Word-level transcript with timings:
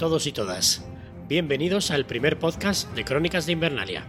todos 0.00 0.26
y 0.26 0.32
todas. 0.32 0.82
Bienvenidos 1.28 1.90
al 1.90 2.06
primer 2.06 2.38
podcast 2.38 2.90
de 2.94 3.04
Crónicas 3.04 3.44
de 3.44 3.52
Invernalia. 3.52 4.06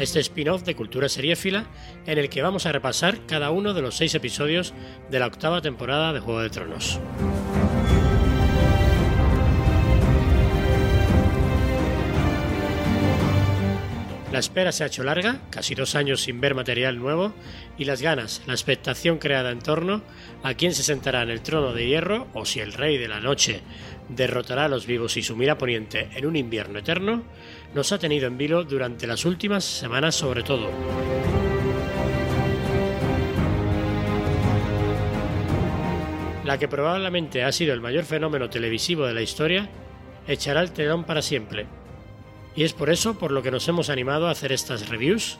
Este 0.00 0.18
spin-off 0.18 0.64
de 0.64 0.74
Cultura 0.74 1.08
Seriéfila 1.08 1.66
en 2.04 2.18
el 2.18 2.28
que 2.28 2.42
vamos 2.42 2.66
a 2.66 2.72
repasar 2.72 3.24
cada 3.26 3.52
uno 3.52 3.72
de 3.72 3.82
los 3.82 3.96
seis 3.96 4.16
episodios 4.16 4.74
de 5.08 5.20
la 5.20 5.28
octava 5.28 5.62
temporada 5.62 6.12
de 6.12 6.18
Juego 6.18 6.40
de 6.40 6.50
Tronos. 6.50 6.98
La 14.32 14.38
espera 14.38 14.72
se 14.72 14.82
ha 14.82 14.86
hecho 14.86 15.04
larga, 15.04 15.42
casi 15.50 15.74
dos 15.74 15.94
años 15.94 16.22
sin 16.22 16.40
ver 16.40 16.54
material 16.54 16.98
nuevo, 16.98 17.34
y 17.76 17.84
las 17.84 18.00
ganas, 18.00 18.40
la 18.46 18.54
expectación 18.54 19.18
creada 19.18 19.50
en 19.50 19.58
torno 19.58 20.00
a 20.42 20.54
quién 20.54 20.72
se 20.72 20.82
sentará 20.82 21.22
en 21.22 21.28
el 21.28 21.42
trono 21.42 21.74
de 21.74 21.86
hierro 21.86 22.28
o 22.32 22.46
si 22.46 22.60
el 22.60 22.72
rey 22.72 22.96
de 22.96 23.08
la 23.08 23.20
noche 23.20 23.60
derrotará 24.08 24.64
a 24.64 24.68
los 24.68 24.86
vivos 24.86 25.18
y 25.18 25.22
sumirá 25.22 25.58
Poniente 25.58 26.08
en 26.14 26.24
un 26.24 26.36
invierno 26.36 26.78
eterno, 26.78 27.24
nos 27.74 27.92
ha 27.92 27.98
tenido 27.98 28.26
en 28.26 28.38
vilo 28.38 28.64
durante 28.64 29.06
las 29.06 29.26
últimas 29.26 29.64
semanas 29.64 30.14
sobre 30.14 30.42
todo. 30.42 30.70
La 36.46 36.56
que 36.56 36.68
probablemente 36.68 37.44
ha 37.44 37.52
sido 37.52 37.74
el 37.74 37.82
mayor 37.82 38.04
fenómeno 38.04 38.48
televisivo 38.48 39.04
de 39.04 39.12
la 39.12 39.20
historia, 39.20 39.68
echará 40.26 40.62
el 40.62 40.72
telón 40.72 41.04
para 41.04 41.20
siempre, 41.20 41.66
y 42.54 42.64
es 42.64 42.72
por 42.72 42.90
eso 42.90 43.18
por 43.18 43.30
lo 43.30 43.42
que 43.42 43.50
nos 43.50 43.66
hemos 43.68 43.88
animado 43.90 44.28
a 44.28 44.30
hacer 44.30 44.52
estas 44.52 44.88
reviews 44.88 45.38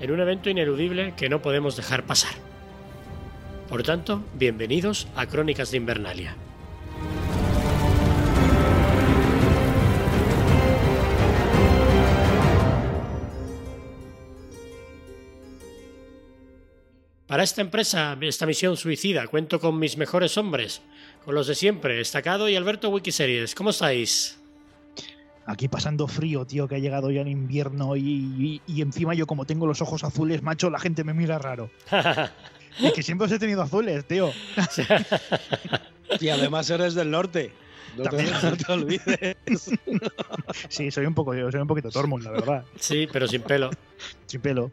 en 0.00 0.10
un 0.10 0.20
evento 0.20 0.50
ineludible 0.50 1.14
que 1.16 1.28
no 1.28 1.42
podemos 1.42 1.76
dejar 1.76 2.04
pasar. 2.04 2.34
Por 3.68 3.82
tanto, 3.82 4.22
bienvenidos 4.34 5.08
a 5.16 5.26
Crónicas 5.26 5.70
de 5.70 5.76
Invernalia. 5.76 6.36
Para 17.26 17.42
esta 17.42 17.60
empresa, 17.60 18.16
esta 18.22 18.46
misión 18.46 18.78
suicida, 18.78 19.26
cuento 19.26 19.60
con 19.60 19.78
mis 19.78 19.98
mejores 19.98 20.38
hombres, 20.38 20.80
con 21.26 21.34
los 21.34 21.46
de 21.46 21.54
siempre, 21.54 21.94
Destacado 21.94 22.48
y 22.48 22.56
Alberto 22.56 22.88
Wikiseries. 22.88 23.54
¿Cómo 23.54 23.68
estáis? 23.68 24.37
Aquí 25.48 25.66
pasando 25.66 26.06
frío, 26.06 26.44
tío, 26.44 26.68
que 26.68 26.74
ha 26.74 26.78
llegado 26.78 27.10
ya 27.10 27.22
el 27.22 27.28
invierno 27.28 27.96
y, 27.96 28.60
encima 28.68 29.14
yo 29.14 29.26
como 29.26 29.46
tengo 29.46 29.66
los 29.66 29.80
ojos 29.80 30.04
azules, 30.04 30.42
macho, 30.42 30.68
la 30.68 30.78
gente 30.78 31.04
me 31.04 31.14
mira 31.14 31.38
raro. 31.38 31.70
y 32.78 32.92
que 32.92 33.02
siempre 33.02 33.24
os 33.24 33.32
he 33.32 33.38
tenido 33.38 33.62
azules, 33.62 34.04
tío. 34.06 34.30
y 36.20 36.28
además 36.28 36.68
eres 36.68 36.94
del 36.94 37.10
norte. 37.10 37.50
No 37.96 38.04
te, 38.04 38.72
olvides. 38.72 39.70
sí, 40.68 40.90
soy 40.90 41.06
un 41.06 41.14
poco, 41.14 41.32
soy 41.32 41.60
un 41.62 41.66
poquito 41.66 41.90
Tormund, 41.90 42.24
la 42.24 42.30
verdad. 42.30 42.64
Sí, 42.78 43.08
pero 43.10 43.26
sin 43.26 43.40
pelo. 43.40 43.70
Sin 44.26 44.42
pelo. 44.42 44.70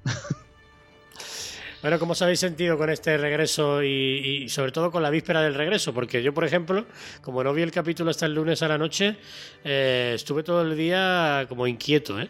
Bueno, 1.85 1.99
¿cómo 1.99 2.13
os 2.13 2.21
habéis 2.23 2.39
sentido 2.39 2.79
con 2.79 2.89
este 2.89 3.15
regreso 3.15 3.83
y, 3.83 4.49
sobre 4.49 4.71
todo 4.71 4.89
con 4.89 5.03
la 5.03 5.11
víspera 5.11 5.43
del 5.43 5.53
regreso? 5.53 5.93
Porque 5.93 6.23
yo, 6.23 6.33
por 6.33 6.43
ejemplo, 6.43 6.87
como 7.21 7.43
no 7.43 7.53
vi 7.53 7.61
el 7.61 7.71
capítulo 7.71 8.09
hasta 8.09 8.25
el 8.25 8.33
lunes 8.33 8.63
a 8.63 8.67
la 8.67 8.79
noche, 8.79 9.17
eh, 9.63 10.13
estuve 10.15 10.41
todo 10.41 10.63
el 10.63 10.75
día 10.75 11.45
como 11.47 11.67
inquieto, 11.67 12.19
¿eh? 12.19 12.27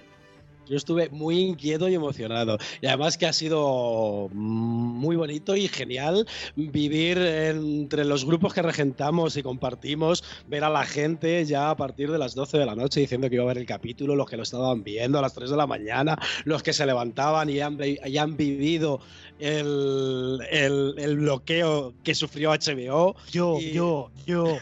Yo 0.68 0.78
estuve 0.78 1.10
muy 1.10 1.40
inquieto 1.40 1.88
y 1.88 1.96
emocionado. 1.96 2.58
Y 2.82 2.88
además 2.88 3.18
que 3.18 3.26
ha 3.26 3.34
sido 3.34 4.30
muy 4.34 5.16
bonito 5.16 5.56
y 5.56 5.68
genial 5.68 6.28
vivir 6.56 7.18
entre 7.18 8.06
los 8.06 8.26
grupos 8.26 8.54
que 8.54 8.62
regentamos 8.62 9.38
y 9.38 9.44
compartimos, 9.44 10.24
ver 10.48 10.64
a 10.64 10.70
la 10.70 10.86
gente 10.86 11.46
ya 11.46 11.70
a 11.70 11.78
partir 11.78 12.12
de 12.12 12.18
las 12.18 12.36
12 12.36 12.58
de 12.58 12.66
la 12.66 12.76
noche 12.76 13.00
diciendo 13.00 13.30
que 13.30 13.36
iba 13.36 13.44
a 13.44 13.48
ver 13.48 13.58
el 13.58 13.66
capítulo, 13.66 14.16
los 14.16 14.30
que 14.30 14.38
lo 14.38 14.44
estaban 14.44 14.84
viendo 14.84 15.20
a 15.20 15.22
las 15.22 15.34
3 15.34 15.50
de 15.50 15.58
la 15.58 15.68
mañana, 15.68 16.18
los 16.46 16.64
que 16.64 16.74
se 16.74 16.86
levantaban 16.86 17.50
y 17.50 17.60
han, 17.60 17.78
y 17.82 18.18
han 18.18 18.38
vivido 18.38 19.02
el, 19.40 20.40
el, 20.50 21.18
bloqueo 21.18 21.94
que 22.04 22.16
sufrió 22.16 22.52
HBO. 22.52 23.16
Yo, 23.32 23.60
yo, 23.60 24.12
yo. 24.26 24.58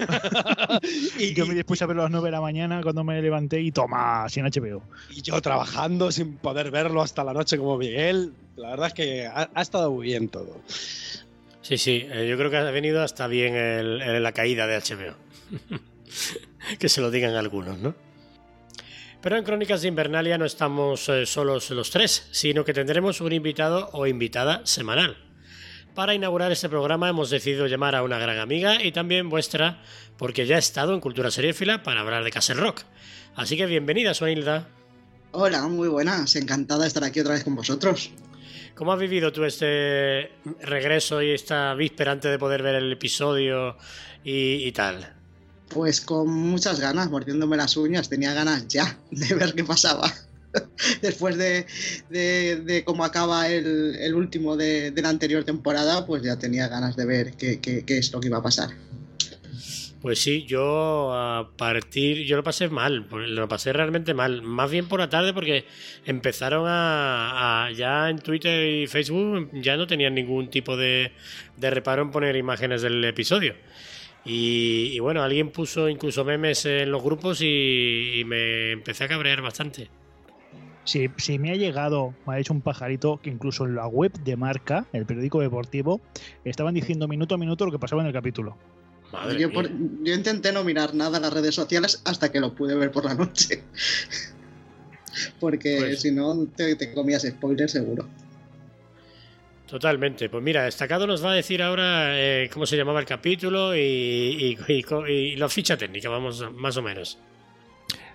y 1.20 1.34
yo 1.34 1.46
me 1.48 1.54
dispuse 1.54 1.84
a 1.84 1.88
verlo 1.88 2.04
a 2.04 2.06
las 2.06 2.12
9 2.12 2.28
de 2.28 2.32
la 2.32 2.42
mañana 2.42 2.82
cuando 2.82 3.04
me 3.04 3.22
levanté 3.22 3.62
y 3.62 3.72
toma, 3.72 4.28
sin 4.30 4.46
HBO. 4.46 4.82
Y 5.12 5.22
yo 5.22 5.40
trabajando 5.42 5.93
sin 6.12 6.38
poder 6.38 6.72
verlo 6.72 7.02
hasta 7.02 7.24
la 7.24 7.34
noche 7.34 7.58
como 7.58 7.78
Miguel. 7.78 8.34
La 8.56 8.72
verdad 8.72 8.88
es 8.88 8.94
que 8.94 9.28
ha, 9.28 9.62
estado 9.62 9.92
muy 9.92 10.08
bien 10.08 10.30
todo. 10.30 10.62
Sí, 11.62 11.78
sí, 11.78 12.06
eh, 12.12 12.28
yo 12.30 12.38
creo 12.38 12.52
que 12.52 12.58
ha 12.58 12.72
venido 12.72 13.02
hasta 13.02 13.28
bien 13.28 14.22
la 14.22 14.32
caída 14.32 14.68
de 14.68 14.78
HBO. 14.78 15.16
que 16.80 16.90
se 16.90 17.02
lo 17.02 17.12
digan 17.12 17.36
algunos, 17.36 17.78
¿no? 17.80 17.96
Pero 19.22 19.38
en 19.38 19.46
Crónicas 19.46 19.82
de 19.82 19.88
Invernalia 19.88 20.38
no 20.38 20.44
estamos 20.44 21.08
eh, 21.08 21.26
solos 21.26 21.70
los 21.70 21.92
tres, 21.92 22.28
sino 22.32 22.66
que 22.66 22.74
tendremos 22.74 23.22
un 23.22 23.32
invitado 23.32 23.90
o 23.94 24.06
invitada 24.06 24.66
semanal. 24.66 25.18
Para 25.96 26.14
inaugurar 26.14 26.52
este 26.52 26.68
programa 26.68 27.08
hemos 27.08 27.30
decidido 27.30 27.68
llamar 27.68 27.96
a 27.96 28.04
una 28.04 28.18
gran 28.18 28.40
amiga 28.40 28.84
y 28.84 28.92
también 28.92 29.30
vuestra, 29.30 29.82
porque 30.18 30.46
ya 30.46 30.58
ha 30.58 30.60
estado 30.60 30.94
en 30.94 31.00
Cultura 31.00 31.32
Seriéfila 31.32 31.84
para 31.84 32.02
hablar 32.02 32.26
de 32.26 32.32
Castle 32.32 32.56
Rock. 32.56 32.82
Así 33.36 33.56
que 33.56 33.66
bienvenida, 33.66 34.14
Suanilda. 34.14 34.68
Hola, 35.36 35.68
muy 35.68 35.88
buenas, 35.88 36.36
encantada 36.36 36.84
de 36.84 36.88
estar 36.88 37.04
aquí 37.04 37.20
otra 37.20 37.34
vez 37.34 37.44
con 37.44 37.56
vosotros. 37.56 38.12
¿Cómo 38.76 38.94
has 38.94 39.00
vivido 39.00 39.32
tú 39.34 39.44
este 39.46 40.30
regreso 40.62 41.24
y 41.24 41.32
esta 41.32 41.74
víspera 41.74 42.12
antes 42.12 42.30
de 42.30 42.38
poder 42.38 42.62
ver 42.62 42.76
el 42.76 42.92
episodio 42.92 43.76
y 44.24 44.72
tal? 44.74 45.12
Pues 45.70 46.02
con 46.02 46.30
muchas 46.30 46.80
ganas, 46.80 47.10
mordiéndome 47.10 47.58
las 47.58 47.76
uñas, 47.78 48.10
tenía 48.10 48.34
ganas 48.36 48.68
ya 48.68 48.96
de 49.10 49.34
ver 49.34 49.56
qué 49.56 49.64
pasaba. 49.64 50.14
Después 51.02 51.36
de, 51.36 52.84
cómo 52.86 53.04
acaba 53.04 53.50
el, 53.50 54.14
último 54.14 54.56
de, 54.56 54.94
la 54.96 55.10
anterior 55.10 55.44
temporada, 55.44 56.06
pues 56.06 56.22
ya 56.22 56.38
tenía 56.38 56.68
ganas 56.68 56.96
de 56.96 57.06
ver 57.08 57.34
qué, 57.34 57.84
es 57.88 58.12
lo 58.12 58.20
que 58.20 58.28
iba 58.28 58.38
a 58.38 58.44
pasar. 58.44 58.70
Pues 60.04 60.20
sí, 60.20 60.44
yo 60.44 61.14
a 61.14 61.52
partir, 61.56 62.26
yo 62.26 62.36
lo 62.36 62.44
pasé 62.44 62.68
mal, 62.68 63.08
lo 63.10 63.48
pasé 63.48 63.72
realmente 63.72 64.14
mal, 64.14 64.42
más 64.42 64.70
bien 64.70 64.90
por 64.90 65.00
la 65.00 65.08
tarde 65.08 65.34
porque 65.34 65.64
empezaron 66.06 66.66
a, 66.68 67.70
ya 67.74 68.10
en 68.10 68.20
Twitter 68.20 68.68
y 68.68 68.88
Facebook 68.88 69.50
ya 69.54 69.78
no 69.78 69.88
tenían 69.88 70.14
ningún 70.14 70.50
tipo 70.50 70.76
de, 70.76 71.14
de 71.56 71.70
reparo 71.70 72.02
en 72.02 72.12
poner 72.12 72.36
imágenes 72.36 72.82
del 72.82 73.02
episodio. 73.06 73.56
Y, 74.26 75.00
bueno, 75.00 75.24
alguien 75.24 75.52
puso 75.52 75.88
incluso 75.88 76.26
memes 76.26 76.66
en 76.66 76.92
los 76.92 77.02
grupos 77.02 77.40
y, 77.42 78.24
me 78.26 78.72
empecé 78.72 79.06
a 79.06 79.08
cabrear 79.08 79.42
bastante. 79.42 79.88
Sí, 80.84 81.10
sí, 81.16 81.40
me 81.40 81.52
ha 81.52 81.56
llegado, 81.56 82.14
me 82.28 82.34
ha 82.34 82.40
hecho 82.40 82.52
un 82.52 82.60
pajarito 82.60 83.22
que 83.22 83.30
incluso 83.30 83.64
en 83.64 83.76
la 83.76 83.88
web 83.88 84.12
de 84.12 84.36
marca, 84.36 84.86
el 84.92 85.06
periódico 85.06 85.40
deportivo, 85.40 86.02
estaban 86.44 86.74
diciendo 86.74 87.08
minuto 87.08 87.36
a 87.36 87.38
minuto 87.38 87.66
lo 87.66 87.72
que 87.72 87.80
pasaba 87.80 88.02
en 88.02 88.10
el 88.10 88.14
capítulo. 88.14 88.58
Yo, 89.38 89.50
intenté 90.06 90.52
no 90.52 90.64
mirar 90.64 90.94
nada 90.94 91.18
en 91.18 91.24
las 91.24 91.34
redes 91.34 91.56
sociales 91.56 92.02
hasta 92.06 92.32
que 92.32 92.40
lo 92.40 92.54
pude 92.56 92.76
ver 92.76 92.92
por 92.92 93.06
la 93.06 93.14
noche. 93.14 93.64
Porque 95.40 95.78
pues 95.80 96.02
si 96.02 96.12
no, 96.12 96.48
te, 96.56 96.76
te 96.76 96.94
comías 96.94 97.24
spoiler 97.24 97.70
seguro. 97.70 98.08
Totalmente. 99.74 100.30
Pues 100.30 100.44
mira, 100.44 100.66
destacado 100.66 101.08
nos 101.08 101.26
va 101.26 101.32
a 101.32 101.36
decir 101.36 101.62
ahora 101.64 102.12
eh, 102.20 102.48
cómo 102.54 102.68
se 102.68 102.78
llamaba 102.78 103.00
el 103.00 103.08
capítulo 103.08 103.76
y, 103.76 104.56
la 105.36 105.50
ficha 105.50 105.78
técnica, 105.78 106.10
vamos, 106.10 106.46
más 106.54 106.78
o 106.78 106.84
menos. 106.84 107.18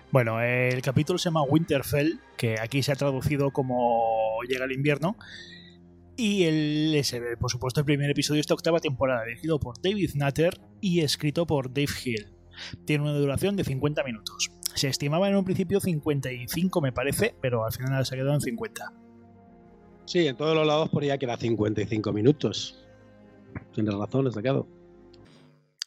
Bueno, 0.09 0.41
el 0.41 0.81
capítulo 0.81 1.19
se 1.19 1.25
llama 1.25 1.43
Winterfell, 1.43 2.19
que 2.37 2.55
aquí 2.59 2.81
se 2.81 2.93
ha 2.93 2.95
traducido 2.95 3.51
como 3.51 4.41
Llega 4.47 4.63
el 4.63 4.71
invierno. 4.71 5.17
Y 6.19 6.43
el, 6.43 6.93
es, 6.95 7.15
por 7.39 7.49
supuesto, 7.49 7.79
el 7.79 7.85
primer 7.85 8.09
episodio 8.09 8.39
de 8.39 8.41
esta 8.41 8.53
octava 8.53 8.81
temporada, 8.81 9.23
dirigido 9.23 9.57
por 9.57 9.81
David 9.81 10.11
Nutter 10.15 10.59
y 10.81 10.99
escrito 10.99 11.47
por 11.47 11.69
Dave 11.69 11.87
Hill. 12.03 12.27
Tiene 12.83 13.05
una 13.05 13.13
duración 13.13 13.55
de 13.55 13.63
50 13.63 14.03
minutos. 14.03 14.51
Se 14.75 14.89
estimaba 14.89 15.29
en 15.29 15.37
un 15.37 15.45
principio 15.45 15.79
55, 15.79 16.81
me 16.81 16.91
parece, 16.91 17.35
pero 17.39 17.65
al 17.65 17.71
final 17.71 18.05
se 18.05 18.15
ha 18.15 18.17
quedado 18.17 18.33
en 18.33 18.41
50. 18.41 18.93
Sí, 20.03 20.27
en 20.27 20.35
todos 20.35 20.57
los 20.57 20.67
lados 20.67 20.89
ponía 20.89 21.17
que 21.17 21.23
era 21.23 21.37
55 21.37 22.11
minutos. 22.11 22.85
Tienes 23.73 23.93
razón, 23.93 24.27
he 24.27 24.31
sacado. 24.33 24.67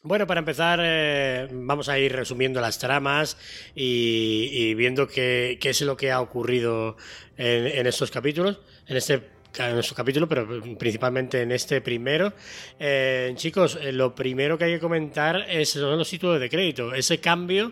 Bueno, 0.01 0.25
para 0.25 0.39
empezar, 0.39 0.79
eh, 0.81 1.47
vamos 1.53 1.89
a 1.89 1.99
ir 1.99 2.11
resumiendo 2.11 2.59
las 2.59 2.79
tramas 2.79 3.37
y, 3.75 4.73
viendo 4.73 5.07
qué, 5.07 5.59
es 5.61 5.81
lo 5.81 5.95
que 5.95 6.11
ha 6.11 6.19
ocurrido 6.19 6.97
en, 7.37 7.85
estos 7.85 8.09
capítulos, 8.09 8.59
en 8.87 8.97
este 8.97 9.32
en 9.57 9.77
estos 9.77 9.95
capítulos, 9.95 10.27
pero 10.29 10.47
principalmente 10.77 11.41
en 11.41 11.51
este 11.51 11.81
primero. 11.81 12.33
Eh, 12.79 13.31
chicos, 13.35 13.77
eh, 13.81 13.91
lo 13.91 14.15
primero 14.15 14.57
que 14.57 14.65
hay 14.65 14.73
que 14.73 14.79
comentar 14.79 15.45
es, 15.49 15.69
son 15.69 15.97
los 15.97 16.09
títulos 16.09 16.39
de 16.39 16.49
crédito. 16.49 16.93
Ese 16.93 17.19
cambio 17.19 17.71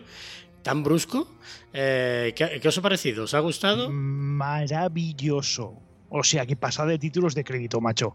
tan 0.62 0.82
brusco, 0.82 1.28
¿qué, 1.72 2.58
¿qué 2.62 2.68
os 2.68 2.78
ha 2.78 2.82
parecido? 2.82 3.24
¿Os 3.24 3.34
ha 3.34 3.40
gustado? 3.40 3.90
Maravilloso. 3.90 5.74
O 6.08 6.22
sea, 6.22 6.46
que 6.46 6.56
pasa 6.56 6.86
de 6.86 6.98
títulos 6.98 7.34
de 7.34 7.42
crédito, 7.42 7.80
macho. 7.80 8.14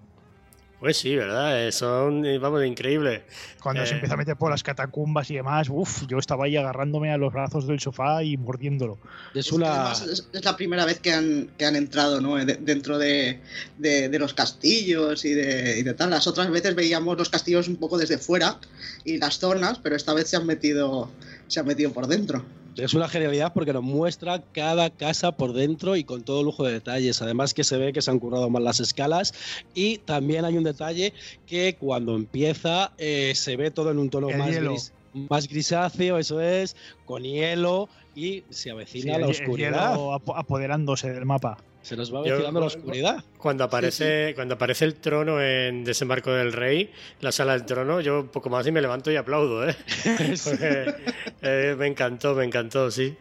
Pues 0.80 0.98
sí, 0.98 1.16
¿verdad? 1.16 1.68
Eh, 1.68 1.72
son, 1.72 2.24
eh, 2.24 2.38
vamos, 2.38 2.64
increíbles. 2.64 3.24
Cuando 3.64 3.84
se 3.84 3.94
Eh. 3.94 3.96
empieza 3.96 4.14
a 4.14 4.18
meter 4.18 4.36
por 4.38 4.52
las 4.52 4.62
catacumbas 4.62 5.30
y 5.32 5.36
demás, 5.36 5.70
uff, 5.72 6.06
yo 6.08 6.20
estaba 6.20 6.46
ahí 6.46 6.56
agarrándome 6.56 7.12
a 7.12 7.18
los 7.18 7.34
brazos 7.34 7.66
del 7.66 7.80
sofá 7.80 8.24
y 8.24 8.38
mordiéndolo. 8.38 9.00
Es 9.34 9.46
Es 9.46 9.50
que 9.50 9.56
una. 9.56 9.72
además 9.72 10.02
es, 10.04 10.28
es 10.32 10.46
la 10.46 10.56
primera 10.56 10.86
vez 10.86 11.00
que 11.00 11.12
han, 11.14 11.50
que 11.58 11.66
han 11.66 11.76
entrado 11.76 12.22
¿no? 12.22 12.36
De- 12.36 12.58
dentro 12.62 13.00
de, 13.00 13.40
de- 13.80 14.10
de 14.10 14.20
los 14.20 14.36
castillos 14.36 15.26
y 15.26 15.34
de, 15.34 15.80
y 15.80 15.84
de 15.84 15.94
tal. 15.96 16.12
Las 16.12 16.28
otras 16.28 16.50
veces 16.52 16.76
veíamos 16.76 17.18
los 17.18 17.30
castillos 17.30 17.68
un 17.68 17.78
poco 17.78 17.98
desde 17.98 18.20
fuera 18.20 18.60
y 19.04 19.18
las 19.18 19.40
zonas, 19.40 19.80
pero 19.82 19.96
esta 19.96 20.14
vez 20.14 20.30
se 20.30 20.38
han 20.38 20.46
metido, 20.46 21.10
se 21.48 21.60
han 21.60 21.66
metido 21.66 21.92
por 21.92 22.06
dentro. 22.06 22.46
Es 22.78 22.94
una 22.94 23.08
genialidad 23.08 23.54
porque 23.54 23.74
nos 23.74 23.84
muestra 23.84 24.42
cada 24.54 24.90
casa 24.92 25.32
por 25.32 25.54
dentro 25.54 25.96
y 25.96 26.04
con 26.04 26.24
todo 26.24 26.44
lujo 26.44 26.64
de 26.64 26.74
detalles. 26.74 27.22
Además 27.22 27.54
que 27.54 27.64
se 27.64 27.78
ve 27.78 27.92
que 27.92 28.02
se 28.02 28.12
han 28.12 28.20
currado 28.20 28.50
más 28.50 28.62
las 28.62 28.80
escalas 28.80 29.34
y 29.74 29.98
también 30.00 30.46
hay 30.46 30.58
un 30.58 30.64
detalle 30.64 31.14
que 31.46 31.76
cuando 31.80 32.16
empieza 32.16 32.94
eh, 32.98 33.34
se 33.36 33.56
ve 33.56 33.72
todo 33.72 33.90
en 33.92 33.98
un 34.00 34.10
tono 34.10 34.30
El 34.30 34.38
más, 34.38 34.52
hielo. 34.52 34.72
gris, 34.72 34.94
más 35.14 35.48
grisáceo, 35.48 36.18
eso 36.20 36.40
es, 36.40 36.76
con 37.06 37.24
hielo 37.24 37.90
y 38.14 38.44
se 38.50 38.56
Sí, 38.64 38.70
avecina 38.70 39.16
el- 39.16 39.22
la 39.22 39.28
oscuridad. 39.28 39.92
hielo 39.94 40.14
apo- 40.14 40.36
apoderándose 40.38 41.12
del 41.12 41.26
mapa. 41.26 41.58
Se 41.88 41.96
nos 41.96 42.14
va 42.14 42.20
avecinando 42.20 42.60
la 42.60 42.66
oscuridad. 42.66 43.24
Cuando 43.38 43.64
aparece, 43.64 44.34
cuando 44.36 44.56
aparece 44.56 44.84
el 44.84 44.96
trono 44.96 45.42
en 45.42 45.86
Desembarco 45.86 46.34
del 46.34 46.52
Rey, 46.52 46.92
la 47.22 47.32
sala 47.32 47.54
del 47.54 47.66
trono, 47.66 48.02
yo 48.02 48.20
un 48.20 48.28
poco 48.28 48.50
más 48.50 48.68
y 48.68 48.74
me 48.74 48.82
levanto 48.82 49.10
y 49.10 49.16
aplaudo, 49.16 49.66
¿eh? 49.66 49.74
Porque, 50.44 50.94
eh, 51.42 51.76
me 51.80 51.88
encantó, 51.88 52.36
me 52.36 52.44
encantó, 52.44 52.92
sí. 52.92 53.16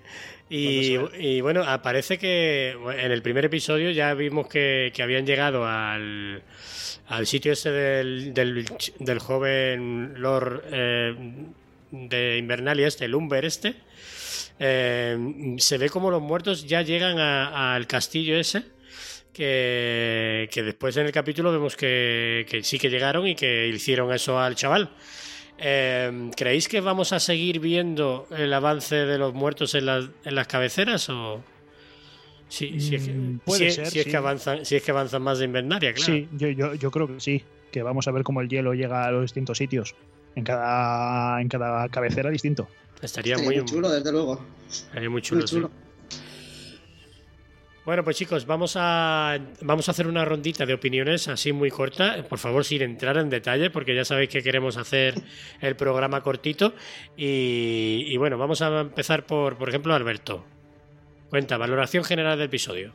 Y, 0.50 1.40
bueno, 1.42 1.62
aparece 1.62 2.18
que 2.18 2.72
en 2.72 3.12
el 3.12 3.22
primer 3.22 3.44
episodio 3.44 3.92
ya 3.92 4.12
vimos 4.14 4.48
que, 4.48 4.90
que 4.92 5.04
habían 5.04 5.26
llegado 5.26 5.64
al, 5.64 6.42
al 7.06 7.26
sitio 7.28 7.52
ese 7.52 7.70
del, 7.70 8.34
del, 8.34 8.66
del 8.98 9.18
joven 9.20 10.14
Lord 10.16 10.64
eh, 10.72 11.14
de 11.92 12.38
Invernalia, 12.38 12.88
este, 12.88 13.04
el 13.04 13.14
Umber 13.14 13.44
este. 13.44 13.76
Eh, 14.58 15.56
se 15.58 15.78
ve 15.78 15.88
como 15.90 16.10
los 16.10 16.22
muertos 16.22 16.66
ya 16.66 16.82
llegan 16.82 17.18
al 17.18 17.86
castillo 17.86 18.36
ese 18.38 18.62
que, 19.32 20.48
que 20.50 20.62
después 20.62 20.96
en 20.96 21.06
el 21.06 21.12
capítulo 21.12 21.52
vemos 21.52 21.76
que, 21.76 22.46
que 22.48 22.62
sí 22.62 22.78
que 22.78 22.88
llegaron 22.88 23.26
y 23.26 23.34
que 23.34 23.68
hicieron 23.68 24.12
eso 24.12 24.38
al 24.38 24.54
chaval. 24.54 24.90
Eh, 25.58 26.30
¿Creéis 26.36 26.68
que 26.68 26.80
vamos 26.80 27.12
a 27.12 27.20
seguir 27.20 27.60
viendo 27.60 28.26
el 28.36 28.52
avance 28.52 28.94
de 28.94 29.18
los 29.18 29.34
muertos 29.34 29.74
en 29.74 29.86
las, 29.86 30.08
en 30.24 30.34
las 30.34 30.46
cabeceras 30.46 31.08
o...? 31.10 31.42
Sí, 32.48 32.78
si 32.78 32.94
es 32.94 33.02
que, 33.04 33.12
Mm, 33.12 33.38
puede 33.40 33.70
si- 33.70 33.74
ser, 33.74 33.86
si 33.90 33.98
es 33.98 34.04
sí. 34.04 34.10
que 34.10 34.16
avanzan, 34.16 34.64
si 34.64 34.76
es 34.76 34.82
que 34.82 34.90
avanzan 34.92 35.20
más 35.20 35.38
de 35.40 35.46
Invernaria, 35.46 35.92
claro. 35.92 36.12
Sí, 36.14 36.28
yo, 36.36 36.48
yo, 36.48 36.74
yo 36.74 36.90
creo 36.92 37.08
que 37.08 37.18
sí, 37.18 37.42
que 37.72 37.82
vamos 37.82 38.06
a 38.06 38.12
ver 38.12 38.22
cómo 38.22 38.40
el 38.40 38.48
hielo 38.48 38.72
llega 38.72 39.04
a 39.04 39.10
los 39.10 39.22
distintos 39.22 39.58
sitios. 39.58 39.96
En 40.36 40.44
cada, 40.44 41.40
en 41.40 41.48
cada 41.48 41.88
cabecera 41.88 42.30
distinto. 42.30 42.68
Estaría 43.02 43.34
Estaría 43.34 43.37
muy, 43.38 43.56
muy 43.56 43.64
chulo, 43.64 43.90
desde 43.90 44.12
luego. 44.12 44.44
estaría 44.69 45.10
muy 45.10 45.22
chulo, 45.22 45.40
Muy 45.40 45.48
sí. 45.48 45.54
chulo. 45.56 45.70
Bueno, 47.84 48.02
pues 48.02 48.16
chicos, 48.16 48.46
vamos 48.46 48.72
a, 48.76 49.38
vamos 49.60 49.87
a 49.87 49.93
hacer 49.93 50.08
una 50.08 50.25
rondita 50.25 50.66
de 50.66 50.75
opiniones 50.75 51.28
así 51.28 51.52
muy 51.52 51.70
corta. 51.70 52.25
Por 52.28 52.40
favor, 52.40 52.64
sin 52.64 52.82
entrar 52.82 53.16
en 53.16 53.31
detalle, 53.31 53.70
porque 53.70 53.94
ya 53.94 54.04
sabéis 54.04 54.28
que 54.28 54.43
queremos 54.43 54.76
hacer 54.76 55.14
el 55.60 55.76
programa 55.76 56.20
cortito. 56.20 56.75
Y, 57.16 58.04
y 58.08 58.16
bueno, 58.16 58.38
vamos 58.38 58.60
a 58.60 58.81
empezar 58.81 59.25
por, 59.25 59.56
por 59.56 59.69
ejemplo, 59.69 59.94
Alberto. 59.94 60.44
Cuenta, 61.31 61.58
valoración 61.58 62.02
general 62.02 62.37
del 62.38 62.46
episodio. 62.49 62.92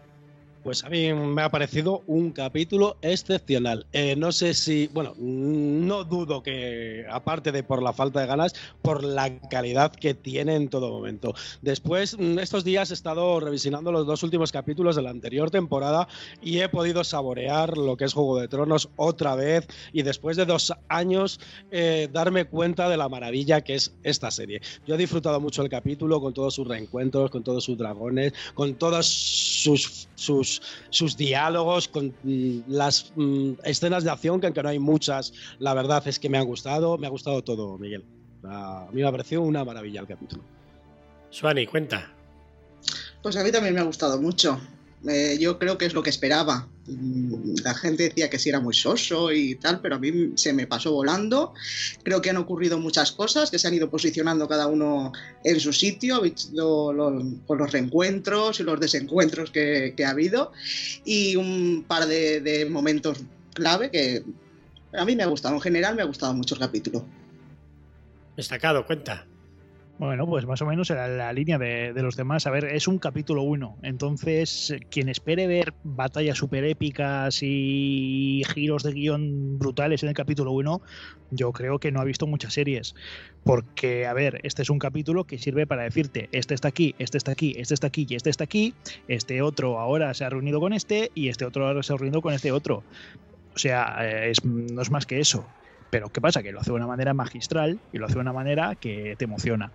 Pues 0.63 0.83
a 0.83 0.89
mí 0.89 1.11
me 1.11 1.41
ha 1.41 1.49
parecido 1.49 2.03
un 2.05 2.31
capítulo 2.31 2.97
excepcional. 3.01 3.87
Eh, 3.93 4.15
no 4.15 4.31
sé 4.31 4.53
si, 4.53 4.87
bueno, 4.93 5.15
no 5.17 6.03
dudo 6.03 6.43
que, 6.43 7.05
aparte 7.09 7.51
de 7.51 7.63
por 7.63 7.81
la 7.81 7.93
falta 7.93 8.21
de 8.21 8.27
ganas, 8.27 8.53
por 8.83 9.03
la 9.03 9.39
calidad 9.49 9.91
que 9.91 10.13
tiene 10.13 10.55
en 10.55 10.69
todo 10.69 10.91
momento. 10.91 11.33
Después, 11.63 12.15
mm, 12.17 12.37
estos 12.37 12.63
días 12.63 12.91
he 12.91 12.93
estado 12.93 13.39
revisionando 13.39 13.91
los 13.91 14.05
dos 14.05 14.21
últimos 14.21 14.51
capítulos 14.51 14.95
de 14.95 15.01
la 15.01 15.09
anterior 15.09 15.49
temporada 15.49 16.07
y 16.43 16.59
he 16.59 16.69
podido 16.69 17.03
saborear 17.03 17.77
lo 17.77 17.97
que 17.97 18.05
es 18.05 18.13
Juego 18.13 18.39
de 18.39 18.47
Tronos 18.47 18.89
otra 18.97 19.35
vez 19.35 19.67
y 19.93 20.03
después 20.03 20.37
de 20.37 20.45
dos 20.45 20.73
años 20.89 21.39
eh, 21.71 22.07
darme 22.11 22.45
cuenta 22.45 22.87
de 22.87 22.97
la 22.97 23.09
maravilla 23.09 23.61
que 23.61 23.75
es 23.75 23.93
esta 24.03 24.29
serie. 24.29 24.61
Yo 24.85 24.95
he 24.95 24.97
disfrutado 24.97 25.39
mucho 25.39 25.63
el 25.63 25.69
capítulo 25.69 26.21
con 26.21 26.33
todos 26.33 26.53
sus 26.53 26.67
reencuentros, 26.67 27.31
con 27.31 27.43
todos 27.43 27.63
sus 27.63 27.77
dragones, 27.77 28.33
con 28.53 28.75
todas 28.75 29.07
sus, 29.07 30.07
sus, 30.15 30.50
sus 30.89 31.15
diálogos, 31.15 31.87
con 31.87 32.13
mm, 32.23 32.61
las 32.67 33.11
mm, 33.15 33.51
escenas 33.63 34.03
de 34.03 34.09
acción, 34.09 34.41
que 34.41 34.47
aunque 34.47 34.63
no 34.63 34.69
hay 34.69 34.79
muchas, 34.79 35.33
la 35.59 35.73
verdad 35.73 36.05
es 36.07 36.19
que 36.19 36.29
me 36.29 36.37
han 36.37 36.45
gustado. 36.45 36.97
Me 36.97 37.07
ha 37.07 37.11
gustado 37.11 37.43
todo, 37.43 37.77
Miguel. 37.77 38.03
A 38.43 38.87
mí 38.91 39.01
me 39.01 39.07
ha 39.07 39.11
parecido 39.11 39.41
una 39.41 39.63
maravilla 39.63 40.01
el 40.01 40.07
capítulo. 40.07 40.43
Suani, 41.29 41.67
cuenta. 41.67 42.11
Pues 43.21 43.35
a 43.37 43.43
mí 43.43 43.51
también 43.51 43.75
me 43.75 43.81
ha 43.81 43.83
gustado 43.83 44.19
mucho. 44.19 44.59
Eh, 45.07 45.37
yo 45.39 45.57
creo 45.59 45.77
que 45.77 45.85
es 45.85 45.93
lo 45.93 46.03
que 46.03 46.09
esperaba. 46.09 46.67
Mm, 46.91 47.55
La 47.63 47.73
gente 47.73 48.03
decía 48.03 48.29
que 48.29 48.39
sí 48.39 48.49
era 48.49 48.59
muy 48.59 48.73
soso 48.73 49.31
y 49.31 49.55
tal, 49.55 49.79
pero 49.81 49.95
a 49.95 49.99
mí 49.99 50.31
se 50.35 50.53
me 50.53 50.67
pasó 50.67 50.91
volando. 50.91 51.53
Creo 52.03 52.21
que 52.21 52.29
han 52.29 52.37
ocurrido 52.37 52.79
muchas 52.79 53.11
cosas, 53.11 53.49
que 53.49 53.59
se 53.59 53.67
han 53.67 53.73
ido 53.73 53.89
posicionando 53.89 54.47
cada 54.47 54.67
uno 54.67 55.11
en 55.43 55.59
su 55.59 55.73
sitio, 55.73 56.21
con 56.55 57.57
los 57.57 57.71
reencuentros 57.71 58.59
y 58.59 58.63
los 58.63 58.79
desencuentros 58.79 59.51
que, 59.51 59.93
que 59.95 60.05
ha 60.05 60.09
habido, 60.09 60.51
y 61.05 61.35
un 61.35 61.85
par 61.87 62.07
de, 62.07 62.41
de 62.41 62.65
momentos 62.65 63.19
clave 63.53 63.89
que 63.91 64.23
a 64.93 65.05
mí 65.05 65.15
me 65.15 65.23
ha 65.23 65.27
gustado. 65.27 65.55
En 65.55 65.61
general 65.61 65.95
me 65.95 66.01
ha 66.01 66.05
gustado 66.05 66.33
mucho 66.33 66.55
el 66.55 66.61
capítulo. 66.61 67.05
Destacado, 68.35 68.85
cuenta. 68.85 69.25
Bueno, 70.01 70.25
pues 70.25 70.47
más 70.47 70.59
o 70.63 70.65
menos 70.65 70.89
era 70.89 71.07
la 71.07 71.31
línea 71.31 71.59
de, 71.59 71.93
los 72.01 72.15
demás. 72.15 72.47
A 72.47 72.49
ver, 72.49 72.65
es 72.65 72.87
un 72.87 72.97
capítulo 72.97 73.43
1. 73.43 73.77
Entonces, 73.83 74.75
quien 74.89 75.09
espere 75.09 75.45
ver 75.45 75.75
batallas 75.83 76.39
super 76.39 76.63
épicas 76.63 77.43
y 77.43 78.41
giros 78.51 78.81
de 78.81 78.93
guion 78.93 79.59
brutales 79.59 80.01
en 80.01 80.09
el 80.09 80.15
capítulo 80.15 80.53
1, 80.53 80.81
yo 81.29 81.51
creo 81.51 81.77
que 81.77 81.91
no 81.91 82.01
ha 82.01 82.03
visto 82.03 82.25
muchas 82.25 82.55
series. 82.55 82.95
Porque, 83.43 84.07
a 84.07 84.13
ver, 84.13 84.39
este 84.41 84.63
es 84.63 84.71
un 84.71 84.79
capítulo 84.79 85.25
que 85.25 85.37
sirve 85.37 85.67
para 85.67 85.83
decirte, 85.83 86.29
este 86.31 86.55
está 86.55 86.69
aquí, 86.69 86.95
este 86.97 87.19
está 87.19 87.33
aquí, 87.33 87.53
este 87.55 87.75
está 87.75 87.85
aquí 87.85 88.07
y 88.09 88.15
este 88.15 88.31
está 88.31 88.45
aquí. 88.45 88.73
Este 89.07 89.43
otro 89.43 89.79
ahora 89.79 90.15
se 90.15 90.25
ha 90.25 90.31
reunido 90.31 90.59
con 90.59 90.73
este 90.73 91.11
y 91.13 91.27
este 91.27 91.45
otro 91.45 91.67
ahora 91.67 91.83
se 91.83 91.93
ha 91.93 91.97
reunido 91.97 92.23
con 92.23 92.33
este 92.33 92.51
otro. 92.51 92.83
O 93.53 93.59
sea, 93.59 93.97
eh, 94.01 94.33
no 94.43 94.81
es 94.81 94.89
más 94.89 95.05
que 95.05 95.19
eso. 95.19 95.45
Pero 95.91 96.09
¿qué 96.09 96.21
pasa? 96.21 96.41
Que 96.41 96.51
lo 96.51 96.59
hace 96.59 96.71
de 96.71 96.77
una 96.77 96.87
manera 96.87 97.13
magistral 97.13 97.79
y 97.93 97.99
lo 97.99 98.07
hace 98.07 98.15
de 98.15 98.21
una 98.21 98.33
manera 98.33 98.73
que 98.73 99.15
te 99.15 99.25
emociona. 99.25 99.71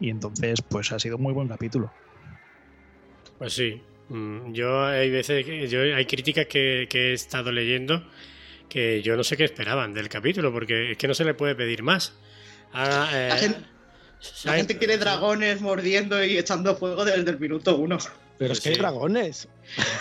Y 0.00 0.10
entonces, 0.10 0.62
pues 0.62 0.90
ha 0.92 0.98
sido 0.98 1.18
muy 1.18 1.32
buen 1.34 1.48
capítulo. 1.48 1.92
Pues 3.38 3.52
sí. 3.52 3.82
Mm, 4.08 4.52
Yo 4.52 4.84
hay 4.84 5.10
veces 5.10 5.44
que 5.44 5.68
yo 5.68 5.80
hay 5.82 6.04
críticas 6.06 6.46
que, 6.46 6.86
que 6.90 7.10
he 7.10 7.12
estado 7.12 7.52
leyendo 7.52 8.04
que 8.68 9.02
yo 9.02 9.16
no 9.16 9.24
sé 9.24 9.36
qué 9.36 9.44
esperaban 9.44 9.94
del 9.94 10.08
capítulo, 10.08 10.52
porque 10.52 10.92
es 10.92 10.96
que 10.98 11.08
no 11.08 11.14
se 11.14 11.24
le 11.24 11.34
puede 11.34 11.54
pedir 11.56 11.82
más. 11.82 12.12
Ah, 12.72 13.08
eh, 13.12 13.28
La 13.28 13.36
gente- 13.36 13.58
La 13.60 13.66
¿sabe? 14.20 14.56
gente 14.58 14.78
quiere 14.78 14.96
dragones 14.98 15.60
mordiendo 15.60 16.22
y 16.24 16.38
echando 16.38 16.76
fuego 16.76 17.04
desde 17.04 17.28
el 17.30 17.38
minuto 17.40 17.76
uno. 17.78 17.98
Pero 18.38 18.48
Pues 18.50 18.58
es 18.58 18.60
que 18.60 18.68
hay 18.70 18.76
dragones. 18.76 19.48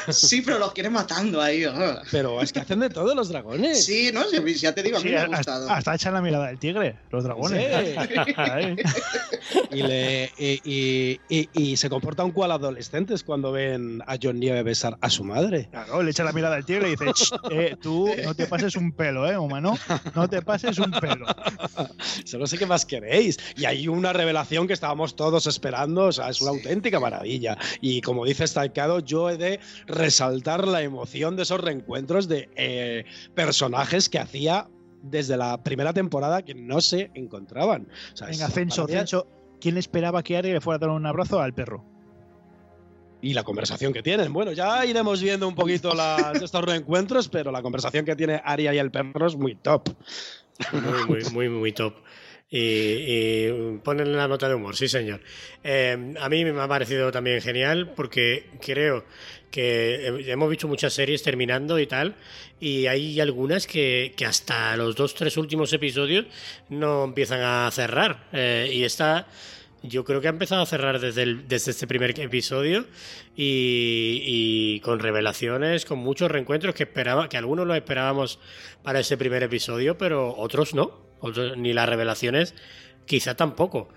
Sí, 0.09 0.41
pero 0.41 0.57
los 0.59 0.73
quiere 0.73 0.89
matando 0.89 1.41
ahí. 1.41 1.65
Pero 2.11 2.41
es 2.41 2.51
que 2.51 2.59
hacen 2.59 2.79
de 2.79 2.89
todo 2.89 3.13
los 3.15 3.29
dragones. 3.29 3.85
Sí, 3.85 4.09
no, 4.13 4.23
Sí, 4.23 4.55
ya 4.55 4.73
te 4.73 4.83
digo, 4.83 4.97
a 4.97 4.99
mí 5.01 5.09
Sí, 5.09 5.13
me 5.13 5.17
ha 5.17 5.23
hasta, 5.23 5.37
gustado. 5.37 5.69
hasta 5.69 5.95
echan 5.95 6.13
la 6.13 6.21
mirada 6.21 6.47
del 6.47 6.59
tigre, 6.59 6.97
los 7.11 7.23
dragones. 7.23 7.65
Sí. 7.87 7.95
Y, 9.71 9.81
le, 9.83 10.31
y, 10.37 10.59
y- 10.63 11.19
y- 11.29 11.49
y 11.53 11.77
se 11.77 11.89
comportan 11.89 12.31
cual 12.31 12.51
adolescentes 12.51 13.23
cuando 13.23 13.51
ven 13.51 14.01
a 14.05 14.17
John 14.21 14.39
Nieve 14.39 14.63
besar 14.63 14.97
a 15.01 15.09
su 15.09 15.23
madre. 15.23 15.67
Claro, 15.71 16.01
le 16.03 16.11
echa 16.11 16.23
la 16.23 16.31
mirada 16.33 16.55
al 16.55 16.65
tigre 16.65 16.87
y 16.87 16.91
dice, 16.91 17.05
"Ch, 17.13 17.31
eh, 17.51 17.75
tú 17.81 18.09
no 18.23 18.35
te 18.35 18.45
pases 18.47 18.75
un 18.75 18.91
pelo, 18.91 19.29
¿eh, 19.29 19.37
humano? 19.37 19.77
No 20.15 20.27
te 20.29 20.41
pases 20.41 20.77
un 20.79 20.91
pelo. 20.91 21.25
Yo 22.25 22.37
no 22.39 22.47
sé 22.47 22.57
qué 22.57 22.65
más 22.65 22.85
queréis. 22.85 23.37
Y 23.57 23.65
hay 23.65 23.87
una 23.87 24.13
revelación 24.13 24.67
que 24.67 24.73
estábamos 24.73 25.15
todos 25.15 25.47
esperando. 25.47 26.05
O 26.05 26.11
sea, 26.11 26.29
es 26.29 26.41
una 26.41 26.51
auténtica 26.51 26.99
maravilla. 26.99 27.57
Y 27.81 28.01
como 28.01 28.25
dice 28.25 28.47
Stalkado, 28.47 28.99
yo 28.99 29.29
he 29.29 29.37
de 29.37 29.58
resaltar 29.87 30.67
la 30.67 30.81
emoción 30.81 31.35
de 31.35 31.43
esos 31.43 31.61
reencuentros 31.61 32.27
de 32.27 32.49
eh, 32.55 33.05
personajes 33.35 34.09
que 34.09 34.19
hacía 34.19 34.67
desde 35.01 35.37
la 35.37 35.63
primera 35.63 35.93
temporada 35.93 36.43
que 36.43 36.53
no 36.55 36.81
se 36.81 37.09
encontraban. 37.13 37.87
O 38.13 38.17
sea, 38.17 38.27
Venga, 38.27 38.49
Censo, 38.49 38.87
Censo. 38.87 39.27
¿Quién 39.61 39.77
esperaba 39.77 40.23
que 40.23 40.37
Ari 40.37 40.53
le 40.53 40.61
fuera 40.61 40.75
a 40.77 40.79
dar 40.79 40.89
un 40.89 41.05
abrazo 41.05 41.41
al 41.41 41.53
perro? 41.53 41.83
Y 43.21 43.33
la 43.33 43.43
conversación 43.43 43.91
que 43.91 44.01
tienen. 44.01 44.31
Bueno, 44.31 44.53
ya 44.53 44.85
iremos 44.85 45.21
viendo 45.21 45.47
un 45.47 45.55
poquito 45.55 45.93
las- 45.93 46.41
estos 46.41 46.63
reencuentros, 46.63 47.27
pero 47.27 47.51
la 47.51 47.61
conversación 47.61 48.05
que 48.05 48.15
tiene 48.15 48.41
Aria 48.45 48.73
y 48.73 48.77
el 48.77 48.91
perro 48.91 49.27
es 49.27 49.35
muy 49.35 49.55
top. 49.55 49.89
Muy, 50.71 51.05
muy, 51.05 51.31
muy, 51.31 51.49
muy 51.49 51.71
top. 51.73 51.95
Y, 52.51 52.57
y 52.59 53.79
ponen 53.83 54.15
la 54.17 54.27
nota 54.27 54.49
de 54.49 54.55
humor, 54.55 54.75
sí 54.75 54.87
señor. 54.87 55.21
Eh, 55.63 56.15
a 56.19 56.29
mí 56.29 56.45
me 56.45 56.59
ha 56.59 56.67
parecido 56.67 57.11
también 57.11 57.41
genial 57.41 57.93
porque 57.95 58.49
creo 58.59 59.05
que 59.51 60.07
hemos 60.27 60.49
visto 60.49 60.67
muchas 60.67 60.93
series 60.93 61.23
terminando 61.23 61.79
y 61.79 61.87
tal, 61.87 62.15
y 62.59 62.87
hay 62.87 63.19
algunas 63.19 63.67
que, 63.67 64.13
que 64.15 64.25
hasta 64.25 64.75
los 64.77 64.95
dos, 64.95 65.13
tres 65.13 65.37
últimos 65.37 65.73
episodios 65.73 66.25
no 66.69 67.03
empiezan 67.03 67.41
a 67.41 67.69
cerrar. 67.71 68.27
Eh, 68.31 68.69
y 68.73 68.83
esta 68.83 69.27
yo 69.81 70.03
creo 70.03 70.19
que 70.21 70.27
ha 70.27 70.31
empezado 70.31 70.61
a 70.61 70.65
cerrar 70.65 70.99
desde, 70.99 71.35
desde 71.35 71.71
este 71.71 71.87
primer 71.87 72.19
episodio 72.19 72.85
y, 73.35 74.21
y, 74.25 74.79
con 74.81 74.99
revelaciones, 74.99 75.85
con 75.85 75.99
muchos 75.99 76.29
reencuentros 76.29 76.75
que 76.75 76.83
esperaba, 76.83 77.29
que 77.29 77.37
algunos 77.37 77.65
los 77.65 77.77
esperábamos 77.77 78.39
para 78.83 78.99
ese 78.99 79.17
primer 79.17 79.43
episodio, 79.43 79.97
pero 79.97 80.35
otros 80.35 80.73
no, 80.73 81.08
otros, 81.19 81.57
ni 81.57 81.73
las 81.73 81.87
revelaciones 81.87 82.55
quizá 83.05 83.35
tampoco. 83.35 83.89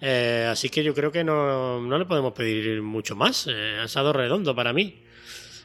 Eh, 0.00 0.46
así 0.48 0.70
que 0.70 0.84
yo 0.84 0.94
creo 0.94 1.10
que 1.10 1.24
no, 1.24 1.80
no, 1.80 1.98
le 1.98 2.04
podemos 2.06 2.32
pedir 2.32 2.80
mucho 2.82 3.16
más. 3.16 3.48
Eh, 3.48 3.78
ha 3.80 3.84
estado 3.84 4.12
redondo 4.12 4.54
para 4.54 4.72
mí. 4.72 5.02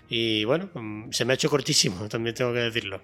Y 0.10 0.44
bueno, 0.44 0.70
se 1.12 1.26
me 1.26 1.34
ha 1.34 1.36
hecho 1.36 1.50
cortísimo, 1.50 2.08
también 2.10 2.36
tengo 2.36 2.52
que 2.52 2.60
decirlo. 2.60 3.02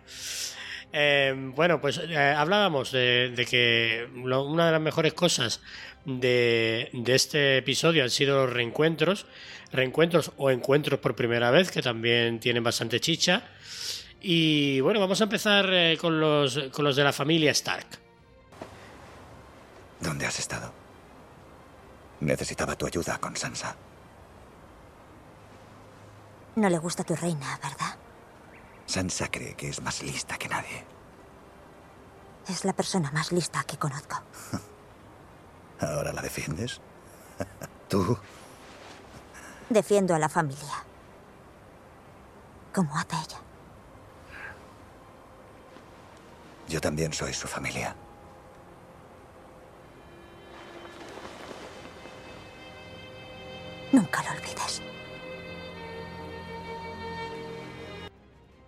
Eh, 0.94 1.34
bueno, 1.56 1.80
pues 1.80 2.00
eh, 2.00 2.18
hablábamos 2.18 2.91
de, 2.91 3.46
que 3.50 4.08
una 4.13 4.65
de 4.65 4.72
las 4.74 4.82
mejores 4.82 5.13
cosas 5.13 5.62
de, 6.03 6.89
de, 6.91 7.15
este 7.15 7.58
episodio 7.58 8.03
han 8.03 8.10
sido 8.10 8.46
los 8.46 8.53
reencuentros, 8.53 9.25
reencuentros 9.72 10.32
o 10.36 10.51
encuentros 10.51 11.00
por 11.00 11.15
primera 11.15 11.50
vez, 11.50 11.72
que 11.72 11.82
también 11.82 12.39
tienen 12.39 12.63
bastante 12.63 13.00
chicha. 13.00 13.44
Y 14.21 14.79
bueno, 14.81 14.99
vamos 14.99 15.19
a 15.19 15.23
empezar 15.23 15.65
eh, 15.73 15.97
con, 15.99 16.19
los, 16.19 16.59
con 16.71 16.85
los 16.85 16.95
de 16.95 17.03
la 17.03 17.11
familia 17.11 17.51
Stark. 17.51 17.87
¿Dónde 19.99 20.27
has 20.27 20.37
estado? 20.37 20.71
Necesitaba 22.19 22.75
tu 22.75 22.85
ayuda 22.85 23.17
con 23.17 23.35
Sansa. 23.35 23.75
No 26.55 26.69
le 26.69 26.77
gusta 26.77 27.03
tu 27.03 27.15
reina, 27.15 27.59
¿verdad? 27.63 27.95
Sansa 28.85 29.29
cree 29.31 29.55
que 29.55 29.69
es 29.69 29.81
más 29.81 30.03
lista 30.03 30.37
que 30.37 30.49
nadie. 30.49 30.85
Es 32.47 32.63
la 32.63 32.73
persona 32.73 33.09
más 33.11 33.31
lista 33.31 33.63
que 33.63 33.77
conozco. 33.77 34.21
¿Ahora 35.79 36.13
la 36.13 36.21
defiendes? 36.21 36.79
¿Tú? 37.89 38.17
Defiendo 39.69 40.13
a 40.13 40.19
la 40.19 40.29
familia. 40.29 40.83
Como 42.73 42.95
hace 42.95 43.15
ella. 43.15 43.50
Yo 46.71 46.79
también 46.79 47.11
soy 47.11 47.33
su 47.33 47.49
familia. 47.49 47.93
Nunca 53.91 54.23
lo 54.23 54.31
olvides. 54.31 54.81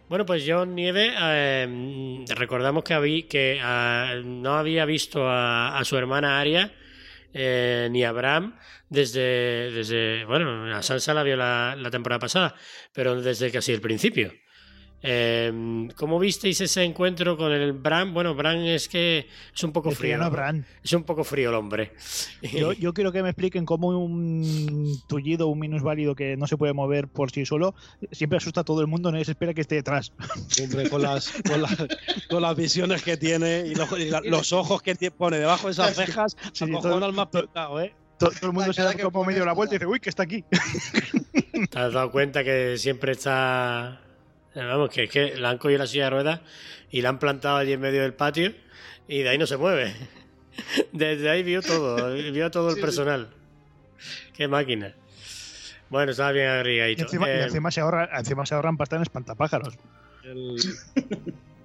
Bueno, 0.09 0.25
pues 0.25 0.43
John 0.45 0.75
Nieve, 0.75 1.13
eh, 1.17 2.25
recordamos 2.35 2.83
que, 2.83 2.93
habí, 2.93 3.23
que 3.23 3.61
eh, 3.63 4.21
no 4.25 4.57
había 4.57 4.83
visto 4.83 5.25
a, 5.29 5.77
a 5.77 5.85
su 5.85 5.95
hermana 5.95 6.41
Aria 6.41 6.73
eh, 7.33 7.87
ni 7.89 8.03
a 8.03 8.11
Bram 8.11 8.59
desde, 8.89 9.71
desde, 9.71 10.25
bueno, 10.25 10.75
a 10.75 10.83
Sansa 10.83 11.13
la 11.13 11.23
vio 11.23 11.37
la, 11.37 11.75
la 11.77 11.89
temporada 11.89 12.19
pasada, 12.19 12.53
pero 12.91 13.21
desde 13.21 13.49
casi 13.49 13.71
el 13.71 13.79
principio. 13.79 14.33
Eh, 15.05 15.89
¿Cómo 15.97 16.17
visteis 16.17 16.61
ese 16.61 16.83
encuentro 16.83 17.35
con 17.35 17.51
el 17.51 17.73
Bran? 17.73 18.13
Bueno, 18.13 18.33
Bran 18.35 18.59
es 18.59 18.87
que 18.87 19.27
es 19.53 19.63
un 19.63 19.73
poco 19.73 19.91
frío. 19.91 20.17
No, 20.17 20.31
Bran. 20.31 20.65
Es 20.81 20.93
un 20.93 21.03
poco 21.03 21.25
frío 21.25 21.49
el 21.49 21.55
hombre. 21.55 21.91
Yo, 22.41 22.71
yo, 22.73 22.93
quiero 22.93 23.11
que 23.11 23.21
me 23.21 23.29
expliquen 23.29 23.65
cómo 23.65 23.89
un 23.89 24.97
tullido, 25.07 25.47
un 25.47 25.59
minusválido 25.59 26.15
que 26.15 26.37
no 26.37 26.47
se 26.47 26.55
puede 26.55 26.71
mover 26.71 27.09
por 27.09 27.31
sí 27.31 27.45
solo, 27.45 27.75
siempre 28.13 28.37
asusta 28.37 28.61
a 28.61 28.63
todo 28.63 28.79
el 28.79 28.87
mundo, 28.87 29.11
nadie 29.11 29.25
se 29.25 29.31
espera 29.31 29.53
que 29.53 29.61
esté 29.61 29.75
detrás. 29.75 30.13
Hombre, 30.63 30.89
con 30.89 31.01
las, 31.01 31.33
con, 31.49 31.61
la, 31.61 31.69
con 32.29 32.41
las 32.41 32.55
visiones 32.55 33.03
que 33.03 33.17
tiene 33.17 33.65
y 33.67 33.75
los, 33.75 33.91
y 33.99 34.09
la, 34.09 34.21
los 34.21 34.53
ojos 34.53 34.81
que 34.81 34.95
pone 35.11 35.37
debajo 35.37 35.67
de 35.67 35.73
esas 35.73 35.95
cejas, 35.95 36.37
sí, 36.53 36.65
todo, 36.81 37.03
al 37.03 37.13
más 37.13 37.27
pintado, 37.27 37.81
¿eh? 37.81 37.93
Todo, 38.17 38.29
todo, 38.29 38.47
el 38.47 38.53
mundo 38.53 38.71
se 38.71 38.83
da 38.83 38.93
como 38.93 39.25
medio 39.25 39.43
la 39.43 39.53
vuelta 39.53 39.75
y 39.75 39.79
dice, 39.79 39.87
uy, 39.87 39.99
que 39.99 40.09
está 40.09 40.23
aquí. 40.23 40.45
¿Te 41.69 41.79
has 41.79 41.91
dado 41.91 42.09
cuenta 42.09 42.43
que 42.43 42.77
siempre 42.77 43.11
está 43.11 43.99
Vamos, 44.55 44.89
que 44.89 45.03
es 45.03 45.09
que 45.09 45.35
la 45.37 45.49
han 45.49 45.57
cogido 45.57 45.79
la 45.79 45.87
silla 45.87 46.05
de 46.05 46.09
ruedas 46.11 46.39
y 46.91 47.01
la 47.01 47.09
han 47.09 47.19
plantado 47.19 47.57
allí 47.57 47.73
en 47.73 47.81
medio 47.81 48.01
del 48.01 48.13
patio 48.13 48.53
y 49.07 49.23
de 49.23 49.29
ahí 49.29 49.37
no 49.37 49.47
se 49.47 49.57
mueve. 49.57 49.93
Desde 50.91 51.29
ahí 51.29 51.43
vio 51.43 51.61
todo, 51.61 52.13
vio 52.13 52.51
todo 52.51 52.69
el 52.71 52.79
personal. 52.79 53.29
Qué 54.33 54.47
máquina. 54.47 54.93
Bueno, 55.89 56.11
estaba 56.11 56.31
bien 56.31 56.47
agregadito. 56.47 57.01
Y 57.01 57.05
encima, 57.05 57.29
eh, 57.29 57.39
y 57.39 57.43
encima, 57.43 57.71
se, 57.71 57.81
ahorra, 57.81 58.09
encima 58.17 58.45
se 58.45 58.55
ahorran 58.55 58.77
pasta 58.77 58.95
en 58.95 59.03
espantapájaros. 59.03 59.75
El, 60.23 60.55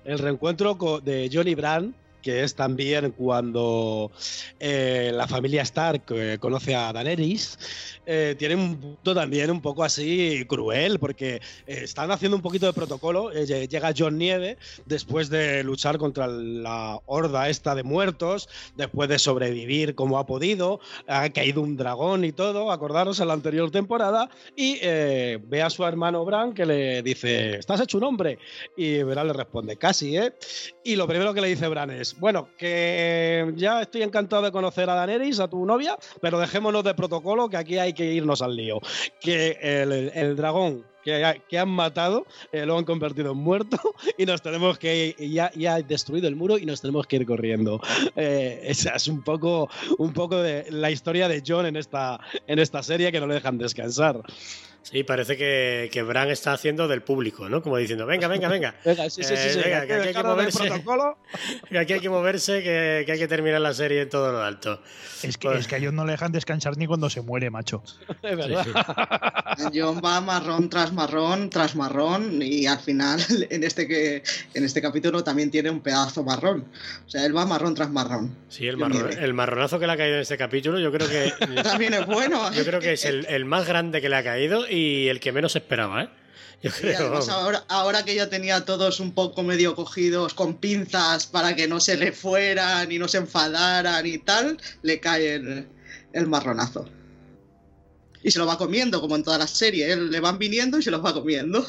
el 0.04 0.18
reencuentro 0.18 0.76
de 1.02 1.30
Johnny 1.32 1.54
Brand 1.54 1.94
que 2.22 2.42
es 2.42 2.54
también 2.54 3.12
cuando 3.12 4.10
eh, 4.58 5.10
la 5.14 5.26
familia 5.26 5.62
Stark 5.62 6.02
eh, 6.10 6.38
conoce 6.40 6.74
a 6.74 6.92
Daenerys, 6.92 7.58
eh, 8.06 8.34
tiene 8.38 8.54
un 8.54 8.76
punto 8.76 9.14
también 9.14 9.50
un 9.50 9.60
poco 9.60 9.84
así 9.84 10.44
cruel, 10.48 10.98
porque 10.98 11.40
están 11.66 12.10
haciendo 12.10 12.36
un 12.36 12.42
poquito 12.42 12.66
de 12.66 12.72
protocolo. 12.72 13.30
llega 13.32 13.94
John 13.96 14.16
Nieve 14.18 14.56
después 14.86 15.28
de 15.28 15.62
luchar 15.62 15.98
contra 15.98 16.26
la 16.26 17.00
horda 17.06 17.48
esta 17.48 17.74
de 17.74 17.82
muertos, 17.82 18.48
después 18.76 19.08
de 19.08 19.18
sobrevivir 19.18 19.94
como 19.94 20.18
ha 20.18 20.26
podido, 20.26 20.80
ha 21.06 21.28
caído 21.30 21.60
un 21.60 21.76
dragón 21.76 22.24
y 22.24 22.32
todo, 22.32 22.72
acordaros 22.72 23.20
en 23.20 23.28
la 23.28 23.34
anterior 23.34 23.70
temporada, 23.70 24.30
y 24.56 24.78
ve 24.80 25.62
a 25.62 25.70
su 25.70 25.84
hermano 25.84 26.24
Bran 26.24 26.54
que 26.54 26.64
le 26.64 27.02
dice, 27.02 27.56
¿estás 27.56 27.80
hecho 27.80 27.98
un 27.98 28.04
hombre? 28.04 28.38
Y 28.76 29.02
Bran 29.02 29.26
le 29.26 29.32
responde, 29.34 29.76
casi, 29.76 30.16
¿eh? 30.16 30.32
Y 30.84 30.96
lo 30.96 31.06
primero 31.06 31.34
que 31.34 31.40
le 31.40 31.48
dice 31.48 31.68
Bran 31.68 31.90
es, 31.90 32.17
bueno, 32.18 32.48
que 32.56 33.52
ya 33.56 33.82
estoy 33.82 34.02
encantado 34.02 34.42
de 34.42 34.52
conocer 34.52 34.88
a 34.90 34.94
Daenerys, 34.94 35.40
a 35.40 35.48
tu 35.48 35.64
novia, 35.64 35.96
pero 36.20 36.38
dejémonos 36.38 36.84
de 36.84 36.94
protocolo, 36.94 37.48
que 37.48 37.56
aquí 37.56 37.78
hay 37.78 37.92
que 37.92 38.12
irnos 38.12 38.42
al 38.42 38.56
lío. 38.56 38.80
Que 39.20 39.58
el, 39.60 39.92
el 40.14 40.36
dragón 40.36 40.84
que, 41.02 41.40
que, 41.48 41.58
han 41.58 41.68
matado 41.68 42.26
eh, 42.52 42.66
lo 42.66 42.76
han 42.76 42.84
convertido 42.84 43.32
en 43.32 43.38
muerto 43.38 43.78
y 44.18 44.26
nos 44.26 44.42
tenemos 44.42 44.78
que 44.78 45.14
ir, 45.18 45.30
ya, 45.30 45.50
ya 45.54 45.74
ha 45.74 45.82
destruido 45.82 46.28
el 46.28 46.36
muro 46.36 46.58
y 46.58 46.66
nos 46.66 46.80
tenemos 46.80 47.06
que 47.06 47.16
ir 47.16 47.26
corriendo. 47.26 47.80
Eh, 48.16 48.60
esa 48.64 48.96
es 48.96 49.08
un 49.08 49.22
poco, 49.22 49.68
un 49.98 50.12
poco 50.12 50.36
de 50.36 50.66
la 50.70 50.90
historia 50.90 51.28
de 51.28 51.42
John 51.46 51.66
en 51.66 51.76
esta, 51.76 52.20
en 52.46 52.58
esta 52.58 52.82
serie 52.82 53.12
que 53.12 53.20
no 53.20 53.26
le 53.26 53.34
dejan 53.34 53.58
descansar. 53.58 54.22
Sí, 54.90 55.04
parece 55.04 55.36
que, 55.36 55.90
que 55.92 56.02
Bran 56.02 56.30
está 56.30 56.54
haciendo 56.54 56.88
del 56.88 57.02
público, 57.02 57.46
¿no? 57.50 57.60
Como 57.60 57.76
diciendo, 57.76 58.06
venga, 58.06 58.26
venga, 58.26 58.48
venga. 58.48 58.74
venga, 58.86 59.10
sí, 59.10 59.22
sí, 59.22 59.36
sí, 59.36 59.50
sí, 59.50 59.58
eh, 59.58 59.62
venga 59.62 59.86
que, 59.86 59.92
aquí 59.92 60.08
hay 60.08 60.14
que 60.14 60.22
moverse. 60.22 60.68
Que 61.68 61.78
aquí 61.78 61.92
hay 61.92 62.00
que 62.00 62.08
moverse, 62.08 62.62
que, 62.62 63.02
que, 63.04 63.12
hay 63.12 63.18
que 63.18 63.28
terminar 63.28 63.60
la 63.60 63.74
serie 63.74 64.00
en 64.00 64.08
todo 64.08 64.32
lo 64.32 64.42
alto. 64.42 64.80
Es 65.22 65.36
que, 65.36 65.48
pues... 65.48 65.60
es 65.60 65.66
que 65.66 65.76
a 65.76 65.80
John 65.82 65.94
no 65.94 66.06
le 66.06 66.12
dejan 66.12 66.32
descansar 66.32 66.78
ni 66.78 66.86
cuando 66.86 67.10
se 67.10 67.20
muere, 67.20 67.50
macho. 67.50 67.82
Es 68.22 68.36
verdad. 68.36 68.64
Sí, 68.64 69.64
sí. 69.70 69.78
John 69.78 70.00
va 70.02 70.20
marrón 70.22 70.70
tras 70.70 70.92
marrón 70.92 71.50
tras 71.50 71.76
marrón 71.76 72.40
y 72.40 72.66
al 72.66 72.78
final 72.78 73.20
en 73.50 73.64
este 73.64 73.86
que 73.86 74.22
en 74.54 74.64
este 74.64 74.80
capítulo 74.80 75.22
también 75.22 75.50
tiene 75.50 75.68
un 75.68 75.80
pedazo 75.80 76.24
marrón. 76.24 76.64
O 77.06 77.10
sea, 77.10 77.26
él 77.26 77.36
va 77.36 77.44
marrón 77.44 77.74
tras 77.74 77.90
marrón. 77.90 78.34
Sí, 78.48 78.66
el, 78.66 78.78
marrón, 78.78 79.10
el 79.18 79.34
marronazo 79.34 79.78
que 79.78 79.86
le 79.86 79.92
ha 79.92 79.96
caído 79.98 80.16
en 80.16 80.22
este 80.22 80.38
capítulo, 80.38 80.78
yo 80.78 80.90
creo 80.90 81.08
que 81.08 81.32
también 81.62 81.92
es 81.92 82.06
bueno. 82.06 82.50
Yo 82.52 82.64
creo 82.64 82.80
que 82.80 82.94
es 82.94 83.04
el, 83.04 83.26
el 83.26 83.44
más 83.44 83.66
grande 83.66 84.00
que 84.00 84.08
le 84.08 84.16
ha 84.16 84.24
caído 84.24 84.66
y 84.68 84.77
el 85.08 85.20
que 85.20 85.32
menos 85.32 85.56
esperaba, 85.56 86.04
¿eh? 86.04 86.08
Yo 86.62 86.70
creo. 86.72 86.92
Y 86.92 86.94
además, 86.94 87.28
ahora, 87.28 87.64
ahora, 87.68 88.04
que 88.04 88.14
ya 88.14 88.28
tenía 88.28 88.64
todos 88.64 88.98
un 89.00 89.12
poco 89.12 89.42
medio 89.42 89.76
cogidos 89.76 90.34
con 90.34 90.54
pinzas 90.54 91.26
para 91.26 91.54
que 91.54 91.68
no 91.68 91.78
se 91.78 91.96
le 91.96 92.12
fueran 92.12 92.90
y 92.90 92.98
no 92.98 93.06
se 93.06 93.18
enfadaran 93.18 94.04
y 94.06 94.18
tal, 94.18 94.58
le 94.82 94.98
cae 94.98 95.34
el, 95.34 95.68
el 96.12 96.26
marronazo. 96.26 96.88
Y 98.22 98.30
se 98.32 98.38
lo 98.40 98.46
va 98.46 98.58
comiendo, 98.58 99.00
como 99.00 99.14
en 99.14 99.22
toda 99.22 99.38
la 99.38 99.46
serie. 99.46 99.92
¿eh? 99.92 99.96
Le 99.96 100.20
van 100.20 100.38
viniendo 100.38 100.78
y 100.78 100.82
se 100.82 100.90
los 100.90 101.04
va 101.04 101.14
comiendo. 101.14 101.64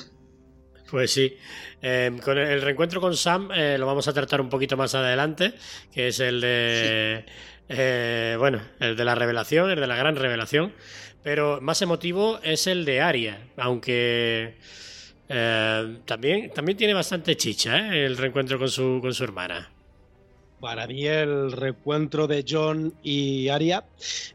Pues 0.90 1.12
sí. 1.12 1.38
Eh, 1.82 2.12
con 2.24 2.38
el, 2.38 2.48
el, 2.48 2.62
reencuentro 2.62 3.00
con 3.00 3.16
Sam 3.16 3.52
eh, 3.54 3.78
lo 3.78 3.86
vamos 3.86 4.08
a 4.08 4.14
tratar 4.14 4.42
un 4.42 4.50
poquito 4.50 4.76
más 4.76 4.96
adelante, 4.96 5.54
que 5.94 6.08
es 6.08 6.20
el 6.20 6.42
de. 6.42 7.26
Sí. 7.28 7.34
Eh, 7.70 8.36
bueno, 8.40 8.60
el 8.80 8.96
de 8.96 9.06
la 9.06 9.14
revelación, 9.14 9.70
el 9.70 9.80
de 9.80 9.88
la 9.88 9.96
gran 9.96 10.16
revelación. 10.16 10.74
Pero 11.24 11.60
más 11.62 11.82
emotivo 11.82 12.40
es 12.44 12.68
el 12.68 12.86
de 12.86 13.02
Aria, 13.02 13.48
aunque 13.58 14.56
eh, 15.28 15.98
también, 16.06 16.52
también 16.52 16.78
tiene 16.78 16.94
bastante 16.94 17.36
chicha 17.36 17.94
¿eh? 17.94 18.06
el 18.06 18.18
reencuentro 18.18 18.58
con 18.58 18.70
su, 18.70 19.00
con 19.02 19.14
su 19.14 19.24
hermana. 19.24 19.70
Para 20.60 20.88
mí 20.88 21.06
el 21.06 21.52
reencuentro 21.52 22.28
de 22.28 22.46
John 22.48 22.94
y 23.04 23.50
Arya, 23.50 23.86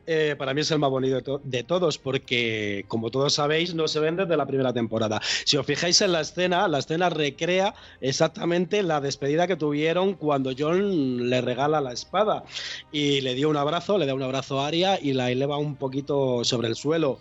eh, 0.07 0.35
para 0.39 0.55
mí 0.55 0.63
es 0.63 0.71
el 0.71 0.79
más 0.79 0.91
bonito 0.91 1.39
de, 1.41 1.59
de 1.59 1.65
todos, 1.65 1.99
porque 1.99 2.85
como 2.89 3.11
todos 3.11 3.35
sabéis, 3.35 3.75
no 3.75 3.89
se 3.89 4.01
ven 4.01 4.17
desde 4.17 4.37
la 4.37 4.47
primera 4.47 4.73
temporada. 4.73 5.21
Si 5.45 5.57
os 5.57 5.67
fijáis 5.67 6.01
en 6.01 6.13
la 6.13 6.21
escena, 6.21 6.69
la 6.69 6.79
escena 6.79 7.11
recrea 7.11 7.75
exactamente 8.01 8.83
la 8.83 9.01
despedida 9.01 9.47
que 9.47 9.57
tuvieron 9.57 10.15
cuando 10.15 10.53
John 10.57 11.29
le 11.29 11.41
regala 11.41 11.81
la 11.81 11.93
espada 11.93 12.45
y 12.93 13.21
le 13.21 13.35
dio 13.35 13.49
un 13.49 13.57
abrazo, 13.57 13.99
le 13.99 14.07
da 14.07 14.15
un 14.15 14.23
abrazo 14.23 14.61
a 14.61 14.69
Arya 14.69 14.99
y 15.01 15.13
la 15.13 15.31
eleva 15.31 15.59
un 15.59 15.77
poquito 15.77 16.45
sobre 16.45 16.69
el 16.69 16.77
suelo. 16.77 17.19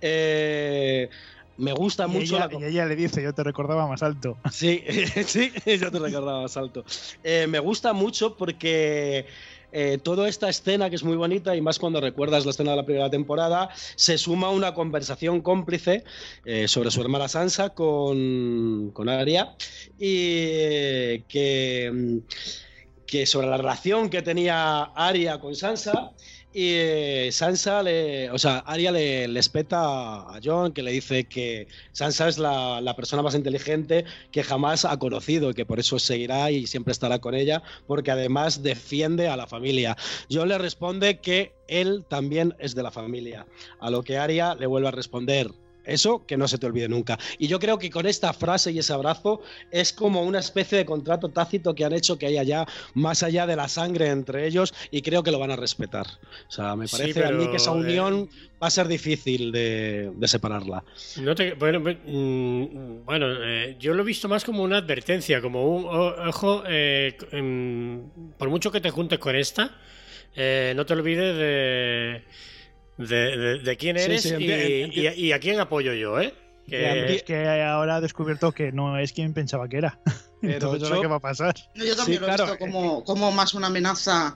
Eh, 0.00 1.08
me 1.56 1.72
gusta 1.72 2.06
Y 2.06 2.08
mucho 2.08 2.36
ella, 2.36 2.48
la 2.48 2.60
y 2.60 2.64
ella 2.64 2.86
le 2.86 2.96
dice, 2.96 3.22
yo 3.22 3.32
te 3.32 3.42
recordaba 3.42 3.86
más 3.86 4.02
alto. 4.02 4.36
Sí, 4.52 4.82
sí, 5.26 5.52
yo 5.64 5.90
te 5.90 5.98
recordaba 5.98 6.48
salto. 6.48 6.84
Eh, 7.22 7.46
me 7.48 7.58
gusta 7.58 7.92
mucho 7.92 8.36
porque 8.36 9.26
eh, 9.76 9.98
toda 10.02 10.28
esta 10.28 10.48
escena, 10.48 10.88
que 10.88 10.96
es 10.96 11.02
muy 11.02 11.16
bonita, 11.16 11.56
y 11.56 11.60
más 11.60 11.80
cuando 11.80 12.00
recuerdas 12.00 12.44
la 12.44 12.52
escena 12.52 12.70
de 12.70 12.76
la 12.76 12.84
primera 12.84 13.10
temporada, 13.10 13.70
se 13.96 14.18
suma 14.18 14.50
una 14.50 14.72
conversación 14.72 15.40
cómplice 15.40 16.04
eh, 16.44 16.68
sobre 16.68 16.92
su 16.92 17.00
hermana 17.00 17.26
Sansa 17.26 17.70
con, 17.70 18.92
con 18.92 19.08
Arya 19.08 19.56
y 19.98 21.22
que, 21.22 21.90
mm, 21.92 22.18
que 23.06 23.26
sobre 23.26 23.48
la 23.48 23.56
relación 23.56 24.10
que 24.10 24.22
tenía 24.22 24.82
Arya 24.82 25.40
con 25.40 25.56
Sansa. 25.56 26.12
Y 26.56 26.74
eh, 26.74 27.30
Sansa, 27.32 27.82
le, 27.82 28.30
o 28.30 28.38
sea, 28.38 28.58
Arya 28.58 28.92
le, 28.92 29.26
le 29.26 29.40
espeta 29.40 30.20
a 30.20 30.38
John, 30.42 30.72
que 30.72 30.84
le 30.84 30.92
dice 30.92 31.24
que 31.24 31.66
Sansa 31.90 32.28
es 32.28 32.38
la, 32.38 32.94
persona 32.96 33.22
más 33.22 33.34
inteligente 33.34 34.04
que 34.30 34.44
jamás 34.44 34.84
ha 34.84 34.96
conocido 35.00 35.50
y 35.50 35.54
que 35.54 35.66
por 35.66 35.80
eso 35.80 35.98
seguirá 35.98 36.52
y 36.52 36.68
siempre 36.68 36.92
estará 36.92 37.18
con 37.18 37.34
ella, 37.34 37.64
porque 37.88 38.12
además 38.12 38.62
defiende 38.62 39.26
a 39.26 39.36
la 39.36 39.48
familia. 39.48 39.96
John 40.30 40.48
le 40.48 40.58
responde 40.58 41.18
que 41.18 41.52
él 41.66 42.04
también 42.08 42.54
es 42.60 42.76
de 42.76 42.84
la 42.84 42.92
familia, 42.92 43.46
a 43.80 43.90
lo 43.90 44.04
que 44.04 44.16
Arya 44.16 44.54
le 44.54 44.66
vuelve 44.68 44.86
a 44.86 44.92
responder. 44.92 45.50
Eso 45.84 46.24
que 46.26 46.36
no 46.36 46.48
se 46.48 46.58
te 46.58 46.66
olvide 46.66 46.88
nunca. 46.88 47.18
Y 47.38 47.46
yo 47.48 47.58
creo 47.58 47.78
que 47.78 47.90
con 47.90 48.06
esta 48.06 48.32
frase 48.32 48.72
y 48.72 48.78
ese 48.78 48.92
abrazo 48.92 49.40
es 49.70 49.92
como 49.92 50.22
una 50.22 50.38
especie 50.40 50.78
de 50.78 50.84
contrato 50.86 51.30
tácito 51.30 51.74
que 51.74 51.84
han 51.84 51.92
hecho 51.92 52.18
que 52.18 52.26
haya 52.26 52.42
ya 52.42 52.66
más 52.94 53.22
allá 53.22 53.46
de 53.46 53.56
la 53.56 53.68
sangre 53.68 54.08
entre 54.08 54.46
ellos 54.46 54.72
y 54.90 55.02
creo 55.02 55.22
que 55.22 55.30
lo 55.30 55.38
van 55.38 55.50
a 55.50 55.56
respetar. 55.56 56.06
O 56.48 56.50
sea, 56.50 56.74
me 56.76 56.86
Sí, 56.86 56.96
parece 56.96 57.24
a 57.24 57.30
mí 57.30 57.48
que 57.48 57.56
esa 57.56 57.70
eh, 57.70 57.74
unión 57.74 58.28
va 58.62 58.68
a 58.68 58.70
ser 58.70 58.88
difícil 58.88 59.52
de, 59.52 60.10
de 60.14 60.28
separarla. 60.28 60.84
No 61.16 61.34
te- 61.34 61.54
bueno, 61.54 61.80
mm, 61.80 63.04
bueno 63.04 63.26
eh, 63.44 63.76
yo 63.78 63.94
lo 63.94 64.02
he 64.02 64.06
visto 64.06 64.28
más 64.28 64.44
como 64.44 64.62
una 64.62 64.78
advertencia, 64.78 65.40
como 65.40 65.64
un 65.76 65.84
ojo, 66.28 66.62
eh, 66.66 67.16
em, 67.32 68.02
por 68.38 68.48
mucho 68.48 68.70
que 68.72 68.80
te 68.80 68.90
juntes 68.90 69.18
con 69.18 69.36
esta, 69.36 69.76
eh, 70.34 70.72
no 70.76 70.84
te 70.86 70.92
olvides 70.94 71.36
de, 71.36 72.22
de, 72.98 73.36
de- 73.36 73.58
de 73.58 73.76
quién 73.76 73.96
eres 73.96 74.22
sí, 74.22 74.34
y, 74.38 75.06
a- 75.06 75.14
y 75.14 75.32
a 75.32 75.38
quién 75.40 75.60
apoyo 75.60 75.92
yo, 75.94 76.20
¿eh? 76.20 76.32
Que- 76.68 77.14
Es 77.16 77.22
que 77.24 77.46
ahora 77.62 77.96
ha 77.96 78.00
descubierto 78.00 78.52
que 78.52 78.72
no 78.72 78.98
es 78.98 79.12
quien 79.12 79.34
pensaba 79.34 79.68
que 79.68 79.76
era. 79.78 79.98
Pero 80.40 80.54
Entonces, 80.54 80.82
¿ahora 80.84 80.96
yo- 80.96 81.02
qué 81.02 81.08
va 81.08 81.16
a 81.16 81.20
pasar? 81.20 81.54
No, 81.74 81.84
Yo 81.84 81.96
también 81.96 82.18
Sí, 82.18 82.26
lo 82.26 82.32
he 82.32 82.34
claro. 82.34 82.44
visto 82.52 82.58
como, 82.58 83.04
como 83.04 83.32
más 83.32 83.54
una 83.54 83.66
amenaza. 83.68 84.34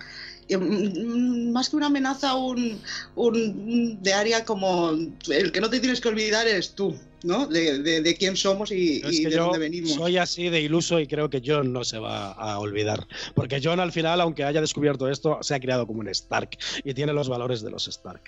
eh, 0.48 0.56
mm, 0.56 1.52
Más 1.52 1.68
que 1.68 1.76
una 1.76 1.86
amenaza, 1.86 2.34
un, 2.34 2.80
un- 3.14 4.02
de 4.02 4.12
área 4.14 4.44
como 4.44 4.90
el 4.90 5.52
que 5.52 5.60
no 5.60 5.68
te 5.68 5.80
tienes 5.80 6.00
que 6.00 6.08
olvidar 6.08 6.46
eres 6.46 6.74
tú, 6.74 6.96
¿no? 7.24 7.46
De, 7.46 7.78
de- 7.82 8.00
de 8.00 8.14
quién 8.16 8.36
somos 8.36 8.70
y, 8.72 9.02
Es 9.04 9.20
y 9.20 9.24
de 9.26 9.36
dónde 9.36 9.58
venimos. 9.58 9.92
soy 9.92 10.16
así 10.16 10.48
de 10.48 10.60
iluso 10.62 10.98
y 11.00 11.06
creo 11.06 11.28
que 11.28 11.42
John 11.44 11.72
no 11.74 11.84
se 11.84 11.98
va 11.98 12.32
a 12.32 12.58
olvidar. 12.58 13.06
Porque 13.34 13.60
John 13.62 13.78
al 13.80 13.92
final, 13.92 14.20
aunque 14.22 14.44
haya 14.44 14.60
descubierto 14.62 15.08
esto, 15.10 15.38
se 15.42 15.54
ha 15.54 15.60
criado 15.60 15.86
como 15.86 16.00
un 16.00 16.08
Stark 16.08 16.56
y 16.84 16.94
tiene 16.94 17.12
los 17.12 17.28
valores 17.28 17.60
de 17.62 17.70
los 17.70 17.86
Stark. 17.88 18.22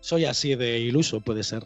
Soy 0.00 0.24
así 0.24 0.54
de 0.54 0.78
iluso, 0.78 1.20
puede 1.20 1.42
ser. 1.42 1.64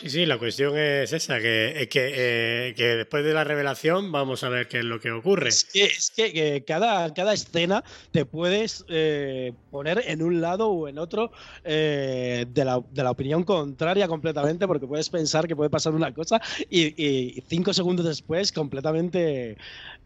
Sí, 0.00 0.10
sí, 0.10 0.26
la 0.26 0.38
cuestión 0.38 0.76
es 0.76 1.12
esa, 1.12 1.38
que, 1.38 1.88
que, 1.90 2.12
eh, 2.14 2.74
que 2.74 2.96
después 2.96 3.24
de 3.24 3.34
la 3.34 3.44
revelación 3.44 4.12
vamos 4.12 4.42
a 4.42 4.48
ver 4.48 4.66
qué 4.66 4.78
es 4.78 4.84
lo 4.84 4.98
que 4.98 5.10
ocurre. 5.10 5.48
Es 5.48 5.64
que, 5.64 5.84
es 5.84 6.10
que, 6.10 6.64
cada, 6.66 7.12
cada 7.12 7.32
escena 7.34 7.84
te 8.10 8.24
puedes 8.24 8.84
eh, 8.88 9.52
poner 9.70 10.02
en 10.06 10.22
un 10.22 10.40
lado 10.40 10.68
o 10.68 10.88
en 10.88 10.98
otro 10.98 11.32
eh, 11.64 12.46
de, 12.48 12.64
la, 12.64 12.80
de 12.90 13.02
la 13.02 13.10
opinión 13.10 13.44
contraria 13.44 14.08
completamente, 14.08 14.66
porque 14.66 14.86
puedes 14.86 15.10
pensar 15.10 15.46
que 15.46 15.56
puede 15.56 15.70
pasar 15.70 15.94
una 15.94 16.12
cosa 16.14 16.40
y, 16.70 17.02
y 17.02 17.42
cinco 17.46 17.72
segundos 17.72 18.06
después 18.06 18.52
completamente 18.52 19.56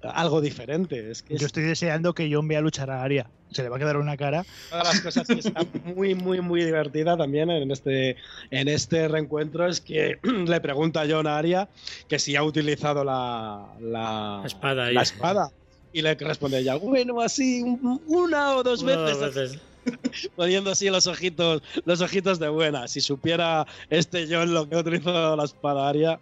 algo 0.02 0.40
diferente. 0.40 1.10
Es 1.10 1.22
que 1.22 1.34
es 1.34 1.40
Yo 1.40 1.46
estoy 1.46 1.64
deseando 1.64 2.14
que 2.14 2.28
John 2.32 2.48
vea 2.48 2.60
luchar 2.60 2.90
a 2.90 3.02
Arya. 3.02 3.30
Se 3.50 3.62
le 3.62 3.68
va 3.70 3.76
a 3.76 3.78
quedar 3.78 3.96
una 3.96 4.16
cara. 4.16 4.44
una 4.70 4.78
de 4.82 4.84
las 4.84 5.00
cosas 5.00 5.26
que 5.26 5.34
está 5.40 5.64
muy, 5.84 6.14
muy, 6.14 6.40
muy 6.40 6.64
divertida 6.64 7.16
también 7.16 7.48
en 7.50 7.70
este, 7.70 8.16
en 8.50 8.68
este 8.68 9.08
reencuentro 9.08 9.66
es 9.66 9.80
que 9.80 10.18
le 10.22 10.61
pregunta 10.61 11.00
a 11.02 11.06
John 11.08 11.26
a 11.26 11.38
Arya 11.38 11.68
que 12.08 12.18
si 12.18 12.37
ha 12.37 12.42
utilizado 12.42 13.04
la, 13.04 13.66
la, 13.80 14.38
La 14.40 14.46
espada. 14.46 14.92
la 14.92 15.02
espada. 15.02 15.50
Y 15.92 16.02
le 16.02 16.14
responde 16.14 16.58
ella, 16.58 16.74
bueno, 16.74 17.20
así 17.22 17.62
un- 17.62 18.02
una 18.06 18.56
o 18.56 18.62
dos 18.62 18.82
Una 18.82 18.96
veces, 18.96 19.20
dos 19.20 19.34
veces. 19.34 19.61
poniendo 20.37 20.70
así 20.72 20.90
los 20.90 21.06
ojitos, 21.06 21.62
los 21.87 22.02
ojitos 22.02 22.38
de 22.38 22.50
buena. 22.50 22.87
Si 22.88 23.00
supiera 23.00 23.66
este 23.88 24.26
John 24.28 24.52
lo 24.52 24.68
que 24.68 24.74
ha 24.76 24.80
utilizado 24.80 25.34
la 25.34 25.44
espada 25.44 25.88
Arya, 25.88 26.20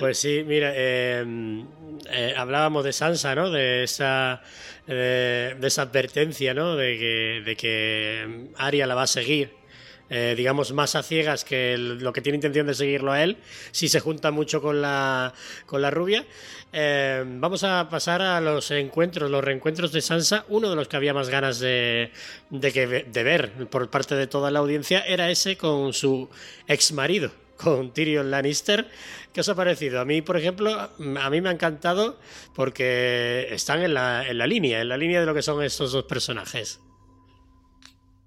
Pues 0.00 0.18
sí, 0.18 0.42
mira, 0.44 0.72
eh, 0.74 1.24
eh, 2.10 2.34
hablábamos 2.36 2.84
de 2.84 2.92
Sansa, 2.92 3.34
¿no? 3.34 3.50
De 3.50 3.84
esa, 3.84 4.42
de, 4.86 5.56
de 5.58 5.66
esa 5.66 5.82
advertencia, 5.82 6.54
¿no? 6.54 6.76
De 6.76 6.98
que, 6.98 7.42
de 7.44 7.56
que 7.56 8.48
Arya 8.56 8.86
la 8.86 8.94
va 8.94 9.02
a 9.02 9.06
seguir, 9.06 9.50
eh, 10.10 10.34
digamos, 10.36 10.72
más 10.72 10.94
a 10.94 11.02
ciegas 11.02 11.44
que 11.44 11.76
lo 11.78 12.12
que 12.12 12.20
tiene 12.20 12.36
intención 12.36 12.66
de 12.66 12.74
seguirlo 12.74 13.12
a 13.12 13.22
él, 13.22 13.38
si 13.70 13.88
se 13.88 14.00
junta 14.00 14.30
mucho 14.30 14.60
con 14.60 14.82
la, 14.82 15.32
con 15.66 15.80
la 15.80 15.90
rubia. 15.90 16.24
Eh, 16.74 17.22
vamos 17.26 17.64
a 17.64 17.88
pasar 17.90 18.22
a 18.22 18.40
los 18.40 18.70
encuentros, 18.70 19.30
los 19.30 19.44
reencuentros 19.44 19.92
de 19.92 20.00
Sansa. 20.00 20.44
Uno 20.48 20.70
de 20.70 20.76
los 20.76 20.88
que 20.88 20.96
había 20.96 21.14
más 21.14 21.28
ganas 21.28 21.60
de, 21.60 22.10
de, 22.50 22.72
que, 22.72 22.86
de 22.86 23.22
ver 23.22 23.52
por 23.68 23.90
parte 23.90 24.14
de 24.14 24.26
toda 24.26 24.50
la 24.50 24.58
audiencia 24.60 25.00
era 25.00 25.30
ese 25.30 25.56
con 25.56 25.92
su 25.92 26.28
ex 26.66 26.92
marido, 26.92 27.30
con 27.62 27.92
Tyrion 27.92 28.30
Lannister. 28.30 28.86
¿Qué 29.32 29.40
os 29.40 29.48
ha 29.48 29.54
parecido? 29.54 30.00
A 30.00 30.04
mí, 30.04 30.20
por 30.22 30.36
ejemplo, 30.36 30.70
a 30.78 31.30
mí 31.30 31.40
me 31.40 31.48
ha 31.48 31.52
encantado 31.52 32.18
porque 32.54 33.48
están 33.50 33.82
en 33.82 33.94
la, 33.94 34.28
en 34.28 34.38
la 34.38 34.46
línea, 34.46 34.80
en 34.80 34.88
la 34.88 34.96
línea 34.96 35.20
de 35.20 35.26
lo 35.26 35.34
que 35.34 35.42
son 35.42 35.62
estos 35.62 35.92
dos 35.92 36.04
personajes. 36.04 36.80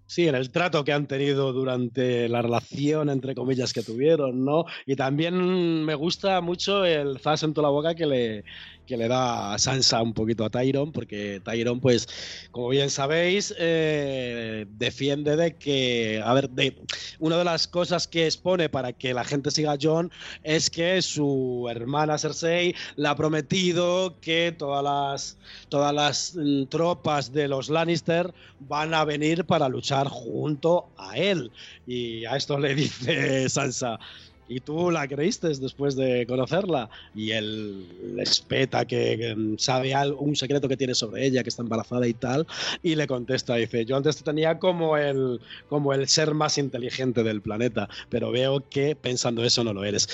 sí, 0.08 0.28
en 0.28 0.36
el 0.36 0.50
trato 0.50 0.84
que 0.84 0.94
han 0.94 1.08
tenido 1.08 1.54
durante 1.54 2.28
la 2.30 2.42
relación, 2.42 3.10
entre 3.10 3.36
comillas, 3.36 3.74
que 3.74 3.84
tuvieron, 3.84 4.44
¿no? 4.44 4.66
Y 4.86 4.96
también 4.96 5.84
me 5.84 5.94
gusta 5.94 6.42
mucho 6.42 6.86
el 6.86 7.20
zas 7.20 7.44
en 7.44 7.54
toda 7.54 7.68
la 7.68 7.72
boca 7.72 7.96
que 7.96 8.06
le, 8.06 8.44
que 8.86 8.98
le 8.98 9.08
da 9.08 9.58
Sansa 9.58 10.02
un 10.02 10.14
poquito 10.14 10.46
a 10.46 10.50
Tyron, 10.50 10.92
porque 10.92 11.42
Tyron, 11.44 11.80
pues, 11.80 12.08
como 12.52 12.70
bien 12.70 12.90
sabéis, 12.90 13.54
eh, 13.58 14.66
defiende 14.78 15.36
de 15.36 15.56
que, 15.56 16.22
a 16.24 16.34
ver, 16.34 16.50
de, 16.50 16.76
una 17.20 17.38
de 17.38 17.44
las 17.44 17.68
cosas 17.68 18.08
que 18.08 18.26
expone 18.26 18.70
para 18.70 18.94
que 18.94 19.14
la 19.14 19.24
gente 19.24 19.52
siga 19.52 19.74
a 19.74 19.78
John 19.82 20.12
es 20.44 20.70
que 20.70 21.02
su 21.02 21.68
hermana 21.70 22.18
Cersei 22.18 22.76
le 22.96 23.08
ha 23.08 23.16
prometido 23.16 24.20
que 24.22 24.56
todas 24.58 24.84
las, 24.84 25.38
todas 25.70 25.94
las 25.94 26.36
mm, 26.36 26.66
tropas 26.66 27.32
de 27.32 27.48
los 27.48 27.70
Lannister 27.70 28.34
van 28.60 28.94
a 28.94 29.06
venir 29.06 29.46
para 29.46 29.70
luchar 29.70 30.08
junto 30.08 30.88
a 30.98 31.18
él. 31.18 31.52
Y 31.88 32.26
a 32.26 32.36
esto 32.36 32.58
le 32.60 32.76
dice 32.76 33.50
Sansa. 33.50 34.00
¿Y 34.48 34.60
tú 34.60 34.92
la 34.92 35.08
creíste 35.08 35.48
después 35.48 35.96
de 35.96 36.26
conocerla? 36.28 36.90
Y 37.16 37.32
él 37.32 38.18
espeta 38.20 38.86
que, 38.86 39.36
sabe 39.58 39.94
algo, 39.94 40.20
un 40.20 40.36
secreto 40.36 40.68
que 40.68 40.78
tiene 40.78 40.94
sobre 40.94 41.26
ella, 41.26 41.42
que 41.44 41.50
está 41.50 41.64
embarazada 41.64 42.08
y 42.08 42.14
tal. 42.14 42.46
Y 42.84 42.96
le 42.96 43.08
contesta, 43.08 43.56
dice, 43.56 43.86
yo 43.86 43.98
antes 43.98 44.18
te 44.18 44.24
tenía 44.24 44.60
como 44.60 44.98
el, 44.98 45.40
como 45.68 45.94
el 45.94 46.08
ser 46.08 46.34
más 46.34 46.58
inteligente 46.58 47.24
del 47.24 47.42
planeta, 47.42 47.90
pero 48.10 48.32
veo 48.32 48.64
que 48.70 48.96
pensando 48.96 49.44
eso 49.44 49.64
no 49.64 49.74
lo 49.74 49.84
eres. 49.84 50.08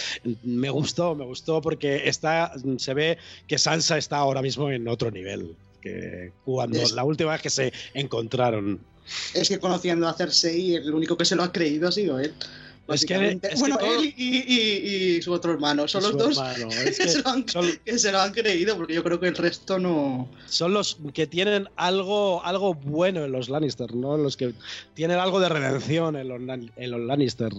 Me 0.43 0.69
gustó, 0.69 1.13
me 1.15 1.25
gustó 1.25 1.61
porque 1.61 2.07
está, 2.07 2.53
se 2.77 2.93
ve 2.93 3.17
que 3.47 3.57
Sansa 3.57 3.97
está 3.97 4.17
ahora 4.17 4.41
mismo 4.41 4.71
en 4.71 4.87
otro 4.87 5.11
nivel. 5.11 5.55
Que 5.81 6.31
cuando 6.45 6.79
Es- 6.79 6.91
la 6.93 7.03
última 7.03 7.31
vez 7.31 7.41
que 7.41 7.49
se 7.49 7.73
encontraron. 7.93 8.79
Es 9.33 9.49
que 9.49 9.59
conociendo 9.59 10.07
a 10.07 10.13
Cersei, 10.13 10.75
el 10.75 10.93
único 10.93 11.17
que 11.17 11.25
se 11.25 11.35
lo 11.35 11.43
ha 11.43 11.51
creído 11.51 11.89
ha 11.89 11.91
sido 11.91 12.19
él. 12.19 12.33
Es 12.93 13.05
que- 13.05 13.13
básicamente. 13.15 13.47
es 13.47 13.53
que 13.55 13.59
bueno, 13.59 13.77
todo- 13.77 13.93
él 14.01 14.13
y, 14.17 14.37
y- 14.37 15.15
y 15.17 15.21
su 15.21 15.31
otro 15.33 15.51
hermano. 15.53 15.87
Son 15.87 16.03
los 16.03 16.17
dos 16.17 16.37
hermano, 16.37 16.67
que, 16.83 16.89
es 16.89 16.97
que 16.99 17.07
se 17.07 17.21
lo 17.21 17.29
han, 17.29 17.47
son- 17.47 17.79
que 17.85 17.97
se 17.99 18.11
lo 18.11 18.19
han 18.19 18.31
creído, 18.33 18.75
porque 18.77 18.93
yo 18.93 19.03
creo 19.03 19.19
que 19.19 19.27
el 19.27 19.35
resto 19.35 19.79
no. 19.79 20.29
son 20.47 20.73
los 20.73 20.97
que 21.13 21.27
tienen 21.27 21.67
algo, 21.75 22.43
algo 22.43 22.73
bueno 22.73 23.23
en 23.25 23.31
los 23.31 23.49
Lannister, 23.49 23.93
¿no? 23.95 24.17
Los 24.17 24.37
que 24.37 24.53
tienen 24.93 25.17
algo 25.19 25.39
de 25.39 25.49
redención 25.49 26.15
en 26.15 26.27
los, 26.27 26.39
en 26.41 26.91
los 26.91 26.99
Lannister. 27.01 27.51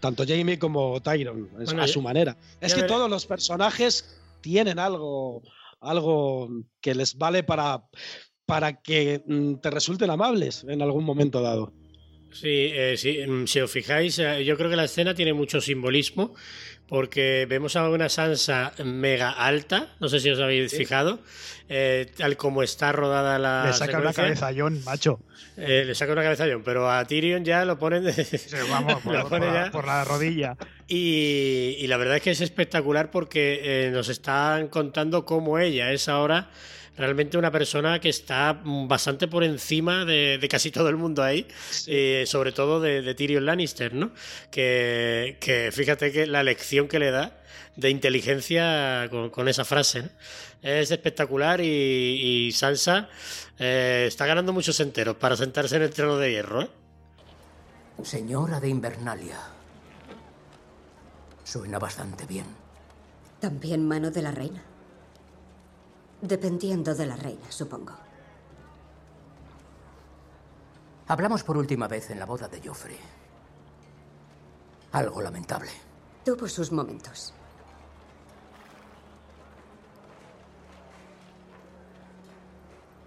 Tanto 0.00 0.24
Jamie 0.26 0.58
como 0.58 1.00
Tyron, 1.00 1.48
es- 1.58 1.66
Bueno, 1.66 1.82
a 1.82 1.88
su 1.88 2.02
manera. 2.02 2.36
Es 2.60 2.74
que 2.74 2.82
veré- 2.82 2.88
todos 2.88 3.08
los 3.10 3.24
personajes 3.26 4.04
tienen 4.42 4.78
algo, 4.78 5.42
algo 5.80 6.48
que 6.80 6.94
les 6.94 7.16
vale 7.16 7.42
para, 7.42 7.82
para 8.44 8.80
que 8.82 9.22
mm, 9.26 9.54
te 9.56 9.70
resulten 9.70 10.10
amables 10.10 10.64
en 10.68 10.82
algún 10.82 11.04
momento 11.04 11.40
dado. 11.42 11.72
Sí, 12.32 12.70
eh, 12.72 12.94
sí, 12.96 13.18
mm, 13.26 13.46
si 13.46 13.60
os 13.60 13.70
fijáis, 13.70 14.18
eh, 14.18 14.44
yo 14.44 14.56
creo 14.56 14.68
que 14.68 14.76
la 14.76 14.84
escena 14.84 15.14
tiene 15.14 15.32
mucho 15.32 15.60
simbolismo 15.60 16.34
porque 16.88 17.46
vemos 17.48 17.74
a 17.76 17.88
una 17.88 18.08
Sansa 18.08 18.72
mega 18.84 19.30
alta, 19.30 19.94
no 19.98 20.08
sé 20.08 20.20
si 20.20 20.30
os 20.30 20.38
habéis 20.38 20.72
fijado, 20.72 21.18
eh, 21.68 22.06
tal 22.16 22.36
como 22.36 22.62
está 22.62 22.92
rodada 22.92 23.38
la. 23.38 23.64
Le 23.66 23.72
saca 23.72 23.98
una 23.98 24.12
cabeza 24.12 24.48
a 24.48 24.54
John, 24.56 24.82
macho. 24.84 25.18
Eh, 25.56 25.84
le 25.84 25.94
saca 25.94 26.12
una 26.12 26.22
cabeza 26.22 26.44
a 26.44 26.48
John, 26.48 26.62
pero 26.64 26.90
a 26.90 27.04
Tyrion 27.04 27.44
ya 27.44 27.64
lo 27.64 27.78
ponen. 27.78 28.04
De, 28.04 28.12
vamos, 28.70 28.94
por, 29.02 29.28
por, 29.28 29.40
la, 29.40 29.70
por, 29.72 29.86
la, 29.86 30.04
rodilla. 30.04 30.56
Y, 30.86 31.76
y, 31.78 31.86
la 31.88 31.96
verdad 31.96 32.16
es 32.16 32.22
que 32.22 32.30
es 32.30 32.40
espectacular 32.40 33.10
porque 33.10 33.90
nos 33.92 34.08
están 34.08 34.68
contando 34.68 35.24
cómo 35.24 35.58
ella 35.58 35.90
es 35.90 36.08
ahora 36.08 36.50
realmente 36.96 37.38
una 37.38 37.50
persona 37.50 38.00
que 38.00 38.08
está 38.08 38.60
bastante 38.64 39.28
por 39.28 39.44
encima 39.44 40.04
de, 40.04 40.38
de 40.38 40.48
casi 40.48 40.70
todo 40.70 40.88
el 40.88 40.96
mundo 40.96 41.22
ahí, 41.22 41.46
eh, 41.86 42.24
sobre 42.26 42.52
todo 42.52 42.80
de, 42.80 43.02
de, 43.02 43.14
Tyrion 43.14 43.44
Lannister, 43.44 43.94
¿no? 43.94 44.12
Que, 44.50 45.36
que, 45.40 45.70
fíjate 45.72 46.12
que 46.12 46.26
la 46.26 46.42
lección 46.42 46.88
que 46.88 46.98
le 46.98 47.10
da 47.10 47.42
de 47.76 47.90
inteligencia 47.90 49.08
con, 49.10 49.30
con 49.30 49.48
esa 49.48 49.64
frase 49.64 50.02
¿no? 50.02 50.08
es 50.62 50.90
espectacular 50.90 51.60
y, 51.60 52.46
y 52.46 52.52
Sansa 52.52 53.08
eh, 53.58 54.04
está 54.08 54.26
ganando 54.26 54.52
muchos 54.52 54.80
enteros 54.80 55.16
para 55.16 55.36
sentarse 55.36 55.76
en 55.76 55.82
el 55.82 55.90
trono 55.90 56.16
de 56.16 56.30
hierro. 56.30 56.62
¿eh? 56.62 56.70
Señora 58.02 58.60
de 58.60 58.68
Invernalia. 58.68 59.38
Suena 61.44 61.78
bastante 61.78 62.26
bien. 62.26 62.46
También 63.40 63.86
mano 63.86 64.10
de 64.10 64.22
la 64.22 64.32
reina. 64.32 64.62
Dependiendo 66.20 66.94
de 66.94 67.06
la 67.06 67.16
reina, 67.16 67.50
supongo. 67.50 67.92
Hablamos 71.08 71.44
por 71.44 71.56
última 71.56 71.86
vez 71.86 72.10
en 72.10 72.18
la 72.18 72.26
boda 72.26 72.48
de 72.48 72.60
Joffrey. 72.66 72.98
Algo 74.92 75.20
lamentable. 75.20 75.70
Tuvo 76.24 76.48
sus 76.48 76.72
momentos. 76.72 77.32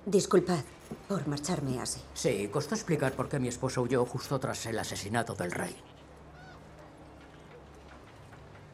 Disculpad 0.05 0.63
por 1.07 1.27
marcharme 1.27 1.81
así. 1.81 2.01
Sí, 2.13 2.47
costó 2.47 2.75
explicar 2.75 3.13
por 3.13 3.27
qué 3.27 3.39
mi 3.39 3.47
esposo 3.47 3.81
huyó 3.81 4.05
justo 4.05 4.39
tras 4.39 4.65
el 4.65 4.79
asesinato 4.79 5.35
del 5.35 5.51
rey. 5.51 5.75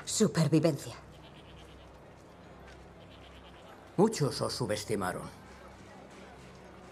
Supervivencia. 0.05 1.04
Muchos 3.97 4.41
os 4.41 4.53
subestimaron. 4.53 5.23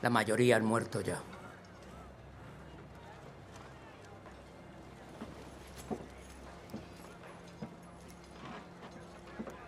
La 0.01 0.09
mayoría 0.09 0.55
han 0.55 0.65
muerto 0.65 1.01
ya. 1.01 1.19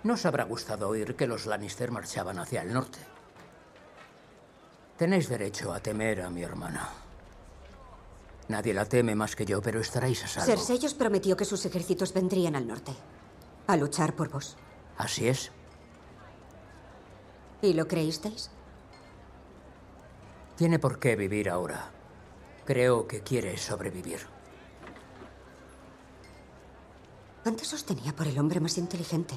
No 0.03 0.13
os 0.13 0.25
habrá 0.25 0.43
gustado 0.43 0.87
oír 0.87 1.15
que 1.15 1.25
los 1.25 1.45
Lannister 1.45 1.89
marchaban 1.91 2.37
hacia 2.37 2.61
el 2.61 2.71
norte. 2.71 2.99
Tenéis 4.97 5.27
derecho 5.27 5.73
a 5.73 5.79
temer 5.79 6.21
a 6.21 6.29
mi 6.29 6.43
hermana. 6.43 6.89
Nadie 8.47 8.73
la 8.73 8.85
teme 8.85 9.15
más 9.15 9.35
que 9.35 9.45
yo, 9.45 9.61
pero 9.61 9.79
estaréis 9.79 10.23
a 10.23 10.27
salvo. 10.27 10.45
Cersei 10.45 10.85
os 10.85 10.93
prometió 10.93 11.35
que 11.35 11.43
sus 11.43 11.65
ejércitos 11.65 12.13
vendrían 12.13 12.55
al 12.55 12.67
norte. 12.67 12.93
A 13.67 13.75
luchar 13.75 14.15
por 14.15 14.29
vos. 14.29 14.55
Así 14.97 15.27
es. 15.27 15.51
¿Y 17.61 17.73
lo 17.73 17.87
creísteis? 17.87 18.51
Tiene 20.57 20.79
por 20.79 20.99
qué 20.99 21.15
vivir 21.15 21.49
ahora. 21.49 21.91
Creo 22.65 23.07
que 23.07 23.21
quiere 23.21 23.57
sobrevivir. 23.57 24.19
Antes 27.43 27.73
os 27.73 27.85
tenía 27.85 28.15
por 28.15 28.27
el 28.27 28.39
hombre 28.39 28.59
más 28.59 28.77
inteligente. 28.77 29.35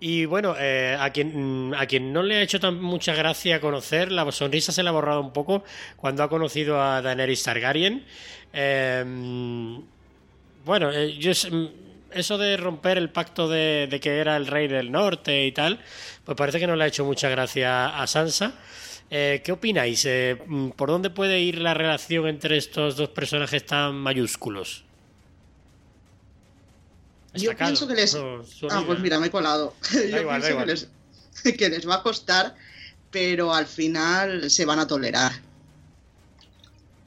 Y 0.00 0.24
bueno, 0.24 0.54
eh, 0.58 0.96
a, 0.98 1.10
quien, 1.10 1.74
a 1.76 1.86
quien 1.86 2.12
no 2.12 2.22
le 2.22 2.36
ha 2.36 2.42
hecho 2.42 2.58
tan 2.58 2.80
mucha 2.80 3.14
gracia 3.14 3.60
conocer, 3.60 4.10
la 4.10 4.32
sonrisa 4.32 4.72
se 4.72 4.82
le 4.82 4.88
ha 4.88 4.92
borrado 4.92 5.20
un 5.20 5.32
poco 5.32 5.62
cuando 5.96 6.22
ha 6.22 6.28
conocido 6.30 6.80
a 6.80 7.02
Daenerys 7.02 7.42
Targaryen. 7.42 8.06
Eh, 8.54 9.04
bueno, 10.64 10.90
eh, 10.90 11.12
yo 11.18 11.32
eso 12.12 12.38
de 12.38 12.56
romper 12.56 12.98
el 12.98 13.10
pacto 13.10 13.48
de, 13.48 13.88
de, 13.90 14.00
que 14.00 14.18
era 14.18 14.36
el 14.36 14.46
rey 14.46 14.68
del 14.68 14.90
norte 14.90 15.46
y 15.46 15.52
tal, 15.52 15.80
pues 16.24 16.36
parece 16.36 16.58
que 16.58 16.66
no 16.66 16.76
le 16.76 16.84
ha 16.84 16.86
hecho 16.86 17.04
mucha 17.04 17.28
gracia 17.28 18.00
a 18.00 18.06
Sansa. 18.06 18.54
Eh, 19.10 19.42
¿Qué 19.44 19.50
opináis? 19.50 20.04
Eh, 20.04 20.38
¿Por 20.76 20.88
dónde 20.88 21.10
puede 21.10 21.40
ir 21.40 21.58
la 21.58 21.74
relación 21.74 22.28
entre 22.28 22.56
estos 22.56 22.96
dos 22.96 23.08
personajes 23.08 23.66
tan 23.66 23.96
mayúsculos? 23.96 24.84
Yo 27.34 27.56
pienso 27.56 27.88
que 27.88 27.94
les. 27.94 28.14
ah, 28.14 28.82
pues 28.86 29.00
mira, 29.00 29.18
me 29.18 29.26
he 29.26 29.30
colado. 29.30 29.74
Yo 29.92 30.20
igual, 30.20 30.40
pienso 30.40 30.58
que 30.58 30.66
les, 30.66 30.88
que 31.58 31.68
les 31.68 31.88
va 31.88 31.96
a 31.96 32.02
costar, 32.04 32.54
pero 33.10 33.52
al 33.52 33.66
final 33.66 34.48
se 34.48 34.64
van 34.64 34.78
a 34.78 34.86
tolerar. 34.86 35.32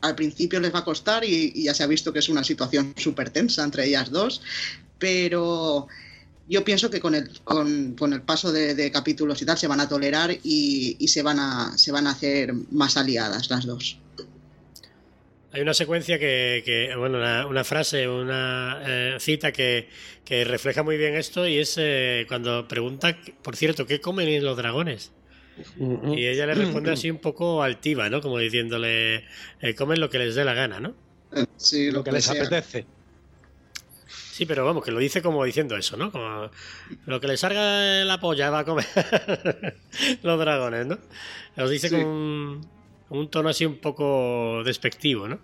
Al 0.01 0.15
principio 0.15 0.59
les 0.59 0.73
va 0.73 0.79
a 0.79 0.83
costar 0.83 1.23
y, 1.23 1.53
y 1.55 1.63
ya 1.63 1.73
se 1.73 1.83
ha 1.83 1.87
visto 1.87 2.11
que 2.11 2.19
es 2.19 2.27
una 2.27 2.43
situación 2.43 2.93
súper 2.97 3.29
tensa 3.29 3.63
entre 3.63 3.85
ellas 3.85 4.11
dos, 4.11 4.41
pero 4.99 5.87
yo 6.47 6.63
pienso 6.63 6.89
que 6.89 6.99
con 6.99 7.15
el, 7.15 7.29
con, 7.43 7.95
con 7.95 8.13
el 8.13 8.21
paso 8.21 8.51
de, 8.51 8.75
de, 8.75 8.91
capítulos 8.91 9.41
y 9.41 9.45
tal 9.45 9.57
se 9.57 9.67
van 9.67 9.79
a 9.79 9.87
tolerar 9.87 10.31
y, 10.31 10.97
y, 10.99 11.07
se, 11.07 11.21
van 11.21 11.39
a, 11.39 11.77
se 11.77 11.91
van 11.91 12.07
a 12.07 12.11
hacer 12.11 12.53
más 12.71 12.97
aliadas 12.97 13.49
las 13.49 13.65
dos. 13.65 13.99
Hay 15.51 15.61
una 15.61 15.73
secuencia 15.75 16.17
que, 16.17 16.63
que 16.65 16.95
bueno, 16.97 17.19
una, 17.19 17.45
una, 17.45 17.63
frase, 17.63 18.07
una 18.07 18.81
eh, 18.85 19.17
cita 19.19 19.51
que, 19.51 19.87
que, 20.25 20.43
refleja 20.43 20.81
muy 20.81 20.97
bien 20.97 21.13
esto 21.13 21.47
y 21.47 21.59
es 21.59 21.75
eh, 21.77 22.25
cuando 22.27 22.67
pregunta, 22.67 23.17
por 23.43 23.55
cierto, 23.55 23.85
¿qué 23.85 24.01
comen 24.01 24.43
los 24.43 24.57
dragones? 24.57 25.11
Y 25.79 26.25
ella 26.25 26.47
le 26.47 26.55
responde 26.55 26.91
así 26.91 27.11
un 27.11 27.19
poco 27.19 27.61
altiva, 27.61 28.09
¿no? 28.09 28.21
Como 28.21 28.39
diciéndole, 28.39 29.25
eh, 29.61 29.75
comen 29.77 29.99
lo 29.99 30.09
que 30.09 30.17
les 30.17 30.33
dé 30.33 30.43
la 30.43 30.55
gana, 30.55 30.79
¿no? 30.79 30.95
Sí, 31.57 31.91
lo, 31.91 31.99
lo 31.99 32.03
que, 32.03 32.09
que 32.09 32.15
les 32.15 32.25
sea. 32.25 32.41
apetece. 32.41 32.87
Sí, 34.33 34.47
pero 34.47 34.65
vamos, 34.65 34.83
que 34.83 34.89
lo 34.89 34.97
dice 34.97 35.21
como 35.21 35.43
diciendo 35.43 35.77
eso, 35.77 35.95
¿no? 35.95 36.11
Como 36.11 36.49
lo 37.05 37.21
que 37.21 37.27
le 37.27 37.37
salga 37.37 38.03
la 38.03 38.19
polla 38.19 38.49
va 38.49 38.59
a 38.59 38.65
comer 38.65 38.87
los 40.23 40.39
dragones, 40.39 40.87
¿no? 40.87 40.97
Los 41.55 41.69
dice 41.69 41.89
sí. 41.89 41.95
con 41.97 42.03
un, 42.03 42.67
un, 43.09 43.29
tono 43.29 43.49
así 43.49 43.63
un 43.63 43.77
poco 43.77 44.63
despectivo, 44.65 45.27
¿no? 45.27 45.37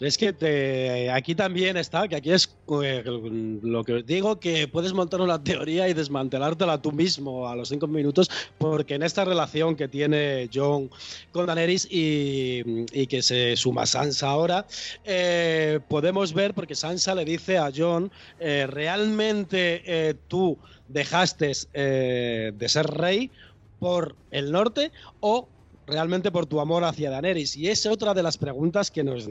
Es 0.00 0.18
que 0.18 0.32
te, 0.32 1.10
aquí 1.10 1.34
también 1.34 1.76
está, 1.76 2.08
que 2.08 2.16
aquí 2.16 2.32
es 2.32 2.56
eh, 2.82 3.02
lo 3.04 3.84
que 3.84 3.94
os 3.94 4.06
digo, 4.06 4.40
que 4.40 4.66
puedes 4.66 4.92
montar 4.92 5.20
una 5.20 5.42
teoría 5.42 5.88
y 5.88 5.94
desmantelártela 5.94 6.82
tú 6.82 6.90
mismo 6.92 7.48
a 7.48 7.54
los 7.54 7.68
cinco 7.68 7.86
minutos, 7.86 8.30
porque 8.58 8.94
en 8.94 9.02
esta 9.02 9.24
relación 9.24 9.76
que 9.76 9.88
tiene 9.88 10.50
John 10.52 10.90
con 11.30 11.46
Daenerys 11.46 11.86
y, 11.90 12.62
y 12.92 13.06
que 13.06 13.22
se 13.22 13.56
suma 13.56 13.86
Sansa 13.86 14.28
ahora, 14.28 14.66
eh, 15.04 15.80
podemos 15.88 16.32
ver, 16.32 16.52
porque 16.52 16.74
Sansa 16.74 17.14
le 17.14 17.24
dice 17.24 17.58
a 17.58 17.70
John, 17.74 18.10
eh, 18.40 18.66
realmente 18.68 20.16
tú 20.28 20.58
dejaste 20.88 21.52
de 21.72 22.68
ser 22.68 22.86
rey 22.86 23.30
por 23.78 24.14
el 24.30 24.52
norte 24.52 24.92
o 25.20 25.48
realmente 25.86 26.30
por 26.30 26.46
tu 26.46 26.60
amor 26.60 26.84
hacia 26.84 27.10
Daenerys. 27.10 27.56
Y 27.56 27.68
es 27.68 27.86
otra 27.86 28.14
de 28.14 28.22
las 28.22 28.38
preguntas 28.38 28.90
que 28.90 29.04
nos 29.04 29.28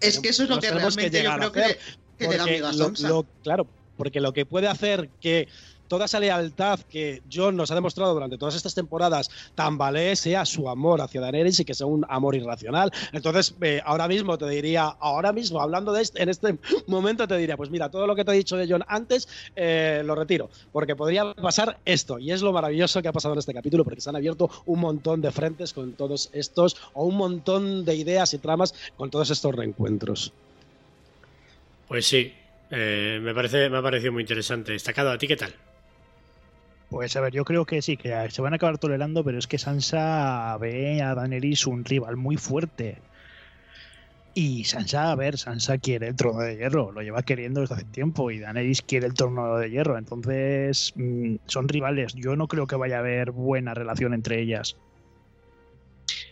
es 0.00 0.20
que 0.20 0.28
eso 0.28 0.44
es 0.44 0.48
lo 0.48 0.58
que 0.58 0.70
realmente 0.70 1.10
que 1.10 1.22
yo 1.22 1.34
creo 1.36 1.52
que, 1.52 1.78
que 2.18 2.28
le 2.28 2.60
da. 2.60 2.72
Lo, 2.72 2.92
lo, 3.00 3.26
claro, 3.42 3.66
porque 3.96 4.20
lo 4.20 4.32
que 4.32 4.46
puede 4.46 4.68
hacer 4.68 5.08
que 5.20 5.48
toda 5.88 6.04
esa 6.04 6.20
lealtad 6.20 6.80
que 6.80 7.22
John 7.32 7.56
nos 7.56 7.70
ha 7.70 7.74
demostrado 7.74 8.14
durante 8.14 8.38
todas 8.38 8.54
estas 8.54 8.74
temporadas 8.74 9.30
tambalee 9.54 10.16
sea 10.16 10.44
su 10.44 10.68
amor 10.68 11.00
hacia 11.00 11.20
Daenerys 11.20 11.60
y 11.60 11.64
que 11.64 11.74
sea 11.74 11.86
un 11.86 12.04
amor 12.08 12.34
irracional. 12.34 12.92
Entonces, 13.12 13.54
eh, 13.60 13.80
ahora 13.84 14.08
mismo 14.08 14.38
te 14.38 14.48
diría, 14.48 14.84
ahora 15.00 15.32
mismo, 15.32 15.60
hablando 15.60 15.92
de 15.92 16.02
este, 16.02 16.22
en 16.22 16.28
este 16.28 16.58
momento, 16.86 17.26
te 17.26 17.36
diría, 17.36 17.56
pues 17.56 17.70
mira, 17.70 17.90
todo 17.90 18.06
lo 18.06 18.14
que 18.14 18.24
te 18.24 18.32
he 18.32 18.34
dicho 18.34 18.56
de 18.56 18.68
John 18.68 18.84
antes, 18.86 19.28
eh, 19.56 20.02
lo 20.04 20.14
retiro, 20.14 20.50
porque 20.72 20.94
podría 20.94 21.32
pasar 21.34 21.78
esto. 21.84 22.18
Y 22.18 22.32
es 22.32 22.42
lo 22.42 22.52
maravilloso 22.52 23.02
que 23.02 23.08
ha 23.08 23.12
pasado 23.12 23.34
en 23.34 23.40
este 23.40 23.54
capítulo, 23.54 23.84
porque 23.84 24.00
se 24.00 24.10
han 24.10 24.16
abierto 24.16 24.50
un 24.66 24.80
montón 24.80 25.20
de 25.20 25.32
frentes 25.32 25.72
con 25.72 25.92
todos 25.92 26.30
estos, 26.32 26.76
o 26.94 27.04
un 27.04 27.16
montón 27.16 27.84
de 27.84 27.94
ideas 27.96 28.34
y 28.34 28.38
tramas 28.38 28.74
con 28.96 29.10
todos 29.10 29.30
estos 29.30 29.54
reencuentros. 29.54 30.32
Pues 31.88 32.06
sí, 32.06 32.32
eh, 32.70 33.18
me, 33.22 33.34
parece, 33.34 33.70
me 33.70 33.78
ha 33.78 33.82
parecido 33.82 34.12
muy 34.12 34.22
interesante. 34.22 34.72
Destacado, 34.72 35.10
¿a 35.10 35.18
ti 35.18 35.26
qué 35.26 35.36
tal? 35.36 35.54
Pues 36.90 37.14
a 37.16 37.20
ver, 37.20 37.32
yo 37.32 37.44
creo 37.44 37.66
que 37.66 37.82
sí, 37.82 37.96
que 37.96 38.30
se 38.30 38.42
van 38.42 38.54
a 38.54 38.56
acabar 38.56 38.78
tolerando, 38.78 39.22
pero 39.22 39.38
es 39.38 39.46
que 39.46 39.58
Sansa 39.58 40.56
ve 40.58 41.02
a 41.02 41.14
Daenerys 41.14 41.66
un 41.66 41.84
rival 41.84 42.16
muy 42.16 42.36
fuerte. 42.36 42.98
Y 44.32 44.64
Sansa, 44.64 45.10
a 45.10 45.14
ver, 45.14 45.36
Sansa 45.36 45.78
quiere 45.78 46.08
el 46.08 46.16
trono 46.16 46.40
de 46.40 46.56
hierro, 46.56 46.92
lo 46.92 47.02
lleva 47.02 47.22
queriendo 47.22 47.60
desde 47.60 47.74
hace 47.74 47.84
tiempo 47.84 48.30
y 48.30 48.38
Daenerys 48.38 48.82
quiere 48.82 49.06
el 49.06 49.14
trono 49.14 49.56
de 49.56 49.68
hierro, 49.68 49.98
entonces 49.98 50.92
mm, 50.94 51.36
son 51.46 51.68
rivales. 51.68 52.14
Yo 52.14 52.36
no 52.36 52.46
creo 52.46 52.66
que 52.66 52.76
vaya 52.76 52.96
a 52.96 53.00
haber 53.00 53.32
buena 53.32 53.74
relación 53.74 54.14
entre 54.14 54.40
ellas. 54.40 54.76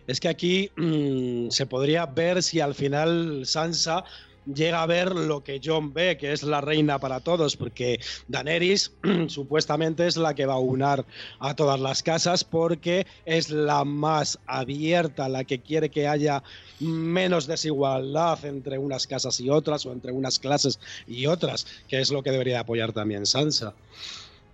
Es 0.06 0.20
que 0.20 0.28
aquí 0.28 0.70
mm, 0.76 1.50
se 1.50 1.66
podría 1.66 2.06
ver 2.06 2.42
si 2.42 2.60
al 2.60 2.74
final 2.74 3.44
Sansa 3.44 4.04
llega 4.52 4.82
a 4.82 4.86
ver 4.86 5.12
lo 5.14 5.42
que 5.42 5.60
John 5.62 5.92
ve, 5.92 6.16
que 6.16 6.32
es 6.32 6.42
la 6.42 6.60
reina 6.60 6.98
para 6.98 7.20
todos, 7.20 7.56
porque 7.56 8.00
Daenerys 8.28 8.92
supuestamente 9.28 10.06
es 10.06 10.16
la 10.16 10.34
que 10.34 10.46
va 10.46 10.54
a 10.54 10.58
unar 10.58 11.04
a 11.38 11.54
todas 11.54 11.80
las 11.80 12.02
casas 12.02 12.44
porque 12.44 13.06
es 13.24 13.50
la 13.50 13.84
más 13.84 14.38
abierta, 14.46 15.28
la 15.28 15.44
que 15.44 15.60
quiere 15.60 15.90
que 15.90 16.08
haya 16.08 16.42
menos 16.80 17.46
desigualdad 17.46 18.44
entre 18.44 18.78
unas 18.78 19.06
casas 19.06 19.40
y 19.40 19.50
otras 19.50 19.86
o 19.86 19.92
entre 19.92 20.12
unas 20.12 20.38
clases 20.38 20.78
y 21.06 21.26
otras, 21.26 21.66
que 21.88 22.00
es 22.00 22.10
lo 22.10 22.22
que 22.22 22.30
debería 22.30 22.60
apoyar 22.60 22.92
también 22.92 23.26
Sansa. 23.26 23.74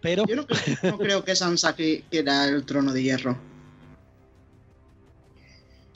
Pero 0.00 0.26
Yo 0.26 0.34
no 0.34 0.46
creo, 0.46 0.76
no 0.82 0.98
creo 0.98 1.24
que 1.24 1.36
Sansa 1.36 1.74
quiera 1.74 2.48
el 2.48 2.64
trono 2.64 2.92
de 2.92 3.02
hierro. 3.02 3.51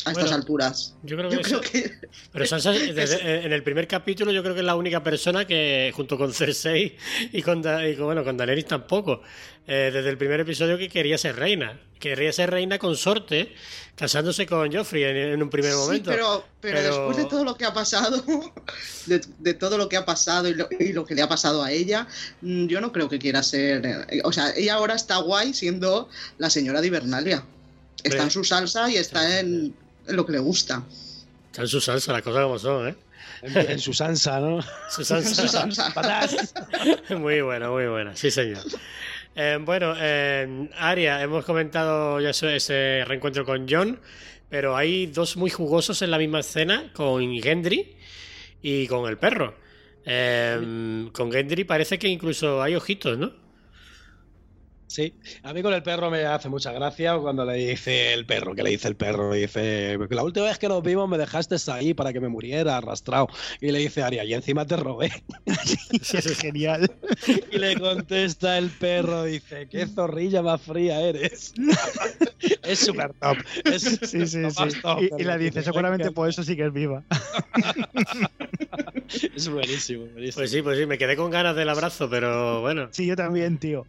A 0.07 0.13
estas 0.13 0.33
alturas. 0.33 0.95
Yo 1.03 1.17
creo 1.17 1.29
que, 1.31 1.37
Yo 1.37 1.43
creo 1.43 1.61
eso- 1.61 1.71
que. 1.73 1.93
Pero 2.33 2.47
Sansa, 2.47 2.71
desde- 2.73 3.45
en 3.45 3.53
el 3.53 3.63
primer 3.63 3.89
capítulo, 3.89 4.31
yo 4.33 4.43
creo 4.43 4.55
que 4.55 4.61
es 4.61 4.67
la 4.67 4.77
única 4.77 5.03
persona 5.03 5.47
que, 5.47 5.93
junto 5.95 6.17
con 6.17 6.33
Cersei 6.33 6.97
y 7.33 7.43
con, 7.43 7.61
Da- 7.61 7.89
y 7.89 7.97
con, 7.97 8.07
bueno, 8.07 8.23
con 8.25 8.37
Daenerys 8.37 8.67
tampoco, 8.67 9.23
eh, 9.67 9.91
desde 9.93 10.09
el 10.11 10.17
primer 10.17 10.41
episodio 10.41 10.79
que 10.79 10.89
quería 10.89 11.19
ser 11.19 11.37
reina. 11.37 11.81
Quería 11.99 12.31
ser 12.33 12.51
reina 12.51 12.79
consorte, 12.79 13.53
casándose 13.97 14.47
con 14.47 14.71
Joffrey 14.73 15.03
en, 15.05 15.17
en 15.17 15.43
un 15.43 15.51
primer 15.51 15.73
Sí, 15.73 15.79
momento. 15.79 16.11
pero, 16.11 16.45
pero, 16.61 16.77
Pero- 16.79 16.89
después 16.95 17.17
de 17.17 17.25
todo 17.25 17.43
lo 17.45 17.57
que 17.57 17.65
ha 17.65 17.73
pasado, 17.75 18.23
de, 19.07 19.21
de 19.39 19.55
todo 19.55 19.77
lo 19.79 19.89
que 19.89 19.97
ha 19.97 20.05
pasado 20.05 20.49
y 20.49 20.55
lo, 20.55 20.69
y 20.79 20.93
lo 20.93 21.05
que 21.05 21.15
le 21.17 21.23
ha 21.23 21.29
pasado 21.29 21.65
a 21.65 21.73
ella, 21.73 22.07
mm, 22.43 22.67
yo 22.67 22.81
no 22.81 22.93
creo 22.93 23.09
que 23.09 23.19
quiera 23.19 23.43
ser. 23.43 23.85
eh, 23.87 24.21
O 24.25 24.31
sea, 24.33 24.51
ella 24.57 24.75
ahora 24.75 24.95
está 24.95 25.17
guay 25.19 25.53
siendo 25.55 26.09
la 26.39 26.49
señora 26.51 26.81
de 26.81 26.87
Hibernalia. 26.87 27.45
Está 28.05 28.23
en 28.23 28.31
su 28.31 28.45
salsa 28.45 28.89
y 28.89 28.97
está 28.97 29.41
en 29.41 29.75
lo 30.09 30.25
que 30.27 30.33
le 30.33 30.39
gusta. 30.39 30.83
Está 31.47 31.63
en 31.63 31.69
su 31.69 31.81
salsa, 31.81 32.13
las 32.13 32.23
cosas 32.23 32.43
como 32.43 32.59
son, 32.59 32.89
¿eh? 32.89 32.95
en, 33.43 33.71
en 33.73 33.79
su 33.79 33.93
Sansa, 33.93 34.41
¿no? 34.41 34.61
Su 34.91 35.01
En 35.15 35.25
su 35.25 35.49
salsa. 35.49 35.91
salsa. 35.93 36.69
Muy 37.19 37.41
buena, 37.41 37.71
muy 37.71 37.87
buena, 37.87 38.15
sí 38.17 38.31
señor. 38.31 38.59
Eh, 39.35 39.59
bueno, 39.61 39.95
eh, 39.99 40.69
Aria, 40.79 41.23
hemos 41.23 41.45
comentado 41.45 42.21
ya 42.21 42.31
ese, 42.31 42.57
ese 42.57 43.05
reencuentro 43.07 43.45
con 43.45 43.67
John, 43.69 44.01
pero 44.49 44.77
hay 44.77 45.07
dos 45.07 45.37
muy 45.37 45.51
jugosos 45.51 46.01
en 46.03 46.11
la 46.11 46.19
misma 46.19 46.41
escena, 46.41 46.91
con 46.95 47.21
Gendry 47.43 47.97
y 48.63 48.87
con 48.87 49.09
el 49.09 49.19
perro. 49.19 49.55
Eh, 50.07 51.09
con 51.13 51.31
Gendry 51.33 51.65
parece 51.65 51.99
que 51.99 52.09
incluso 52.09 52.63
hay 52.63 52.75
ojitos, 52.77 53.19
¿no? 53.19 53.33
Sí, 54.89 55.15
a 55.43 55.53
mí 55.53 55.63
con 55.63 55.75
el 55.75 55.83
perro 55.83 56.11
me 56.11 56.25
hace 56.25 56.49
mucha 56.49 56.73
gracia 56.73 57.17
cuando 57.19 57.45
le 57.45 57.55
dice 57.55 58.15
el 58.15 58.25
perro, 58.25 58.55
que 58.55 58.63
le 58.63 58.71
dice 58.71 58.87
el 58.87 58.95
perro, 58.97 59.33
le 59.33 59.41
dice, 59.41 59.99
la 60.11 60.23
última 60.23 60.47
vez 60.47 60.59
que 60.59 60.69
nos 60.69 60.83
vimos 60.83 61.09
me 61.09 61.19
dejaste 61.19 61.57
ahí 61.73 61.93
para 61.93 62.13
que 62.13 62.21
me 62.21 62.29
muriera 62.29 62.77
arrastrado. 62.77 63.29
Y 63.61 63.73
le 63.73 63.81
dice 63.81 64.03
Aria, 64.03 64.25
y 64.25 64.35
encima 64.35 64.65
te 64.65 64.77
robé. 64.77 65.11
es 65.91 66.39
genial. 66.39 66.91
Y 67.51 67.59
le 67.59 67.79
contesta 67.79 68.59
el 68.59 68.71
perro, 68.71 69.25
dice, 69.25 69.69
qué 69.69 69.87
zorrilla 69.87 70.43
más 70.43 70.61
fría 70.63 71.01
eres. 71.01 71.53
es 72.63 72.79
súper 72.79 73.13
top. 73.15 73.39
Es 73.65 73.83
Sí, 73.83 74.27
sí, 74.27 74.41
lo 74.41 74.51
sí. 74.51 74.61
más 74.61 74.81
top, 74.81 75.03
Y, 75.03 75.09
pero 75.17 75.39
dice, 75.39 75.59
me 75.59 75.65
seguramente 75.65 76.11
por 76.13 76.29
eso 76.29 76.43
sí 76.43 76.57
que 76.57 76.67
es 76.67 76.73
viva. 76.73 77.03
Es 79.35 79.49
buenísimo, 79.49 80.07
buenísimo. 80.07 80.35
Pues 80.41 80.51
sí, 80.51 80.63
pues 80.63 80.79
sí, 80.79 80.87
me 80.87 80.99
quedé 80.99 81.17
con 81.17 81.31
ganas 81.31 81.57
del 81.57 81.69
abrazo, 81.69 82.09
pero 82.11 82.61
bueno. 82.61 82.89
Sí, 82.93 83.07
yo 83.07 83.17
también, 83.17 83.59
tío. 83.59 83.87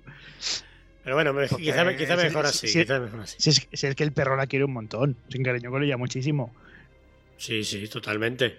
Pero 1.08 1.16
bueno, 1.16 1.34
Porque 1.34 1.64
quizá, 1.64 1.86
mejor 1.86 2.48
así, 2.48 2.68
quizá 2.68 3.00
mejor 3.00 3.22
así. 3.22 3.38
Si 3.40 3.50
es, 3.52 3.66
si 3.72 3.88
es 3.88 3.96
que 3.96 4.04
el 4.04 4.12
perro 4.12 4.36
la 4.36 4.46
quiere 4.46 4.66
un 4.66 4.74
montón. 4.74 5.16
Se 5.30 5.38
encariñó 5.38 5.72
con 5.72 5.82
ella 5.82 5.96
muchísimo. 5.96 6.54
Sí, 7.38 7.64
sí, 7.64 7.88
totalmente. 7.88 8.58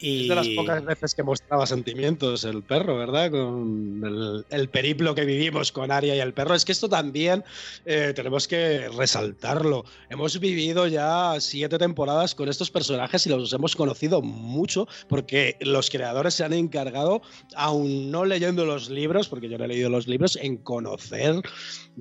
Y... 0.00 0.22
Es 0.22 0.28
de 0.28 0.34
las 0.34 0.48
pocas 0.48 0.84
veces 0.84 1.14
que 1.14 1.22
mostraba 1.22 1.66
sentimientos 1.66 2.44
el 2.44 2.62
perro, 2.62 2.96
¿verdad? 2.96 3.30
Con 3.30 4.02
el, 4.04 4.44
el 4.50 4.68
periplo 4.68 5.14
que 5.14 5.24
vivimos 5.24 5.72
con 5.72 5.90
Aria 5.90 6.16
y 6.16 6.20
el 6.20 6.32
perro. 6.32 6.54
Es 6.54 6.64
que 6.64 6.72
esto 6.72 6.88
también 6.88 7.44
eh, 7.84 8.12
tenemos 8.14 8.48
que 8.48 8.88
resaltarlo. 8.88 9.84
Hemos 10.08 10.38
vivido 10.40 10.86
ya 10.86 11.36
siete 11.40 11.78
temporadas 11.78 12.34
con 12.34 12.48
estos 12.48 12.70
personajes 12.70 13.26
y 13.26 13.30
los 13.30 13.52
hemos 13.52 13.76
conocido 13.76 14.22
mucho 14.22 14.88
porque 15.08 15.56
los 15.60 15.90
creadores 15.90 16.34
se 16.34 16.44
han 16.44 16.52
encargado, 16.52 17.22
aún 17.54 18.10
no 18.10 18.24
leyendo 18.24 18.64
los 18.64 18.90
libros, 18.90 19.28
porque 19.28 19.48
yo 19.48 19.58
no 19.58 19.64
he 19.64 19.68
leído 19.68 19.90
los 19.90 20.06
libros, 20.06 20.36
en 20.40 20.56
conocer 20.56 21.40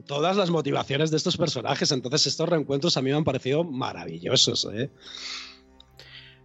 todas 0.05 0.37
las 0.37 0.49
motivaciones 0.49 1.11
de 1.11 1.17
estos 1.17 1.37
personajes. 1.37 1.91
Entonces 1.91 2.27
estos 2.27 2.49
reencuentros 2.49 2.97
a 2.97 3.01
mí 3.01 3.09
me 3.11 3.17
han 3.17 3.23
parecido 3.23 3.63
maravillosos. 3.63 4.67
¿eh? 4.73 4.89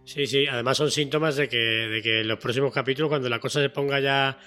Sí, 0.05 0.27
sí, 0.27 0.45
además 0.45 0.77
son 0.77 0.91
síntomas 0.91 1.35
de 1.35 1.49
que, 1.49 1.57
de 1.57 2.01
que 2.03 2.21
en 2.21 2.27
los 2.27 2.37
próximos 2.37 2.71
capítulos, 2.71 3.09
cuando 3.09 3.27
la 3.27 3.39
cosa 3.39 3.59
se 3.59 3.69
ponga 3.69 3.99
ya 3.99 4.37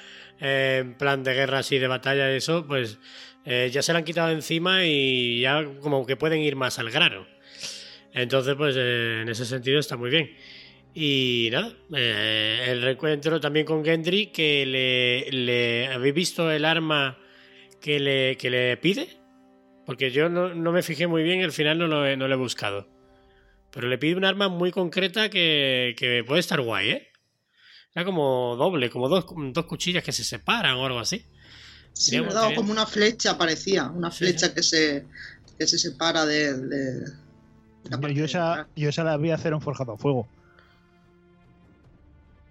eh, 0.40 0.78
en 0.80 0.94
plan 0.94 1.24
de 1.24 1.34
guerra 1.34 1.58
así, 1.58 1.78
de 1.78 1.88
batalla 1.88 2.32
y 2.32 2.36
eso, 2.36 2.64
pues 2.64 2.98
eh, 3.44 3.68
ya 3.72 3.82
se 3.82 3.92
la 3.92 3.98
han 3.98 4.04
quitado 4.04 4.30
encima 4.30 4.84
y 4.84 5.40
ya 5.40 5.64
como 5.80 6.06
que 6.06 6.16
pueden 6.16 6.40
ir 6.40 6.54
más 6.54 6.78
al 6.78 6.90
grano. 6.90 7.26
Entonces, 8.12 8.54
pues 8.54 8.76
eh, 8.78 9.22
en 9.22 9.28
ese 9.28 9.44
sentido 9.44 9.80
está 9.80 9.96
muy 9.96 10.10
bien. 10.10 10.36
Y 10.94 11.48
nada, 11.50 11.72
el 11.92 12.82
reencuentro 12.82 13.40
también 13.40 13.66
con 13.66 13.84
Gendry, 13.84 14.26
que 14.26 14.64
le, 14.64 15.30
le... 15.30 15.88
¿Habéis 15.88 16.14
visto 16.14 16.50
el 16.50 16.64
arma 16.64 17.18
que 17.80 18.00
le, 18.00 18.36
que 18.36 18.50
le 18.50 18.76
pide? 18.76 19.08
Porque 19.86 20.10
yo 20.10 20.28
no, 20.28 20.54
no 20.54 20.72
me 20.72 20.82
fijé 20.82 21.06
muy 21.06 21.22
bien, 21.22 21.42
al 21.42 21.52
final 21.52 21.78
no 21.78 21.86
lo 21.86 22.16
no 22.16 22.28
lo 22.28 22.34
he 22.34 22.38
buscado. 22.38 22.97
Pero 23.70 23.88
le 23.88 23.98
pide 23.98 24.16
un 24.16 24.24
arma 24.24 24.48
muy 24.48 24.70
concreta 24.70 25.28
que, 25.28 25.94
que 25.98 26.24
puede 26.26 26.40
estar 26.40 26.60
guay, 26.60 26.90
¿eh? 26.90 27.08
Era 27.94 28.04
como 28.04 28.56
doble, 28.56 28.90
como 28.90 29.08
dos, 29.08 29.26
dos 29.52 29.64
cuchillas 29.66 30.04
que 30.04 30.12
se 30.12 30.24
separan 30.24 30.76
o 30.76 30.86
algo 30.86 30.98
así. 30.98 31.24
Sí, 31.92 32.12
Tenía- 32.12 32.28
¿verdad? 32.28 32.54
Como 32.54 32.70
una 32.72 32.86
flecha 32.86 33.36
parecía, 33.36 33.86
una 33.86 34.10
Sí, 34.10 34.18
flecha 34.18 34.48
sí. 34.48 34.54
que 34.54 34.62
se 34.62 35.06
que 35.58 35.66
se 35.66 35.78
separa 35.78 36.24
de, 36.24 36.54
de- 36.54 37.00
de 37.00 37.90
la 37.90 38.12
Yo, 38.12 38.24
esa, 38.24 38.68
yo 38.76 38.88
esa 38.90 39.02
la 39.02 39.16
voy 39.16 39.30
a 39.32 39.34
hacer 39.34 39.52
en 39.52 39.60
forjado 39.60 39.92
a 39.94 39.98
fuego. 39.98 40.28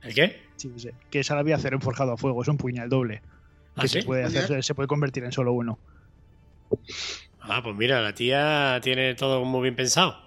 ¿El 0.01 0.13
qué? 0.13 0.41
Sí, 0.57 0.77
sí. 0.77 0.89
Que 1.09 1.19
esa 1.21 1.35
la 1.35 1.43
voy 1.43 1.53
a 1.53 1.55
hacer 1.55 1.73
en 1.73 1.81
forjado 1.81 2.11
a 2.11 2.17
fuego. 2.17 2.41
Es 2.41 2.47
un 2.49 2.57
puñal 2.57 2.89
doble. 2.89 3.21
¿Ah, 3.75 3.81
que 3.83 3.87
sí? 3.87 4.01
se, 4.01 4.05
puede 4.05 4.23
hacer, 4.25 4.63
se 4.63 4.75
puede 4.75 4.87
convertir 4.87 5.23
en 5.23 5.31
solo 5.31 5.53
uno. 5.53 5.79
Ah, 7.39 7.61
pues 7.63 7.75
mira, 7.75 8.01
la 8.01 8.13
tía 8.13 8.79
tiene 8.83 9.15
todo 9.15 9.45
muy 9.45 9.61
bien 9.61 9.75
pensado. 9.75 10.26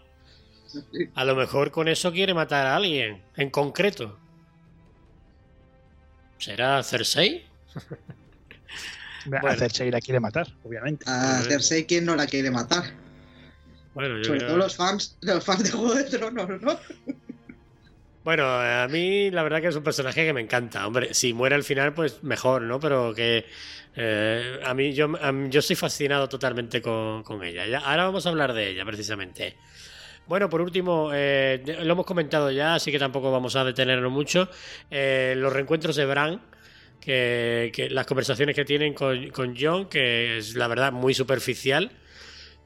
A 1.15 1.25
lo 1.25 1.35
mejor 1.37 1.71
con 1.71 1.89
eso 1.89 2.13
quiere 2.13 2.35
matar 2.35 2.67
a 2.67 2.77
alguien, 2.77 3.23
en 3.37 3.51
concreto. 3.51 4.19
¿Será 6.39 6.83
Cersei? 6.83 7.47
Bueno. 9.27 9.49
A 9.49 9.55
Cersei 9.55 9.91
la 9.91 10.01
quiere 10.01 10.19
matar, 10.19 10.47
obviamente. 10.65 11.05
A 11.07 11.43
Cersei, 11.43 11.85
¿quién 11.87 12.07
no 12.07 12.17
la 12.17 12.27
quiere 12.27 12.51
matar? 12.51 12.85
Bueno, 13.93 14.17
yo 14.17 14.25
Sobre 14.25 14.39
creo- 14.39 14.49
todo 14.49 14.57
los 14.59 14.75
fans, 14.75 15.19
los 15.21 15.45
fans 15.45 15.63
de 15.65 15.71
Juego 15.73 15.95
de 15.95 16.05
Tronos, 16.05 16.63
¿no? 16.63 16.79
Bueno, 18.25 18.45
a 18.47 18.87
mí 18.89 19.31
la 19.31 19.43
verdad 19.43 19.61
que 19.61 19.69
es 19.69 19.77
un 19.77 19.83
personaje 19.83 20.25
que 20.27 20.33
me 20.33 20.41
encanta. 20.41 20.87
Hombre, 20.87 21.13
si 21.15 21.33
muere 21.35 21.55
al 21.55 21.65
final, 21.65 21.93
pues 21.95 22.23
mejor, 22.23 22.63
¿no? 22.63 22.79
Pero 22.81 23.15
que 23.15 23.45
eh, 23.97 24.61
a 24.65 24.73
mí 24.75 24.93
yo, 24.95 25.11
a 25.21 25.33
mí- 25.33 25.49
yo 25.51 25.61
estoy 25.61 25.77
fascinado 25.77 26.27
totalmente 26.29 26.81
con, 26.83 27.23
con 27.23 27.43
ella. 27.45 27.67
Ya- 27.67 27.79
ahora 27.81 28.05
vamos 28.05 28.25
a 28.25 28.31
hablar 28.31 28.53
de 28.55 28.71
ella, 28.71 28.85
precisamente. 28.87 29.57
Bueno, 30.27 30.49
por 30.49 30.61
último, 30.61 31.11
eh, 31.13 31.63
lo 31.83 31.93
hemos 31.93 32.07
comentado 32.07 32.51
ya, 32.51 32.75
así 32.77 32.93
que 32.93 32.99
tampoco 32.99 33.33
vamos 33.33 33.57
a 33.57 33.65
detenernos 33.65 34.13
mucho. 34.13 34.49
Eh, 34.91 35.35
los 35.37 35.53
reencuentros 35.53 35.97
de 35.97 36.07
Bran, 36.07 36.41
que, 37.01 37.73
que 37.75 37.91
las 37.91 38.07
conversaciones 38.07 38.55
que 38.55 38.65
tienen 38.65 38.95
con, 38.95 39.29
con 39.31 39.57
John, 39.59 39.87
que 39.89 40.39
es 40.39 40.55
la 40.55 40.69
verdad 40.69 40.93
muy 40.93 41.15
superficial. 41.15 41.91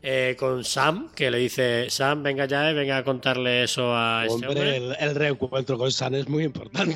Eh, 0.07 0.37
con 0.39 0.65
Sam, 0.65 1.09
que 1.15 1.31
le 1.31 1.39
dice, 1.39 1.87
Sam, 1.89 2.23
venga 2.23 2.45
ya, 2.45 2.71
eh, 2.71 2.75
venga 2.75 2.99
a 2.99 3.05
contarle 3.05 3.63
eso 3.63 3.97
a 3.97 4.25
este 4.27 4.35
Hombre, 4.35 4.49
hombre. 4.51 4.77
el, 4.77 4.97
el 5.01 5.15
reencuentro 5.15 5.79
con 5.79 5.91
San 5.91 6.15
es 6.15 6.29
muy 6.29 6.45
importante. 6.45 6.95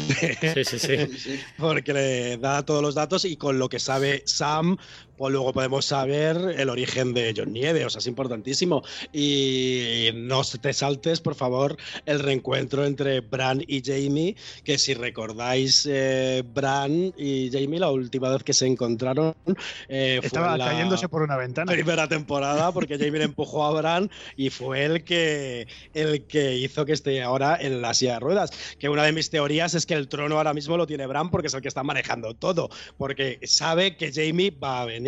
Sí, 0.62 0.62
sí. 0.79 0.79
Sí. 1.16 1.40
Porque 1.57 1.94
le 1.94 2.37
da 2.37 2.62
todos 2.66 2.83
los 2.83 2.94
datos 2.94 3.25
y 3.25 3.38
con 3.38 3.59
lo 3.59 3.71
que 3.71 3.79
sabe 3.79 4.25
Sam 4.27 4.77
pues 5.18 5.33
luego 5.33 5.52
podemos 5.52 5.85
saber 5.85 6.37
el 6.57 6.68
origen 6.70 7.12
de 7.12 7.35
John 7.37 7.52
Nieve, 7.52 7.85
o 7.85 7.90
sea, 7.90 7.98
es 7.98 8.07
importantísimo. 8.07 8.83
Y 9.12 10.11
no 10.14 10.42
te 10.44 10.72
saltes, 10.72 11.20
por 11.20 11.35
favor, 11.35 11.76
el 12.07 12.20
reencuentro 12.20 12.87
entre 12.87 13.20
Bran 13.20 13.62
y 13.66 13.83
Jamie, 13.85 14.37
que 14.64 14.78
si 14.78 14.94
recordáis, 14.94 15.87
eh, 15.90 16.44
Bran 16.54 17.12
y 17.16 17.50
Jamie, 17.50 17.81
la 17.81 17.90
última 17.90 18.31
vez 18.31 18.44
que 18.44 18.52
se 18.52 18.66
encontraron, 18.66 19.35
eh, 19.88 20.20
estaba 20.22 20.46
fue 20.46 20.54
en 20.54 20.59
la 20.61 20.66
cayéndose 20.70 21.09
por 21.09 21.22
una 21.22 21.37
ventana. 21.37 21.72
Primera 21.72 22.09
temporada, 22.09 22.72
porque 22.72 22.96
Jamie 22.96 23.18
le 23.18 23.24
empujó 23.24 23.64
a 23.64 23.72
Bran 23.72 24.11
y 24.37 24.50
fue 24.50 24.85
el 24.85 25.04
que, 25.04 25.66
el 25.94 26.26
que 26.26 26.57
hizo 26.57 26.85
que 26.85 26.92
esté 26.92 27.22
ahora 27.22 27.59
en 27.61 27.83
la 27.83 27.94
silla 27.94 28.14
de 28.14 28.20
ruedas. 28.20 28.50
Que 28.78 28.88
una 28.88 29.02
de 29.02 29.12
mis 29.12 29.31
teorías 29.31 29.74
es 29.74 29.85
que 29.85 29.94
el 29.94 30.09
trono 30.09 30.37
ahora 30.37 30.54
mismo 30.54 30.76
lo 30.76 30.87
tiene 30.87 31.07
Bran 31.07 31.31
porque 31.31 31.48
es 31.48 31.54
el 31.54 31.61
que 31.61 31.68
está 31.68 31.83
manejando 31.83 32.35
todo, 32.35 32.70
porque 32.96 33.40
sabe 33.42 33.96
que 33.96 34.12
Jamie 34.12 34.50
va 34.50 34.83
a 34.83 34.85
venir. 34.85 35.08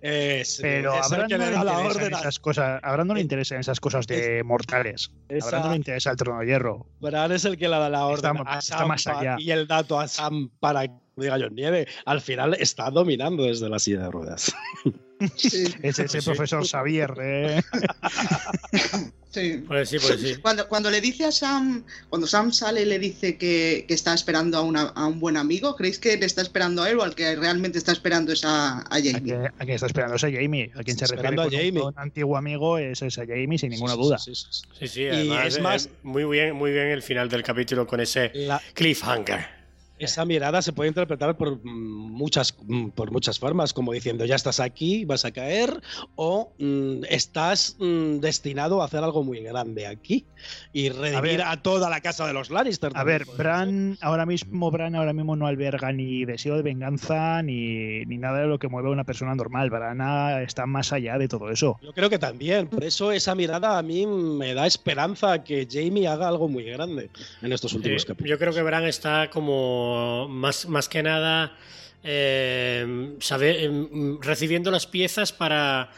Es, 0.00 0.58
Pero 0.62 0.98
es 0.98 1.12
a 1.12 1.26
que 1.26 1.36
no 1.38 1.44
le 1.46 1.50
da 1.52 1.64
la 1.64 1.72
interesan 1.72 1.86
orden 2.02 2.14
a- 2.14 2.18
esas 2.20 2.38
cosas. 2.38 2.80
A 2.82 2.92
Bran 2.92 3.06
no 3.06 3.14
le 3.14 3.20
interesan 3.20 3.60
esas 3.60 3.80
cosas 3.80 4.06
de 4.06 4.42
mortales. 4.44 5.10
A 5.30 5.34
Esa- 5.34 5.48
Bran 5.50 5.62
no 5.62 5.70
le 5.70 5.76
interesa 5.76 6.10
el 6.10 6.16
trono 6.16 6.40
de 6.40 6.46
hierro. 6.46 6.86
Bran 7.00 7.32
es 7.32 7.44
el 7.44 7.56
que 7.56 7.68
le 7.68 7.76
da 7.76 7.88
la 7.90 8.06
orden 8.06 8.36
Está- 8.58 8.78
a 8.82 8.86
más 8.86 9.06
allá. 9.06 9.36
y 9.38 9.50
el 9.50 9.66
dato 9.66 9.98
a 10.00 10.08
Sam 10.08 10.50
para 10.60 10.86
que 10.86 10.94
diga 11.16 11.38
John 11.40 11.54
Nieve. 11.54 11.86
Al 12.04 12.20
final 12.20 12.54
está 12.60 12.90
dominando 12.90 13.42
desde 13.44 13.68
la 13.68 13.78
silla 13.78 14.02
de 14.02 14.10
ruedas. 14.10 14.54
Sí, 15.34 15.64
Es 15.82 15.98
ese 15.98 16.20
Sí. 16.20 16.26
profesor 16.26 16.66
Xavier. 16.68 17.14
¿eh? 17.18 17.62
sí. 19.40 19.64
Pues 19.66 19.88
sí, 19.88 19.98
pues 19.98 20.20
sí. 20.20 20.36
Cuando, 20.42 20.66
cuando 20.68 20.90
le 20.90 21.00
dice 21.00 21.24
a 21.24 21.32
Sam, 21.32 21.84
cuando 22.08 22.26
Sam 22.26 22.52
sale 22.52 22.82
y 22.82 22.84
le 22.86 22.98
dice 22.98 23.36
que, 23.36 23.84
que 23.86 23.94
está 23.94 24.14
esperando 24.14 24.58
a, 24.58 24.62
una- 24.62 24.88
a 24.94 25.06
un 25.06 25.20
buen 25.20 25.36
amigo, 25.36 25.76
¿creéis 25.76 25.98
que 25.98 26.16
le 26.16 26.26
está 26.26 26.42
esperando 26.42 26.82
a 26.82 26.90
él 26.90 26.98
o 26.98 27.02
al 27.02 27.14
que 27.14 27.36
realmente 27.36 27.78
está 27.78 27.92
esperando 27.92 28.32
es 28.32 28.44
a, 28.44 28.78
a 28.78 28.80
¿A 28.80 29.02
Jamie? 29.02 29.34
a 29.34 29.50
quién 29.64 29.70
está 29.70 29.86
esperando? 29.86 30.16
Es 30.16 30.24
a 30.24 30.30
Jamie. 30.30 30.70
A 30.74 30.82
quien 30.82 30.96
se 30.98 31.04
Está 31.04 31.14
refiere 31.16 31.34
esperando 31.36 31.42
a 31.42 31.44
con 31.44 31.54
un- 31.54 31.60
Jamie. 31.60 31.82
un 31.82 31.94
antiguo 31.96 32.36
amigo 32.36 32.78
es, 32.78 33.02
es 33.02 33.18
a 33.18 33.26
Jamie, 33.26 33.58
sin 33.58 33.70
ninguna 33.70 33.92
Sí, 33.94 33.98
sí, 33.98 34.04
duda. 34.04 34.18
sí, 34.18 34.34
sí, 34.34 34.46
sí. 34.50 34.62
Sí, 34.80 34.88
sí, 34.88 35.00
Y 35.02 35.06
además, 35.08 35.46
es 35.46 35.56
eh, 35.56 35.60
más- 35.60 35.88
muy 36.02 36.24
bien, 36.24 36.54
muy 36.56 36.72
bien 36.72 36.86
el 36.88 37.02
final 37.02 37.28
del 37.28 37.42
capítulo 37.42 37.86
con 37.86 38.00
ese 38.00 38.30
La- 38.34 38.60
cliffhanger. 38.74 39.55
Esa 39.98 40.24
mirada 40.24 40.60
se 40.62 40.72
puede 40.72 40.88
interpretar 40.88 41.36
por 41.36 41.62
muchas, 41.64 42.54
mm, 42.66 42.88
por 42.88 43.10
muchas 43.10 43.38
formas, 43.38 43.72
como 43.72 43.92
diciendo 43.92 44.24
ya 44.24 44.34
estás 44.34 44.60
aquí, 44.60 45.04
vas 45.04 45.24
a 45.24 45.30
caer, 45.30 45.80
o 46.16 46.52
mm, 46.58 47.04
estás 47.08 47.76
mm, 47.78 48.18
destinado 48.18 48.82
a 48.82 48.86
hacer 48.86 49.02
algo 49.02 49.22
muy 49.24 49.40
grande 49.40 49.86
aquí 49.86 50.24
y 50.72 50.90
redimir 50.90 51.22
ver. 51.38 51.42
a, 51.42 51.62
toda 51.62 51.88
la 51.88 52.00
casa 52.00 52.26
de 52.26 52.32
los 52.32 52.50
Lannister. 52.50 52.92
A 52.94 53.04
ver, 53.04 53.24
Bran 53.36 53.96
ahora 54.00 54.26
mismo, 54.26 54.70
Bran 54.70 54.94
ahora 54.94 55.12
mismo 55.12 55.36
no 55.36 55.46
alberga 55.46 55.92
ni 55.92 56.24
deseo 56.24 56.56
de 56.56 56.62
venganza 56.62 57.42
ni, 57.42 58.04
ni 58.04 58.18
nada 58.18 58.40
de 58.40 58.46
lo 58.46 58.58
que 58.58 58.68
mueve 58.68 58.88
a 58.88 58.92
una 58.92 59.04
persona 59.04 59.34
normal. 59.34 59.70
Bran 59.70 60.00
está 60.42 60.66
más 60.66 60.92
allá 60.92 61.16
de 61.18 61.28
todo 61.28 61.50
eso. 61.50 61.78
Yo 61.82 61.92
creo 61.92 62.10
que 62.10 62.18
también, 62.18 62.66
por 62.68 62.84
eso 62.84 63.12
esa 63.12 63.34
mirada 63.34 63.78
a 63.78 63.82
mí 63.82 64.06
me 64.06 64.54
da 64.54 64.66
esperanza 64.66 65.42
que 65.42 65.66
Jamie 65.70 66.06
haga 66.06 66.28
algo 66.28 66.48
muy 66.48 66.64
grande 66.64 67.10
en 67.42 67.52
estos 67.52 67.72
últimos 67.72 68.02
Eh, 68.02 68.06
capítulos. 68.08 68.30
yo 68.30 68.38
creo 68.38 68.52
que 68.52 68.62
Bran 68.62 68.84
está 68.84 69.30
como 69.30 69.85
más, 70.28 70.66
más 70.68 70.88
que 70.88 71.02
nada 71.02 71.56
eh, 72.04 73.14
sabe- 73.20 73.64
em, 73.64 74.20
recibiendo 74.20 74.70
las 74.70 74.86
piezas 74.86 75.32
para, 75.32 75.90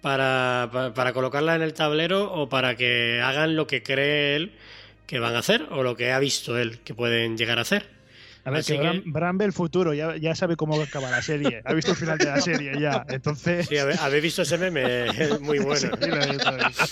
para, 0.00 0.68
pa- 0.72 0.94
para 0.94 1.12
colocarla 1.12 1.54
en 1.56 1.62
el 1.62 1.74
tablero 1.74 2.32
o 2.32 2.48
para 2.48 2.76
que 2.76 3.20
hagan 3.22 3.56
lo 3.56 3.66
que 3.66 3.82
cree 3.82 4.36
él 4.36 4.52
que 5.06 5.18
van 5.18 5.34
a 5.34 5.38
hacer 5.40 5.66
o 5.70 5.82
lo 5.82 5.96
que 5.96 6.12
ha 6.12 6.18
visto 6.18 6.56
él 6.58 6.78
que 6.84 6.94
pueden 6.94 7.36
llegar 7.36 7.58
a 7.58 7.62
hacer. 7.62 7.95
A 8.46 8.50
ver, 8.50 8.60
Así 8.60 8.78
que 8.78 9.02
ve 9.34 9.44
el 9.44 9.52
futuro, 9.52 9.92
ya, 9.92 10.16
ya 10.16 10.36
sabe 10.36 10.54
cómo 10.54 10.80
acaba 10.80 11.10
la 11.10 11.20
serie. 11.20 11.62
Ha 11.64 11.72
visto 11.74 11.90
el 11.90 11.96
final 11.96 12.16
de 12.16 12.26
la 12.26 12.40
serie 12.40 12.80
ya. 12.80 13.04
Entonces. 13.08 13.66
Sí, 13.66 13.76
habéis 13.76 14.22
visto 14.22 14.42
ese 14.42 14.56
meme, 14.56 15.06
es 15.08 15.40
muy 15.40 15.58
bueno. 15.58 15.90
Sí, 16.00 16.06
lo 16.08 16.22
he 16.22 16.26
visto, 16.30 16.52
lo 16.52 16.62
he 16.62 16.66
visto. 16.68 16.84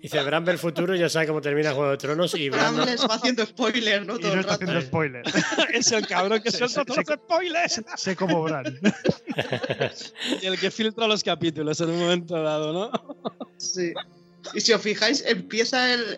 Dice, 0.00 0.22
Bran 0.22 0.44
ve 0.44 0.52
el 0.52 0.58
futuro 0.58 0.94
y 0.94 1.00
ya 1.00 1.08
sabe 1.08 1.26
cómo 1.26 1.40
termina 1.40 1.72
Juego 1.72 1.90
de 1.90 1.96
Tronos 1.96 2.32
y 2.36 2.48
no- 2.48 2.84
les 2.84 3.02
va 3.02 3.14
haciendo 3.16 3.44
spoilers, 3.44 4.06
¿no? 4.06 4.16
Y 4.16 4.20
Todo 4.20 4.28
no 4.28 4.34
el 4.34 4.40
está 4.40 4.52
rato. 4.52 4.64
haciendo 4.66 4.86
spoiler. 4.86 5.24
es 5.74 5.90
el 5.90 6.06
cabrón 6.06 6.40
que 6.40 6.52
se- 6.52 6.58
todos 6.58 6.86
los 6.96 6.96
spoilers 7.04 7.82
sé 7.96 8.14
como 8.14 8.40
Bran. 8.44 8.66
y 10.42 10.46
el 10.46 10.60
que 10.60 10.70
filtra 10.70 11.08
los 11.08 11.24
capítulos 11.24 11.80
en 11.80 11.90
un 11.90 11.98
momento 11.98 12.40
dado, 12.40 12.72
¿no? 12.72 13.16
Sí. 13.58 13.92
Y 14.52 14.60
si 14.60 14.72
os 14.72 14.82
fijáis, 14.82 15.22
empieza 15.26 15.92
el, 15.94 16.16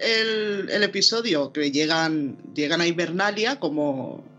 el- 0.71 0.83
episodio 0.83 1.53
que 1.53 1.71
llegan, 1.71 2.37
llegan 2.55 2.81
a 2.81 2.87
Invernalia, 2.87 3.57
como, 3.59 4.35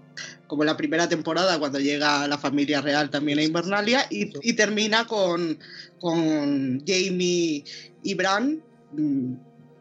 como 0.47 0.63
en 0.63 0.67
la 0.67 0.78
primera 0.78 1.08
temporada, 1.10 1.60
cuando 1.60 1.80
llega 1.80 2.28
la 2.28 2.38
familia 2.38 2.82
real 2.82 3.10
también 3.10 3.39
a 3.39 3.43
Invernalia, 3.43 4.06
y, 4.10 4.32
y 4.41 4.54
termina 4.56 5.06
con, 5.08 5.60
con 6.00 6.84
Jamie 6.86 7.63
y 8.02 8.13
Bran 8.15 8.63
mm, 8.89 9.36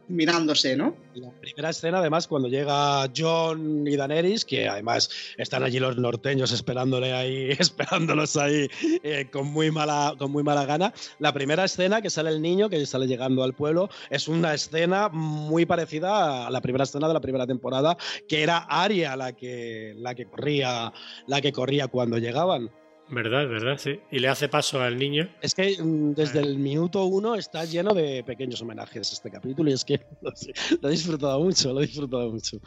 mirándose, 0.08 0.76
¿no? 0.76 0.96
La 1.14 1.30
primera 1.30 1.70
escena, 1.70 1.98
además, 1.98 2.26
cuando 2.26 2.48
llega 2.48 3.10
John 3.16 3.86
y 3.86 3.96
Daenerys, 3.96 4.44
que 4.44 4.68
además 4.68 5.10
están 5.36 5.62
allí 5.62 5.78
los 5.78 5.96
norteños 5.96 6.52
esperándole 6.52 7.12
ahí, 7.12 7.50
esperándolos 7.58 8.36
ahí 8.36 8.68
eh, 9.02 9.28
con, 9.30 9.46
muy 9.48 9.70
mala, 9.70 10.14
con 10.18 10.30
muy 10.30 10.42
mala 10.42 10.64
gana. 10.64 10.92
La 11.18 11.32
primera 11.32 11.64
escena 11.64 12.02
que 12.02 12.10
sale 12.10 12.30
el 12.30 12.42
niño, 12.42 12.68
que 12.68 12.84
sale 12.86 13.06
llegando 13.06 13.42
al 13.42 13.54
pueblo, 13.54 13.88
es 14.10 14.28
una 14.28 14.54
escena 14.54 15.08
muy 15.08 15.66
parecida 15.66 16.46
a 16.46 16.50
la 16.50 16.60
primera 16.60 16.84
escena 16.84 17.08
de 17.08 17.14
la 17.14 17.20
primera 17.20 17.46
temporada, 17.46 17.96
que 18.28 18.42
era 18.42 18.58
Arya 18.58 19.16
la 19.16 19.32
que, 19.32 19.94
la 19.98 20.14
que 20.14 20.26
corría, 20.26 20.92
la 21.26 21.40
que 21.40 21.52
corría 21.52 21.88
cuando 21.88 22.18
llegaban. 22.18 22.70
¿Verdad, 23.08 23.48
verdad? 23.48 23.78
Sí. 23.78 24.00
Y 24.10 24.18
le 24.18 24.28
hace 24.28 24.48
paso 24.48 24.80
al 24.80 24.98
niño. 24.98 25.28
Es 25.40 25.54
que 25.54 25.76
mm, 25.80 26.14
desde 26.14 26.40
el 26.40 26.58
minuto 26.58 27.04
uno 27.04 27.34
está 27.36 27.64
lleno 27.64 27.94
de 27.94 28.24
pequeños 28.24 28.60
homenajes 28.62 29.12
este 29.12 29.30
capítulo 29.30 29.70
y 29.70 29.74
es 29.74 29.84
que 29.84 30.00
no 30.22 30.34
sé, 30.34 30.52
lo 30.80 30.88
he 30.88 30.92
disfrutado 30.92 31.40
mucho, 31.40 31.72
lo 31.72 31.82
he 31.82 31.86
disfrutado 31.86 32.30
mucho. 32.30 32.58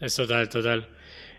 Es 0.00 0.16
total, 0.16 0.48
total. 0.48 0.88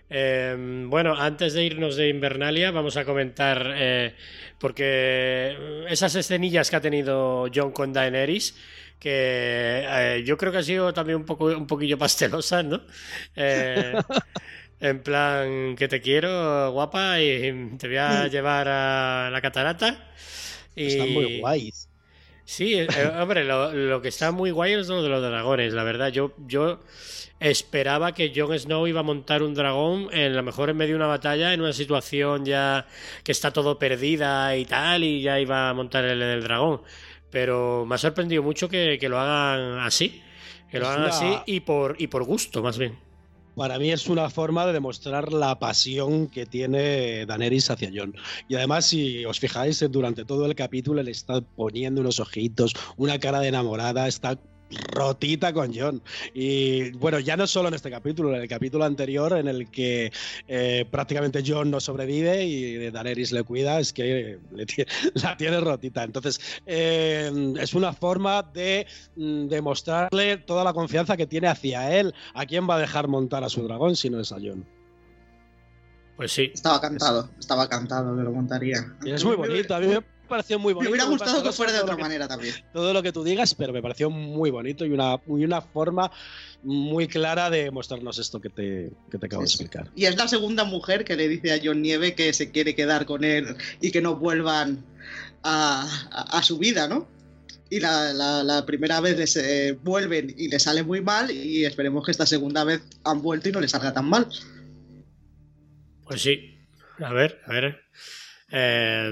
Eh, 0.10 0.86
bueno, 0.88 1.16
antes 1.16 1.54
de 1.54 1.64
irnos 1.64 1.96
de 1.96 2.10
Invernalia, 2.10 2.72
vamos 2.72 2.98
a 2.98 3.06
comentar, 3.06 3.74
eh, 3.76 4.16
porque 4.60 5.86
esas 5.88 6.16
escenillas 6.16 6.70
que 6.70 6.76
ha 6.76 6.82
tenido 6.82 7.48
John 7.54 7.72
con 7.72 7.94
Daenerys, 7.94 8.56
que 9.00 9.86
eh, 9.88 10.24
yo 10.26 10.36
creo 10.38 10.52
que 10.52 10.58
ha 10.58 10.64
sido 10.64 10.94
también 10.94 11.18
un, 11.18 11.26
poco, 11.26 11.46
un 11.46 11.68
poquillo 11.68 11.98
pastelosas, 11.98 12.66
¿no? 12.66 12.82
Eh, 14.80 14.90
en 14.90 15.04
plan, 15.04 15.76
que 15.76 15.88
te 15.88 16.02
quiero, 16.02 16.72
guapa, 16.72 17.22
y 17.22 17.76
te 17.78 17.88
voy 17.88 17.98
a 17.98 18.28
llevar 18.28 18.68
a 18.68 19.30
la 19.32 19.42
catarata. 19.42 20.12
Y... 20.76 20.88
Están 20.88 21.14
muy 21.14 21.40
guays. 21.40 21.90
Sí, 22.46 22.74
eh, 22.74 22.88
hombre, 23.20 23.44
lo, 23.44 23.72
lo 23.72 24.02
que 24.02 24.08
está 24.08 24.32
muy 24.32 24.50
guay 24.50 24.74
es 24.74 24.88
lo 24.88 25.04
de 25.04 25.10
los 25.10 25.22
dragones, 25.22 25.72
la 25.74 25.84
verdad. 25.84 26.08
Yo, 26.10 26.34
yo 26.48 26.80
esperaba 27.40 28.16
que 28.16 28.34
Jon 28.36 28.58
Snow 28.58 28.88
iba 28.88 29.02
a 29.02 29.04
montar 29.04 29.44
un 29.44 29.54
dragón, 29.54 30.08
en 30.12 30.36
lo 30.36 30.42
mejor 30.42 30.72
en 30.72 30.78
medio 30.78 30.94
de 30.94 30.96
una 30.96 31.06
batalla, 31.06 31.54
en 31.54 31.62
una 31.62 31.74
situación 31.74 32.46
ya 32.46 32.88
que 33.24 33.34
está 33.34 33.54
todo 33.54 33.78
perdida 33.78 34.56
y 34.58 34.66
tal, 34.66 35.04
y 35.04 35.22
ya 35.22 35.40
iba 35.40 35.70
a 35.70 35.74
montar 35.76 36.06
el, 36.06 36.20
el 36.24 36.42
dragón. 36.42 36.82
Pero 37.30 37.86
me 37.86 37.94
ha 37.94 37.98
sorprendido 38.00 38.42
mucho 38.42 38.68
que, 38.68 38.98
que 39.00 39.10
lo 39.10 39.20
hagan 39.20 39.78
así, 39.82 40.20
que 40.72 40.80
lo 40.80 40.88
hagan 40.88 41.02
una- 41.02 41.10
así 41.10 41.32
y 41.46 41.60
por, 41.60 41.98
y 42.00 42.08
por 42.08 42.24
gusto, 42.24 42.64
más 42.64 42.80
bien. 42.80 42.98
Para 43.60 43.78
mí 43.78 43.92
es 43.92 44.08
una 44.08 44.30
forma 44.30 44.66
de 44.66 44.72
demostrar 44.72 45.34
la 45.34 45.60
pasión 45.60 46.28
que 46.28 46.46
tiene 46.46 47.26
Daenerys 47.26 47.70
hacia 47.70 47.92
Jon. 47.94 48.16
Y 48.48 48.56
además, 48.56 48.86
si 48.86 49.26
os 49.26 49.38
fijáis, 49.38 49.86
durante 49.92 50.24
todo 50.24 50.46
el 50.46 50.56
capítulo 50.56 51.04
le 51.04 51.12
está 51.12 51.42
poniendo 51.42 52.00
unos 52.00 52.22
ojitos, 52.22 52.74
una 52.96 53.20
cara 53.20 53.42
de 53.42 53.50
enamorada, 53.50 54.08
está 54.08 54.40
rotita 54.92 55.54
con 55.54 55.74
Jon. 55.74 56.02
Y 56.34 56.92
bueno, 56.92 57.20
ya 57.20 57.38
no 57.38 57.48
solo 57.48 57.70
en 57.70 57.74
este 57.74 57.90
capítulo, 57.90 58.36
en 58.36 58.42
el 58.42 58.48
capítulo 58.48 58.86
anterior 58.86 59.38
en 59.38 59.48
el 59.48 59.70
que 59.70 60.12
eh, 60.48 60.86
prácticamente 60.90 61.44
Jon 61.46 61.72
no 61.72 61.80
sobrevive 61.80 62.46
y 62.46 62.90
Daenerys 62.92 63.32
le 63.32 63.44
cuida, 63.44 63.80
es 63.80 63.94
que 63.94 64.40
le 64.52 64.68
la 65.16 65.38
tiene 65.38 65.60
rotita. 65.60 66.04
Entonces, 66.04 66.40
eh, 66.66 67.54
es 67.60 67.74
una 67.74 67.94
forma 67.94 68.44
de 68.44 68.88
mm, 69.16 69.48
demostrarle 69.48 70.38
toda 70.38 70.64
la 70.64 70.74
confianza 70.74 71.18
que 71.18 71.28
tiene 71.28 71.48
hacia 71.48 71.98
él. 71.98 72.14
¿A 72.34 72.46
quién 72.46 72.70
va 72.70 72.76
a 72.76 72.80
dejar 72.80 73.08
montar 73.08 73.44
a 73.44 73.50
su 73.50 73.64
dragón 73.64 73.96
si 73.96 74.10
no 74.10 74.20
es 74.20 74.32
a 74.32 74.36
Jon? 74.36 74.66
Pues 76.16 76.34
sí. 76.34 76.52
Estaba 76.54 76.82
cantado, 76.82 77.30
estaba 77.40 77.70
cantado 77.70 78.16
que 78.18 78.24
lo 78.24 78.32
montaría. 78.32 78.94
Y 79.04 79.12
es 79.12 79.24
muy 79.24 79.38
bonito, 79.38 79.74
a 79.74 79.80
mí 79.80 79.88
me 79.88 80.02
pareció 80.30 80.58
muy 80.60 80.74
Me 80.76 80.88
hubiera 80.88 81.06
muy 81.06 81.16
gustado 81.16 81.44
que 81.44 81.52
fuera 81.52 81.72
de 81.74 81.80
todo 81.80 81.86
otra 81.86 81.94
lo 81.94 81.98
que- 81.98 82.04
manera 82.04 82.28
también. 82.28 82.56
Todo 82.72 82.94
lo 82.94 83.04
que 83.04 83.12
tú 83.12 83.24
digas, 83.24 83.54
pero 83.56 83.74
me 83.74 83.82
pareció 83.82 84.10
muy 84.10 84.50
bonito 84.52 84.86
y 84.86 84.92
una, 84.92 85.18
y 85.28 85.44
una 85.44 85.60
forma 85.62 86.10
muy 86.64 87.08
clara 87.08 87.50
de 87.50 87.72
mostrarnos 87.72 88.18
esto 88.20 88.40
que 88.40 88.50
te, 88.50 88.92
que 89.12 89.18
te 89.18 89.26
acabo 89.26 89.42
de 89.42 89.48
Sí, 89.50 89.56
explicar. 89.56 89.92
Y 89.96 90.06
es 90.06 90.16
la 90.16 90.28
segunda 90.30 90.64
mujer 90.64 91.04
que 91.04 91.16
le 91.18 91.28
dice 91.28 91.52
a 91.54 91.60
John 91.62 91.82
Nieve 91.82 92.16
que 92.16 92.32
se 92.34 92.52
quiere 92.52 92.76
quedar 92.76 93.06
con 93.06 93.24
él 93.26 93.56
y 93.82 93.92
que 93.92 94.02
no 94.02 94.16
vuelvan 94.16 94.86
a, 95.44 95.82
a- 96.12 96.38
a 96.38 96.44
su 96.44 96.58
vida, 96.58 96.88
¿no? 96.88 97.08
Y 97.72 97.80
la, 97.80 98.14
la- 98.14 98.44
la 98.44 98.66
primera 98.66 99.00
vez 99.00 99.18
les 99.18 99.36
eh, 99.36 99.78
vuelven 99.84 100.34
y 100.38 100.48
les 100.50 100.64
sale 100.64 100.84
muy 100.84 101.02
mal 101.02 101.30
y 101.32 101.66
esperemos 101.66 102.04
que 102.06 102.12
esta 102.12 102.26
segunda 102.26 102.64
vez 102.64 102.82
han 103.04 103.22
vuelto 103.22 103.48
y 103.50 103.52
no 103.52 103.60
les 103.62 103.72
salga 103.72 103.94
tan 103.94 104.10
mal. 104.10 104.28
Pues 106.06 106.22
sí. 106.22 106.58
A 107.00 107.14
ver, 107.14 107.40
a 107.46 107.54
ver. 107.54 107.80
Eh, 108.52 109.12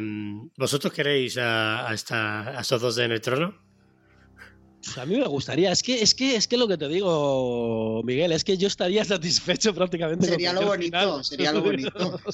¿Vosotros 0.58 0.92
queréis 0.94 1.38
a, 1.38 1.90
a 1.90 1.94
esta- 1.94 2.58
a 2.58 2.62
estos 2.62 2.82
dos 2.82 2.98
en 2.98 3.12
el 3.12 3.22
trono? 3.22 3.56
A 4.98 5.06
mí 5.06 5.18
me 5.18 5.26
gustaría, 5.28 5.72
es 5.72 5.84
que, 5.84 6.02
es 6.02 6.16
que, 6.16 6.36
es 6.36 6.48
que 6.48 6.56
lo 6.58 6.68
que 6.68 6.78
te 6.78 6.88
digo, 6.88 8.02
Miguel, 8.04 8.32
es 8.32 8.44
que 8.44 8.58
yo 8.58 8.68
estaría 8.68 9.04
satisfecho 9.04 9.74
prácticamente 9.74 10.28
con 10.28 10.34
Sería 10.34 10.54
lo 10.54 10.62
bonito, 10.66 10.98
final. 10.98 11.24
sería 11.26 11.52
lo 11.52 11.62
bonito. 11.62 12.20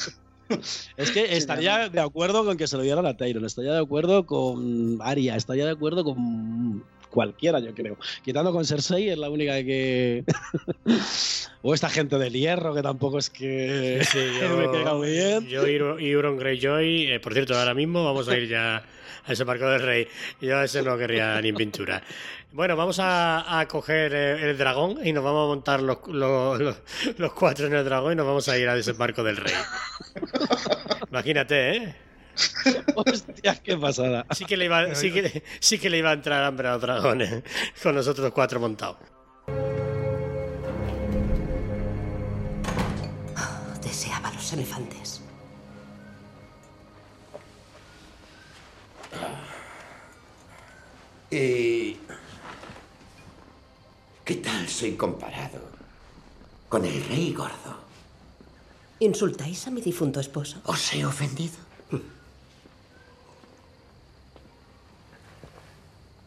Es 0.98 1.10
que 1.12 1.36
estaría 1.38 1.88
de 1.90 2.02
acuerdo 2.02 2.46
con 2.46 2.58
que 2.58 2.68
se 2.68 2.76
lo 2.78 2.84
dieran 2.84 3.06
a 3.08 3.16
Tyron, 3.18 3.46
estaría 3.46 3.72
de 3.72 3.80
acuerdo 3.80 4.26
con 4.26 4.98
Arya, 5.02 5.36
estaría 5.38 5.66
de 5.66 5.72
acuerdo 5.72 6.04
con 6.04 6.84
cualquiera, 7.14 7.60
yo 7.60 7.74
creo. 7.74 7.98
Quitando 8.26 8.52
con 8.52 8.66
Cersei, 8.66 9.10
es 9.10 9.18
la 9.18 9.30
única 9.30 9.54
que. 9.64 10.24
o 11.62 11.74
esta 11.74 11.90
gente 11.90 12.18
del 12.18 12.34
hierro, 12.34 12.74
que 12.74 12.82
tampoco 12.82 13.20
es 13.20 13.30
que 13.30 14.02
Sí, 14.12 14.18
me 14.58 14.72
caiga 14.72 14.94
muy 14.96 15.10
bien. 15.12 15.48
Yo 15.48 15.68
y 15.68 16.12
Euron- 16.12 16.38
Greyjoy, 16.38 17.12
eh, 17.14 17.20
por 17.20 17.34
cierto, 17.34 17.58
ahora 17.58 17.74
mismo 17.74 18.04
vamos 18.04 18.28
a 18.28 18.38
ir 18.38 18.50
ya 18.50 18.84
a 19.26 19.32
ese 19.32 19.44
barco 19.44 19.70
del 19.70 19.82
rey. 19.82 20.08
Yo 20.42 20.58
a 20.58 20.66
ese 20.66 20.82
no 20.82 20.98
querría 20.98 21.40
ni 21.42 21.50
en 21.50 21.56
pintura. 21.56 22.02
Bueno, 22.52 22.76
vamos 22.76 23.00
a, 23.00 23.60
a 23.60 23.68
coger 23.68 24.14
eh, 24.14 24.50
el 24.52 24.58
dragón 24.58 25.00
y 25.06 25.12
nos 25.14 25.24
vamos 25.24 25.46
a 25.46 25.48
montar 25.48 25.82
los, 25.82 26.00
los, 26.08 26.60
los- 26.60 26.82
los 27.18 27.34
cuatro 27.34 27.68
en 27.68 27.74
el 27.74 27.86
dragón 27.86 28.14
y 28.14 28.16
nos 28.16 28.26
vamos 28.28 28.48
a 28.50 28.58
ir 28.58 28.68
a 28.68 28.76
ese 28.78 28.92
barco 28.94 29.24
del 29.24 29.38
rey. 29.38 29.54
Imagínate, 31.10 31.76
¿eh? 31.78 31.96
Hostia, 32.96 33.56
qué 33.64 33.78
pasada. 33.78 34.26
Sí 34.32 34.46
que 34.46 34.58
le 34.58 34.66
iba, 34.66 34.96
sí 34.96 35.12
que, 35.12 35.44
sí 35.60 35.78
que 35.78 35.90
le 35.90 36.00
iba 36.00 36.10
a 36.10 36.14
entrar 36.14 36.44
hambre 36.44 36.68
a 36.68 36.74
los 36.74 36.82
dragones 36.82 37.44
con 37.82 37.96
nosotros 37.96 38.32
cuatro 38.34 38.60
montados. 38.60 38.98
Deseaba 43.82 44.32
los 44.32 44.54
elefantes. 44.54 45.22
¿Y 51.30 51.98
qué 54.24 54.36
tal 54.36 54.68
soy 54.68 54.96
comparado 54.96 55.60
con 56.70 56.86
el 56.86 57.04
rey 57.06 57.34
gordo? 57.34 57.84
¿Insultáis 59.00 59.68
a 59.68 59.72
mi 59.72 59.82
difunto 59.82 60.20
esposo? 60.20 60.62
¿Os 60.66 60.94
he 60.94 61.04
ofendido? 61.04 61.73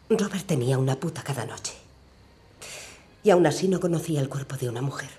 Robert 0.08 0.46
tenía 0.46 0.78
una 0.78 0.96
puta 0.96 1.22
cada 1.22 1.44
noche. 1.44 1.74
Y 3.22 3.30
aún 3.30 3.46
así 3.46 3.66
no 3.68 3.80
conocía 3.80 4.20
el 4.20 4.28
cuerpo 4.28 4.56
de 4.56 4.68
una 4.68 4.82
mujer. 4.82 5.10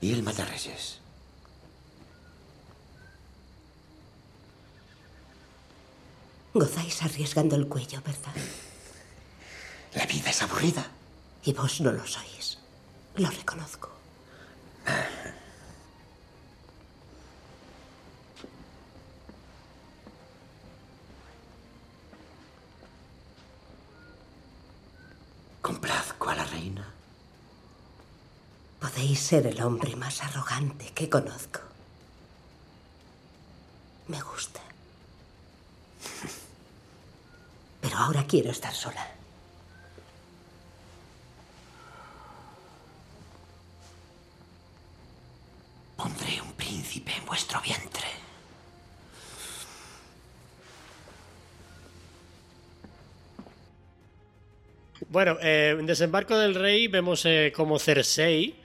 ¿Y 0.00 0.12
el 0.12 0.22
matarreyes? 0.22 0.98
Gozáis 6.54 7.02
arriesgando 7.02 7.56
el 7.56 7.66
cuello, 7.66 8.00
¿verdad? 8.04 8.34
La 9.94 10.06
vida 10.06 10.30
es 10.30 10.42
aburrida. 10.42 10.86
Y 11.44 11.52
vos 11.52 11.80
no 11.80 11.90
lo 11.92 12.06
sois. 12.06 12.58
Lo 13.16 13.28
reconozco. 13.28 13.90
Complazco 25.60 26.28
a 26.30 26.34
la 26.34 26.44
reina. 26.44 26.86
Podéis 28.80 29.21
ser 29.32 29.46
el 29.46 29.62
hombre 29.62 29.96
más 29.96 30.22
arrogante 30.22 30.92
que 30.94 31.08
conozco. 31.08 31.60
Me 34.08 34.20
gusta. 34.20 34.60
Pero 37.80 37.96
ahora 37.96 38.26
quiero 38.26 38.50
estar 38.50 38.74
sola. 38.74 39.08
Pondré 45.96 46.42
un 46.42 46.52
príncipe 46.52 47.12
en 47.16 47.24
vuestro 47.24 47.58
vientre. 47.62 48.08
Bueno, 55.08 55.38
eh, 55.40 55.76
en 55.78 55.86
Desembarco 55.86 56.36
del 56.36 56.54
Rey 56.54 56.88
vemos 56.88 57.24
eh, 57.24 57.52
como 57.54 57.78
Cersei, 57.78 58.56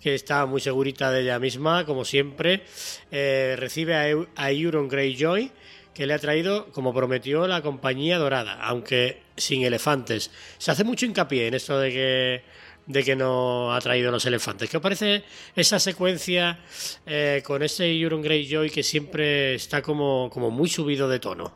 que 0.00 0.14
está 0.14 0.46
muy 0.46 0.60
segurita 0.60 1.10
de 1.10 1.22
ella 1.22 1.38
misma, 1.38 1.84
como 1.84 2.04
siempre, 2.04 2.62
eh, 3.10 3.56
recibe 3.58 3.94
a, 3.94 4.26
a 4.36 4.52
Euron 4.52 4.88
Greyjoy, 4.88 5.50
que 5.94 6.06
le 6.06 6.14
ha 6.14 6.18
traído, 6.18 6.66
como 6.72 6.92
prometió, 6.92 7.46
la 7.46 7.62
compañía 7.62 8.18
dorada, 8.18 8.58
aunque 8.60 9.22
sin 9.36 9.64
elefantes. 9.64 10.30
Se 10.58 10.70
hace 10.70 10.84
mucho 10.84 11.06
hincapié 11.06 11.48
en 11.48 11.54
esto 11.54 11.78
de 11.78 11.90
que, 11.90 12.42
de 12.86 13.02
que 13.02 13.16
no 13.16 13.74
ha 13.74 13.80
traído 13.80 14.10
los 14.10 14.26
elefantes. 14.26 14.68
¿Qué 14.68 14.76
os 14.76 14.82
parece 14.82 15.24
esa 15.54 15.78
secuencia 15.78 16.58
eh, 17.06 17.42
con 17.44 17.62
ese 17.62 17.90
Euron 17.98 18.20
Greyjoy 18.20 18.70
que 18.70 18.82
siempre 18.82 19.54
está 19.54 19.80
como, 19.80 20.28
como 20.30 20.50
muy 20.50 20.68
subido 20.68 21.08
de 21.08 21.18
tono? 21.18 21.54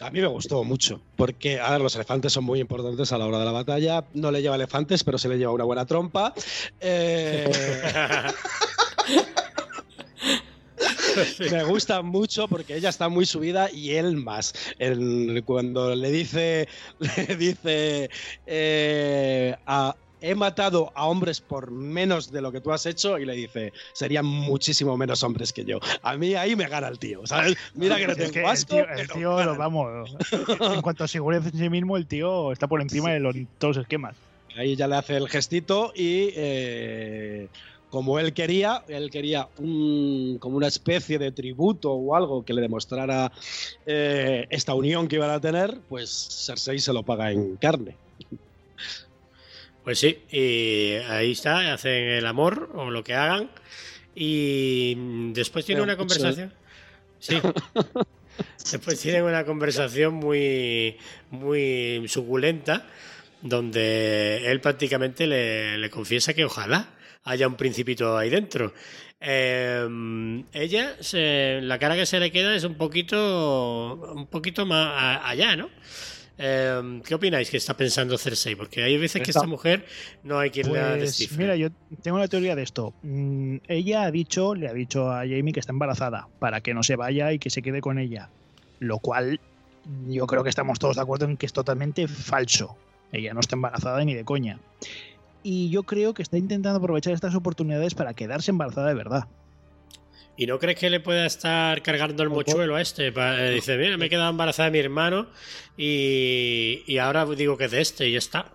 A 0.00 0.10
mí 0.10 0.20
me 0.20 0.26
gustó 0.26 0.64
mucho, 0.64 1.00
porque 1.16 1.60
a 1.60 1.70
ver, 1.70 1.80
los 1.80 1.94
elefantes 1.94 2.32
son 2.32 2.44
muy 2.44 2.58
importantes 2.58 3.12
a 3.12 3.18
la 3.18 3.26
hora 3.26 3.38
de 3.38 3.44
la 3.44 3.52
batalla. 3.52 4.04
No 4.12 4.30
le 4.32 4.42
lleva 4.42 4.56
elefantes, 4.56 5.04
pero 5.04 5.18
se 5.18 5.28
le 5.28 5.38
lleva 5.38 5.52
una 5.52 5.64
buena 5.64 5.86
trompa. 5.86 6.34
Eh, 6.80 7.48
me 11.50 11.64
gusta 11.64 12.02
mucho 12.02 12.48
porque 12.48 12.76
ella 12.76 12.88
está 12.88 13.08
muy 13.08 13.24
subida 13.24 13.70
y 13.72 13.92
él 13.92 14.16
más. 14.16 14.52
Cuando 15.44 15.94
le 15.94 16.10
dice, 16.10 16.68
le 16.98 17.36
dice, 17.36 18.10
eh, 18.46 19.54
a- 19.66 19.96
he 20.24 20.34
matado 20.34 20.90
a 20.94 21.06
hombres 21.06 21.42
por 21.42 21.70
menos 21.70 22.32
de 22.32 22.40
lo 22.40 22.50
que 22.50 22.62
tú 22.62 22.72
has 22.72 22.86
hecho 22.86 23.18
y 23.18 23.26
le 23.26 23.34
dice, 23.34 23.74
serían 23.92 24.24
muchísimo 24.24 24.96
menos 24.96 25.22
hombres 25.22 25.52
que 25.52 25.66
yo. 25.66 25.80
A 26.02 26.16
mí 26.16 26.34
ahí 26.34 26.56
me 26.56 26.66
gana 26.66 26.88
el 26.88 26.98
tío, 26.98 27.26
¿sabes? 27.26 27.56
Mira 27.74 27.96
que 27.98 28.06
no 28.06 28.12
Es 28.12 28.18
que 28.18 28.24
tengo 28.28 28.38
el 28.46 28.52
asco, 28.52 28.74
tío, 28.74 28.88
el 28.88 29.08
tío, 29.08 29.44
lo 29.44 29.56
vamos. 29.56 30.16
En 30.60 30.80
cuanto 30.80 31.04
a 31.04 31.08
seguridad 31.08 31.46
en 31.46 31.58
sí 31.58 31.68
mismo, 31.68 31.98
el 31.98 32.06
tío 32.06 32.52
está 32.52 32.66
por 32.66 32.80
encima 32.80 33.10
de 33.12 33.20
los, 33.20 33.36
todos 33.58 33.76
los 33.76 33.82
esquemas. 33.84 34.16
Ahí 34.56 34.76
ya 34.76 34.88
le 34.88 34.96
hace 34.96 35.16
el 35.16 35.28
gestito 35.28 35.92
y 35.94 36.30
eh, 36.34 37.48
como 37.90 38.18
él 38.18 38.32
quería, 38.32 38.82
él 38.88 39.10
quería 39.10 39.48
un, 39.58 40.38
como 40.40 40.56
una 40.56 40.68
especie 40.68 41.18
de 41.18 41.32
tributo 41.32 41.92
o 41.92 42.16
algo 42.16 42.44
que 42.44 42.54
le 42.54 42.62
demostrara 42.62 43.30
eh, 43.84 44.46
esta 44.48 44.74
unión 44.74 45.06
que 45.06 45.16
iban 45.16 45.30
a 45.30 45.40
tener, 45.40 45.76
pues 45.88 46.46
Cersei 46.46 46.78
se 46.78 46.94
lo 46.94 47.02
paga 47.02 47.30
en 47.30 47.56
carne. 47.56 47.96
Pues 49.84 49.98
sí, 49.98 50.18
y 50.30 50.94
ahí 51.10 51.32
está, 51.32 51.74
hacen 51.74 51.92
el 51.92 52.26
amor 52.26 52.70
o 52.74 52.90
lo 52.90 53.04
que 53.04 53.14
hagan. 53.14 53.50
Y 54.14 54.94
después 55.32 55.64
tienen 55.66 55.84
Pero 55.84 55.92
una 55.92 55.98
conversación. 55.98 56.52
Sí. 57.18 57.38
Después 58.72 58.98
tienen 59.00 59.22
una 59.22 59.44
conversación 59.44 60.14
muy, 60.14 60.96
muy 61.30 62.04
suculenta, 62.08 62.86
donde 63.42 64.50
él 64.50 64.60
prácticamente 64.60 65.26
le, 65.26 65.78
le 65.78 65.90
confiesa 65.90 66.34
que 66.34 66.44
ojalá 66.44 66.88
haya 67.24 67.46
un 67.46 67.54
principito 67.56 68.16
ahí 68.16 68.30
dentro. 68.30 68.72
Eh, 69.20 70.42
ella, 70.52 70.96
se- 71.00 71.60
la 71.62 71.78
cara 71.78 71.94
que 71.94 72.06
se 72.06 72.18
le 72.18 72.32
queda 72.32 72.56
es 72.56 72.64
un 72.64 72.74
poquito, 72.74 74.12
un 74.14 74.26
poquito 74.26 74.66
más 74.66 75.20
allá, 75.24 75.54
¿no? 75.56 75.70
Eh, 76.36 77.00
¿Qué 77.06 77.14
opináis 77.14 77.48
que 77.50 77.56
está 77.56 77.76
pensando 77.76 78.18
Cersei? 78.18 78.56
Porque 78.56 78.82
hay 78.82 78.96
veces 78.98 79.22
que 79.22 79.30
esta 79.30 79.46
mujer 79.46 79.86
no 80.22 80.38
hay 80.38 80.50
quien 80.50 80.72
la 80.72 80.90
Pues 80.90 81.00
descifre. 81.00 81.38
mira, 81.38 81.56
yo 81.56 81.68
tengo 82.02 82.18
la 82.18 82.28
teoría 82.28 82.56
de 82.56 82.62
esto. 82.62 82.92
Mm, 83.02 83.58
ella 83.68 84.02
ha 84.02 84.10
dicho, 84.10 84.54
le 84.54 84.68
ha 84.68 84.72
dicho 84.72 85.10
a 85.12 85.20
Jamie 85.20 85.52
que 85.52 85.60
está 85.60 85.72
embarazada 85.72 86.28
para 86.40 86.60
que 86.60 86.74
no 86.74 86.82
se 86.82 86.96
vaya 86.96 87.32
y 87.32 87.38
que 87.38 87.50
se 87.50 87.62
quede 87.62 87.80
con 87.80 87.98
ella. 87.98 88.30
Lo 88.80 88.98
cual 88.98 89.40
yo 90.08 90.26
creo 90.26 90.42
que 90.42 90.48
estamos 90.50 90.78
todos 90.78 90.96
de 90.96 91.02
acuerdo 91.02 91.26
en 91.26 91.36
que 91.36 91.46
es 91.46 91.52
totalmente 91.52 92.08
falso. 92.08 92.76
Ella 93.12 93.32
no 93.32 93.40
está 93.40 93.54
embarazada 93.54 94.04
ni 94.04 94.14
de 94.14 94.24
coña. 94.24 94.58
Y 95.44 95.70
yo 95.70 95.82
creo 95.84 96.14
que 96.14 96.22
está 96.22 96.36
intentando 96.38 96.78
aprovechar 96.78 97.12
estas 97.12 97.34
oportunidades 97.34 97.94
para 97.94 98.14
quedarse 98.14 98.50
embarazada 98.50 98.88
de 98.88 98.94
verdad. 98.94 99.28
¿Y 100.36 100.46
no 100.46 100.58
crees 100.58 100.78
que 100.78 100.90
le 100.90 101.00
pueda 101.00 101.26
estar 101.26 101.80
cargando 101.82 102.22
el 102.22 102.28
mochuelo 102.30 102.74
a 102.76 102.80
este? 102.80 103.12
Eh, 103.14 103.50
Dice, 103.54 103.76
mira, 103.76 103.96
me 103.96 104.06
he 104.06 104.10
quedado 104.10 104.30
embarazada 104.30 104.66
de 104.68 104.72
mi 104.72 104.78
hermano 104.80 105.28
y, 105.76 106.82
y 106.86 106.98
ahora 106.98 107.24
digo 107.26 107.56
que 107.56 107.66
es 107.66 107.70
de 107.70 107.80
este 107.80 108.08
y 108.08 108.12
ya 108.12 108.18
está. 108.18 108.50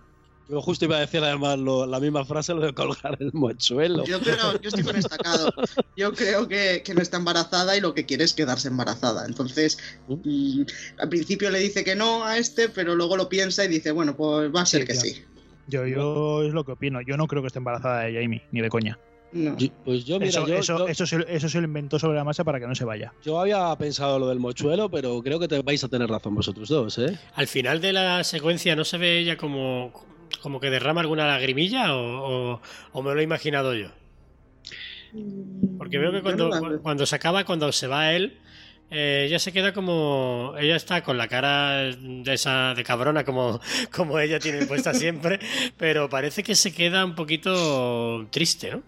Yo 0.50 0.62
justo 0.64 0.86
iba 0.86 0.98
a 0.98 1.02
decir 1.02 1.24
además 1.24 1.60
lo- 1.60 1.86
la 1.86 2.00
misma 2.00 2.26
frase, 2.26 2.56
lo 2.56 2.62
de 2.62 2.74
colgar 2.74 3.16
el 3.20 3.32
mochuelo. 3.34 4.04
Yo 4.06 4.20
creo, 4.20 4.60
yo 4.60 4.70
estoy 4.70 4.84
con 4.84 4.96
estacado. 4.96 5.54
Yo 5.96 6.12
creo 6.14 6.48
que, 6.48 6.82
que 6.84 6.96
no 6.96 7.02
está 7.04 7.18
embarazada 7.18 7.78
y 7.78 7.82
lo 7.82 7.94
que 7.94 8.06
quiere 8.08 8.24
es 8.24 8.34
quedarse 8.34 8.68
embarazada. 8.68 9.26
Entonces, 9.28 9.78
mm, 10.08 10.64
al 10.98 11.08
principio 11.10 11.52
le 11.52 11.60
dice 11.60 11.84
que 11.84 11.96
no 11.96 12.26
a 12.26 12.40
este, 12.40 12.68
pero 12.68 12.96
luego 12.96 13.16
lo 13.16 13.30
piensa 13.30 13.64
y 13.64 13.68
dice, 13.68 13.92
bueno, 13.92 14.18
pues 14.18 14.52
va 14.54 14.62
a 14.62 14.66
ser 14.66 14.82
Sí, 14.82 14.88
que 14.88 14.96
sí. 14.96 15.24
Yo, 15.68 15.86
yo 15.86 16.42
es 16.44 16.52
lo 16.52 16.66
que 16.66 16.72
opino. 16.72 17.00
Yo 17.02 17.16
no 17.16 17.28
creo 17.28 17.44
que 17.44 17.48
esté 17.48 17.60
embarazada 17.60 18.02
de 18.02 18.20
Jamie, 18.20 18.42
ni 18.52 18.62
de 18.62 18.70
coña. 18.70 18.98
No. 19.32 19.56
Pues 19.86 20.06
yo, 20.06 20.16
mira, 20.20 20.30
Eso, 20.30 20.48
yo, 20.48 20.56
eso, 20.56 20.78
yo- 20.80 20.88
eso, 20.88 21.06
se, 21.06 21.24
eso 21.28 21.50
se 21.50 21.60
lo 21.62 21.66
inventó 21.68 22.00
sobre 22.00 22.18
la 22.18 22.24
marcha 22.24 22.44
para 22.44 22.60
que 22.60 22.66
no 22.68 22.74
se 22.74 22.84
vaya. 22.86 23.14
yo 23.24 23.40
había 23.40 23.76
pensado 23.78 24.18
lo 24.18 24.28
del 24.28 24.40
mochuelo, 24.40 24.90
pero 24.90 25.22
creo 25.22 25.40
que 25.40 25.48
te 25.48 25.62
vais 25.62 25.84
a 25.84 25.88
tener 25.88 26.10
razón 26.10 26.34
vosotros 26.36 26.68
dos, 26.70 26.98
¿eh? 26.98 27.18
Al 27.36 27.48
final 27.48 27.80
de 27.80 27.94
la 27.94 28.24
secuencia 28.24 28.76
no 28.76 28.84
se 28.86 28.98
ve 28.98 29.20
ella 29.20 29.38
como, 29.38 29.94
como 30.42 30.60
que 30.60 30.70
derrama 30.72 31.02
alguna 31.02 31.28
lagrimilla 31.28 31.96
o, 31.96 32.54
o- 32.56 32.62
o 32.92 33.02
me 33.04 33.14
lo 33.14 33.20
he 33.20 33.24
imaginado 33.24 33.76
yo. 33.76 33.90
Porque 35.78 35.98
veo 35.98 36.12
que 36.12 36.18
Yo 36.18 36.24
cuando, 36.24 36.50
no 36.50 36.82
cuando 36.82 37.06
se 37.06 37.16
acaba, 37.16 37.44
cuando 37.44 37.72
se 37.72 37.88
va 37.88 38.12
él, 38.14 38.38
eh, 38.92 39.26
ella 39.28 39.40
se 39.40 39.52
queda 39.52 39.74
como. 39.74 40.54
Ella 40.60 40.76
está 40.76 41.04
con 41.04 41.18
la 41.18 41.28
cara 41.28 41.78
de 41.84 42.34
esa 42.34 42.74
de 42.76 42.84
cabrona 42.84 43.24
como, 43.24 43.60
como 43.92 44.20
ella 44.20 44.40
tiene 44.40 44.66
puesta 44.66 44.94
siempre, 44.94 45.40
pero 45.78 46.10
parece 46.10 46.44
que 46.44 46.56
se 46.56 46.74
queda 46.74 47.06
un 47.06 47.16
poquito 47.16 48.28
triste, 48.32 48.72
¿no? 48.72 48.84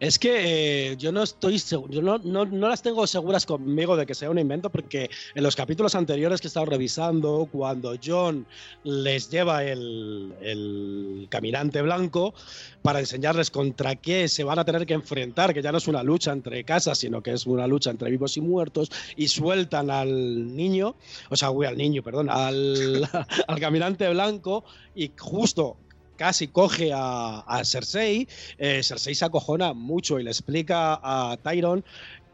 Es 0.00 0.18
que 0.18 0.90
eh, 0.92 0.96
yo 0.96 1.12
no 1.12 1.22
estoy 1.22 1.58
seguro, 1.58 1.92
yo 1.92 2.02
no, 2.02 2.18
no, 2.18 2.44
no 2.44 2.68
las 2.68 2.82
tengo 2.82 3.06
seguras 3.06 3.46
conmigo 3.46 3.96
de 3.96 4.06
que 4.06 4.14
sea 4.14 4.30
un 4.30 4.38
invento, 4.38 4.70
porque 4.70 5.10
en 5.34 5.42
los 5.42 5.56
capítulos 5.56 5.94
anteriores 5.94 6.40
que 6.40 6.46
he 6.46 6.48
estado 6.48 6.66
revisando, 6.66 7.48
cuando 7.50 7.94
John 8.02 8.46
les 8.82 9.30
lleva 9.30 9.64
el, 9.64 10.34
el 10.40 11.26
caminante 11.30 11.80
blanco 11.82 12.34
para 12.82 13.00
enseñarles 13.00 13.50
contra 13.50 13.96
qué 13.96 14.28
se 14.28 14.44
van 14.44 14.58
a 14.58 14.64
tener 14.64 14.84
que 14.86 14.94
enfrentar, 14.94 15.54
que 15.54 15.62
ya 15.62 15.72
no 15.72 15.78
es 15.78 15.88
una 15.88 16.02
lucha 16.02 16.32
entre 16.32 16.64
casas, 16.64 16.98
sino 16.98 17.22
que 17.22 17.32
es 17.32 17.46
una 17.46 17.66
lucha 17.66 17.90
entre 17.90 18.10
vivos 18.10 18.36
y 18.36 18.40
muertos, 18.40 18.90
y 19.16 19.28
sueltan 19.28 19.90
al 19.90 20.54
niño, 20.54 20.96
o 21.30 21.36
sea, 21.36 21.50
uy, 21.50 21.66
al 21.66 21.76
niño, 21.76 22.02
perdón, 22.02 22.28
al, 22.30 23.08
al 23.48 23.60
caminante 23.60 24.08
blanco, 24.10 24.64
y 24.94 25.12
justo 25.16 25.76
casi 26.16 26.48
coge 26.48 26.90
a, 26.94 27.62
Cersei, 27.64 28.28
eh, 28.58 28.82
Cersei 28.82 29.14
se 29.14 29.24
acojona 29.24 29.72
mucho 29.74 30.18
y 30.18 30.24
le 30.24 30.30
explica 30.30 31.00
a 31.02 31.36
Tyron 31.42 31.84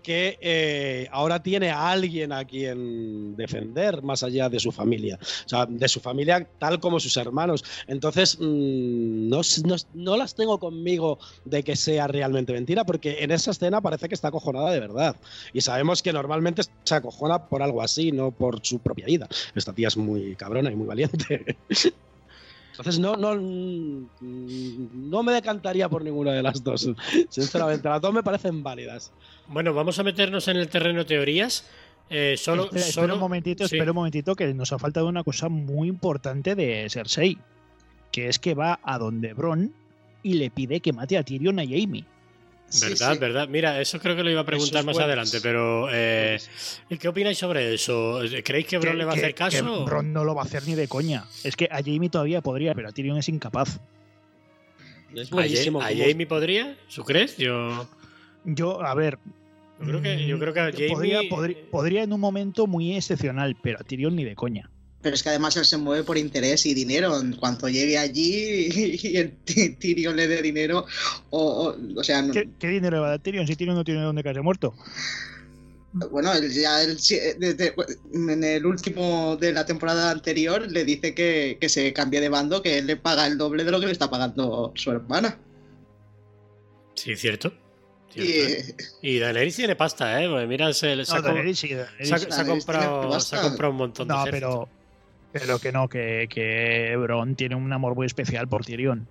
que 0.02 0.38
eh, 0.40 1.08
ahora 1.10 1.42
tiene 1.42 1.70
a 1.70 1.90
alguien 1.90 2.32
a 2.32 2.44
quien 2.44 3.36
defender 3.36 4.02
más 4.02 4.22
allá 4.22 4.48
de 4.48 4.60
su 4.60 4.72
familia, 4.72 5.18
o 5.20 5.48
sea, 5.48 5.66
de 5.66 5.88
su 5.88 6.00
familia 6.00 6.48
tal 6.58 6.80
como 6.80 7.00
sus 7.00 7.16
hermanos. 7.16 7.64
Entonces, 7.86 8.38
mm, 8.40 9.28
no, 9.28 9.40
no 9.64 9.76
no 9.94 10.16
las 10.16 10.34
tengo 10.34 10.58
conmigo 10.58 11.18
de 11.44 11.62
que 11.62 11.76
sea 11.76 12.06
realmente 12.06 12.52
mentira, 12.52 12.84
porque 12.84 13.22
en 13.22 13.30
esa 13.30 13.50
escena 13.50 13.80
parece 13.80 14.08
que 14.08 14.14
está 14.14 14.28
acojonada 14.28 14.70
de 14.70 14.80
verdad. 14.80 15.16
Y 15.52 15.60
sabemos 15.60 16.02
que 16.02 16.12
normalmente 16.12 16.62
se 16.84 16.94
acojona 16.94 17.46
por 17.46 17.62
algo 17.62 17.82
así, 17.82 18.12
no 18.12 18.30
por 18.30 18.64
su 18.64 18.78
propia 18.78 19.06
vida. 19.06 19.28
Esta 19.54 19.72
tía 19.72 19.88
es 19.88 19.96
muy 19.96 20.36
cabrona 20.36 20.70
y 20.70 20.76
muy 20.76 20.86
valiente. 20.86 21.56
Entonces 22.70 22.98
no, 22.98 23.16
no, 23.16 23.34
mm, 23.34 25.10
no 25.10 25.22
me 25.22 25.32
decantaría 25.32 25.88
por 25.88 26.02
ninguna 26.04 26.32
de 26.32 26.42
las 26.42 26.62
dos. 26.62 26.88
Sinceramente, 27.28 27.88
las 27.88 28.00
dos 28.00 28.12
me 28.12 28.22
parecen 28.22 28.62
válidas. 28.62 29.12
Bueno, 29.48 29.74
vamos 29.74 29.98
a 29.98 30.02
meternos 30.02 30.48
en 30.48 30.56
el 30.56 30.68
terreno 30.68 31.04
teorías. 31.04 31.66
Eh, 32.08 32.36
solo, 32.36 32.64
espera, 32.64 32.80
espera 32.86 33.02
solo- 33.04 33.14
un 33.14 33.20
momentito, 33.20 33.68
sí. 33.68 33.76
espera 33.76 33.92
un 33.92 33.96
momentito, 33.96 34.34
que 34.34 34.52
nos 34.54 34.72
ha 34.72 34.78
faltado 34.78 35.06
una 35.08 35.22
cosa 35.22 35.48
muy 35.48 35.88
importante 35.88 36.54
de 36.54 36.88
Cersei, 36.90 37.38
que 38.10 38.28
es 38.28 38.38
que 38.38 38.54
va 38.54 38.80
a 38.82 38.98
donde 38.98 39.32
Bron 39.34 39.72
y 40.22 40.34
le 40.34 40.50
pide 40.50 40.80
que 40.80 40.92
mate 40.92 41.16
a 41.16 41.22
Tyrion 41.22 41.58
y 41.60 41.62
a 41.62 41.68
Jaime. 41.68 42.04
Verdad, 42.80 43.12
sí. 43.14 43.18
verdad. 43.18 43.48
Mira, 43.48 43.80
eso 43.80 43.98
creo 43.98 44.14
que 44.14 44.22
lo 44.22 44.30
iba 44.30 44.42
a 44.42 44.46
preguntar 44.46 44.84
más 44.84 44.94
bueno. 44.94 45.06
adelante, 45.06 45.40
pero 45.42 45.88
eh, 45.90 46.38
¿y 46.88 46.98
¿qué 46.98 47.08
opináis 47.08 47.36
sobre 47.38 47.74
eso? 47.74 48.20
¿Creéis 48.44 48.66
que 48.66 48.78
Bron 48.78 48.96
le 48.96 49.04
va 49.04 49.12
a 49.12 49.16
hacer 49.16 49.34
caso? 49.34 49.78
que 49.78 49.84
Bron 49.84 50.12
no 50.12 50.24
lo 50.24 50.34
va 50.34 50.42
a 50.42 50.44
hacer 50.44 50.66
ni 50.66 50.74
de 50.74 50.86
coña. 50.86 51.24
Es 51.42 51.56
que 51.56 51.68
a 51.70 51.82
Jaime 51.82 52.08
todavía 52.10 52.40
podría, 52.42 52.74
pero 52.74 52.88
a 52.88 52.92
Tyrion 52.92 53.16
es 53.18 53.28
incapaz. 53.28 53.80
Es 55.14 55.32
¿A, 55.32 55.34
buenísimo. 55.34 55.82
A 55.82 55.88
cómo- 55.88 56.00
Jamie 56.04 56.26
podría? 56.26 56.76
¿Tú 56.94 57.02
crees? 57.02 57.36
Yo, 57.36 57.88
Yo, 58.44 58.80
a 58.82 58.94
ver. 58.94 59.18
yo 59.80 59.86
creo 59.86 60.02
que, 60.02 60.26
yo 60.26 60.38
creo 60.38 60.54
que 60.54 60.60
a 60.60 60.70
Jamie... 60.70 60.88
podría, 60.90 61.20
podría, 61.28 61.56
podría 61.70 62.02
en 62.04 62.12
un 62.12 62.20
momento 62.20 62.66
muy 62.68 62.94
excepcional, 62.96 63.56
pero 63.60 63.78
a 63.80 63.82
Tyrion 63.82 64.14
ni 64.14 64.24
de 64.24 64.36
coña. 64.36 64.70
Pero 65.02 65.14
es 65.14 65.22
que 65.22 65.30
además 65.30 65.56
él 65.56 65.64
se 65.64 65.78
mueve 65.78 66.04
por 66.04 66.18
interés 66.18 66.66
y 66.66 66.74
dinero. 66.74 67.18
En 67.18 67.34
cuanto 67.36 67.68
llegue 67.68 67.96
allí 67.96 68.68
y 69.02 69.16
el 69.16 69.32
Tyrion 69.78 70.14
le 70.16 70.28
dé 70.28 70.42
dinero, 70.42 70.84
o, 71.30 71.40
o, 71.74 71.76
o 72.00 72.04
sea, 72.04 72.20
no- 72.22 72.32
¿Qué, 72.34 72.48
qué 72.58 72.68
dinero 72.68 72.96
le 72.96 73.00
va 73.00 73.06
a 73.06 73.10
dar 73.10 73.20
Tyrion 73.22 73.46
si 73.46 73.56
Tyrion 73.56 73.76
no 73.76 73.84
tiene 73.84 74.02
dónde 74.02 74.22
caerse 74.22 74.42
muerto? 74.42 74.74
bueno, 76.12 76.32
él 76.34 76.52
ya 76.52 76.82
él 76.84 77.00
sí- 77.00 77.18
desde- 77.38 77.74
en 78.14 78.44
el 78.44 78.64
último 78.64 79.36
de 79.36 79.52
la 79.52 79.66
temporada 79.66 80.10
anterior 80.12 80.70
le 80.70 80.84
dice 80.84 81.14
que, 81.16 81.58
que 81.60 81.68
se 81.68 81.92
cambie 81.92 82.20
de 82.20 82.28
bando, 82.28 82.62
que 82.62 82.78
él 82.78 82.86
le 82.86 82.96
paga 82.96 83.26
el 83.26 83.36
doble 83.38 83.64
de 83.64 83.72
lo 83.72 83.80
que 83.80 83.86
le 83.86 83.92
está 83.92 84.08
pagando 84.08 84.72
su 84.76 84.90
hermana. 84.92 85.36
Sí, 86.94 87.16
cierto. 87.16 87.52
Y, 88.14 88.20
Cierto, 88.22 88.52
¿eh? 88.52 88.76
Y 89.02 89.18
Daenerys 89.18 89.56
tiene 89.56 89.76
pasta, 89.76 90.22
¿eh? 90.22 90.28
Pues 90.28 90.46
mira, 90.48 90.72
se, 90.72 91.04
se 91.04 91.12
ha, 91.12 91.16
No, 91.16 91.22
Daenerys 91.22 91.58
se 91.58 91.74
ha- 91.74 92.18
se 92.18 92.44
comprado, 92.46 93.20
se 93.20 93.36
ha 93.36 93.42
comprado 93.42 93.70
un 93.72 93.78
montón 93.78 94.06
de 94.08 94.14
No, 94.14 94.20
ejército. 94.26 94.68
pero, 94.68 94.68
pero 95.32 95.58
que 95.58 95.72
no, 95.72 95.88
que, 95.88 96.28
que 96.28 96.96
Bron 96.96 97.34
tiene 97.34 97.54
un 97.54 97.72
amor 97.72 97.94
muy 97.94 98.06
especial 98.06 98.48
por 98.48 98.64
Tyrion. 98.64 99.06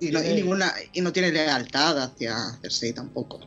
y 0.00 0.10
no, 0.10 0.22
y 0.22 0.34
ninguna, 0.34 0.72
y 0.92 1.00
no 1.00 1.12
tiene 1.12 1.30
lealtad 1.32 2.02
hacia 2.02 2.34
Cersei 2.60 2.92
tampoco. 2.92 3.40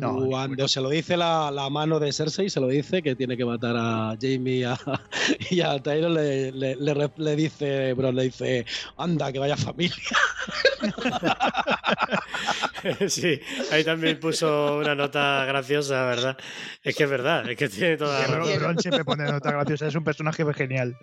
No, 0.00 0.26
Cuando 0.26 0.68
se 0.68 0.80
lo 0.80 0.90
dice 0.90 1.16
la, 1.16 1.50
la 1.50 1.68
mano 1.70 1.98
de 1.98 2.12
Cersei, 2.12 2.48
se 2.48 2.60
lo 2.60 2.68
dice 2.68 3.02
que 3.02 3.16
tiene 3.16 3.36
que 3.36 3.44
matar 3.44 3.74
a 3.76 4.16
Jamie 4.20 4.58
y 4.58 4.64
a, 4.64 4.78
y 5.50 5.60
a 5.60 5.78
Tyrion, 5.82 6.14
le, 6.14 6.52
le, 6.52 6.76
le 7.16 7.36
dice, 7.36 7.94
Bron 7.94 8.14
le 8.14 8.24
dice, 8.24 8.64
anda, 8.96 9.32
que 9.32 9.40
vaya 9.40 9.56
familia. 9.56 9.96
sí, 13.08 13.40
ahí 13.70 13.84
también 13.84 14.18
puso 14.20 14.78
una 14.78 14.94
nota 14.94 15.44
graciosa, 15.46 16.04
¿verdad? 16.06 16.36
Es 16.82 16.94
que 16.96 17.04
es 17.04 17.10
verdad, 17.10 17.48
es 17.50 17.56
que 17.56 17.68
tiene 17.68 17.96
toda 17.96 18.20
la 18.26 18.38
razón. 18.38 18.78
Siempre 18.78 19.04
pone 19.04 19.24
nota 19.24 19.50
graciosa, 19.52 19.86
es 19.86 19.94
un 19.94 20.04
personaje 20.04 20.44
genial. 20.54 20.96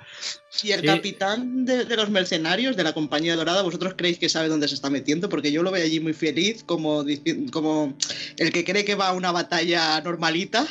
Y 0.63 0.71
el 0.71 0.81
Sí. 0.81 0.87
capitán 0.87 1.65
de, 1.65 1.85
de 1.85 1.95
los 1.95 2.09
mercenarios 2.09 2.75
de 2.77 2.83
la 2.83 2.93
Compañía 2.93 3.35
Dorada, 3.35 3.61
¿vosotros 3.61 3.93
creéis 3.97 4.17
que 4.19 4.29
sabe 4.29 4.47
dónde 4.49 4.67
se 4.67 4.75
está 4.75 4.89
metiendo? 4.89 5.29
Porque 5.29 5.51
yo 5.51 5.63
lo 5.63 5.71
veo 5.71 5.83
allí 5.83 5.99
muy 5.99 6.13
feliz, 6.13 6.63
como, 6.63 7.05
como 7.51 7.97
el 8.37 8.51
que 8.51 8.63
cree 8.63 8.85
que 8.85 8.95
va 8.95 9.09
a 9.09 9.13
una 9.13 9.31
batalla 9.31 9.99
normalita. 10.01 10.65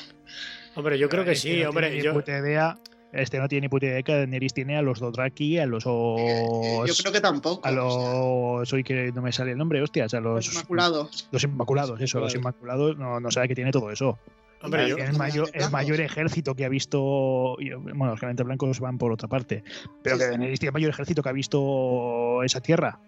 Hombre, 0.75 0.99
yo 0.99 1.09
creo 1.09 1.25
que 1.25 1.37
sí, 1.37 1.63
hombre. 1.65 2.03
Yo, 2.03 2.13
puta 2.13 2.37
idea, 2.39 2.77
este 3.15 3.39
no 3.39 3.49
tiene 3.49 3.63
ni 3.67 3.69
puta 3.69 3.87
idea 3.87 4.03
que 4.03 4.13
Daenerys 4.15 4.53
tiene 4.55 4.77
a 4.77 4.83
los 4.83 5.01
Dothraki, 5.01 5.59
a 5.59 5.67
los... 5.67 5.85
Yo 5.85 6.95
creo 7.01 7.13
que 7.13 7.21
tampoco. 7.21 7.67
A 7.67 7.71
los... 7.71 8.73
Hoy 8.73 8.83
que 8.85 9.13
no 9.13 9.23
me 9.23 9.33
sale 9.33 9.53
el 9.53 9.59
nombre, 9.59 9.81
hostias, 9.83 10.13
a 10.15 10.21
Los 10.21 10.47
los... 10.47 10.55
Inmaculados. 10.55 11.29
Los 11.31 11.45
Inmaculados, 11.45 12.01
eso, 12.01 12.21
los 12.21 12.35
Inmaculados 12.35 12.97
no, 12.97 13.21
no 13.21 13.31
sabe 13.31 13.49
que 13.49 13.55
tiene 13.55 13.71
todo 13.71 13.91
eso. 13.91 14.19
hombre, 14.63 14.89
yo, 14.89 14.97
el, 14.97 15.13
mayor, 15.17 15.49
el 15.53 15.71
mayor 15.71 16.01
ejército 16.01 16.55
que 16.55 16.65
ha 16.65 16.69
visto. 16.69 17.57
Bueno, 17.59 18.07
los 18.07 18.21
caminantes 18.21 18.47
blancos 18.47 18.81
van 18.81 18.99
por 18.99 19.13
otra 19.13 19.29
parte. 19.29 19.63
Pero 20.03 20.17
Sí, 20.17 20.23
que. 20.23 20.29
Daenerys 20.29 20.61
tiene 20.61 20.71
el 20.71 20.75
mayor 20.75 20.91
ejército 20.91 21.23
que 21.23 21.29
ha 21.29 21.33
visto 21.33 22.43
esa 22.43 22.61
tierra. 22.61 22.99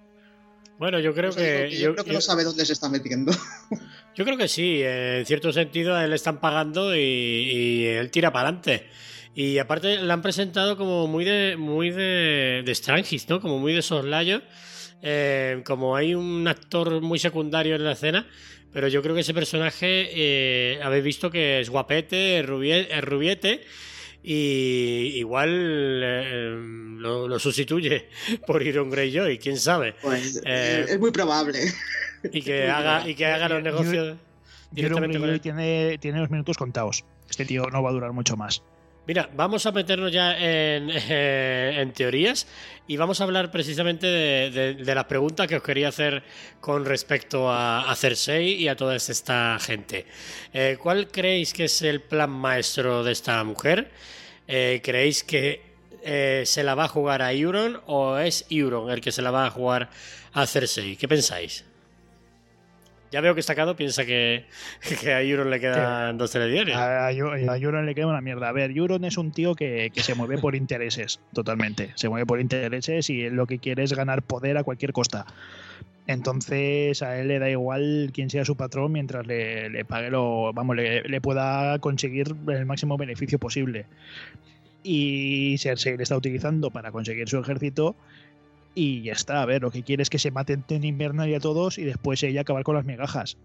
bueno, 0.79 0.99
yo 1.01 1.15
creo 1.15 1.31
O 1.31 1.33
sea, 1.33 1.43
digo 1.43 1.65
que. 1.65 1.69
que 1.71 1.77
yo, 1.77 1.87
Yo, 1.89 1.93
creo 1.95 2.05
que 2.05 2.11
yo- 2.11 2.17
no 2.17 2.21
sabe 2.21 2.45
dónde 2.45 2.65
se 2.67 2.73
está 2.75 2.89
metiendo. 2.89 3.33
yo 4.15 4.25
creo 4.25 4.37
que 4.37 4.49
sí, 4.49 4.81
en 4.83 5.25
cierto 5.27 5.53
sentido 5.53 5.95
a 5.95 6.05
él 6.05 6.11
le 6.11 6.17
están 6.17 6.39
pagando 6.41 6.95
y, 6.95 7.01
y 7.01 7.85
él 7.87 8.11
tira 8.11 8.33
para 8.33 8.49
adelante. 8.49 8.87
Y 9.37 9.59
aparte 9.59 9.99
la 9.99 10.15
han 10.15 10.23
presentado 10.23 10.77
como 10.79 11.07
muy 11.07 11.25
de 11.27 11.57
muy 11.59 11.91
de, 11.91 12.63
de 12.65 12.75
Strangis, 12.75 13.29
¿no? 13.29 13.41
Como 13.41 13.59
muy 13.59 13.73
de 13.75 13.83
soslayo. 13.83 14.41
Eh, 15.03 15.63
como 15.67 15.95
hay 15.95 16.15
un 16.15 16.49
actor 16.49 17.03
muy 17.03 17.19
secundario 17.19 17.77
en 17.77 17.85
la 17.85 17.93
escena, 17.93 18.27
pero 18.73 18.89
yo 18.89 19.03
creo 19.03 19.15
que 19.15 19.21
ese 19.21 19.35
personaje 19.35 20.09
eh, 20.15 20.81
habéis 20.83 21.05
visto 21.05 21.31
que 21.31 21.61
es 21.61 21.69
guapete, 21.69 22.41
es, 22.41 22.47
rubie- 22.47 22.89
es 22.91 23.05
rubiete. 23.05 23.61
Y 24.29 25.13
igual 25.19 26.01
eh, 26.03 26.57
lo, 26.99 27.29
lo 27.29 27.39
sustituye 27.39 28.09
por 28.47 28.63
Iron 28.63 28.91
Greyjoy, 28.91 29.39
quién 29.39 29.59
sabe. 29.59 29.95
Pues 30.03 30.41
Eh, 30.47 30.87
es 30.89 30.99
muy 30.99 31.11
probable. 31.13 31.61
Y 32.33 32.41
que 32.43 32.69
haga, 32.71 33.07
y 33.09 33.15
que 33.15 33.27
haga 33.27 33.49
los 33.51 33.59
Yo- 33.59 33.71
negocios 33.71 34.17
con 34.73 35.03
Greyjoy 35.03 35.31
él. 35.31 35.41
tiene, 35.43 35.99
tiene 35.99 36.19
los 36.21 36.31
minutos 36.31 36.57
contados. 36.57 37.05
Este 37.29 37.45
tío 37.45 37.67
no 37.71 37.83
va 37.83 37.91
a 37.91 37.93
durar 37.93 38.13
mucho 38.13 38.37
más. 38.37 38.63
Mira, 39.07 39.31
vamos 39.37 39.65
a 39.67 39.73
meternos 39.73 40.11
ya 40.11 40.37
en, 40.39 41.93
teorías 41.93 42.47
y 42.89 42.97
vamos 42.97 43.21
a 43.21 43.25
hablar 43.25 43.53
precisamente 43.53 44.07
de, 44.07 44.95
las 44.95 45.05
preguntas 45.05 45.47
que 45.47 45.57
os 45.57 45.63
quería 45.63 45.89
hacer 45.89 46.25
con 46.61 46.85
respecto 46.85 47.49
a, 47.49 47.89
a 47.89 47.95
Cersei 47.95 48.55
y 48.55 48.69
a 48.69 48.75
toda 48.75 48.97
esta 48.97 49.59
gente. 49.61 50.07
Eh, 50.53 50.77
¿Cuál 50.83 51.09
creéis 51.09 51.53
que 51.53 51.65
es 51.65 51.83
el 51.83 52.03
plan 52.03 52.31
maestro 52.31 53.05
de 53.05 53.13
esta 53.13 53.43
mujer? 53.45 53.91
Eh, 54.49 54.81
¿Creéis 54.83 55.23
que 55.23 55.63
eh, 56.03 56.43
se 56.45 56.65
la 56.65 56.75
va 56.75 56.85
a 56.85 56.89
jugar 56.89 57.23
a 57.23 57.33
Euron 57.33 57.81
o 57.87 58.19
es 58.19 58.45
Euron 58.51 58.91
el 58.91 59.01
que 59.01 59.13
se 59.13 59.23
la 59.23 59.31
va 59.31 59.47
a 59.47 59.51
jugar 59.51 59.89
a 60.33 60.47
Cersei? 60.47 60.97
¿Qué 60.97 61.07
pensáis? 61.07 61.65
Ya 63.13 63.21
veo 63.21 63.35
que 63.35 63.41
Estacado 63.41 63.77
piensa 63.77 64.05
que, 64.05 64.45
que 65.01 65.13
a 65.13 65.23
Euron 65.23 65.51
le 65.51 65.61
quedan 65.61 66.19
dos 66.19 66.33
telediarios. 66.33 66.77
A, 66.77 67.07
a, 67.07 67.13
Euron 67.13 67.87
le 67.87 67.95
queda 67.95 68.07
una 68.07 68.21
mierda. 68.21 68.49
A 68.49 68.53
ver, 68.53 68.77
Euron 68.77 69.05
es 69.05 69.17
un 69.17 69.33
tío 69.33 69.55
que, 69.55 69.91
que 69.95 70.03
se 70.03 70.15
mueve 70.15 70.39
por 70.39 70.55
intereses, 70.55 71.21
totalmente. 71.33 71.93
Se 71.95 72.09
mueve 72.09 72.27
por 72.27 72.41
intereses 72.41 73.09
y 73.11 73.31
lo 73.31 73.47
que 73.47 73.59
quiere 73.59 73.85
es 73.85 73.93
ganar 73.93 74.23
poder 74.23 74.57
a 74.57 74.65
cualquier 74.65 74.93
costa. 74.93 75.27
Entonces 76.07 77.03
a 77.03 77.19
él 77.19 77.29
le 77.29 77.39
da 77.39 77.51
igual 77.51 78.11
quién 78.15 78.31
sea 78.31 78.45
su 78.45 78.57
patrón 78.57 78.93
mientras 78.93 79.27
le, 79.27 79.69
le 79.71 79.85
pague 79.85 80.11
lo, 80.11 80.53
vamos, 80.53 80.77
le, 80.77 81.03
le 81.03 81.21
pueda 81.21 81.79
conseguir 81.81 82.35
el 82.49 82.67
máximo 82.67 82.97
beneficio 82.97 83.39
posible. 83.39 83.87
Y 84.83 85.57
Cersei 85.59 85.97
le 85.97 86.05
está 86.05 86.17
utilizando 86.17 86.71
para 86.71 86.93
conseguir 86.93 87.29
su 87.29 87.39
ejército 87.39 87.97
y 88.77 89.03
ya 89.03 89.15
está. 89.15 89.43
A 89.43 89.47
ver, 89.47 89.63
lo 89.63 89.73
que 89.73 89.83
quiere 89.83 90.03
es 90.05 90.11
que 90.11 90.19
se 90.21 90.31
maten 90.31 90.63
en 90.69 90.85
Invernalia 90.85 91.41
todos 91.41 91.79
y 91.79 91.85
después 91.85 92.23
ella 92.23 92.43
acabar 92.43 92.63
con 92.63 92.77
las 92.77 92.85
migajas. 92.85 93.39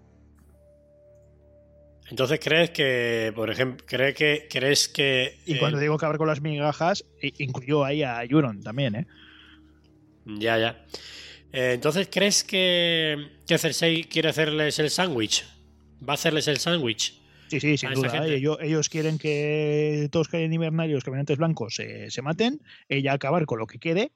Entonces 2.10 2.42
crees 2.44 2.72
que, 2.72 3.32
por 3.34 3.50
ejemplo, 3.50 3.86
crees 3.88 4.14
que 4.14 4.48
crees 4.52 4.90
que 4.90 5.38
Y 5.46 5.54
eh, 5.54 5.60
cuando 5.60 5.80
digo 5.80 5.96
acabar 5.96 6.18
con 6.18 6.28
las 6.28 6.42
migajas, 6.42 7.06
incluyó 7.22 7.86
ahí 7.86 8.04
a 8.04 8.22
Euron 8.26 8.62
también, 8.62 8.96
¿eh? 8.96 9.08
ya 10.26 10.60
ya. 10.60 10.86
Eh, 11.54 11.72
entonces 11.76 12.10
crees 12.12 12.44
que 12.44 13.30
que 13.48 13.58
Cersei 13.58 14.04
quiere 14.04 14.30
hacerles 14.30 14.80
el 14.80 14.90
sándwich. 14.90 15.46
Va 16.08 16.14
a 16.14 16.16
hacerles 16.16 16.50
el 16.50 16.58
sándwich. 16.58 17.22
Sí, 17.48 17.62
sí, 17.62 17.78
sin 17.78 17.90
a 17.90 17.94
duda. 17.94 18.28
¿eh? 18.28 18.36
Ellos, 18.36 18.58
ellos 18.62 18.90
quieren 18.90 19.18
que 19.18 20.10
todos 20.12 20.28
que 20.28 20.38
hayan 20.38 20.52
invernarios, 20.52 21.06
caminantes 21.06 21.38
blancos, 21.38 21.76
se, 21.76 22.12
se 22.12 22.22
maten, 22.22 22.62
ella 22.90 23.14
acabar 23.14 23.46
con 23.46 23.60
lo 23.60 23.68
que 23.68 23.80
quede 23.80 24.12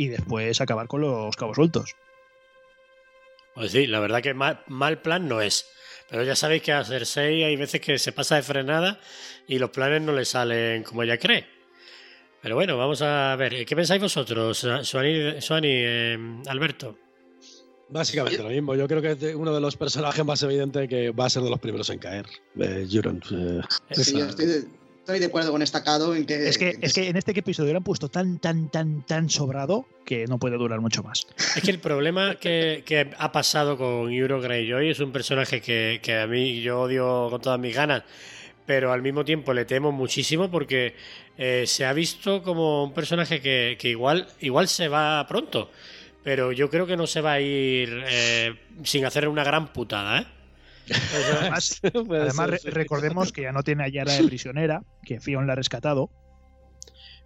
y 0.00 0.08
después 0.08 0.58
acabar 0.62 0.86
con 0.86 1.02
los 1.02 1.36
cabos 1.36 1.56
sueltos. 1.56 1.94
Pues 3.54 3.72
sí, 3.72 3.86
la 3.86 4.00
verdad 4.00 4.22
que 4.22 4.32
mal, 4.32 4.62
mal 4.66 5.02
plan 5.02 5.28
no 5.28 5.42
es. 5.42 5.66
Pero 6.08 6.24
ya 6.24 6.34
sabéis 6.34 6.62
que 6.62 6.72
a 6.72 6.82
Cersei 6.82 7.44
hay 7.44 7.54
veces 7.56 7.82
que 7.82 7.98
se 7.98 8.10
pasa 8.12 8.36
de 8.36 8.42
frenada 8.42 8.98
y 9.46 9.58
los 9.58 9.68
planes 9.68 10.00
no 10.00 10.12
le 10.12 10.24
salen 10.24 10.84
como 10.84 11.02
ella 11.02 11.18
cree. 11.18 11.46
Pero 12.40 12.54
bueno, 12.54 12.78
vamos 12.78 13.02
a 13.02 13.36
ver. 13.36 13.66
¿Qué 13.66 13.76
pensáis 13.76 14.00
vosotros, 14.00 14.66
Suani, 14.84 15.38
Suani, 15.42 15.68
eh, 15.70 16.18
Alberto? 16.46 16.96
Básicamente 17.90 18.42
lo 18.42 18.48
mismo. 18.48 18.74
Yo 18.76 18.88
creo 18.88 19.02
que 19.02 19.10
es 19.10 19.34
uno 19.34 19.52
de 19.52 19.60
los 19.60 19.76
personajes 19.76 20.24
más 20.24 20.42
evidentes 20.42 20.88
que 20.88 21.10
va 21.10 21.26
a 21.26 21.30
ser 21.30 21.42
de 21.42 21.50
los 21.50 21.60
primeros 21.60 21.90
en 21.90 21.98
caer. 21.98 22.24
Eh, 22.58 22.86
Euron. 22.90 23.20
eh, 23.32 23.60
Sí, 23.90 24.18
yo 24.18 24.24
estoy, 24.24 24.46
de, 24.46 24.64
estoy 25.00 25.18
de 25.18 25.26
acuerdo 25.26 25.50
con 25.50 25.62
Estacado 25.62 26.14
en 26.14 26.24
que. 26.24 26.48
Es 26.48 26.58
que, 26.58 26.78
es 26.80 26.92
que 26.92 27.08
en 27.08 27.16
este 27.16 27.32
episodio 27.32 27.72
lo 27.72 27.78
han 27.78 27.84
puesto 27.84 28.08
tan, 28.08 28.38
tan, 28.38 28.70
tan, 28.70 29.02
tan 29.02 29.28
sobrado 29.28 29.86
que 30.04 30.26
no 30.26 30.38
puede 30.38 30.56
durar 30.56 30.80
mucho 30.80 31.02
más. 31.02 31.26
Es 31.56 31.62
que 31.62 31.70
el 31.70 31.80
problema 31.80 32.36
que, 32.36 32.82
que 32.86 33.10
ha 33.16 33.32
pasado 33.32 33.76
con 33.76 34.12
Euro 34.12 34.40
Greyjoy 34.40 34.90
es 34.90 35.00
un 35.00 35.12
personaje 35.12 35.60
que, 35.60 36.00
que 36.02 36.18
a 36.18 36.26
mí 36.26 36.60
yo 36.60 36.82
odio 36.82 37.28
con 37.30 37.40
todas 37.40 37.58
mis 37.58 37.74
ganas, 37.74 38.04
pero 38.66 38.92
al 38.92 39.02
mismo 39.02 39.24
tiempo 39.24 39.52
le 39.52 39.64
temo 39.64 39.90
muchísimo 39.90 40.50
porque 40.50 40.94
eh, 41.36 41.64
se 41.66 41.84
ha 41.84 41.92
visto 41.92 42.42
como 42.42 42.84
un 42.84 42.92
personaje 42.92 43.40
que, 43.40 43.76
que 43.80 43.88
igual, 43.88 44.28
igual 44.40 44.68
se 44.68 44.88
va 44.88 45.26
pronto, 45.26 45.70
pero 46.22 46.52
yo 46.52 46.70
creo 46.70 46.86
que 46.86 46.96
no 46.96 47.06
se 47.06 47.20
va 47.20 47.32
a 47.32 47.40
ir 47.40 48.04
eh, 48.08 48.54
sin 48.84 49.04
hacer 49.04 49.26
una 49.26 49.44
gran 49.44 49.72
putada, 49.72 50.20
¿eh? 50.20 50.26
Además, 52.10 52.62
recordemos 52.64 53.32
que 53.32 53.42
ya 53.42 53.52
no 53.52 53.62
tiene 53.62 53.84
a 53.84 53.88
Yara 53.88 54.12
de 54.12 54.24
prisionera, 54.24 54.82
que 55.04 55.20
Fion 55.20 55.46
la 55.46 55.54
ha 55.54 55.56
rescatado. 55.56 56.10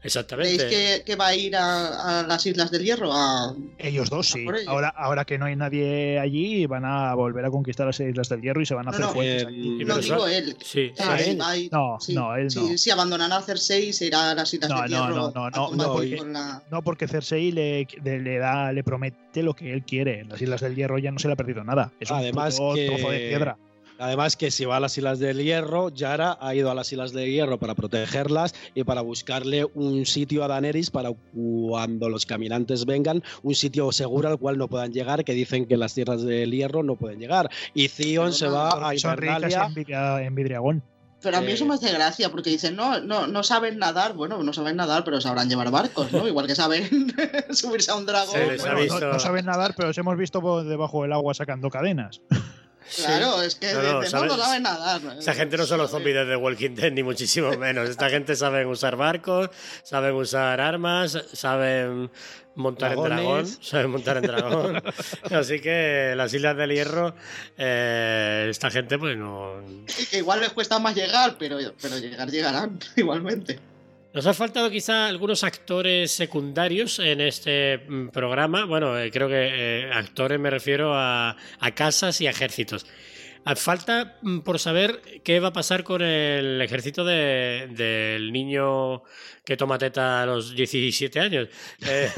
¿Creéis 0.04 0.16
Exactamente. 0.16 0.68
que, 0.68 1.02
que 1.06 1.16
va 1.16 1.28
a 1.28 1.34
ir 1.34 1.56
a, 1.56 2.20
a 2.20 2.26
las 2.26 2.44
Islas 2.44 2.70
del 2.70 2.84
Hierro? 2.84 3.10
A... 3.10 3.54
Ellos 3.78 4.10
dos 4.10 4.28
sí. 4.28 4.44
por 4.44 4.56
ello. 4.56 4.68
Ahora, 4.70 4.88
ahora 4.90 5.24
que 5.24 5.38
no 5.38 5.46
hay 5.46 5.56
nadie 5.56 6.18
allí, 6.18 6.66
van 6.66 6.84
a 6.84 7.14
volver 7.14 7.42
a 7.46 7.50
conquistar 7.50 7.86
las 7.86 7.98
Islas 8.00 8.28
del 8.28 8.42
Hierro 8.42 8.60
y 8.60 8.66
se 8.66 8.74
van 8.74 8.86
a 8.86 8.90
No, 8.90 8.96
hacer 8.96 9.06
no, 9.06 9.12
fuertes 9.12 9.42
eh, 9.42 9.46
aquí. 9.46 9.62
Sí, 9.62 9.84
No 9.84 9.94
pero 9.94 9.98
digo 10.00 10.26
él. 10.28 10.56
Sí, 10.62 10.92
Ah, 10.98 11.16
él 11.18 11.40
va 11.40 11.50
a 11.50 11.56
ir- 11.56 11.70
No, 11.72 11.96
sí, 12.00 12.14
no, 12.14 12.36
él 12.36 12.48
no. 12.54 12.76
sí, 12.78 12.90
abandonará 12.90 13.36
a 13.36 13.42
Cersei 13.42 13.88
y 13.88 13.92
se 13.94 14.06
irá 14.06 14.32
a 14.32 14.34
las 14.34 14.52
Islas 14.52 14.68
No, 14.70 14.82
del 14.82 14.90
no, 14.90 14.96
Hierro. 15.06 15.14
no, 15.14 15.30
no, 15.32 15.50
no, 15.50 15.70
no, 15.74 15.92
porque- 15.94 16.16
la- 16.26 16.62
No, 16.70 16.82
porque 16.82 17.08
Cersei 17.08 17.50
le, 17.50 17.86
le- 18.02 18.20
le 18.20 18.38
da, 18.38 18.72
le 18.72 18.84
promete 18.84 19.42
lo 19.42 19.54
que 19.54 19.72
él 19.72 19.84
quiere. 19.84 20.20
En 20.20 20.28
las 20.28 20.40
Islas 20.42 20.60
del 20.60 20.74
Hierro 20.76 20.98
ya 20.98 21.10
no 21.12 21.18
se 21.18 21.28
le 21.28 21.32
ha 21.32 21.36
perdido 21.36 21.64
nada. 21.64 21.90
Es 21.98 22.10
un 22.10 22.18
Además 22.18 22.58
que- 22.74 22.86
trozo 22.88 23.10
de 23.10 23.18
piedra. 23.20 23.56
Además 23.98 24.36
que 24.36 24.50
si 24.50 24.64
va 24.64 24.76
a 24.76 24.80
las 24.80 24.98
Islas 24.98 25.18
del 25.20 25.42
Hierro, 25.42 25.88
Yara 25.90 26.36
ha 26.40 26.54
ido 26.54 26.70
a 26.70 26.74
las 26.74 26.90
Islas 26.92 27.12
del 27.12 27.30
Hierro 27.30 27.58
para 27.58 27.74
protegerlas 27.76 28.54
y 28.74 28.82
para 28.84 29.02
buscarle 29.02 29.66
un 29.74 30.04
sitio 30.04 30.42
a 30.44 30.48
Daenerys 30.48 30.90
para 30.90 31.10
cuando 31.32 32.08
los 32.08 32.26
caminantes 32.26 32.86
vengan, 32.86 33.22
un 33.42 33.54
sitio 33.54 33.92
seguro 33.92 34.28
al 34.28 34.38
cual 34.38 34.58
no 34.58 34.68
puedan 34.68 34.92
llegar, 34.92 35.24
que 35.24 35.32
dicen 35.32 35.66
que 35.66 35.76
las 35.76 35.94
tierras 35.94 36.22
del 36.22 36.50
Hierro 36.50 36.82
no 36.82 36.96
pueden 36.96 37.20
llegar. 37.20 37.48
Y 37.72 37.88
Theon 37.88 38.32
se 38.32 38.48
va 38.48 38.88
a 38.88 38.94
Invernalia. 38.94 39.64
en, 39.66 39.74
Vidria- 39.74 40.22
en 40.26 40.34
Vidriagón. 40.34 40.82
Pero 41.22 41.38
a 41.38 41.40
mí 41.40 41.52
Eh, 41.52 41.54
eso 41.54 41.64
me 41.64 41.74
hace 41.74 41.90
gracia 41.90 42.28
porque 42.30 42.50
dicen, 42.50 42.76
no, 42.76 43.00
no, 43.00 43.26
no 43.26 43.42
saben 43.42 43.78
nadar. 43.78 44.12
Bueno, 44.12 44.42
no 44.42 44.52
saben 44.52 44.76
nadar, 44.76 45.04
pero 45.04 45.22
sabrán 45.22 45.48
llevar 45.48 45.70
barcos, 45.70 46.12
¿no? 46.12 46.28
Igual 46.28 46.46
que 46.46 46.54
saben 46.54 46.86
subirse 47.50 47.90
a 47.92 47.94
un 47.94 48.04
dragón. 48.04 48.34
Bueno, 48.58 49.00
no, 49.00 49.12
no 49.12 49.18
saben 49.18 49.46
nadar, 49.46 49.72
pero 49.74 49.88
os 49.88 49.96
hemos 49.96 50.18
visto 50.18 50.42
por 50.42 50.64
debajo 50.64 51.00
del 51.02 51.12
agua 51.14 51.32
sacando 51.32 51.70
cadenas. 51.70 52.20
Claro, 52.96 53.42
es 53.42 53.54
que 53.54 53.72
No, 53.72 53.82
no, 53.82 54.02
no, 54.02 54.26
no 54.26 54.36
saben 54.38 54.62
nadar. 54.62 55.00
Esta 55.18 55.34
gente 55.34 55.56
no 55.56 55.66
son 55.66 55.78
los 55.78 55.90
zombies 55.90 56.14
de 56.16 56.26
The 56.26 56.36
Walking 56.36 56.74
Dead, 56.74 56.92
ni 56.92 57.02
muchísimo 57.02 57.50
menos. 57.58 57.88
Esta 57.88 58.10
gente 58.10 58.36
saben 58.36 58.66
usar 58.68 58.96
barcos, 58.96 59.50
saben 59.82 60.14
usar 60.14 60.60
armas, 60.60 61.18
saben 61.32 62.10
montar 62.56 62.92
en 62.92 63.02
dragón, 63.02 63.16
Dragones. 63.16 63.58
saben 63.62 63.90
montar 63.90 64.16
en 64.18 64.22
dragón. 64.24 64.82
Así 65.32 65.60
que 65.60 66.14
las 66.16 66.32
Islas 66.34 66.56
del 66.56 66.70
Hierro, 66.72 67.14
eh, 67.58 68.46
esta 68.50 68.70
gente 68.70 68.98
pues 68.98 69.16
no... 69.16 69.60
Y 69.98 70.06
que 70.06 70.18
igual 70.18 70.40
les 70.40 70.52
cuesta 70.52 70.78
más 70.78 70.94
llegar, 70.94 71.36
pero, 71.38 71.58
pero 71.80 71.98
llegar 71.98 72.30
llegarán 72.30 72.78
igualmente. 72.96 73.58
Nos 74.14 74.26
ha 74.26 74.34
faltado 74.34 74.70
quizá 74.70 75.08
algunos 75.08 75.42
actores 75.42 76.12
secundarios 76.12 77.00
en 77.00 77.20
este 77.20 77.78
mm, 77.78 78.08
programa. 78.10 78.64
Bueno, 78.64 78.96
eh, 78.96 79.10
creo 79.10 79.26
que 79.28 79.34
eh, 79.86 79.90
actores 79.92 80.38
me 80.38 80.50
refiero 80.50 80.94
a, 80.94 81.36
a 81.58 81.70
casas 81.74 82.20
y 82.20 82.28
ejércitos. 82.28 82.86
Ah, 83.44 83.56
Falta 83.56 84.16
mm, 84.22 84.38
por 84.40 84.60
saber 84.60 85.00
qué 85.24 85.40
va 85.40 85.48
a 85.48 85.52
pasar 85.52 85.82
con 85.82 86.00
el 86.00 86.62
ejército 86.62 87.04
de- 87.04 87.66
del 87.72 88.32
niño 88.32 89.02
que 89.44 89.56
toma 89.56 89.78
teta 89.78 90.22
a 90.22 90.26
los 90.26 90.54
17 90.54 91.18
años. 91.18 91.48
Eh, 91.84 92.08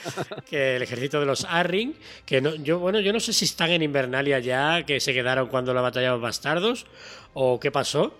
que 0.50 0.76
el 0.76 0.82
ejército 0.82 1.18
de 1.20 1.26
los 1.26 1.46
Arryn, 1.46 1.96
que 2.26 2.42
no, 2.42 2.52
bueno, 2.78 3.00
yo 3.00 3.14
no 3.14 3.18
sé 3.18 3.32
si 3.32 3.46
están 3.46 3.70
en 3.70 3.82
Invernalia 3.82 4.40
ya, 4.40 4.82
que 4.84 5.00
se 5.00 5.14
quedaron 5.14 5.48
cuando 5.48 5.72
la 5.72 5.80
batalla 5.80 6.08
de 6.08 6.12
los 6.12 6.20
bastardos, 6.22 6.86
o 7.32 7.58
qué 7.58 7.70
pasó, 7.72 8.16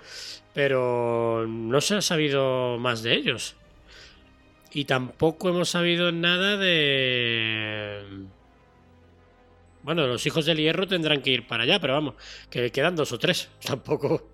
pero 0.57 1.45
no 1.47 1.83
se 1.83 1.97
ha 1.97 2.01
sabido 2.01 2.79
más 2.79 3.03
de 3.03 3.13
ellos. 3.13 3.57
Y 4.73 4.87
tampoco 4.87 5.51
hemos 5.51 5.69
sabido 5.69 6.13
nada 6.13 6.57
de... 6.57 8.25
Bueno, 9.83 10.07
los 10.07 10.25
hijos 10.27 10.47
del 10.47 10.57
hierro 10.57 10.89
tendrán 10.89 11.21
que 11.21 11.29
ir 11.29 11.47
para 11.47 11.65
allá, 11.65 11.79
pero 11.79 11.93
vamos, 11.93 12.15
que 12.49 12.73
quedan 12.73 12.97
dos 12.97 13.13
o 13.13 13.19
tres. 13.19 13.51
Tampoco, 13.67 14.31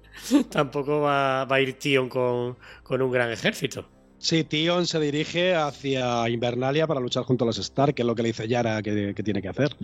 tampoco 0.48 1.00
va, 1.00 1.42
a 1.42 1.60
ir 1.60 1.76
Tion 1.76 2.08
con, 2.08 2.56
con 2.84 3.02
un 3.02 3.10
gran 3.10 3.32
ejército. 3.32 3.88
Sí, 4.18 4.44
Theon 4.44 4.86
se 4.86 5.00
dirige 5.00 5.56
hacia 5.56 6.28
Invernalia 6.28 6.86
para 6.86 7.00
luchar 7.00 7.24
junto 7.24 7.42
a 7.44 7.48
los 7.48 7.58
Stark, 7.58 7.94
que 7.94 8.02
es 8.02 8.06
lo 8.06 8.14
que 8.14 8.22
le 8.22 8.28
dice 8.28 8.46
Yara 8.46 8.80
que, 8.80 9.12
tiene 9.24 9.42
que 9.42 9.48
hacer. 9.48 9.74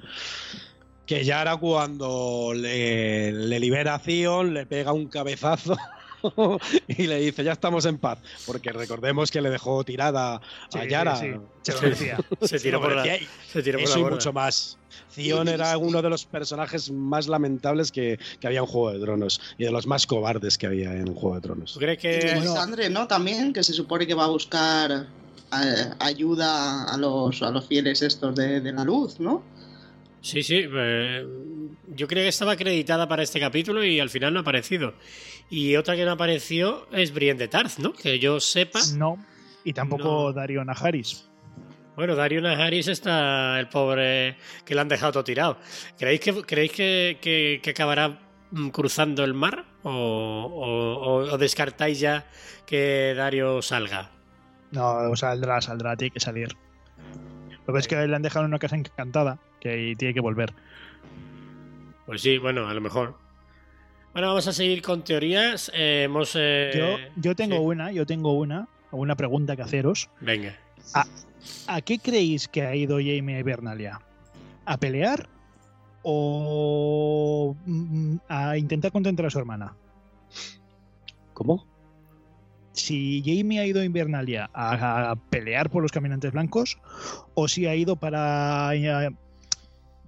Que 1.04 1.24
Yara 1.24 1.56
cuando 1.56 2.52
le, 2.54 3.32
le 3.32 3.58
libera 3.58 3.96
a 3.96 3.98
Theon, 3.98 4.54
le 4.54 4.66
pega 4.66 4.92
un 4.92 5.08
cabezazo 5.08 5.76
y 6.88 7.06
le 7.06 7.20
dice, 7.20 7.44
ya 7.44 7.52
estamos 7.52 7.84
en 7.86 7.98
paz. 7.98 8.18
Porque 8.46 8.72
recordemos 8.72 9.30
que 9.30 9.40
le 9.40 9.50
dejó 9.50 9.84
tirada 9.84 10.40
a 10.74 10.84
Yara. 10.84 11.16
sí, 11.16 11.26
sí. 11.62 11.72
Se 11.72 11.72
lo. 11.90 12.46
Se 12.46 12.58
tiró 12.60 12.80
por 12.80 12.94
la, 12.94 13.16
y- 13.16 13.28
se 13.52 13.62
tiró 13.62 13.78
por 13.78 13.88
Eso 13.88 14.00
la 14.00 14.08
y 14.08 14.10
mucho 14.10 14.32
más. 14.32 14.78
Theon 15.14 15.48
era 15.48 15.76
uno 15.78 16.00
de 16.02 16.10
los 16.10 16.24
personajes 16.24 16.90
más 16.90 17.28
lamentables 17.28 17.92
que, 17.92 18.18
que 18.40 18.46
había 18.46 18.60
en 18.60 18.66
Juego 18.66 18.92
de 18.92 19.00
Tronos 19.00 19.40
y 19.58 19.64
de 19.64 19.70
los 19.70 19.86
más 19.86 20.06
cobardes 20.06 20.56
que 20.58 20.66
había 20.66 20.92
en 20.94 21.14
Juego 21.14 21.34
de 21.36 21.40
Tronos. 21.40 21.72
¿Tú 21.74 21.78
crees 21.80 21.98
Y 21.98 22.00
que 22.00 22.34
Melisandre, 22.34 22.88
¿no? 22.90 23.06
También, 23.06 23.52
que 23.52 23.62
se 23.62 23.72
supone 23.72 24.06
que 24.06 24.14
va 24.14 24.24
a 24.24 24.28
buscar 24.28 24.90
eh, 25.52 25.90
ayuda 26.00 26.84
a 26.84 26.96
los, 26.96 27.42
a 27.42 27.50
los 27.50 27.66
fieles 27.66 28.02
estos 28.02 28.34
de, 28.34 28.60
de 28.60 28.72
la 28.72 28.84
luz, 28.84 29.18
¿no? 29.20 29.42
Sí, 30.20 30.42
sí. 30.42 30.64
eh, 30.68 31.26
yo 31.88 32.06
creía 32.08 32.24
que 32.24 32.28
estaba 32.30 32.52
acreditada 32.52 33.06
para 33.08 33.22
este 33.22 33.38
capítulo 33.40 33.84
y 33.84 34.00
al 34.00 34.10
final 34.10 34.32
no 34.32 34.40
ha 34.40 34.42
aparecido. 34.42 34.94
Y 35.50 35.76
otra 35.76 35.96
que 35.96 36.04
no 36.04 36.12
apareció 36.12 36.86
es 36.92 37.12
Brienne 37.14 37.38
de 37.38 37.48
Tarth, 37.48 37.78
¿no? 37.78 37.92
Que 37.92 38.18
yo 38.18 38.40
sepa. 38.40 38.80
No. 38.96 39.24
Y 39.64 39.72
tampoco 39.72 40.04
No. 40.28 40.32
Dario 40.32 40.64
Najaris. 40.64 41.28
Bueno, 41.96 42.14
Dario 42.14 42.40
Najaris 42.40 42.88
está 42.88 43.58
el 43.58 43.68
pobre 43.68 44.36
que 44.64 44.74
le 44.74 44.80
han 44.80 44.88
dejado 44.88 45.12
todo 45.12 45.24
tirado. 45.24 45.58
¿Creéis 45.98 46.20
que, 46.20 46.42
creéis 46.42 46.72
que, 46.72 47.18
que- 47.20 47.60
que 47.62 47.70
acabará 47.70 48.20
mm, 48.50 48.68
cruzando 48.68 49.24
el 49.24 49.34
mar? 49.34 49.64
¿O, 49.82 49.90
o- 49.90 51.32
o 51.32 51.38
descartáis 51.38 51.98
ya 52.00 52.26
que 52.66 53.14
Dario 53.16 53.62
salga? 53.62 54.10
No, 54.70 55.14
saldrá, 55.16 55.60
saldrá, 55.60 55.96
tiene 55.96 56.12
que 56.12 56.20
salir. 56.20 56.48
Lo 57.66 57.72
que 57.72 57.80
es 57.80 57.88
que 57.88 57.96
le 58.06 58.14
han 58.14 58.22
dejado 58.22 58.44
en 58.44 58.50
una 58.50 58.58
casa 58.58 58.76
encantada, 58.76 59.38
que 59.60 59.70
ahí 59.70 59.94
tiene 59.96 60.14
que 60.14 60.20
volver. 60.20 60.52
Pues 62.06 62.22
sí, 62.22 62.38
bueno, 62.38 62.68
a 62.68 62.74
lo 62.74 62.80
mejor. 62.80 63.16
Bueno, 64.12 64.28
vamos 64.28 64.46
a 64.48 64.52
seguir 64.52 64.82
con 64.82 65.02
teorías. 65.04 65.70
Eh, 65.74 66.02
hemos. 66.04 66.32
eh, 66.36 66.70
Yo, 66.74 66.96
yo 67.20 67.36
tengo 67.36 67.56
sí. 67.56 67.62
una, 67.62 67.92
yo 67.92 68.06
tengo 68.06 68.32
una, 68.32 68.66
una 68.90 69.14
pregunta 69.16 69.54
que 69.56 69.62
haceros. 69.62 70.08
Venga. 70.20 70.56
¿A 71.66 71.80
qué 71.82 71.98
creéis 71.98 72.48
que 72.48 72.62
ha 72.62 72.74
ido 72.74 72.96
Jamie 72.96 73.36
a 73.36 73.40
Hibernalia? 73.40 74.00
¿A 74.64 74.76
pelear 74.78 75.28
o 76.02 77.54
mm, 77.66 78.16
a 78.28 78.56
intentar 78.56 78.90
contentar 78.90 79.26
a 79.26 79.30
su 79.30 79.38
hermana? 79.38 79.74
¿Cómo? 81.34 81.66
Si 82.72 83.22
Jamie 83.24 83.60
ha 83.60 83.66
ido 83.66 83.80
a 83.80 83.84
Invernalia 83.84 84.48
a, 84.52 85.10
a 85.10 85.16
pelear 85.16 85.68
por 85.68 85.82
los 85.82 85.92
caminantes 85.92 86.32
blancos 86.32 86.78
o 87.34 87.48
si 87.48 87.66
ha 87.66 87.74
ido 87.74 87.96
para... 87.96 88.74
eh, 88.74 89.10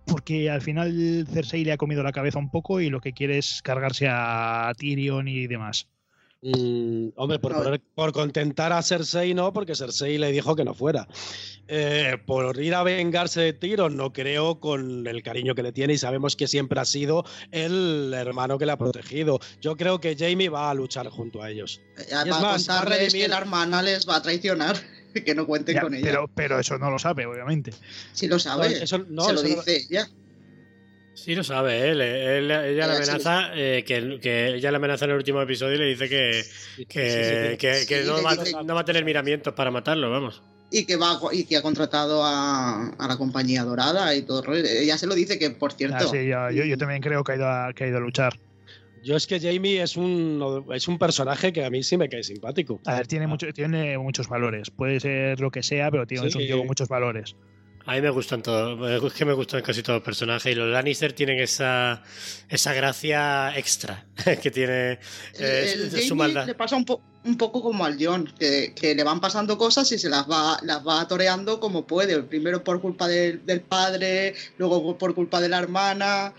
porque 0.06 0.50
al 0.50 0.62
final 0.62 1.26
Cersei 1.32 1.64
le 1.64 1.72
ha 1.72 1.76
comido 1.76 2.02
la 2.02 2.12
cabeza 2.12 2.38
un 2.38 2.50
poco 2.50 2.80
y 2.80 2.90
lo 2.90 3.00
que 3.00 3.12
quiere 3.12 3.38
es 3.38 3.62
cargarse 3.62 4.06
a 4.08 4.72
Tyrion 4.76 5.28
y 5.28 5.46
demás. 5.46 5.88
Mm, 6.42 7.08
hombre, 7.16 7.38
por, 7.38 8.12
contentar 8.12 8.72
a 8.72 8.82
Cersei 8.82 9.34
no, 9.34 9.52
porque 9.52 9.74
Cersei 9.74 10.16
le 10.16 10.32
dijo 10.32 10.56
que 10.56 10.64
no 10.64 10.72
fuera. 10.72 11.06
Eh, 11.68 12.16
por 12.26 12.58
ir 12.60 12.74
a 12.74 12.82
vengarse 12.82 13.42
de 13.42 13.52
Tyrion, 13.52 13.96
no 13.96 14.12
creo 14.12 14.58
con 14.58 15.06
el 15.06 15.22
cariño 15.22 15.54
que 15.54 15.62
le 15.62 15.72
tiene 15.72 15.92
y 15.92 15.98
sabemos 15.98 16.36
que 16.36 16.48
siempre 16.48 16.80
ha 16.80 16.86
sido 16.86 17.24
el 17.50 18.12
hermano 18.14 18.58
que 18.58 18.64
le 18.64 18.72
ha 18.72 18.78
protegido. 18.78 19.38
Yo 19.60 19.76
creo 19.76 20.00
que 20.00 20.16
Jamie 20.18 20.48
va 20.48 20.70
a 20.70 20.74
luchar 20.74 21.08
junto 21.10 21.42
a 21.42 21.50
ellos. 21.50 21.82
Ya, 22.08 22.24
Y 22.24 22.30
es 22.30 22.34
para 22.34 22.40
más, 22.40 22.68
va 22.68 22.74
a 22.74 22.80
contarles 22.80 23.12
que 23.12 23.28
la 23.28 23.38
hermana 23.38 23.82
les 23.82 24.08
va 24.08 24.16
a 24.16 24.22
traicionar, 24.22 24.76
que 25.24 25.34
no 25.34 25.46
cuenten 25.46 25.74
Ya, 25.76 25.80
con 25.82 25.94
ella. 25.94 26.04
pero, 26.04 26.30
pero 26.34 26.58
eso 26.58 26.78
no 26.78 26.90
lo 26.90 26.98
sabe, 26.98 27.26
obviamente. 27.26 27.72
si 28.12 28.26
lo 28.28 28.38
sabe, 28.38 28.70
No, 28.70 28.76
eso- 28.76 28.98
no, 29.08 29.24
se 29.24 29.32
lo 29.32 29.40
eso 29.42 29.48
no- 29.56 29.62
dice 29.62 29.86
ella. 29.88 30.08
Sí, 31.12 31.34
lo 31.34 31.44
sabe 31.44 31.90
él. 31.90 32.00
él- 32.00 32.50
ella 32.50 32.60
le 32.62 32.72
Ella 32.72 32.86
sí. 32.86 33.10
amenaza, 33.10 33.50
eh, 33.54 33.84
que, 33.86 34.18
que 34.22 34.54
ella 34.54 34.70
le 34.70 34.76
amenaza 34.78 35.04
en 35.04 35.10
el 35.10 35.16
último 35.18 35.42
episodio 35.42 35.74
y 35.74 35.78
le 35.78 35.84
dice 35.86 36.08
que, 36.08 36.42
que, 36.88 37.10
Sí, 37.10 37.16
sí, 37.16 37.50
sí. 37.50 37.56
que- 37.58 37.86
que 37.86 38.02
Sí, 38.04 38.08
no, 38.08 38.22
va, 38.22 38.36
dice- 38.36 38.56
no 38.64 38.74
va 38.74 38.80
a 38.80 38.84
tener 38.84 39.04
miramientos 39.04 39.52
para 39.52 39.70
matarlo, 39.70 40.10
vamos. 40.10 40.42
Y 40.70 40.84
que 40.86 40.96
va 40.96 41.10
a- 41.12 41.20
y 41.34 41.44
que 41.44 41.56
ha 41.56 41.62
contratado 41.62 42.24
a, 42.24 42.86
a 42.90 43.08
la 43.08 43.16
compañía 43.18 43.64
dorada 43.64 44.14
y 44.14 44.22
todo. 44.22 44.38
el 44.40 44.46
rollo. 44.46 44.62
Ella 44.64 44.96
se 44.96 45.06
lo 45.08 45.14
dice 45.14 45.38
que, 45.38 45.50
por 45.50 45.72
cierto, 45.72 45.96
Ah, 45.98 46.08
sí, 46.10 46.26
yo, 46.26 46.48
yo 46.64 46.78
también 46.78 47.02
creo 47.02 47.22
que 47.24 47.32
ha, 47.32 47.36
ido 47.36 47.48
a, 47.48 47.72
que 47.74 47.84
ha 47.84 47.86
ido 47.88 47.98
a 47.98 48.00
luchar. 48.00 48.38
Yo 49.02 49.16
es 49.16 49.26
que 49.26 49.40
Jamie 49.40 49.82
es 49.82 49.96
un, 49.96 50.66
es 50.74 50.86
un 50.88 50.98
personaje 50.98 51.52
que 51.52 51.64
a 51.64 51.70
mí 51.70 51.82
sí 51.82 51.96
me 51.96 52.08
cae 52.08 52.22
simpático. 52.22 52.80
A 52.84 52.96
ver, 52.96 53.06
tiene, 53.06 53.26
mucho, 53.26 53.46
tiene 53.52 53.96
muchos 53.98 54.28
valores. 54.28 54.70
Puede 54.70 55.00
ser 55.00 55.40
lo 55.40 55.50
que 55.50 55.62
sea, 55.62 55.90
pero 55.90 56.06
tiene, 56.06 56.26
es 56.28 56.34
un 56.34 56.42
Sí. 56.42 56.46
tío 56.46 56.58
con 56.58 56.66
muchos 56.66 56.88
valores. 56.88 57.34
A 57.86 57.94
mí 57.94 58.02
me 58.02 58.10
gustan 58.10 58.42
todos, 58.42 59.04
es 59.04 59.12
que 59.14 59.24
me 59.24 59.32
gustan 59.32 59.62
casi 59.62 59.82
todos 59.82 59.96
los 60.00 60.04
personajes 60.04 60.52
y 60.52 60.54
los 60.54 60.68
Lannister 60.68 61.14
tienen 61.14 61.38
esa, 61.40 62.02
esa 62.50 62.74
gracia 62.74 63.56
extra 63.56 64.06
que 64.42 64.50
tiene 64.50 64.98
eh, 65.38 65.72
el 65.74 65.90
su 65.90 65.96
Jamie 65.96 66.14
maldad. 66.14 66.46
le 66.46 66.54
pasa 66.54 66.76
un, 66.76 66.84
po- 66.84 67.00
un 67.24 67.38
poco 67.38 67.62
como 67.62 67.86
al 67.86 67.96
John, 67.98 68.30
que, 68.38 68.74
que 68.78 68.94
le 68.94 69.02
van 69.02 69.18
pasando 69.18 69.56
cosas 69.56 69.90
y 69.92 69.98
se 69.98 70.10
las 70.10 70.30
va, 70.30 70.58
las 70.62 70.86
va 70.86 71.08
toreando 71.08 71.58
como 71.58 71.86
puede. 71.86 72.22
Primero 72.22 72.62
por 72.62 72.82
culpa 72.82 73.08
del, 73.08 73.44
del 73.46 73.62
padre, 73.62 74.34
luego 74.58 74.98
por 74.98 75.14
culpa 75.14 75.40
de 75.40 75.48
la 75.48 75.58
hermana. 75.58 76.34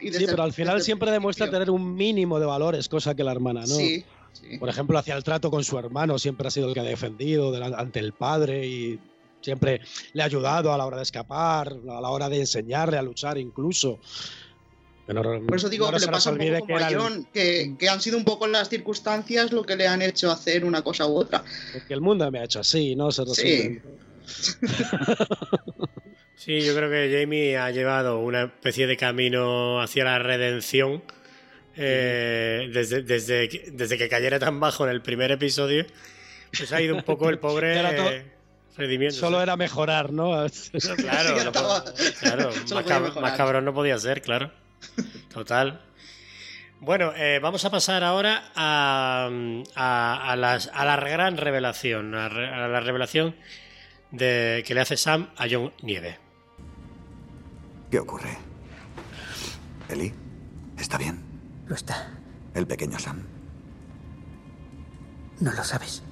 Y 0.00 0.12
Sí, 0.12 0.24
pero 0.26 0.42
al 0.42 0.52
final 0.52 0.74
desde 0.76 0.86
siempre 0.86 1.10
demuestra 1.10 1.50
tener 1.50 1.70
un 1.70 1.94
mínimo 1.94 2.38
de 2.40 2.46
valores, 2.46 2.88
cosa 2.88 3.14
que 3.14 3.24
la 3.24 3.32
hermana 3.32 3.60
no. 3.60 3.66
Sí, 3.66 4.04
sí. 4.32 4.58
Por 4.58 4.68
ejemplo, 4.68 4.98
hacia 4.98 5.16
el 5.16 5.24
trato 5.24 5.50
con 5.50 5.64
su 5.64 5.78
hermano 5.78 6.18
siempre 6.18 6.48
ha 6.48 6.50
sido 6.50 6.68
el 6.68 6.74
que 6.74 6.80
ha 6.80 6.84
defendido 6.84 7.54
ante 7.76 7.98
el 8.00 8.12
padre 8.12 8.66
y 8.66 8.98
siempre 9.40 9.80
le 10.12 10.22
ha 10.22 10.26
ayudado 10.26 10.72
a 10.72 10.78
la 10.78 10.86
hora 10.86 10.96
de 10.98 11.02
escapar, 11.04 11.68
a 11.90 12.00
la 12.00 12.08
hora 12.10 12.28
de 12.28 12.40
enseñarle 12.40 12.98
a 12.98 13.02
luchar 13.02 13.38
incluso. 13.38 13.98
No- 15.08 15.22
Por 15.22 15.56
eso 15.56 15.68
digo 15.68 15.86
no 15.90 15.92
que 15.98 15.98
le 15.98 16.06
pasa 16.12 16.30
un 16.30 16.38
poco 16.38 16.50
que 16.52 16.60
como 16.60 16.76
a 16.76 16.78
era 16.78 16.88
el- 16.88 16.96
John, 16.96 17.26
que, 17.32 17.74
que 17.76 17.88
han 17.88 18.00
sido 18.00 18.16
un 18.16 18.24
poco 18.24 18.46
las 18.46 18.68
circunstancias 18.68 19.50
lo 19.50 19.64
que 19.64 19.74
le 19.74 19.88
han 19.88 20.02
hecho 20.02 20.30
hacer 20.30 20.64
una 20.64 20.82
cosa 20.82 21.06
u 21.08 21.16
otra. 21.16 21.42
que 21.88 21.94
el 21.94 22.00
mundo 22.00 22.30
me 22.30 22.38
ha 22.38 22.44
hecho 22.44 22.60
así, 22.60 22.94
¿no? 22.94 23.10
Se 23.10 23.24
resuelve. 23.24 23.82
Sí, 26.42 26.62
yo 26.62 26.74
creo 26.74 26.88
que 26.88 27.14
Jamie 27.20 27.58
ha 27.58 27.70
llevado 27.70 28.18
una 28.20 28.44
especie 28.44 28.86
de 28.86 28.96
camino 28.96 29.78
hacia 29.82 30.04
la 30.04 30.18
redención 30.18 31.02
eh, 31.76 32.70
desde, 32.72 33.02
desde, 33.02 33.46
que- 33.50 33.70
desde 33.72 33.98
que 33.98 34.08
cayera 34.08 34.38
tan 34.38 34.58
bajo 34.58 34.84
en 34.86 34.90
el 34.92 35.02
primer 35.02 35.30
episodio. 35.32 35.84
Pues 36.56 36.72
ha 36.72 36.80
ido 36.80 36.96
un 36.96 37.02
poco 37.02 37.28
el 37.28 37.38
pobre 37.40 37.74
eh. 38.14 38.24
Solo 39.12 39.42
era 39.42 39.56
mejorar, 39.58 40.12
¿no? 40.14 40.30
Claro, 40.96 41.44
no 41.44 41.52
claro, 41.52 42.50
más, 42.74 42.84
cab- 42.86 43.36
cabrón 43.36 43.64
no 43.66 43.74
podía 43.74 43.98
ser, 43.98 44.22
claro. 44.22 44.50
Total. 45.30 45.82
Bueno, 46.80 47.12
eh, 47.16 47.38
vamos 47.42 47.66
a 47.66 47.70
pasar 47.70 48.02
ahora 48.02 48.50
a, 48.56 49.28
a, 49.74 50.32
a 50.32 50.36
las- 50.36 50.70
a 50.72 50.86
la 50.86 50.96
gran 50.96 51.36
revelación, 51.36 52.14
a, 52.14 52.30
re- 52.30 52.48
a 52.48 52.66
la 52.66 52.80
revelación 52.80 53.36
de, 54.10 54.64
que 54.66 54.72
le 54.74 54.80
hace 54.80 54.96
Sam 54.96 55.28
a 55.36 55.46
John 55.50 55.70
Nieve. 55.82 56.16
¿Qué 57.90 57.98
ocurre? 57.98 58.38
¿Eli? 59.88 60.14
¿Está 60.78 60.96
bien? 60.96 61.22
Lo 61.66 61.74
está. 61.74 62.10
El 62.54 62.66
pequeño 62.66 62.98
Sam. 62.98 63.22
No 65.40 65.52
lo 65.52 65.64
sabes. 65.64 66.02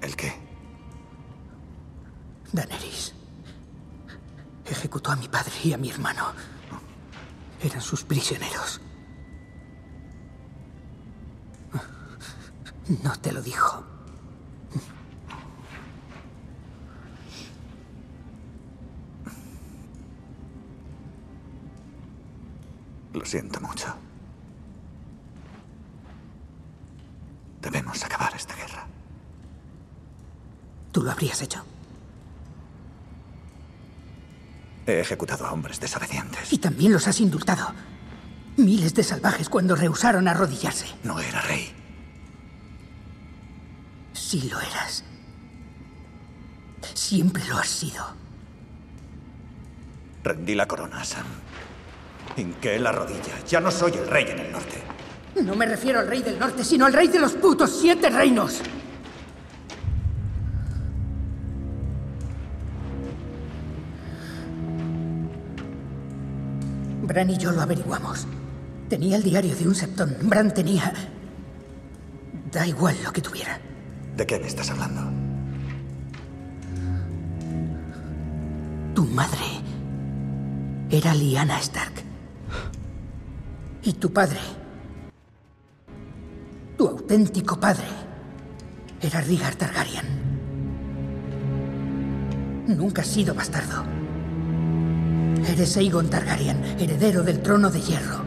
¿El 0.00 0.16
qué? 0.16 0.32
Daenerys 2.52 3.14
ejecutó 4.70 5.10
a 5.12 5.16
mi 5.16 5.28
padre 5.28 5.52
y 5.64 5.72
a 5.72 5.78
mi 5.78 5.90
hermano. 5.90 6.32
Eran 7.62 7.80
sus 7.80 8.04
prisioneros. 8.04 8.80
No 13.04 13.14
te 13.20 13.32
lo 13.32 13.42
dijo. 13.42 13.84
Lo 23.12 23.24
siento 23.24 23.60
mucho. 23.60 23.94
Debemos 27.60 28.02
acabar 28.04 28.34
esta 28.34 28.54
guerra. 28.54 28.86
Tú 30.92 31.02
lo 31.02 31.10
habrías 31.10 31.40
hecho. 31.42 31.64
He 34.86 35.00
ejecutado 35.00 35.46
a 35.46 35.52
hombres 35.52 35.78
desobedientes. 35.78 36.52
Y 36.52 36.58
también 36.58 36.92
los 36.92 37.06
has 37.06 37.20
indultado. 37.20 37.72
Miles 38.56 38.94
de 38.94 39.04
salvajes 39.04 39.48
cuando 39.48 39.76
rehusaron 39.76 40.26
arrodillarse. 40.26 40.86
No 41.04 41.20
era 41.20 41.40
rey. 41.42 41.70
Sí 44.12 44.48
lo 44.50 44.60
eras. 44.60 45.04
Siempre 46.94 47.44
lo 47.46 47.56
has 47.58 47.68
sido. 47.68 48.04
Rendí 50.22 50.54
la 50.54 50.66
corona 50.66 51.00
a 51.00 51.04
Sam. 51.04 51.26
Hinqué 52.36 52.78
la 52.78 52.92
rodilla. 52.92 53.44
Ya 53.48 53.60
no 53.60 53.70
soy 53.70 53.92
el 53.92 54.06
rey 54.06 54.26
en 54.28 54.38
el 54.38 54.52
norte. 54.52 54.82
No 55.42 55.54
me 55.54 55.66
refiero 55.66 56.00
al 56.00 56.08
rey 56.08 56.22
del 56.22 56.38
norte, 56.38 56.64
sino 56.64 56.86
al 56.86 56.92
rey 56.92 57.08
de 57.08 57.18
los 57.18 57.32
putos 57.32 57.78
siete 57.80 58.10
reinos. 58.10 58.60
Bran 67.02 67.30
y 67.30 67.36
yo 67.36 67.50
lo 67.50 67.60
averiguamos. 67.60 68.26
Tenía 68.88 69.16
el 69.16 69.22
diario 69.22 69.54
de 69.56 69.66
un 69.66 69.74
septón. 69.74 70.16
Bran 70.22 70.52
tenía... 70.54 70.92
Da 72.52 72.66
igual 72.66 72.96
lo 73.04 73.12
que 73.12 73.20
tuviera. 73.20 73.60
¿De 74.16 74.26
qué 74.26 74.38
me 74.38 74.46
estás 74.46 74.70
hablando? 74.70 75.02
Tu 78.94 79.04
madre 79.06 79.60
era 80.90 81.14
Lyanna 81.14 81.58
Stark. 81.60 82.09
Y 83.82 83.94
tu 83.94 84.12
padre, 84.12 84.38
tu 86.76 86.86
auténtico 86.86 87.58
padre, 87.58 87.86
era 89.00 89.20
Rhaegar 89.22 89.54
Targaryen. 89.54 90.04
Nunca 92.66 93.00
has 93.00 93.08
sido 93.08 93.34
bastardo. 93.34 93.84
Eres 95.48 95.76
Aegon 95.78 96.10
Targaryen, 96.10 96.62
heredero 96.78 97.22
del 97.22 97.40
trono 97.40 97.70
de 97.70 97.80
hierro. 97.80 98.18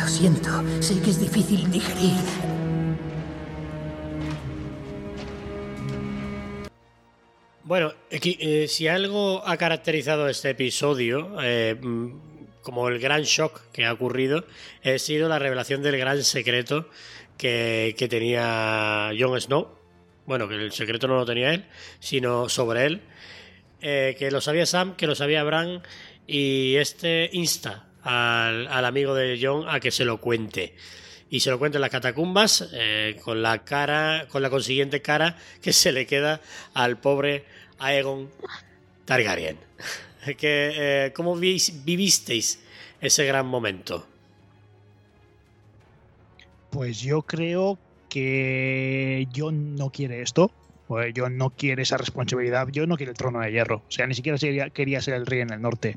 Lo 0.00 0.08
siento, 0.08 0.50
sé 0.80 1.00
que 1.00 1.10
es 1.10 1.20
difícil 1.20 1.70
digerir. 1.70 2.45
Eh, 8.22 8.68
si 8.68 8.88
algo 8.88 9.46
ha 9.46 9.56
caracterizado 9.56 10.28
este 10.28 10.50
episodio 10.50 11.36
eh, 11.42 11.76
mm, 11.80 12.36
como 12.62 12.88
el 12.88 12.98
gran 12.98 13.22
shock 13.22 13.70
que 13.72 13.84
ha 13.84 13.92
ocurrido, 13.92 14.44
ha 14.84 14.98
sido 14.98 15.28
la 15.28 15.38
revelación 15.38 15.82
del 15.82 15.98
gran 15.98 16.22
secreto 16.24 16.88
que, 17.36 18.06
tenía 18.10 19.10
Jon 19.18 19.40
Snow. 19.40 19.68
Bueno, 20.26 20.48
que 20.48 20.56
el 20.56 20.72
secreto 20.72 21.06
no 21.06 21.16
lo 21.16 21.26
tenía 21.26 21.52
él, 21.52 21.66
sino 22.00 22.48
sobre 22.48 22.86
él. 22.86 23.02
Eh, 23.80 24.16
que 24.18 24.30
lo 24.30 24.40
sabía 24.40 24.66
Sam, 24.66 24.96
que 24.96 25.06
lo 25.06 25.14
sabía 25.14 25.44
Bran, 25.44 25.82
y 26.26 26.76
este 26.76 27.30
insta 27.32 27.86
al, 28.02 28.84
amigo 28.84 29.14
de 29.14 29.38
Jon 29.40 29.68
a 29.68 29.78
que 29.80 29.90
se 29.90 30.04
lo 30.04 30.18
cuente. 30.18 30.74
Y 31.28 31.40
se 31.40 31.50
lo 31.50 31.58
cuenta 31.58 31.78
en 31.78 31.82
las 31.82 31.90
catacumbas, 31.90 32.68
eh, 32.72 33.20
con 33.22 33.42
la 33.42 33.64
cara, 33.64 34.26
con 34.28 34.42
la 34.42 34.50
consiguiente 34.50 35.02
cara 35.02 35.36
que 35.60 35.72
se 35.72 35.92
le 35.92 36.06
queda 36.06 36.40
al 36.72 36.98
pobre 36.98 37.44
Aegon 37.78 38.28
Targaryen. 39.04 39.56
Que, 40.38 40.72
eh, 41.06 41.12
¿Cómo 41.14 41.36
vis- 41.36 41.84
vivisteis 41.84 42.58
ese 43.00 43.24
gran 43.26 43.46
momento? 43.46 44.06
Pues 46.70 47.00
yo 47.00 47.22
creo 47.22 47.78
que 48.08 49.28
John 49.34 49.76
no 49.76 49.90
quiere 49.90 50.22
esto. 50.22 50.50
Pues 50.88 51.12
John 51.16 51.36
no 51.36 51.50
quiere 51.50 51.82
esa 51.82 51.96
responsabilidad. 51.96 52.68
John 52.74 52.88
no 52.88 52.96
quiere 52.96 53.10
el 53.12 53.18
trono 53.18 53.40
de 53.40 53.50
hierro. 53.52 53.82
O 53.88 53.90
sea, 53.90 54.06
ni 54.06 54.14
siquiera 54.14 54.38
sería- 54.38 54.70
quería 54.70 55.00
ser 55.00 55.14
el 55.14 55.26
rey 55.26 55.40
en 55.40 55.52
el 55.52 55.60
norte. 55.60 55.96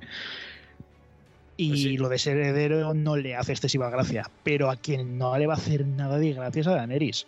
Y 1.57 1.69
Pues 1.69 1.81
sí. 1.81 1.97
lo 1.97 2.07
de 2.09 2.17
ser 2.17 2.37
heredero 2.37 2.93
no 2.93 3.17
le 3.17 3.35
hace 3.35 3.51
excesiva 3.51 3.89
gracia. 3.89 4.29
Pero 4.43 4.69
a 4.71 4.77
quien 4.77 5.17
no 5.17 5.37
le 5.37 5.45
va 5.47 5.55
a 5.55 5.57
hacer 5.57 5.85
nada 5.85 6.17
de 6.17 6.33
gracias 6.33 6.67
a 6.67 6.75
Daenerys. 6.75 7.27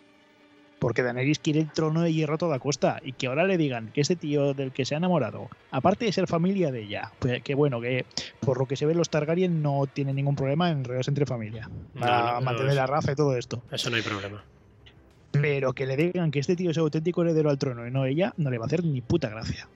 Porque 0.81 1.03
Daenerys 1.03 1.37
quiere 1.37 1.59
el 1.59 1.71
trono 1.71 2.01
de 2.01 2.11
hierro 2.11 2.33
a 2.33 2.37
toda 2.39 2.57
costa. 2.57 2.99
Y 3.03 3.13
que 3.13 3.27
ahora 3.27 3.43
le 3.43 3.55
digan 3.55 3.91
que 3.93 4.01
este 4.01 4.15
tío 4.15 4.55
del 4.55 4.71
que 4.71 4.83
se 4.83 4.95
ha 4.95 4.97
enamorado, 4.97 5.47
aparte 5.69 6.05
de 6.05 6.11
ser 6.11 6.25
familia 6.25 6.71
de 6.71 6.81
ella, 6.81 7.11
pues 7.19 7.43
que 7.43 7.53
bueno, 7.53 7.79
que 7.79 8.07
por 8.39 8.57
lo 8.57 8.65
que 8.65 8.75
se 8.75 8.87
ve 8.87 8.95
los 8.95 9.11
Targaryen 9.11 9.61
no 9.61 9.85
tienen 9.85 10.15
ningún 10.15 10.35
problema 10.35 10.71
en 10.71 10.79
enredarse 10.79 11.11
entre 11.11 11.27
familia. 11.27 11.69
Para 11.99 12.17
No, 12.17 12.25
no, 12.25 12.33
no, 12.33 12.41
mantener 12.41 12.73
la 12.73 12.87
raza 12.87 13.11
y 13.11 13.15
todo 13.15 13.37
esto. 13.37 13.61
Eso 13.69 13.91
no 13.91 13.97
hay 13.97 14.01
problema. 14.01 14.43
Pero 15.29 15.73
que 15.73 15.85
le 15.85 15.95
digan 15.97 16.31
que 16.31 16.39
este 16.39 16.55
tío 16.55 16.71
es 16.71 16.77
auténtico 16.79 17.21
heredero 17.21 17.51
al 17.51 17.59
trono 17.59 17.85
y 17.85 17.91
no 17.91 18.05
ella, 18.05 18.33
no 18.37 18.49
le 18.49 18.57
va 18.57 18.65
a 18.65 18.67
hacer 18.67 18.83
ni 18.83 19.01
puta 19.01 19.29
gracia. 19.29 19.69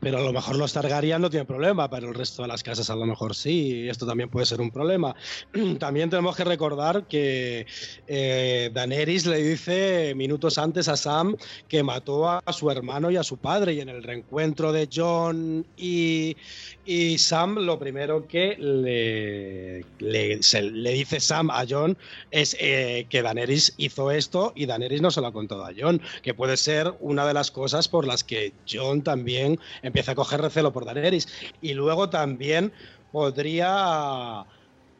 Pero 0.00 0.18
a 0.18 0.22
lo 0.22 0.32
mejor 0.32 0.56
los 0.56 0.72
Targaryen 0.72 1.20
no 1.20 1.30
tienen 1.30 1.46
problema, 1.46 1.88
pero 1.88 2.08
el 2.08 2.14
resto 2.14 2.42
de 2.42 2.48
las 2.48 2.62
casas 2.62 2.90
a 2.90 2.96
lo 2.96 3.06
mejor 3.06 3.34
sí, 3.34 3.84
y 3.84 3.88
esto 3.88 4.06
también 4.06 4.28
puede 4.28 4.46
ser 4.46 4.60
un 4.60 4.70
problema. 4.70 5.14
También 5.78 6.10
tenemos 6.10 6.36
que 6.36 6.44
recordar 6.44 7.06
que 7.06 7.66
eh, 8.06 8.70
le 8.74 9.42
dice 9.42 10.14
minutos 10.14 10.58
antes 10.58 10.88
a 10.88 10.96
Sam 10.96 11.36
que 11.68 11.82
mató 11.82 12.28
a 12.28 12.42
su 12.52 12.70
hermano 12.70 13.10
y 13.10 13.16
a 13.16 13.22
su 13.22 13.36
padre, 13.36 13.74
y 13.74 13.80
en 13.80 13.88
el 13.88 14.02
reencuentro 14.02 14.72
de 14.72 14.88
John 14.92 15.66
y, 15.76 16.36
y 16.84 17.18
Sam, 17.18 17.56
lo 17.56 17.78
primero 17.78 18.26
que 18.26 18.56
le, 18.58 19.84
le 20.00 20.92
dice 20.92 21.20
Sam 21.20 21.50
a 21.50 21.64
John 21.68 21.96
es 22.30 22.56
eh, 22.60 23.06
que 23.08 23.22
Daenerys 23.22 23.74
hizo 23.76 24.10
esto 24.10 24.52
y 24.54 24.66
Daenerys 24.66 25.00
no 25.00 25.10
se 25.10 25.20
lo 25.20 25.28
ha 25.28 25.32
contado 25.32 25.64
a 25.64 25.72
John, 25.76 26.00
que 26.22 26.34
puede 26.34 26.56
ser 26.56 26.94
una 27.00 27.26
de 27.26 27.34
las 27.34 27.50
cosas 27.50 27.88
por 27.88 28.06
las 28.06 28.24
que 28.24 28.52
John 28.70 29.02
también 29.02 29.58
empieza 29.86 30.12
a 30.12 30.14
coger 30.14 30.40
recelo 30.40 30.72
por 30.72 30.84
Daenerys. 30.84 31.28
Y 31.62 31.74
luego 31.74 32.08
también 32.10 32.72
podría 33.12 34.44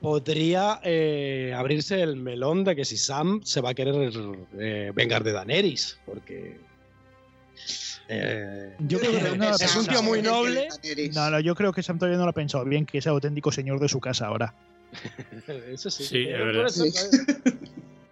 podría 0.01 0.79
eh, 0.85 1.55
abrirse 1.57 2.01
el 2.03 2.17
melón 2.17 2.65
de 2.65 2.77
que 2.77 2.85
si 2.85 2.97
Sam 2.97 3.41
se 3.45 3.61
va 3.61 3.71
a 3.71 3.75
querer 3.75 4.13
eh, 4.59 4.93
vengar 4.95 5.25
de 5.25 5.33
Daenerys, 5.33 5.99
porque 6.05 6.61
eh, 8.09 8.75
Yo 8.81 9.01
creo 9.01 9.13
que 9.13 9.21
no 9.39 9.51
es 9.57 9.77
un 9.77 9.87
tío 9.87 10.03
muy 10.03 10.23
noble. 10.23 10.69
No, 11.15 11.31
no, 11.31 11.41
yo 11.41 11.55
creo 11.55 11.73
que 11.73 11.83
Sam 11.83 11.99
todavía 11.99 12.19
no 12.19 12.25
lo 12.25 12.31
ha 12.31 12.35
pensado 12.35 12.65
bien, 12.65 12.87
que 12.87 12.99
es 12.99 13.07
auténtico 13.07 13.51
señor 13.51 13.81
de 13.81 13.89
su 13.89 13.99
casa 14.01 14.27
ahora. 14.27 14.55
Eso 15.73 15.91
sí. 15.91 16.05
Sí, 16.05 16.23
es 16.29 16.35
Eh, 16.35 16.45
verdad. 16.45 16.67
puede 16.77 16.91
ser. 16.93 17.66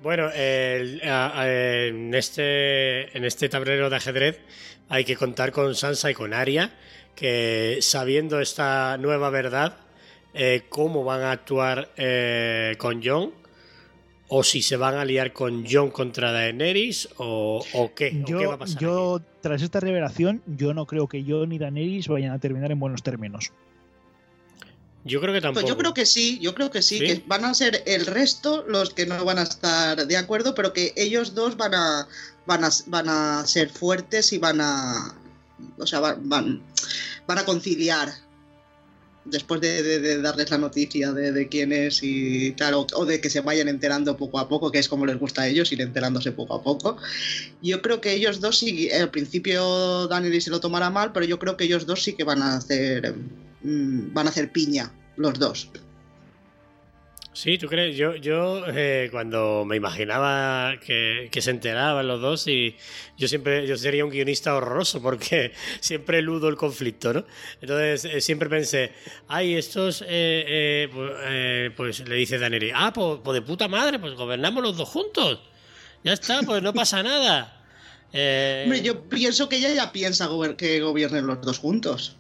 Bueno, 0.05 0.27
a- 0.27 1.45
en, 1.49 2.15
este, 2.15 3.17
en 3.17 3.25
este 3.25 3.49
tablero 3.49 3.89
de 3.89 3.97
ajedrez 3.97 4.39
hay 4.91 5.05
que 5.05 5.17
contar 5.17 5.51
con 5.51 5.75
Sansa 5.75 6.11
y 6.11 6.15
con 6.15 6.35
Arya, 6.35 6.71
que 7.17 7.79
sabiendo 7.81 8.39
esta 8.39 8.99
nueva 8.99 9.31
verdad, 9.31 9.79
eh, 10.35 10.65
cómo 10.69 11.05
van 11.05 11.23
a 11.23 11.33
actuar 11.33 11.89
eh, 11.97 12.75
con 12.77 13.03
Jon, 13.03 13.33
o 14.29 14.45
si 14.45 14.61
se 14.61 14.77
van 14.77 14.95
a 14.97 15.07
liar 15.07 15.33
con 15.33 15.65
Jon 15.67 15.91
contra 15.91 16.33
Daenerys, 16.33 17.09
o, 17.17 17.65
o 17.73 17.95
qué, 17.95 18.21
o 18.23 18.27
qué 18.27 18.35
va 18.35 18.43
Yo, 18.43 18.53
a 18.53 18.59
pasar. 18.59 18.83
yo, 18.83 19.21
tras 19.41 19.63
esta 19.63 19.81
revelación, 19.81 20.43
yo 20.47 20.75
no 20.75 20.85
creo 20.87 21.09
que 21.09 21.25
Jon 21.27 21.51
y 21.53 21.59
Daenerys 21.59 22.09
vayan 22.09 22.33
a 22.33 22.39
terminar 22.39 22.71
en 22.71 22.79
buenos 22.79 23.03
términos. 23.03 23.53
Yo 25.05 25.21
creo 25.21 25.35
que 25.35 25.41
tampoco. 25.41 25.61
Pues 25.67 25.71
yo 25.71 25.77
creo 25.79 25.93
que 25.95 26.07
sí, 26.07 26.39
yo 26.41 26.55
creo 26.55 26.71
que 26.71 26.81
sí, 26.83 26.99
¿Sí? 26.99 27.07
que 27.07 27.25
van 27.27 27.45
a 27.45 27.55
ser 27.55 27.83
el 27.87 28.07
resto 28.07 28.65
los 28.67 28.91
que 28.95 29.05
no 29.07 29.23
van 29.25 29.39
a 29.39 29.43
estar 29.43 30.07
de 30.07 30.17
acuerdo, 30.17 30.55
pero 30.55 30.73
que 30.73 30.93
ellos 30.97 31.35
dos 31.35 31.57
van 31.57 31.75
a 31.75 32.09
van 32.47 32.65
a, 32.65 32.71
van 32.87 33.09
a 33.09 33.47
ser 33.47 33.69
fuertes 33.71 34.33
y 34.33 34.39
van 34.39 34.61
a 34.61 35.15
o 35.79 35.87
sea, 35.87 36.01
van, 36.01 36.29
van, 36.29 36.63
van 37.27 37.39
a 37.39 37.45
conciliar 37.45 38.13
después 39.25 39.61
de, 39.61 39.83
de- 39.83 40.01
de 40.01 40.21
darles 40.21 40.51
la 40.51 40.59
noticia 40.59 41.13
de, 41.13 41.33
de 41.33 41.49
quién 41.49 41.73
es 41.73 42.01
y 42.03 42.53
tal, 42.53 42.75
o, 42.75 42.87
o 42.95 43.05
de 43.07 43.21
que 43.21 43.31
se 43.31 43.41
vayan 43.41 43.69
enterando 43.69 44.17
poco 44.17 44.39
a 44.39 44.49
poco, 44.49 44.71
que 44.71 44.79
es 44.79 44.89
como 44.89 45.07
les 45.07 45.19
gusta 45.19 45.43
a 45.43 45.49
ellos, 45.49 45.73
ir 45.73 45.81
enterándose 45.81 46.33
poco 46.33 46.55
a 46.55 46.63
poco. 46.63 46.99
Yo 47.63 47.81
creo 47.81 48.01
que 48.03 48.13
ellos 48.13 48.41
dos 48.41 48.59
sí, 48.59 48.91
al 48.91 49.11
principio 49.11 50.07
Daniel 50.09 50.41
se 50.43 50.51
lo 50.51 50.61
tomará 50.61 50.91
mal, 50.91 51.13
pero 51.13 51.25
yo 51.25 51.39
creo 51.39 51.57
que 51.57 51.65
ellos 51.65 51.87
dos 51.87 52.03
sí 52.03 52.13
que 52.15 52.25
van 52.25 52.43
a 52.43 52.57
hacer 52.57 53.15
mm, 53.65 54.13
van 54.13 54.27
a 54.27 54.31
hacer 54.31 54.53
piña, 54.53 54.93
los 55.17 55.39
dos. 55.39 55.71
Sí, 57.35 57.59
¿tú 57.59 57.67
crees? 57.67 57.97
Yo, 57.97 58.15
yo 58.15 58.63
eh, 58.69 59.09
cuando 59.11 59.65
me 59.67 59.75
imaginaba 59.75 60.79
que, 60.79 61.29
que 61.33 61.43
se 61.43 61.51
enteraban 61.51 62.07
los 62.07 62.21
dos 62.21 62.47
y 62.47 62.77
yo 63.19 63.27
siempre 63.27 63.67
yo 63.67 63.77
sería 63.77 64.05
un 64.05 64.13
guionista 64.13 64.55
horroroso 64.55 65.03
porque 65.03 65.53
siempre 65.81 66.21
eludo 66.21 66.49
el 66.49 66.55
conflicto, 66.55 67.13
¿no? 67.13 67.25
Entonces 67.61 68.05
eh, 68.05 68.21
siempre 68.21 68.49
pensé, 68.49 68.93
ay, 69.27 69.55
estos, 69.55 70.05
eh, 70.07 70.89
pues, 71.77 71.99
pues 71.99 72.09
le 72.09 72.15
dice 72.15 72.39
Daneri, 72.39 72.71
ah, 72.73 72.93
pues, 72.95 73.19
pues 73.25 73.35
de 73.35 73.43
puta 73.43 73.67
madre, 73.67 73.99
pues 73.99 74.15
gobernamos 74.15 74.63
los 74.63 74.77
dos 74.77 74.89
juntos. 74.89 75.41
Ya 76.05 76.13
está, 76.13 76.41
pues 76.43 76.63
no 76.63 76.73
pasa 76.73 77.03
nada. 77.03 77.65
Hombre, 78.13 78.81
yo 78.81 79.09
pienso 79.09 79.49
que 79.49 79.57
ella 79.57 79.75
ya 79.75 79.91
piensa 79.91 80.29
que 80.57 80.81
gobiernen 80.81 81.27
los 81.27 81.41
dos 81.41 81.59
juntos. 81.59 82.17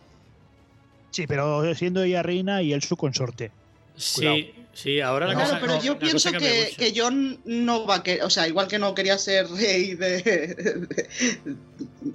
Sí, 1.15 1.29
pero 1.29 1.73
siendo 1.77 2.03
ella 2.03 2.25
reina 2.25 2.61
y 2.61 2.73
él 2.73 2.83
su 2.83 2.97
consorte. 2.97 3.53
sí, 3.97 4.53
sí, 4.73 5.01
ahora 5.01 5.29
la 5.29 5.35
Claro, 5.35 5.49
cosa 5.49 5.61
pero 5.61 5.75
no, 5.77 5.83
yo 5.83 5.93
la 5.93 5.99
pienso 6.01 6.33
que, 6.33 6.75
que 6.77 6.93
John 6.97 7.39
no 7.45 7.87
va 7.87 7.97
a 7.97 8.03
querer, 8.03 8.25
o 8.25 8.31
sea, 8.31 8.49
igual 8.49 8.67
que 8.67 8.81
no 8.81 8.97
quería 8.97 9.17
ser 9.17 9.47
rey 9.49 9.95
de, 9.95 10.23
de- 10.23 11.57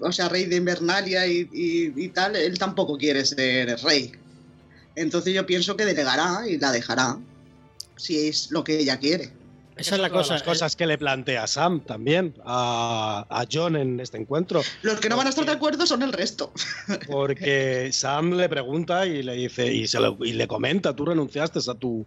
o 0.01 0.11
sea, 0.11 0.27
rey 0.27 0.43
de 0.45 0.57
Invernalia 0.57 1.25
y, 1.27 1.47
y- 1.53 1.93
y 1.95 2.09
tal, 2.09 2.35
él 2.35 2.59
tampoco 2.59 2.97
quiere 2.97 3.23
ser 3.23 3.79
rey. 3.83 4.11
Entonces 4.97 5.33
yo 5.33 5.45
pienso 5.45 5.77
que 5.77 5.85
delegará 5.85 6.45
y 6.45 6.57
la 6.57 6.73
dejará, 6.73 7.17
si 7.95 8.27
es 8.27 8.51
lo 8.51 8.65
que 8.65 8.79
ella 8.79 8.99
quiere. 8.99 9.29
Esa 9.79 9.95
es 9.95 10.01
la 10.01 10.09
cosa. 10.09 10.33
las 10.33 10.43
cosas 10.43 10.75
que 10.75 10.85
le 10.85 10.97
plantea 10.97 11.47
Sam 11.47 11.81
también 11.81 12.35
a, 12.45 13.25
a 13.29 13.45
John 13.51 13.75
en 13.75 13.99
este 13.99 14.17
encuentro. 14.17 14.61
Los 14.81 14.99
que 14.99 15.09
no 15.09 15.17
van 15.17 15.27
a 15.27 15.29
estar 15.29 15.45
de 15.45 15.51
acuerdo 15.51 15.85
son 15.87 16.01
el 16.03 16.13
resto. 16.13 16.51
Porque 17.07 17.89
Sam 17.91 18.33
le 18.33 18.47
pregunta 18.49 19.05
y 19.05 19.23
le 19.23 19.33
dice 19.33 19.73
y, 19.73 19.87
se 19.87 19.99
lo- 19.99 20.17
y 20.23 20.33
le 20.33 20.47
comenta, 20.47 20.95
tú 20.95 21.05
renunciaste 21.05 21.59
a 21.69 21.73
tu, 21.73 22.05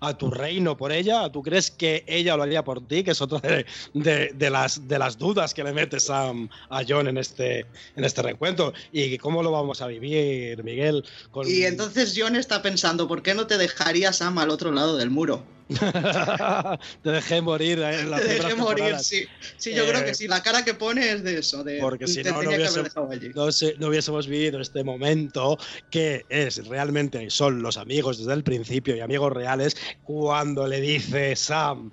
a 0.00 0.16
tu 0.16 0.30
reino 0.30 0.76
por 0.76 0.92
ella, 0.92 1.30
¿tú 1.30 1.42
crees 1.42 1.70
que 1.70 2.04
ella 2.06 2.36
lo 2.36 2.42
haría 2.42 2.64
por 2.64 2.86
ti? 2.86 3.02
Que 3.02 3.12
es 3.12 3.20
otra 3.20 3.40
de, 3.40 3.66
de- 3.94 4.30
de 4.34 4.50
las, 4.50 4.86
de 4.88 4.98
las 4.98 5.18
dudas 5.18 5.54
que 5.54 5.64
le 5.64 5.72
mete 5.72 6.00
Sam 6.00 6.48
a 6.70 6.82
John 6.86 7.08
en 7.08 7.18
este, 7.18 7.66
en 7.96 8.04
este 8.04 8.22
reencuentro. 8.22 8.72
¿Y 8.92 9.18
cómo 9.18 9.42
lo 9.42 9.50
vamos 9.50 9.80
a 9.82 9.86
vivir, 9.86 10.62
Miguel? 10.64 11.04
Con- 11.30 11.48
Y 11.48 11.62
entonces 11.64 12.14
John 12.16 12.36
está 12.36 12.62
pensando, 12.62 13.08
¿por 13.08 13.22
qué 13.22 13.34
no 13.34 13.46
te 13.46 13.58
dejaría 13.58 14.12
Sam 14.12 14.38
al 14.38 14.50
otro 14.50 14.72
lado 14.72 14.96
del 14.96 15.10
muro? 15.10 15.44
Te 17.02 17.10
dejé 17.10 17.40
morir 17.40 17.78
en 17.80 18.10
las 18.10 18.20
Te 18.20 18.28
dejé 18.28 18.54
morir, 18.54 18.98
sí. 18.98 19.24
Sí, 19.56 19.74
yo 19.74 19.84
Eh, 19.84 19.88
creo 19.88 20.04
que 20.04 20.14
sí. 20.14 20.28
La 20.28 20.42
cara 20.42 20.64
que 20.64 20.74
pone 20.74 21.12
es 21.12 21.22
de 21.22 21.38
eso, 21.38 21.64
de 21.64 21.78
Porque 21.80 22.06
si 22.06 22.22
no, 22.22 22.42
no, 22.42 22.50
hubiese- 22.50 22.82
no 23.34 23.52
se- 23.52 23.74
no 23.78 23.88
hubiésemos 23.88 24.26
vivido 24.26 24.60
este 24.60 24.84
momento 24.84 25.58
que 25.90 26.24
es 26.28 26.66
realmente 26.66 27.30
son 27.30 27.62
los 27.62 27.76
amigos 27.76 28.18
desde 28.18 28.32
el 28.34 28.42
principio 28.44 28.96
y 28.96 29.00
amigos 29.00 29.32
reales 29.32 29.76
cuando 30.02 30.66
le 30.66 30.80
dice 30.80 31.34
Sam 31.36 31.92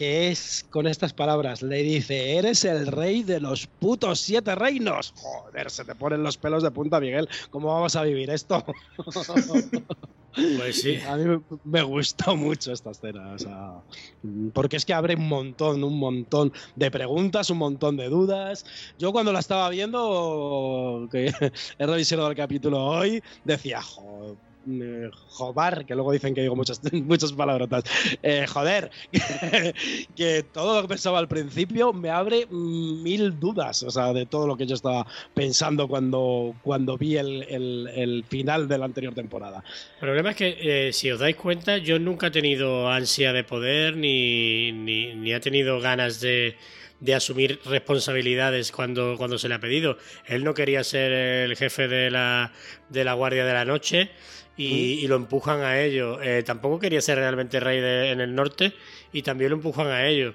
que 0.00 0.28
es 0.30 0.64
con 0.70 0.86
estas 0.86 1.12
palabras 1.12 1.60
le 1.60 1.82
dice 1.82 2.38
eres 2.38 2.64
el 2.64 2.86
rey 2.86 3.22
de 3.22 3.38
los 3.38 3.66
putos 3.66 4.18
siete 4.20 4.54
reinos 4.54 5.12
joder 5.14 5.70
se 5.70 5.84
te 5.84 5.94
ponen 5.94 6.22
los 6.22 6.38
pelos 6.38 6.62
de 6.62 6.70
punta 6.70 6.98
Miguel 7.00 7.28
cómo 7.50 7.68
vamos 7.68 7.94
a 7.96 8.02
vivir 8.02 8.30
esto 8.30 8.64
Pues 10.56 10.80
sí. 10.80 10.96
a 11.06 11.16
mí 11.16 11.38
me- 11.64 11.82
gustó 11.82 12.36
mucho 12.36 12.72
esta 12.72 12.92
escena, 12.92 13.32
o 13.34 13.38
sea, 13.38 13.82
porque 14.54 14.76
es 14.76 14.84
que 14.86 14.94
abre 14.94 15.16
un 15.16 15.26
montón, 15.28 15.82
un 15.82 15.98
montón 15.98 16.52
de 16.76 16.88
preguntas, 16.88 17.50
un 17.50 17.58
montón 17.58 17.96
de 17.96 18.08
dudas. 18.08 18.64
Yo 18.96 19.10
cuando 19.10 19.32
la 19.32 19.40
estaba 19.40 19.68
viendo, 19.70 21.08
que 21.10 21.26
he 21.78 21.86
revisado 21.86 22.30
el 22.30 22.36
capítulo 22.36 22.78
hoy, 22.86 23.20
decía, 23.42 23.82
"Jo- 23.82 24.36
eh, 24.66 25.08
jobar, 25.12 25.86
que 25.86 25.94
luego 25.94 26.12
dicen 26.12 26.34
que 26.34 26.42
digo 26.42 26.56
muchas, 26.56 26.80
muchas 26.92 27.32
palabrotas, 27.32 27.84
Eh, 28.22 28.46
joder, 28.46 28.90
que, 30.16 30.42
todo 30.52 30.76
lo 30.76 30.82
que 30.82 30.88
pensaba 30.88 31.18
al 31.18 31.28
principio 31.28 31.92
me 31.92 32.10
abre 32.10 32.46
mm, 32.48 33.02
mil 33.02 33.38
dudas, 33.38 33.82
o 33.82 33.90
sea, 33.90 34.12
de 34.12 34.26
todo 34.26 34.46
lo 34.46 34.56
que 34.56 34.66
yo 34.66 34.74
estaba 34.74 35.06
pensando 35.34 35.88
cuando, 35.88 36.54
cuando 36.62 36.96
vi 36.98 37.16
el, 37.16 37.42
el- 37.48 37.88
el 37.94 38.24
final 38.28 38.68
de 38.68 38.78
la 38.78 38.84
anterior 38.86 39.14
temporada. 39.14 39.62
El 39.94 40.00
problema 40.00 40.30
es 40.30 40.36
que, 40.36 40.88
eh, 40.88 40.92
si 40.92 41.10
os 41.10 41.18
dais 41.20 41.36
cuenta, 41.36 41.78
yo 41.78 41.98
nunca 41.98 42.28
he 42.28 42.30
tenido 42.30 42.88
ansia 42.88 43.32
de 43.32 43.44
poder 43.44 43.96
ni, 43.96 44.72
ni, 44.72 45.14
ni 45.14 45.32
he 45.32 45.40
tenido 45.40 45.80
ganas 45.80 46.20
de, 46.20 46.56
de 47.00 47.14
asumir 47.14 47.60
responsabilidades 47.64 48.72
cuando, 48.72 49.16
cuando 49.16 49.38
se 49.38 49.48
le 49.48 49.54
ha 49.54 49.60
pedido. 49.60 49.96
Él 50.26 50.44
no 50.44 50.54
quería 50.54 50.84
ser 50.84 51.12
el 51.12 51.56
jefe 51.56 51.88
de 51.88 52.10
la, 52.10 52.52
de 52.88 53.04
la 53.04 53.14
Guardia 53.14 53.44
de 53.44 53.52
la 53.54 53.64
Noche 53.64 54.10
y, 54.60 55.06
lo 55.08 55.16
empujan 55.16 55.62
a 55.62 55.80
ello. 55.80 56.20
Eh, 56.22 56.42
tampoco 56.42 56.78
quería 56.78 57.00
ser 57.00 57.18
realmente 57.18 57.60
rey 57.60 57.78
en 58.10 58.20
el 58.20 58.34
norte 58.34 58.74
y 59.12 59.22
también 59.22 59.50
lo 59.50 59.56
empujan 59.56 59.88
a 59.88 60.06
ello. 60.06 60.34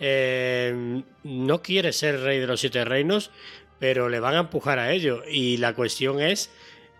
Eh, 0.00 1.02
no 1.22 1.62
quiere 1.62 1.92
ser 1.92 2.20
rey 2.20 2.40
de 2.40 2.46
los 2.46 2.60
siete 2.60 2.84
reinos, 2.84 3.30
pero 3.78 4.08
le 4.08 4.18
van 4.18 4.34
a 4.34 4.40
empujar 4.40 4.78
a 4.78 4.92
ello. 4.92 5.22
Y 5.28 5.58
la 5.58 5.74
cuestión 5.74 6.20
es, 6.20 6.50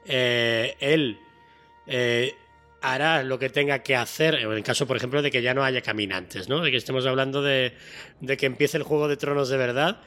eh, 0.06 0.76
él 0.80 1.18
eh, 1.86 2.34
hará 2.82 3.22
lo 3.24 3.38
que 3.38 3.50
tenga 3.50 3.80
que 3.80 3.96
hacer, 3.96 4.36
en 4.36 4.52
el 4.52 4.62
caso, 4.62 4.86
por 4.86 4.96
ejemplo, 4.96 5.22
de 5.22 5.30
que 5.30 5.42
ya 5.42 5.54
no 5.54 5.64
haya 5.64 5.80
caminantes, 5.80 6.48
¿no? 6.48 6.60
De 6.60 6.70
que 6.70 6.76
estemos 6.76 7.04
hablando 7.06 7.42
de, 7.42 7.74
de 8.20 8.36
que 8.36 8.46
empiece 8.46 8.76
el 8.76 8.84
Juego 8.84 9.08
de 9.08 9.16
Tronos 9.16 9.48
de 9.48 9.56
verdad. 9.56 10.00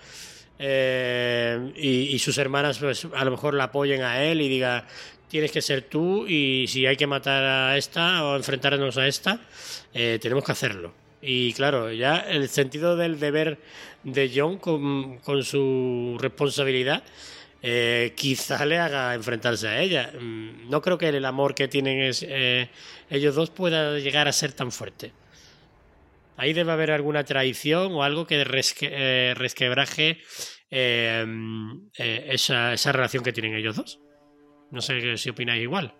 y, 1.76 2.16
y 2.16 2.20
sus 2.20 2.38
hermanas 2.38 2.78
pues 2.78 3.07
a 3.14 3.26
lo 3.26 3.32
mejor 3.32 3.53
la 3.55 3.66
apoyen 3.66 4.01
a 4.03 4.24
él 4.24 4.39
y 4.39 4.47
diga 4.47 4.88
tienes 5.34 5.51
que 5.51 5.63
ser 5.63 5.81
tú 5.81 6.27
y 6.27 6.67
si 6.67 6.86
hay 6.86 6.95
que 6.95 7.07
matar 7.07 7.43
a 7.43 7.75
esta 7.75 8.23
o 8.23 8.36
enfrentarnos 8.36 8.99
a 8.99 9.07
esta 9.07 9.39
eh, 9.91 10.19
tenemos 10.21 10.43
que 10.43 10.51
hacerlo 10.51 10.93
y 11.23 11.53
claro 11.53 11.91
ya 11.91 12.17
el 12.19 12.49
sentido 12.49 12.95
del 12.95 13.19
deber 13.19 13.57
de 14.03 14.31
John 14.36 14.59
con, 14.59 15.19
su 15.43 16.17
responsabilidad 16.21 17.01
eh, 17.63 18.13
quizá 18.15 18.63
le 18.67 18.77
haga 18.77 19.15
enfrentarse 19.15 19.67
a 19.69 19.81
ella. 19.81 20.11
Mm, 20.19 20.69
No 20.69 20.81
creo 20.84 20.97
que 20.99 21.07
el 21.09 21.25
amor 21.25 21.55
que 21.55 21.67
tienen 21.67 22.11
eh, 22.21 22.69
ellos 23.09 23.34
dos 23.34 23.49
pueda 23.49 23.97
llegar 23.97 24.27
a 24.27 24.34
ser 24.34 24.51
tan 24.51 24.71
fuerte. 24.71 25.13
Ahí 26.38 26.53
debe 26.53 26.73
haber 26.73 26.91
alguna 26.91 27.23
traición 27.23 27.93
o 27.93 28.03
algo 28.03 28.27
que 28.27 28.43
resque- 28.45 29.34
resquebraje 29.34 30.19
mm, 30.69 31.88
esa 31.95 32.91
relación 32.91 33.23
que 33.23 33.31
tienen 33.34 33.55
ellos 33.55 33.77
dos. 33.77 33.99
No 34.74 34.82
sé 34.82 35.17
si 35.17 35.30
opináis 35.30 35.61
igual. 35.61 35.93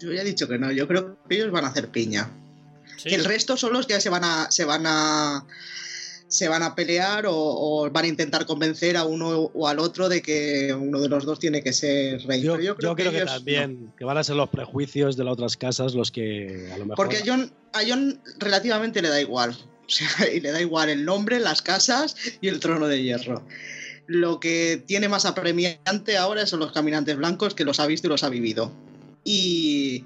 Yo 0.00 0.12
ya 0.12 0.22
he 0.22 0.24
dicho 0.24 0.46
que 0.46 0.58
no, 0.58 0.70
yo 0.70 0.86
creo 0.86 1.18
que 1.28 1.34
ellos 1.34 1.50
van 1.50 1.64
a 1.64 1.68
hacer 1.68 1.88
piña. 1.88 2.30
Sí. 2.96 3.08
Que 3.08 3.16
el 3.16 3.24
resto 3.24 3.56
son 3.56 3.72
los 3.72 3.86
que 3.86 4.00
se 4.00 4.08
van 4.08 4.22
a. 4.22 4.48
se 4.52 4.64
van 4.64 4.84
a. 4.86 5.44
se 6.28 6.48
van 6.48 6.62
a 6.62 6.76
pelear 6.76 7.26
o, 7.26 7.34
o 7.34 7.90
van 7.90 8.04
a 8.04 8.06
intentar 8.08 8.46
convencer 8.46 8.96
a 8.96 9.04
uno 9.04 9.50
o 9.52 9.66
al 9.66 9.80
otro 9.80 10.08
de 10.08 10.22
que 10.22 10.72
uno 10.72 11.00
de 11.00 11.08
los 11.08 11.24
dos 11.24 11.40
tiene 11.40 11.64
que 11.64 11.72
ser 11.72 12.24
rey. 12.28 12.42
Yo, 12.42 12.52
Pero 12.54 12.70
yo 12.76 12.76
creo, 12.76 13.10
que, 13.10 13.16
ellos 13.16 13.34
también, 13.34 13.92
que 13.98 14.04
van 14.04 14.16
a 14.16 14.22
ser 14.22 14.36
los 14.36 14.48
prejuicios 14.48 15.16
de 15.16 15.24
las 15.24 15.32
otras 15.32 15.56
casas 15.56 15.94
los 15.94 16.12
que 16.12 16.70
a 16.72 16.78
lo 16.78 16.86
mejor. 16.86 16.96
Porque 16.96 17.16
a 17.16 17.22
John, 17.26 17.52
a 17.72 17.80
John 17.84 18.20
relativamente 18.38 19.02
le 19.02 19.08
da 19.08 19.20
igual. 19.20 19.56
O 19.90 19.92
sea, 19.92 20.32
y 20.32 20.38
le 20.38 20.52
da 20.52 20.60
igual 20.60 20.88
el 20.88 21.04
nombre, 21.04 21.40
las 21.40 21.62
casas 21.62 22.14
y 22.40 22.46
el 22.46 22.60
trono 22.60 22.86
de 22.86 23.02
hierro. 23.02 23.44
Lo 24.12 24.40
que 24.40 24.82
tiene 24.88 25.08
más 25.08 25.24
apremiante 25.24 26.16
ahora 26.16 26.44
son 26.44 26.58
los 26.58 26.72
caminantes 26.72 27.16
blancos 27.16 27.54
que 27.54 27.64
los 27.64 27.78
ha 27.78 27.86
visto 27.86 28.08
y 28.08 28.10
los 28.10 28.24
ha 28.24 28.28
vivido. 28.28 28.72
Y, 29.22 30.04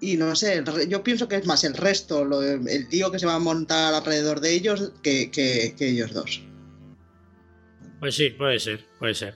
y 0.00 0.16
no 0.16 0.34
sé, 0.34 0.64
yo 0.88 1.02
pienso 1.02 1.28
que 1.28 1.36
es 1.36 1.44
más 1.44 1.64
el 1.64 1.74
resto, 1.74 2.26
el 2.42 2.88
tío 2.88 3.12
que 3.12 3.18
se 3.18 3.26
va 3.26 3.34
a 3.34 3.40
montar 3.40 3.92
alrededor 3.92 4.40
de 4.40 4.54
ellos 4.54 4.92
que, 5.02 5.30
ellos 5.78 6.14
dos. 6.14 6.40
Pues 8.00 8.14
sí, 8.14 8.30
puede 8.30 8.58
ser, 8.58 8.86
puede 8.98 9.14
ser. 9.14 9.34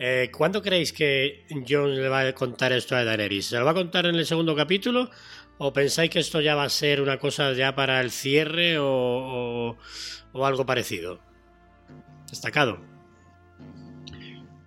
Eh, 0.00 0.32
¿Cuándo 0.36 0.60
creéis 0.60 0.92
que 0.92 1.46
Jon 1.68 1.94
le 1.94 2.08
va 2.08 2.22
a 2.22 2.34
contar 2.34 2.72
esto 2.72 2.96
a 2.96 3.04
Daenerys? 3.04 3.46
¿Se 3.46 3.58
lo 3.60 3.64
va 3.64 3.70
a 3.70 3.74
contar 3.74 4.06
en 4.06 4.16
el 4.16 4.26
segundo 4.26 4.56
capítulo? 4.56 5.08
¿O 5.58 5.72
pensáis 5.72 6.10
que 6.10 6.18
esto 6.18 6.40
ya 6.40 6.56
va 6.56 6.64
a 6.64 6.68
ser 6.68 7.00
una 7.00 7.20
cosa 7.20 7.52
ya 7.52 7.76
para 7.76 8.00
el 8.00 8.10
cierre 8.10 8.76
o 8.80 9.76
algo 10.34 10.66
parecido? 10.66 11.20
Destacado. 12.36 12.78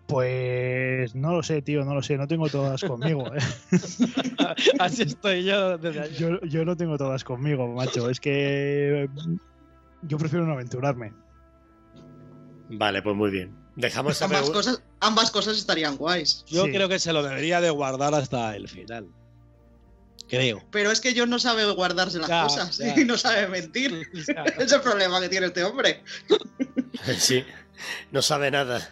Pues 0.08 1.14
no 1.14 1.34
lo 1.34 1.44
sé, 1.44 1.62
tío, 1.62 1.86
no 1.86 1.94
lo 1.94 2.02
sé, 2.02 2.18
no 2.18 2.28
tengo 2.28 2.50
todas 2.50 2.82
conmigo. 2.84 3.26
¿eh? 3.28 3.40
Así 4.80 5.04
estoy 5.04 5.44
yo 5.44 5.78
desde 5.78 6.00
ayer. 6.02 6.18
Yo, 6.18 6.40
yo 6.48 6.66
no 6.66 6.76
tengo 6.76 6.98
todas 6.98 7.24
conmigo, 7.24 7.68
macho. 7.68 8.10
Es 8.10 8.20
que 8.20 9.08
mm, 9.14 9.36
yo 10.08 10.18
prefiero 10.18 10.48
no 10.48 10.54
aventurarme. 10.54 11.14
Vale, 12.70 13.04
pues 13.04 13.16
muy 13.16 13.30
bien. 13.30 13.56
Dejamos 13.76 14.20
Ambas 14.24 14.50
cosas, 14.50 14.82
ambas 15.00 15.30
cosas 15.30 15.58
estarían 15.60 15.96
guays. 15.96 16.44
Yo 16.48 16.66
Sí. 16.66 16.72
creo 16.72 16.90
que 16.90 16.98
se 16.98 17.14
lo 17.14 17.22
debería 17.22 17.62
de 17.62 17.70
guardar 17.70 18.16
hasta 18.16 18.56
el 18.56 18.68
final. 18.68 19.08
Creo. 20.28 20.62
Pero 20.72 20.92
es 20.92 21.02
que 21.02 21.14
John 21.18 21.30
no 21.32 21.40
sabe 21.40 21.66
guardarse 21.72 22.20
las 22.20 22.28
Ya, 22.30 22.44
cosas 22.44 22.78
ya. 22.78 22.94
y 23.00 23.06
no 23.06 23.16
sabe 23.18 23.48
mentir. 23.48 24.08
Ya. 24.28 24.44
Es 24.58 24.72
el 24.72 24.82
problema 24.82 25.22
que 25.22 25.30
tiene 25.30 25.48
este 25.48 25.64
hombre. 25.64 26.04
Sí, 27.18 27.46
no 28.12 28.22
sabe 28.22 28.52
nada. 28.52 28.88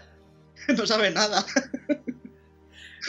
No 0.76 0.86
sabe 0.86 1.12
nada. 1.12 1.45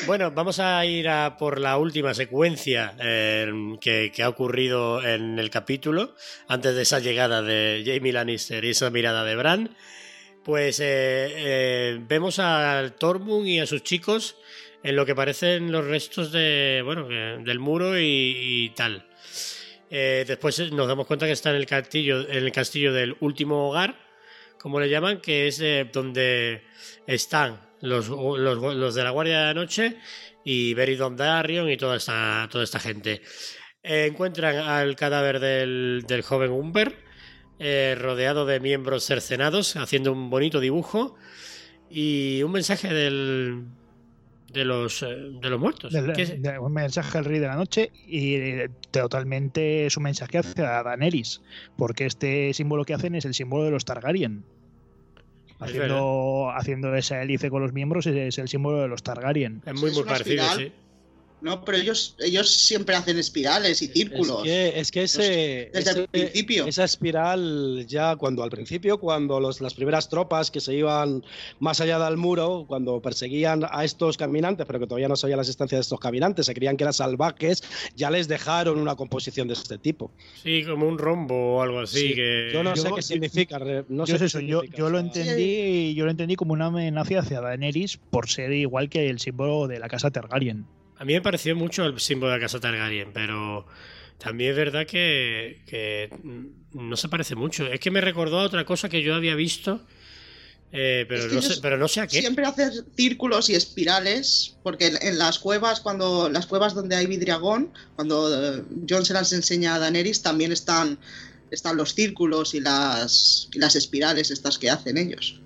Bueno, 0.07 0.30
vamos 0.30 0.61
a 0.61 0.84
ir 0.86 1.09
a 1.09 1.36
por 1.36 1.59
la 1.59 1.76
última 1.76 2.14
secuencia 2.14 2.94
eh, 3.01 3.51
que, 3.80 4.12
que 4.14 4.22
ha 4.22 4.28
ocurrido 4.28 5.05
en 5.05 5.38
el 5.38 5.51
capítulo, 5.51 6.14
antes 6.46 6.74
de 6.76 6.82
esa 6.82 7.01
llegada 7.01 7.42
de 7.42 7.82
Jamie 7.84 8.12
Lannister 8.12 8.64
y 8.64 8.70
esa 8.70 8.90
mirada 8.90 9.24
de 9.24 9.34
Bran. 9.34 9.76
Pues 10.44 10.78
eh, 10.80 10.84
eh, 10.86 11.99
vemos 12.01 12.38
a 12.38 12.94
Tormund 12.96 13.49
y 13.49 13.59
a 13.59 13.66
sus 13.66 13.82
chicos 13.82 14.36
en 14.82 14.94
lo 14.94 15.05
que 15.05 15.16
parecen 15.16 15.72
los 15.72 15.84
restos 15.84 16.30
de, 16.30 16.80
bueno, 16.84 17.09
del 17.09 17.59
muro 17.59 17.99
y, 17.99 18.05
y 18.05 18.70
tal. 18.70 19.07
Después 19.90 20.70
nos 20.70 20.86
damos 20.86 21.07
cuenta 21.07 21.26
que 21.26 21.32
está 21.32 21.51
en 21.51 21.57
el 21.57 21.66
castillo, 21.66 22.20
en 22.20 22.44
el 22.44 22.53
castillo 22.53 22.92
del 22.92 23.16
último 23.20 23.68
hogar, 23.68 24.07
como 24.61 24.80
le 24.80 24.88
llaman, 24.88 25.20
que 25.20 25.48
es 25.48 25.61
eh, 25.61 25.88
donde 25.92 26.62
están 27.06 27.61
los, 27.80 28.09
los, 28.09 28.76
los 28.76 28.94
de 28.94 29.04
la 29.04 29.11
Guardia 29.11 29.38
de 29.38 29.44
la 29.46 29.54
Noche 29.54 29.96
y 30.44 30.74
Beri 30.74 30.96
Dondarrion 30.96 31.70
y 31.70 31.76
toda 31.76 31.96
esta, 31.96 32.48
toda 32.50 32.64
esta 32.64 32.80
gente. 32.80 33.22
Eh, 33.82 34.06
encuentran 34.06 34.56
al 34.56 34.96
cadáver 34.96 35.40
del, 35.40 36.04
del 36.06 36.22
joven 36.22 36.50
Umber, 36.50 36.96
eh, 37.59 37.96
rodeado 37.98 38.46
de 38.46 38.61
miembros 38.61 39.04
cercenados, 39.04 39.76
haciendo 39.76 40.12
un 40.12 40.30
bonito 40.30 40.61
dibujo 40.61 41.16
y 41.90 42.42
un 42.42 42.52
mensaje 42.52 42.92
del, 42.92 43.66
de, 44.53 44.64
los, 44.64 45.03
eh, 45.03 45.07
de 45.40 45.51
los 45.51 45.61
muertos. 45.61 45.92
Del- 45.92 46.12
¿Qué 46.12 46.22
es? 46.22 46.42
de 46.42 46.59
un 46.59 46.72
mensaje 46.72 47.18
al 47.18 47.24
rey 47.24 47.38
de 47.38 47.46
la 47.46 47.57
noche 47.57 47.90
y 48.07 48.34
eh, 48.34 48.68
totalmente 48.90 49.86
es 49.86 49.96
un 49.96 50.05
mensaje 50.05 50.38
hacia 50.38 50.82
Daenerys, 50.82 51.42
porque 51.76 52.07
este 52.07 52.53
símbolo 52.55 52.84
que 52.84 52.94
hacen 52.94 53.14
es 53.14 53.24
el 53.24 53.34
símbolo 53.34 53.64
de 53.64 53.70
los 53.70 53.84
Targaryen. 53.84 54.44
Es 55.61 55.70
Haciendo, 55.70 56.51
haciendo 56.55 56.94
esa 56.94 57.20
hélice 57.20 57.51
con 57.51 57.61
los 57.62 57.72
miembros 57.72 58.07
es, 58.07 58.38
el 58.38 58.49
símbolo 58.49 58.80
de 58.80 58.88
los 58.88 59.03
Targaryen. 59.03 59.61
Es 59.66 59.74
muy, 59.80 59.90
muy 59.90 60.05
parecido, 60.05 60.44
espiral. 60.44 60.59
sí. 60.68 60.72
No, 61.41 61.64
pero 61.64 61.78
ellos, 61.78 62.16
ellos 62.18 62.51
siempre 62.51 62.97
hacen 62.97 63.18
espirales 63.18 63.80
y 63.82 63.86
círculos. 63.89 64.43
Es 64.45 64.45
que, 64.45 64.78
es 64.78 64.91
que 64.91 65.03
ese, 65.05 65.70
Desde 65.72 66.01
el 66.01 66.09
principio. 66.09 66.66
esa 66.66 66.84
espiral 66.84 67.86
ya 67.86 68.16
cuando 68.16 68.43
al 68.43 68.51
principio, 68.51 68.99
cuando 68.99 69.39
los, 69.39 69.61
las 69.61 69.74
primeras 69.74 70.09
tropas 70.09 70.51
que 70.51 70.61
se 70.61 70.74
iban 70.74 71.24
más 71.61 71.80
allá 71.80 71.99
del 71.99 72.16
muro, 72.16 72.64
cuando 72.66 73.01
perseguían 73.01 73.64
a 73.70 73.84
estos 73.84 74.16
caminantes, 74.16 74.66
pero 74.66 74.80
que 74.80 74.86
todavía 74.86 75.09
no 75.09 75.16
sabían 75.16 75.36
la 75.36 75.43
existencia 75.43 75.78
de 75.78 75.82
estos 75.82 76.01
caminantes, 76.01 76.47
se 76.47 76.55
creían 76.55 76.76
que 76.76 76.84
eran 76.84 76.95
salvajes, 76.95 77.62
ya 77.95 78.11
les 78.11 78.26
dejaron 78.26 78.78
una 78.78 78.97
composición 78.97 79.47
de 79.47 79.55
este 79.55 79.78
tipo. 79.78 80.11
Sí, 80.43 80.64
como 80.64 80.89
un 80.89 80.99
rombo 80.99 81.57
o 81.57 81.62
algo 81.62 81.80
así. 81.80 82.09
Sí, 82.09 82.14
que... 82.14 82.51
Yo 82.53 82.62
no 82.62 82.74
Yo- 82.74 82.82
sé 82.82 82.91
qué 82.95 83.03
significa. 83.03 83.59
No 83.89 84.07
yo, 84.07 84.18
sé 84.18 84.24
eso, 84.24 84.41
yo, 84.41 84.61
significa, 84.61 84.76
yo 84.78 84.91
lo 84.91 84.99
entendí 84.99 85.95
yo 85.95 86.05
lo 86.05 86.11
entendí 86.11 86.36
como 86.36 86.53
una 86.53 86.66
amenaza 86.66 87.20
hacia 87.20 87.41
Daenerys 87.41 87.97
por 87.97 88.28
ser 88.28 88.53
igual 88.53 88.89
que 88.89 89.09
el 89.09 89.18
símbolo 89.18 89.66
de 89.68 89.78
la 89.78 89.89
casa 89.89 90.11
Targaryen. 90.11 90.66
A 90.99 91.05
mí 91.05 91.12
me 91.12 91.20
pareció 91.20 91.55
mucho 91.55 91.84
el 91.84 91.99
símbolo 92.01 92.32
de 92.32 92.38
la 92.38 92.44
casa 92.44 92.61
Targaryen, 92.61 93.12
pero 93.12 93.66
también 94.18 94.51
es 94.51 94.57
verdad 94.57 94.86
que, 94.86 95.62
que 95.66 96.11
no 96.72 96.96
se 96.96 97.09
parece 97.09 97.36
mucho. 97.36 97.66
Es 97.66 97.80
que 97.80 97.90
me 97.90 98.01
recordó 98.01 98.40
a 98.40 98.44
otra 98.44 98.64
cosa 98.64 98.88
que 98.88 99.03
yo 99.03 99.14
había 99.14 99.34
visto, 99.36 99.80
eh, 100.70 101.07
pero, 101.09 101.22
Es 101.22 101.28
que 101.28 101.34
no 101.34 101.42
sé, 101.42 101.61
pero 101.62 101.78
no 101.78 101.88
sé 101.88 102.01
a 102.01 102.07
qué. 102.07 102.20
Siempre 102.20 102.44
hacen 102.44 102.72
círculos 102.94 103.49
y 103.49 103.55
espirales, 103.55 104.57
porque 104.62 104.88
en, 104.88 104.99
en 105.01 105.18
las 105.18 105.38
cuevas, 105.38 105.80
cuando 105.80 106.28
las 106.28 106.46
cuevas 106.46 106.74
donde 106.74 106.96
hay 106.96 107.07
vidriagón, 107.07 107.72
cuando 107.96 108.59
eh, 108.59 108.62
John 108.88 109.05
se 109.05 109.14
las 109.14 109.32
enseña 109.32 109.76
a 109.76 109.78
Daenerys, 109.78 110.22
también 110.22 110.53
están, 110.53 110.99
están 111.51 111.76
los 111.76 111.94
círculos 111.94 112.55
y 112.55 112.61
las, 112.61 113.49
y 113.53 113.59
las 113.59 113.76
espirales 113.76 114.30
estas 114.30 114.59
que 114.59 114.68
hacen 114.68 114.99
ellos. 114.99 115.40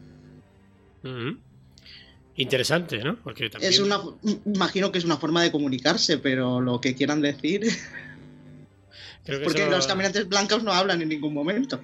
Interesante, 2.37 2.99
¿no? 3.05 3.17
Porque 3.17 3.51
también... 3.51 3.73
Es 3.73 3.79
una, 3.81 4.01
imagino 4.47 4.91
que 4.91 4.99
es 4.99 5.05
una 5.05 5.17
forma 5.19 5.43
de 5.43 5.53
comunicarse, 5.53 6.19
pero 6.19 6.61
lo 6.61 6.81
que 6.81 6.95
quieran 6.95 7.21
decir, 7.21 7.61
creo 9.25 9.39
que 9.39 9.45
porque 9.45 9.63
eso- 9.63 9.71
los 9.71 9.87
caminantes 9.87 10.29
blancos 10.29 10.63
no 10.63 10.73
hablan 10.73 11.03
en 11.03 11.09
ningún 11.11 11.35
momento. 11.35 11.81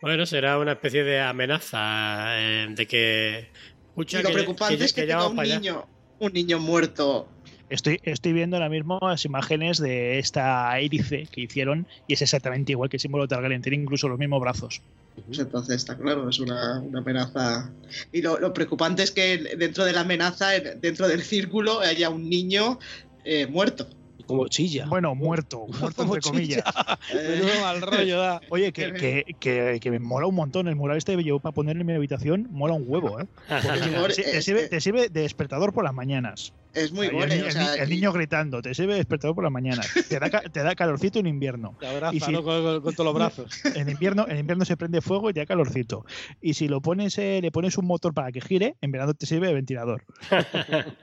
Bueno, 0.00 0.24
será 0.24 0.58
una 0.58 0.72
especie 0.72 1.04
de 1.04 1.20
amenaza 1.20 2.40
eh, 2.40 2.68
de 2.70 2.86
que... 2.86 3.48
Escucha, 3.88 4.20
Y 4.20 4.22
lo 4.22 4.28
que- 4.28 4.34
preocupante 4.34 4.78
que- 4.78 4.84
es 4.84 4.92
que, 4.92 5.02
que 5.02 5.06
tenga 5.08 5.26
un 5.28 5.36
niño, 5.36 5.86
un 6.20 6.32
niño 6.32 6.58
muerto 6.58 7.28
Estoy, 7.68 8.00
estoy 8.02 8.32
viendo 8.32 8.56
ahora 8.56 8.68
mismo 8.68 8.98
las 9.00 9.24
imágenes 9.24 9.78
de 9.78 10.18
esta 10.18 10.76
hélice 10.80 11.28
que 11.30 11.42
hicieron 11.42 11.86
y 12.08 12.14
es 12.14 12.22
exactamente 12.22 12.72
igual 12.72 12.90
que 12.90 12.96
el 12.96 13.00
símbolo 13.00 13.24
de 13.24 13.28
Targaryen, 13.28 13.62
tiene 13.62 13.76
incluso 13.80 14.08
los 14.08 14.18
mismos 14.18 14.40
brazos. 14.40 14.82
Pues 15.26 15.38
entonces 15.38 15.76
está 15.76 15.96
claro, 15.96 16.28
es 16.28 16.38
una, 16.40 16.80
una 16.80 17.00
amenaza. 17.00 17.70
Y 18.12 18.22
lo, 18.22 18.38
lo 18.40 18.52
preocupante 18.52 19.02
es 19.02 19.10
que 19.10 19.38
dentro 19.56 19.84
de 19.84 19.92
la 19.92 20.00
amenaza, 20.00 20.56
en- 20.56 20.80
dentro 20.80 21.06
del 21.08 21.22
círculo, 21.22 21.80
haya 21.80 22.08
un 22.10 22.28
niño 22.28 22.78
eh, 23.24 23.46
muerto. 23.46 23.88
Como 24.26 24.46
chilla. 24.48 24.86
Bueno, 24.86 25.14
muerto, 25.16 25.66
muerto 25.80 26.02
entre 26.04 26.20
comillas. 26.20 26.62
Menudo 27.12 27.60
mal 27.62 27.82
rollo 27.82 28.18
da. 28.18 28.40
Oye, 28.48 28.72
que, 28.72 28.92
que, 28.94 29.24
que, 29.40 29.78
que 29.80 29.90
me 29.90 29.98
mola 29.98 30.26
un 30.26 30.36
montón. 30.36 30.68
El 30.68 30.76
mural 30.76 30.96
este 30.98 31.16
que 31.16 31.22
llevo 31.24 31.40
para 31.40 31.52
ponerle 31.52 31.80
en 31.80 31.86
mi 31.88 31.94
habitación 31.94 32.46
mola 32.50 32.74
un 32.74 32.84
huevo, 32.86 33.20
¿eh? 33.20 33.26
Porque 34.00 34.22
te, 34.22 34.42
sirve, 34.42 34.68
te 34.68 34.80
sirve 34.80 35.08
de 35.08 35.22
despertador 35.22 35.72
por 35.72 35.82
las 35.84 35.92
mañanas. 35.94 36.52
Es 36.72 36.92
muy 36.92 37.06
Y 37.06 37.08
el, 37.08 37.46
o 37.46 37.50
sea, 37.50 37.74
el 37.74 37.90
y- 37.90 37.96
niño 37.96 38.12
gritando, 38.12 38.62
te 38.62 38.72
sirve 38.74 38.92
de 38.92 38.98
despertador 38.98 39.34
por 39.34 39.42
las 39.42 39.52
mañanas. 39.52 39.88
Te 40.08 40.20
da, 40.20 40.28
te 40.52 40.62
da 40.62 40.74
calorcito 40.76 41.18
en 41.18 41.26
invierno. 41.26 41.76
Te 41.80 41.86
abraza, 41.88 42.14
Y 42.14 42.20
si- 42.20 42.30
¿no? 42.30 42.44
con, 42.44 42.62
con- 42.62 42.80
con 42.82 42.94
todos 42.94 43.06
los 43.06 43.14
brazos. 43.14 43.50
En 43.74 43.88
invierno, 43.88 44.26
en 44.28 44.38
invierno 44.38 44.64
se 44.64 44.76
prende 44.76 45.00
fuego 45.00 45.30
y 45.30 45.32
te 45.32 45.40
da 45.40 45.46
calorcito. 45.46 46.04
Y 46.40 46.54
si 46.54 46.68
lo 46.68 46.80
pones, 46.80 47.18
eh, 47.18 47.40
le 47.42 47.50
pones 47.50 47.76
un 47.76 47.86
motor 47.86 48.14
para 48.14 48.30
que 48.30 48.40
gire, 48.40 48.76
en 48.80 48.92
verano 48.92 49.14
te 49.14 49.26
sirve 49.26 49.48
de 49.48 49.54
ventilador. 49.54 50.04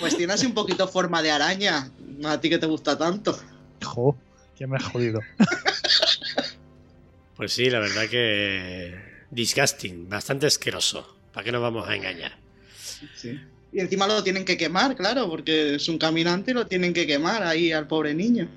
Pues 0.00 0.16
tiene 0.16 0.32
así 0.32 0.46
un 0.46 0.54
poquito 0.54 0.88
forma 0.88 1.22
de 1.22 1.30
araña. 1.30 1.90
A 2.24 2.40
ti 2.40 2.48
que 2.48 2.58
te 2.58 2.66
gusta 2.66 2.96
tanto. 2.98 3.38
Jo, 3.84 4.16
ya 4.58 4.66
me 4.66 4.76
has 4.78 4.84
jodido. 4.84 5.20
Pues 7.36 7.52
sí, 7.52 7.70
la 7.70 7.78
verdad 7.78 8.06
que. 8.08 8.94
Disgusting, 9.30 10.08
bastante 10.08 10.46
asqueroso. 10.46 11.16
¿Para 11.32 11.44
qué 11.44 11.52
nos 11.52 11.62
vamos 11.62 11.88
a 11.88 11.94
engañar? 11.94 12.32
Sí. 13.16 13.38
Y 13.72 13.80
encima 13.80 14.06
lo 14.06 14.22
tienen 14.22 14.44
que 14.44 14.56
quemar, 14.56 14.94
claro, 14.96 15.28
porque 15.28 15.76
es 15.76 15.88
un 15.88 15.98
caminante 15.98 16.50
y 16.50 16.54
lo 16.54 16.66
tienen 16.66 16.92
que 16.92 17.06
quemar 17.06 17.42
ahí 17.42 17.72
al 17.72 17.86
pobre 17.86 18.14
niño. 18.14 18.48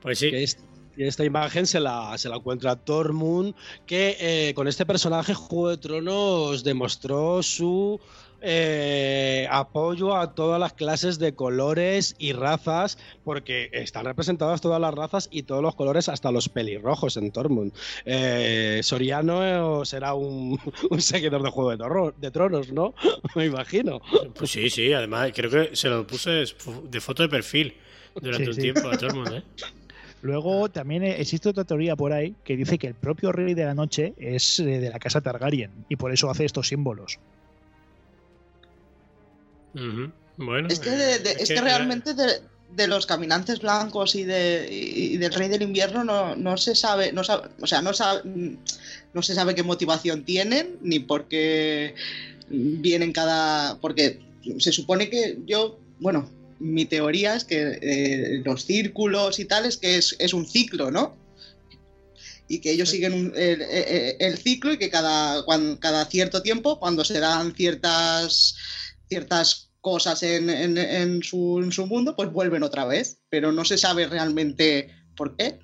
Pues 0.00 0.20
sí. 0.20 0.30
Y 0.96 1.04
esta 1.04 1.24
imagen 1.24 1.66
se 1.66 1.78
la, 1.78 2.16
se 2.18 2.28
la 2.28 2.36
encuentra 2.36 2.74
Tormund, 2.74 3.54
que 3.86 4.16
eh, 4.18 4.54
con 4.54 4.66
este 4.66 4.84
personaje 4.84 5.32
Juego 5.32 5.70
de 5.70 5.76
Tronos 5.76 6.64
demostró 6.64 7.40
su 7.42 8.00
eh, 8.40 9.46
apoyo 9.50 10.16
a 10.16 10.34
todas 10.34 10.60
las 10.60 10.72
clases 10.72 11.18
de 11.18 11.34
colores 11.34 12.14
y 12.18 12.32
razas, 12.32 12.98
porque 13.24 13.68
están 13.72 14.04
representadas 14.04 14.60
todas 14.60 14.80
las 14.80 14.94
razas 14.94 15.28
y 15.30 15.42
todos 15.42 15.62
los 15.62 15.74
colores, 15.74 16.08
hasta 16.08 16.30
los 16.32 16.48
pelirrojos 16.48 17.16
en 17.16 17.30
Tormund. 17.30 17.72
Eh, 18.04 18.80
Soriano 18.82 19.84
será 19.84 20.14
un, 20.14 20.58
un 20.90 21.00
seguidor 21.00 21.42
de 21.42 21.50
Juego 21.50 21.70
de, 21.70 21.78
Torro- 21.78 22.14
de 22.16 22.30
Tronos, 22.30 22.72
¿no? 22.72 22.94
Me 23.34 23.46
imagino. 23.46 24.00
Pues 24.34 24.50
sí, 24.50 24.70
sí, 24.70 24.92
además 24.92 25.30
creo 25.34 25.50
que 25.50 25.74
se 25.76 25.88
lo 25.88 26.06
puse 26.06 26.30
de 26.30 27.00
foto 27.00 27.22
de 27.22 27.28
perfil 27.28 27.74
durante 28.20 28.44
Sí, 28.44 28.48
un 28.50 28.54
sí. 28.54 28.60
tiempo 28.62 28.88
a 28.88 29.12
mundo, 29.12 29.36
¿eh? 29.36 29.42
Luego 30.22 30.68
también 30.68 31.04
existe 31.04 31.48
otra 31.48 31.62
teoría 31.64 31.94
por 31.94 32.12
ahí 32.12 32.34
que 32.44 32.56
dice 32.56 32.76
que 32.76 32.88
el 32.88 32.94
propio 32.94 33.30
rey 33.30 33.54
de 33.54 33.64
la 33.64 33.74
noche 33.74 34.14
es 34.18 34.56
de 34.56 34.90
la 34.90 34.98
casa 34.98 35.20
Targaryen 35.20 35.70
y 35.88 35.94
por 35.94 36.12
eso 36.12 36.28
hace 36.28 36.44
estos 36.44 36.66
símbolos. 36.66 37.20
Bueno. 39.74 40.68
Es 40.68 40.78
que, 40.78 40.90
eh, 40.90 40.96
de- 40.96 41.18
de- 41.20 41.30
es 41.42 41.48
que 41.48 41.54
era- 41.54 41.62
realmente 41.62 42.14
de, 42.14 42.40
de 42.76 42.86
los 42.86 43.06
caminantes 43.06 43.60
blancos 43.60 44.14
y, 44.14 44.24
de, 44.24 44.68
y, 44.70 45.16
del 45.16 45.32
Rey 45.32 45.48
del 45.48 45.62
Invierno 45.62 46.04
no, 46.04 46.36
no 46.36 46.56
se 46.56 46.74
sabe, 46.74 47.12
no 47.12 47.24
sabe, 47.24 47.48
o 47.60 47.66
sea, 47.66 47.82
no, 47.82 47.92
sabe, 47.92 48.22
no 49.14 49.22
se 49.22 49.34
sabe 49.34 49.54
qué 49.54 49.62
motivación 49.62 50.24
tienen 50.24 50.76
ni 50.82 50.98
por 51.00 51.26
qué 51.28 51.94
vienen 52.50 53.12
cada, 53.12 53.78
porque 53.80 54.20
se 54.58 54.70
supone 54.72 55.08
que 55.10 55.38
yo, 55.46 55.78
bueno, 55.98 56.30
mi 56.60 56.84
teoría 56.86 57.34
es 57.36 57.44
que 57.44 57.78
eh, 57.80 58.42
los 58.44 58.64
círculos 58.64 59.38
y 59.38 59.44
tal 59.44 59.64
es 59.66 59.76
que 59.76 59.96
es, 59.96 60.14
es 60.18 60.32
un 60.34 60.46
ciclo, 60.46 60.90
¿no? 60.90 61.16
Y 62.48 62.60
que 62.60 62.70
ellos 62.72 62.88
siguen 62.90 63.12
un- 63.12 63.32
el, 63.36 63.60
el- 63.62 64.16
el 64.18 64.38
ciclo 64.38 64.72
y 64.72 64.78
que 64.78 64.88
cada, 64.90 65.42
cuan- 65.44 65.76
cada 65.76 66.04
cierto 66.06 66.42
tiempo, 66.42 66.78
cuando 66.78 67.04
se 67.04 67.20
dan 67.20 67.54
ciertas 67.54 68.56
ciertas 69.08 69.72
cosas 69.80 70.22
en, 70.22 70.50
en- 70.50 70.78
en 70.78 71.22
su, 71.22 71.60
en 71.62 71.72
su 71.72 71.86
mundo, 71.86 72.14
pues 72.16 72.30
vuelven 72.32 72.62
otra 72.62 72.84
vez. 72.84 73.22
Pero 73.30 73.52
no 73.52 73.64
se 73.64 73.78
sabe 73.78 74.06
realmente 74.06 74.90
por 75.16 75.36
qué. 75.36 75.58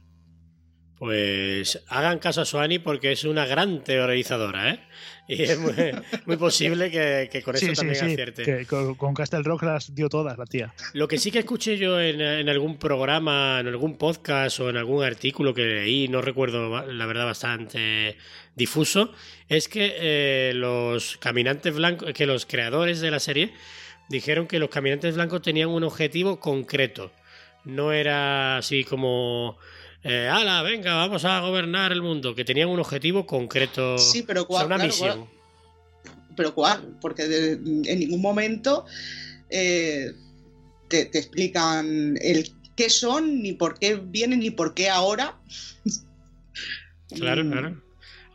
Pues 0.98 1.82
hagan 1.88 2.18
caso 2.18 2.40
a 2.40 2.44
Suani 2.44 2.78
porque 2.78 3.12
es 3.12 3.24
una 3.24 3.46
gran 3.46 3.82
teorizadora, 3.82 4.70
¿eh? 4.70 4.80
Y 5.26 5.42
es 5.42 5.58
muy, 5.58 5.72
muy 6.26 6.36
posible 6.36 6.90
que, 6.90 7.28
que 7.32 7.42
con 7.42 7.56
eso 7.56 7.66
Sí, 7.66 7.70
sí, 7.72 7.76
también 7.76 7.98
sí, 7.98 8.04
acierte. 8.12 8.42
que 8.44 8.66
con, 8.66 8.94
con 8.94 9.12
Castle 9.14 9.42
Rock 9.42 9.64
las 9.64 9.94
dio 9.94 10.08
todas 10.08 10.38
la 10.38 10.46
tía. 10.46 10.72
Lo 10.92 11.08
que 11.08 11.18
sí 11.18 11.30
que 11.30 11.40
escuché 11.40 11.76
yo 11.78 12.00
en, 12.00 12.20
en 12.20 12.48
algún 12.48 12.78
programa, 12.78 13.58
en 13.60 13.66
algún 13.66 13.96
podcast 13.98 14.60
o 14.60 14.70
en 14.70 14.76
algún 14.76 15.02
artículo 15.02 15.52
que 15.52 15.64
leí, 15.64 16.08
no 16.08 16.20
recuerdo 16.22 16.86
la 16.86 17.06
verdad 17.06 17.24
bastante 17.24 18.16
difuso, 18.54 19.12
es 19.48 19.68
que 19.68 19.96
eh, 19.98 20.52
los 20.54 21.16
caminantes 21.16 21.74
blancos, 21.74 22.12
que 22.12 22.26
los 22.26 22.46
creadores 22.46 23.00
de 23.00 23.10
la 23.10 23.18
serie 23.18 23.52
dijeron 24.08 24.46
que 24.46 24.58
los 24.58 24.68
caminantes 24.70 25.16
blancos 25.16 25.42
tenían 25.42 25.70
un 25.70 25.84
objetivo 25.84 26.38
concreto. 26.38 27.10
No 27.64 27.92
era 27.92 28.58
así 28.58 28.84
como, 28.84 29.56
eh, 30.04 30.28
ala, 30.28 30.62
venga, 30.62 30.94
vamos 30.94 31.24
a 31.24 31.40
gobernar 31.40 31.90
el 31.92 32.02
mundo, 32.02 32.34
que 32.34 32.44
tenían 32.44 32.68
un 32.68 32.78
objetivo 32.78 33.26
concreto, 33.26 33.98
Sí, 33.98 34.22
pero 34.22 34.42
o 34.42 34.44
sea, 34.44 34.48
cuál, 34.48 34.66
una 34.66 34.76
claro, 34.76 34.88
misión. 34.90 35.18
cuál- 35.18 35.30
pero 36.36 36.54
cuál, 36.54 36.98
porque 37.00 37.26
de- 37.26 37.52
en 37.52 37.98
ningún 38.00 38.20
momento 38.20 38.84
eh, 39.50 40.12
te, 40.88 41.04
te 41.06 41.18
explican 41.18 42.16
el 42.20 42.50
qué 42.76 42.90
son, 42.90 43.40
ni 43.42 43.52
por 43.52 43.78
qué 43.78 43.94
vienen, 43.96 44.40
ni 44.40 44.50
por 44.50 44.74
qué 44.74 44.90
ahora. 44.90 45.38
Claro, 47.14 47.44
Mm, 47.44 47.50
claro. 47.52 47.82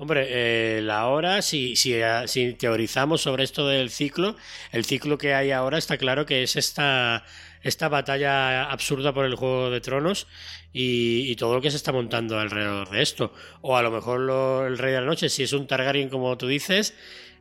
Hombre, 0.01 0.27
eh, 0.29 0.81
la 0.81 1.07
hora, 1.07 1.41
si, 1.41 1.75
si, 1.75 1.93
eh, 1.93 2.23
si 2.25 2.53
teorizamos 2.53 3.21
sobre 3.21 3.43
esto 3.43 3.67
del 3.67 3.89
ciclo, 3.89 4.37
el 4.71 4.85
ciclo 4.85 5.17
que 5.17 5.33
hay 5.33 5.51
ahora 5.51 5.77
está 5.77 5.97
claro 5.97 6.25
que 6.25 6.41
es 6.43 6.55
esta, 6.55 7.25
esta 7.63 7.89
batalla 7.89 8.63
absurda 8.71 9.13
por 9.13 9.25
el 9.25 9.35
Juego 9.35 9.69
de 9.69 9.81
Tronos 9.81 10.27
y, 10.71 11.29
y 11.29 11.35
todo 11.35 11.55
lo 11.55 11.61
que 11.61 11.69
se 11.69 11.75
está 11.75 11.91
montando 11.91 12.39
alrededor 12.39 12.89
de 12.89 13.01
esto. 13.01 13.33
O 13.61 13.75
a 13.75 13.81
lo 13.83 13.91
mejor 13.91 14.21
lo- 14.21 14.65
el 14.65 14.77
Rey 14.77 14.93
de 14.93 15.01
la 15.01 15.05
Noche, 15.05 15.27
si 15.27 15.43
es 15.43 15.51
un 15.51 15.67
Targaryen 15.67 16.07
como 16.07 16.37
tú 16.37 16.47
dices, 16.47 16.95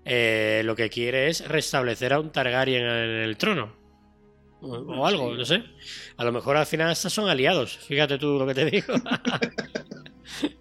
eh, 0.05 0.63
lo 0.65 0.75
que 0.75 0.91
quiere 0.91 1.29
es 1.29 1.47
restablecer 1.47 2.13
a 2.13 2.19
un 2.19 2.33
Targaryen 2.33 2.83
en 2.83 3.11
el 3.23 3.37
trono. 3.37 3.77
O, 4.63 4.77
o 4.79 5.07
algo, 5.07 5.35
no 5.35 5.45
sé. 5.45 5.63
A 6.17 6.25
lo 6.25 6.33
mejor 6.33 6.57
al 6.57 6.67
final 6.67 6.91
estos 6.93 7.13
son 7.13 7.29
aliados. 7.29 7.79
Fíjate 7.79 8.19
tú 8.19 8.39
lo 8.39 8.47
que 8.49 8.55
te 8.55 8.65
digo. 8.67 8.95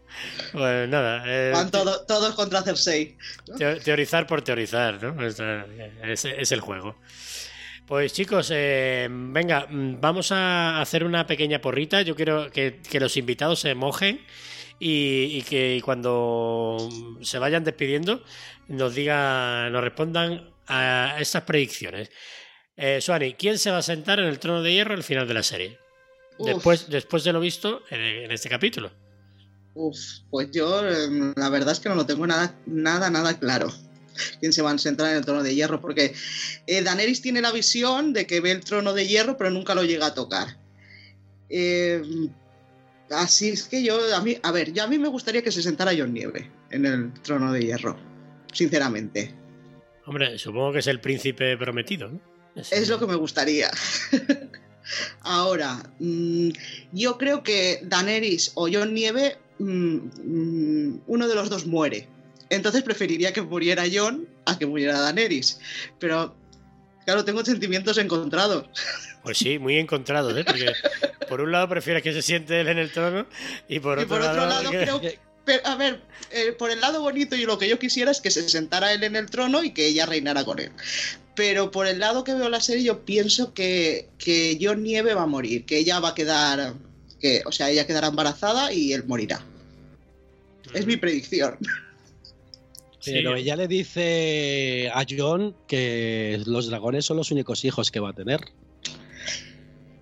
Pues 0.51 0.87
nada, 0.89 1.23
eh, 1.25 1.51
Van 1.53 1.69
todo- 1.71 2.05
todos 2.05 2.33
contra 2.35 2.61
Cersei. 2.61 3.17
teo- 3.57 3.79
teorizar 3.81 4.25
por 4.27 4.41
teorizar, 4.41 5.01
¿no? 5.01 5.25
Es, 5.25 6.51
el 6.51 6.61
juego. 6.61 6.95
Pues 7.85 8.11
chicos, 8.13 8.51
eh, 8.53 9.07
venga, 9.09 9.65
mm, 9.69 10.01
vamos 10.01 10.31
a 10.31 10.81
hacer 10.81 11.03
una 11.03 11.25
pequeña 11.25 11.61
porrita. 11.61 12.01
Yo 12.01 12.15
quiero 12.15 12.51
que, 12.51 12.79
que 12.89 12.99
los 12.99 13.15
invitados 13.15 13.59
se 13.61 13.75
mojen 13.75 14.19
y, 14.79 15.37
y 15.37 15.41
que 15.43 15.81
cuando 15.85 16.89
se 17.21 17.39
vayan 17.39 17.63
despidiendo 17.63 18.23
nos 18.67 18.93
digan, 18.93 19.71
nos 19.71 19.81
respondan 19.83 20.49
a 20.67 21.15
estas 21.19 21.43
predicciones. 21.43 22.11
Eh, 22.75 22.99
Suani, 23.01 23.33
¿quién 23.35 23.57
se 23.57 23.71
va 23.71 23.77
a 23.77 23.81
sentar 23.81 24.19
en 24.19 24.25
el 24.25 24.37
trono 24.39 24.61
de 24.61 24.73
hierro 24.73 24.93
al 24.93 25.03
final 25.03 25.27
de 25.27 25.33
la 25.33 25.43
serie? 25.43 25.79
Uf. 26.37 26.45
Después, 26.47 26.89
después 26.89 27.23
de 27.23 27.33
lo 27.33 27.39
visto 27.39 27.81
en, 27.89 28.01
en 28.01 28.31
este 28.31 28.49
capítulo. 28.49 28.91
Uf, 29.79 29.97
pues 30.31 30.49
yo 30.51 30.81
eh, 30.87 31.33
la 31.35 31.49
verdad 31.49 31.71
es 31.71 31.79
que 31.79 31.87
no 31.87 31.93
lo 31.93 32.07
tengo 32.07 32.25
nada, 32.25 32.55
nada, 32.65 33.11
nada 33.11 33.37
claro. 33.37 33.71
Quién 34.39 34.51
se 34.51 34.63
va 34.63 34.71
a 34.71 34.77
centrar 34.79 35.11
en 35.11 35.17
el 35.17 35.25
trono 35.25 35.43
de 35.43 35.53
hierro, 35.53 35.79
porque 35.79 36.15
eh, 36.65 36.81
Daenerys 36.81 37.21
tiene 37.21 37.41
la 37.41 37.51
visión 37.51 38.11
de 38.11 38.25
que 38.25 38.39
ve 38.39 38.51
el 38.51 38.63
trono 38.63 38.93
de 38.93 39.07
hierro, 39.07 39.37
pero 39.37 39.51
nunca 39.51 39.75
lo 39.75 39.83
llega 39.83 40.07
a 40.07 40.13
tocar. 40.15 40.57
Eh, 41.49 42.01
así 43.11 43.49
es 43.49 43.67
que 43.67 43.83
yo, 43.83 43.99
a 44.15 44.21
mí, 44.21 44.35
a 44.41 44.51
ver, 44.51 44.73
yo 44.73 44.83
a 44.83 44.87
mí 44.87 44.97
me 44.97 45.09
gustaría 45.09 45.43
que 45.43 45.51
se 45.51 45.61
sentara 45.61 45.93
John 45.95 46.11
Nieve 46.11 46.49
en 46.71 46.87
el 46.87 47.13
trono 47.21 47.53
de 47.53 47.61
hierro, 47.61 47.99
sinceramente. 48.51 49.31
Hombre, 50.07 50.39
supongo 50.39 50.73
que 50.73 50.79
es 50.79 50.87
el 50.87 50.99
príncipe 50.99 51.55
prometido, 51.55 52.09
¿no? 52.09 52.19
Es 52.55 52.89
lo 52.89 52.97
que 52.97 53.05
me 53.05 53.15
gustaría. 53.15 53.69
Ahora, 55.21 55.83
mm, 55.99 56.49
yo 56.93 57.19
creo 57.19 57.43
que 57.43 57.81
Daenerys 57.83 58.53
o 58.55 58.67
John 58.71 58.95
Nieve, 58.95 59.37
mm, 59.59 59.97
mm, 60.23 61.01
uno 61.07 61.27
de 61.27 61.35
los 61.35 61.49
dos 61.49 61.65
muere. 61.65 62.07
Entonces 62.49 62.83
preferiría 62.83 63.33
que 63.33 63.41
muriera 63.41 63.83
John 63.91 64.27
a 64.45 64.57
que 64.57 64.65
muriera 64.65 64.99
Daenerys. 64.99 65.59
Pero, 65.99 66.35
claro, 67.05 67.25
tengo 67.25 67.43
sentimientos 67.43 67.97
encontrados. 67.97 68.65
Pues 69.23 69.39
sí, 69.39 69.59
muy 69.59 69.77
encontrados, 69.77 70.37
¿eh? 70.37 70.45
Porque 70.45 70.71
por 71.27 71.41
un 71.41 71.51
lado 71.51 71.67
prefieres 71.67 72.01
que 72.01 72.13
se 72.13 72.21
siente 72.21 72.61
él 72.61 72.69
en 72.69 72.77
el 72.77 72.89
trono 72.93 73.25
y 73.67 73.81
por 73.81 73.99
y 73.99 74.03
otro, 74.03 74.15
por 74.19 74.25
otro 74.25 74.45
lado, 74.45 74.71
que- 74.71 74.77
creo 74.83 75.01
que... 75.01 75.19
pero, 75.43 75.67
a 75.67 75.75
ver, 75.75 76.01
eh, 76.31 76.53
por 76.53 76.71
el 76.71 76.79
lado 76.79 77.01
bonito 77.01 77.35
y 77.35 77.43
lo 77.45 77.57
que 77.57 77.67
yo 77.67 77.77
quisiera 77.77 78.09
es 78.11 78.21
que 78.21 78.31
se 78.31 78.47
sentara 78.47 78.93
él 78.93 79.03
en 79.03 79.17
el 79.17 79.29
trono 79.29 79.65
y 79.65 79.71
que 79.73 79.85
ella 79.87 80.05
reinara 80.05 80.45
con 80.45 80.59
él. 80.59 80.71
Pero 81.35 81.71
por 81.71 81.87
el 81.87 81.99
lado 81.99 82.23
que 82.23 82.35
veo 82.35 82.47
la 82.47 82.61
serie, 82.61 82.85
yo 82.85 83.03
pienso 83.03 83.53
que, 83.53 84.07
que 84.17 84.57
John 84.61 84.81
Nieve 84.83 85.13
va 85.13 85.23
a 85.23 85.27
morir, 85.27 85.65
que 85.65 85.77
ella 85.77 85.99
va 85.99 86.09
a 86.09 86.15
quedar, 86.15 86.75
que, 87.19 87.41
o 87.45 87.51
sea, 87.51 87.69
ella 87.69 87.87
quedará 87.87 88.07
embarazada 88.07 88.71
y 88.73 88.93
él 88.93 89.05
morirá. 89.05 89.41
Es 90.73 90.85
mi 90.85 90.97
predicción. 90.97 91.57
Pero 93.03 93.35
ella 93.35 93.55
le 93.55 93.67
dice 93.67 94.91
a 94.93 95.05
John 95.07 95.55
que 95.67 96.41
los 96.45 96.67
dragones 96.67 97.05
son 97.05 97.17
los 97.17 97.31
únicos 97.31 97.63
hijos 97.63 97.89
que 97.89 97.99
va 97.99 98.09
a 98.09 98.13
tener. 98.13 98.41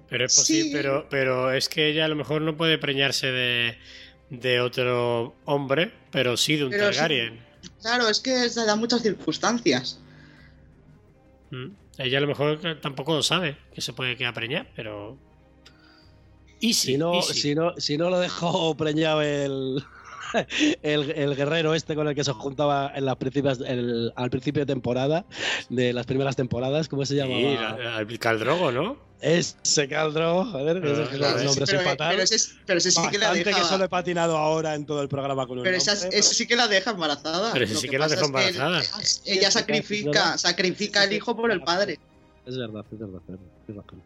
Pero 0.10 0.26
es 0.26 0.36
posible, 0.36 0.72
pero, 0.72 1.08
pero 1.10 1.52
es 1.52 1.70
que 1.70 1.90
ella 1.90 2.06
a 2.06 2.08
lo 2.08 2.16
mejor 2.16 2.42
no 2.42 2.58
puede 2.58 2.78
preñarse 2.78 3.28
de, 3.28 3.78
de 4.30 4.60
otro 4.60 5.36
hombre, 5.46 5.92
pero 6.12 6.38
sí 6.38 6.56
de 6.56 6.66
un 6.66 6.72
Pero 6.72 6.92
sí. 6.92 7.00
Targaryen. 7.00 7.40
Claro, 7.82 8.10
es 8.10 8.20
que 8.20 8.50
se 8.50 8.66
dan 8.66 8.80
muchas 8.80 9.02
circunstancias. 9.02 10.00
Mm. 11.52 11.68
Ella 11.98 12.18
a 12.18 12.22
lo 12.22 12.28
mejor 12.28 12.80
tampoco 12.82 13.16
lo 13.16 13.24
sabe 13.24 13.58
que 13.74 13.82
se 13.82 13.94
puede 13.94 14.18
quedar 14.18 14.34
preñada, 14.34 14.68
pero. 14.76 15.18
Y 16.60 16.74
Si 16.74 16.98
no, 16.98 17.22
si 17.22 17.54
no, 17.56 17.74
si 17.78 17.98
no 17.98 18.10
lo 18.10 18.20
dejó 18.20 18.76
preñado 18.76 19.22
el, 19.22 19.84
el, 20.82 21.12
el 21.12 21.36
guerrero 21.36 21.74
este 21.74 21.96
con 21.96 22.08
el 22.08 22.16
que 22.16 22.24
se 22.24 22.32
juntaba 22.34 22.92
en 22.96 23.06
las 23.06 23.16
principias, 23.18 23.60
el- 23.66 24.12
al 24.16 24.30
principio 24.30 24.62
de 24.62 24.66
temporada, 24.66 25.26
de 25.70 25.94
las 25.94 26.06
primeras 26.06 26.36
temporadas, 26.36 26.88
¿cómo 26.88 27.06
se 27.06 27.16
llamaba? 27.16 28.00
el 28.00 28.20
Caldrogo, 28.20 28.72
¿no? 28.72 29.06
Ese 29.22 29.88
Caldro, 29.88 30.46
joder, 30.46 30.82
que 30.82 30.88
Ah, 30.90 30.92
esos 30.92 31.10
claro, 31.10 31.44
nombres 31.44 31.70
pero, 31.70 31.82
sin 31.82 31.90
fatal. 31.90 32.10
pero 32.12 32.22
ese, 32.24 32.52
pero 32.66 32.78
ese 32.78 32.92
sí 32.92 33.02
que 33.10 33.18
la 33.18 33.34
deja. 33.34 33.52
que 33.58 33.64
solo 33.64 33.86
he 33.86 33.90
patinado 33.90 34.38
ahora 34.38 34.76
en 34.76 34.86
todo 34.86 35.02
el 35.02 35.08
programa 35.08 35.48
con 35.48 35.58
un 35.58 35.64
Pero 35.64 35.78
esa, 35.78 35.94
ese 35.94 36.36
sí 36.36 36.46
que 36.46 36.56
la 36.56 36.68
deja 36.68 36.92
embarazada. 36.92 37.54
Pero 37.54 37.66
ese 37.66 37.76
sí 37.76 37.82
que 37.88 37.92
que 37.92 38.00
la 38.00 38.08
deja 38.08 38.22
es 38.22 38.22
que 38.22 38.26
embarazada. 38.28 38.80
él- 38.82 39.38
ella 39.38 39.52
sacrifica, 39.52 40.38
sacrifica 40.38 41.02
al 41.04 41.14
hijo 41.14 41.36
por 41.36 41.50
el 41.52 41.62
padre. 41.62 41.98
Es 42.46 42.58
verdad, 42.58 42.86
es 42.92 43.00
verdad, 43.00 43.22
es 43.22 43.28
verdad, 43.28 43.46
tienes 43.66 43.84
razón. 43.86 44.04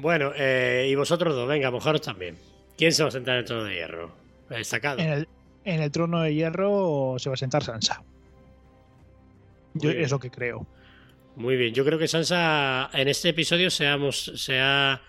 Bueno, 0.00 0.32
eh, 0.34 0.88
y 0.90 0.94
vosotros 0.94 1.34
dos, 1.34 1.46
venga, 1.46 1.70
mojaros 1.70 2.00
también. 2.00 2.36
¿Quién 2.76 2.92
se 2.92 3.02
va 3.02 3.10
a 3.10 3.12
sentar 3.12 3.34
en 3.34 3.40
el 3.40 3.44
trono 3.44 3.64
de 3.64 3.74
hierro? 3.74 4.16
Destacado. 4.48 4.98
En 4.98 5.10
el, 5.10 5.28
en 5.64 5.82
el 5.82 5.90
trono 5.90 6.22
de 6.22 6.34
hierro 6.34 7.16
se 7.18 7.28
va 7.28 7.34
a 7.34 7.36
sentar 7.36 7.62
Sansa. 7.62 8.02
Yo, 9.74 9.90
es 9.90 10.10
lo 10.10 10.18
que 10.18 10.30
creo. 10.30 10.66
Muy 11.36 11.56
bien, 11.56 11.74
yo 11.74 11.84
creo 11.84 11.98
que 11.98 12.08
Sansa 12.08 12.88
en 12.94 13.08
este 13.08 13.28
episodio 13.28 13.70
se 13.70 13.86
ha, 13.86 13.98
se 14.10 14.58
ha 14.58 15.02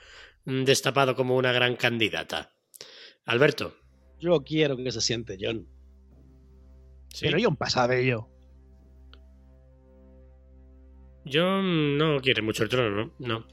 mm, 0.43 0.63
destapado 0.65 1.15
como 1.15 1.37
una 1.37 1.53
gran 1.53 1.77
candidata. 1.77 2.51
Alberto. 3.25 3.77
Yo 4.19 4.43
quiero 4.43 4.75
que 4.75 4.91
se 4.91 4.99
siente 4.99 5.37
John. 5.39 5.67
¿sí? 7.13 7.25
Pero 7.25 7.37
John 7.41 7.55
pasa 7.55 7.87
de 7.87 8.03
ello. 8.03 8.27
John 11.31 11.97
no 11.97 12.19
quiere 12.19 12.41
mucho 12.41 12.63
el 12.63 12.69
trono, 12.69 12.89
¿no? 12.89 13.13
No. 13.19 13.47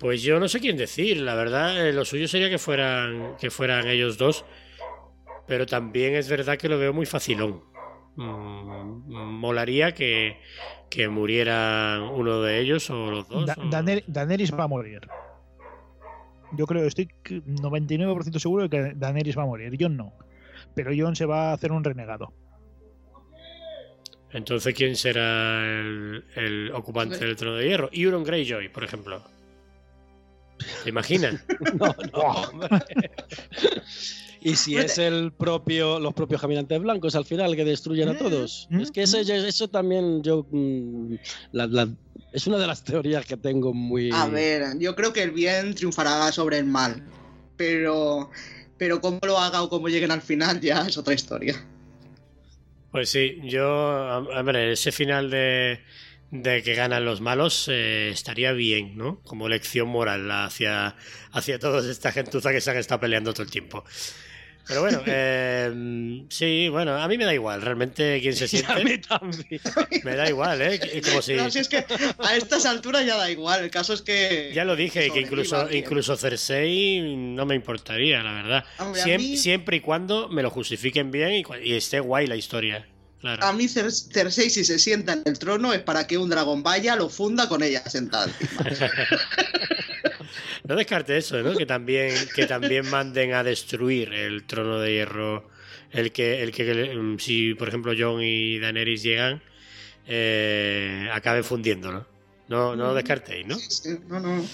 Pues 0.00 0.22
yo 0.22 0.40
no 0.40 0.48
sé 0.48 0.58
quién 0.60 0.76
decir, 0.78 1.18
la 1.20 1.34
verdad, 1.34 1.86
eh, 1.86 1.92
lo 1.92 2.04
suyo 2.06 2.26
sería 2.26 2.48
que 2.50 2.58
fueran, 2.58 3.36
que 3.38 3.50
fueran 3.50 3.86
ellos 3.86 4.16
dos, 4.18 4.44
pero 5.46 5.66
también 5.66 6.14
es 6.14 6.28
verdad 6.28 6.56
que 6.56 6.68
lo 6.70 6.78
veo 6.78 6.92
muy 6.94 7.04
facilón. 7.06 7.62
Mm, 8.16 9.12
molaría 9.12 9.92
que, 9.92 10.38
que 10.88 11.08
murieran 11.08 12.00
uno 12.02 12.40
de 12.40 12.60
ellos 12.60 12.88
o 12.90 13.10
los 13.10 13.28
dos. 13.28 13.46
Da- 13.46 13.56
o- 13.58 13.64
Daener- 13.70 14.04
Daenerys 14.06 14.52
va 14.58 14.64
a 14.64 14.68
morir. 14.68 15.00
Yo 16.52 16.66
creo, 16.66 16.86
estoy 16.86 17.08
99% 17.28 18.38
seguro 18.40 18.64
de 18.64 18.70
que 18.70 18.92
Daenerys 18.96 19.36
va 19.38 19.42
a 19.42 19.46
morir. 19.46 19.72
John 19.78 19.96
no. 19.98 20.14
Pero 20.74 20.92
John 20.96 21.14
se 21.14 21.26
va 21.26 21.50
a 21.50 21.52
hacer 21.52 21.72
un 21.72 21.84
renegado. 21.84 22.32
Entonces, 24.32 24.74
¿quién 24.74 24.96
será 24.96 25.60
el, 25.64 26.24
el 26.36 26.70
ocupante 26.72 27.18
del 27.18 27.36
trono 27.36 27.56
de 27.56 27.68
hierro? 27.68 27.88
Euron 27.92 28.24
Greyjoy, 28.24 28.68
por 28.70 28.84
ejemplo. 28.84 29.22
¿Te 30.82 30.88
imaginas? 30.90 31.34
No, 31.74 31.94
no, 32.12 32.20
hombre. 32.20 32.68
Y 34.42 34.56
si 34.56 34.76
es 34.76 34.96
el 34.98 35.32
propio, 35.32 36.00
los 36.00 36.14
propios 36.14 36.40
caminantes 36.40 36.80
blancos 36.80 37.14
al 37.14 37.26
final 37.26 37.54
que 37.54 37.64
destruyen 37.64 38.08
a 38.08 38.16
todos. 38.18 38.66
Es 38.70 38.90
que 38.90 39.02
ese- 39.02 39.20
eso 39.20 39.68
también 39.68 40.22
yo 40.22 40.46
mm, 40.50 41.14
la- 41.52 41.66
la- 41.66 41.88
es 42.32 42.46
una 42.46 42.56
de 42.58 42.66
las 42.66 42.82
teorías 42.82 43.26
que 43.26 43.36
tengo 43.36 43.74
muy. 43.74 44.10
A 44.12 44.26
ver, 44.28 44.78
yo 44.78 44.96
creo 44.96 45.12
que 45.12 45.22
el 45.22 45.32
bien 45.32 45.74
triunfará 45.74 46.32
sobre 46.32 46.58
el 46.58 46.64
mal. 46.64 47.02
Pero, 47.58 48.30
pero 48.78 49.02
cómo 49.02 49.18
lo 49.26 49.38
haga 49.38 49.62
o 49.62 49.68
cómo 49.68 49.88
lleguen 49.88 50.10
al 50.10 50.22
final 50.22 50.58
ya 50.60 50.86
es 50.88 50.96
otra 50.96 51.12
historia. 51.12 51.62
Pues 52.90 53.10
sí, 53.10 53.36
yo, 53.44 53.66
a- 53.68 54.18
hombre, 54.40 54.72
ese 54.72 54.90
final 54.90 55.28
de, 55.30 55.80
de 56.30 56.62
que 56.62 56.74
ganan 56.74 57.04
los 57.04 57.20
malos 57.20 57.66
eh, 57.70 58.10
estaría 58.12 58.52
bien, 58.52 58.96
¿no? 58.96 59.20
Como 59.24 59.48
lección 59.48 59.88
moral 59.88 60.30
hacia, 60.30 60.94
hacia 61.32 61.58
toda 61.58 61.88
esta 61.90 62.12
gentuza 62.12 62.52
que 62.52 62.60
se 62.60 62.70
han 62.70 62.76
estado 62.76 63.00
peleando 63.00 63.32
todo 63.32 63.42
el 63.42 63.50
tiempo. 63.50 63.84
Pero 64.68 64.82
bueno, 64.82 65.02
eh, 65.06 66.22
sí, 66.28 66.68
bueno, 66.68 66.94
a 66.96 67.08
mí 67.08 67.18
me 67.18 67.24
da 67.24 67.34
igual, 67.34 67.60
realmente 67.62 68.20
quién 68.20 68.36
se 68.36 68.46
siente. 68.48 68.70
a 68.70 68.76
mí 68.76 68.98
también. 68.98 69.60
Me 70.04 70.14
da 70.14 70.28
igual, 70.28 70.62
¿eh? 70.62 71.02
Como 71.04 71.20
si, 71.22 71.34
No, 71.34 71.50
si 71.50 71.58
es 71.58 71.68
que 71.68 71.84
a 72.18 72.36
estas 72.36 72.64
alturas 72.66 73.04
ya 73.04 73.16
da 73.16 73.28
igual. 73.28 73.64
El 73.64 73.70
caso 73.70 73.92
es 73.92 74.02
que. 74.02 74.52
ya 74.54 74.64
lo 74.64 74.76
dije, 74.76 75.10
que 75.10 75.20
incluso, 75.20 75.68
incluso 75.72 76.16
Cersei 76.16 77.00
no 77.16 77.44
me 77.46 77.56
importaría, 77.56 78.22
la 78.22 78.32
verdad. 78.34 78.64
Hombre, 78.78 79.00
a 79.02 79.04
Siem- 79.04 79.18
mí- 79.18 79.36
Siempre 79.36 79.78
y 79.78 79.80
cuando 79.80 80.28
me 80.28 80.42
lo 80.42 80.50
justifiquen 80.50 81.10
bien 81.10 81.32
y, 81.32 81.44
y 81.68 81.74
esté 81.74 81.98
guay 81.98 82.28
la 82.28 82.36
historia. 82.36 82.86
Claro. 83.20 83.44
A 83.44 83.52
mí 83.52 83.64
Cer- 83.66 83.90
Cersei 84.12 84.48
si 84.48 84.64
se 84.64 84.78
sienta 84.78 85.12
en 85.12 85.22
el 85.26 85.38
trono 85.38 85.74
es 85.74 85.80
para 85.80 86.06
que 86.06 86.16
un 86.16 86.30
dragón 86.30 86.62
vaya, 86.62 86.96
lo 86.96 87.08
funda 87.10 87.48
con 87.48 87.62
ella 87.62 87.82
sentada 87.88 88.26
encima. 88.26 88.64
No 90.64 90.76
descarte 90.76 91.16
eso, 91.16 91.42
¿no? 91.42 91.56
Que 91.56 91.66
también, 91.66 92.14
que 92.34 92.46
también 92.46 92.88
manden 92.88 93.32
a 93.34 93.42
destruir 93.42 94.12
el 94.12 94.44
trono 94.46 94.78
de 94.78 94.92
hierro. 94.92 95.48
El 95.90 96.12
que, 96.12 96.42
el 96.42 96.52
que 96.52 96.94
mm, 96.94 97.18
si 97.18 97.54
por 97.54 97.66
ejemplo 97.68 97.92
Jon 97.98 98.22
y 98.22 98.58
Daenerys 98.60 99.02
llegan, 99.02 99.42
eh, 100.06 101.08
acaben 101.12 101.42
fundiéndolo. 101.42 102.06
No, 102.48 102.74
no 102.76 102.88
lo 102.88 102.94
descartéis, 102.94 103.46
¿no? 103.46 103.56
Sí, 103.58 103.90
no, 104.08 104.20
no, 104.20 104.36
no. 104.36 104.44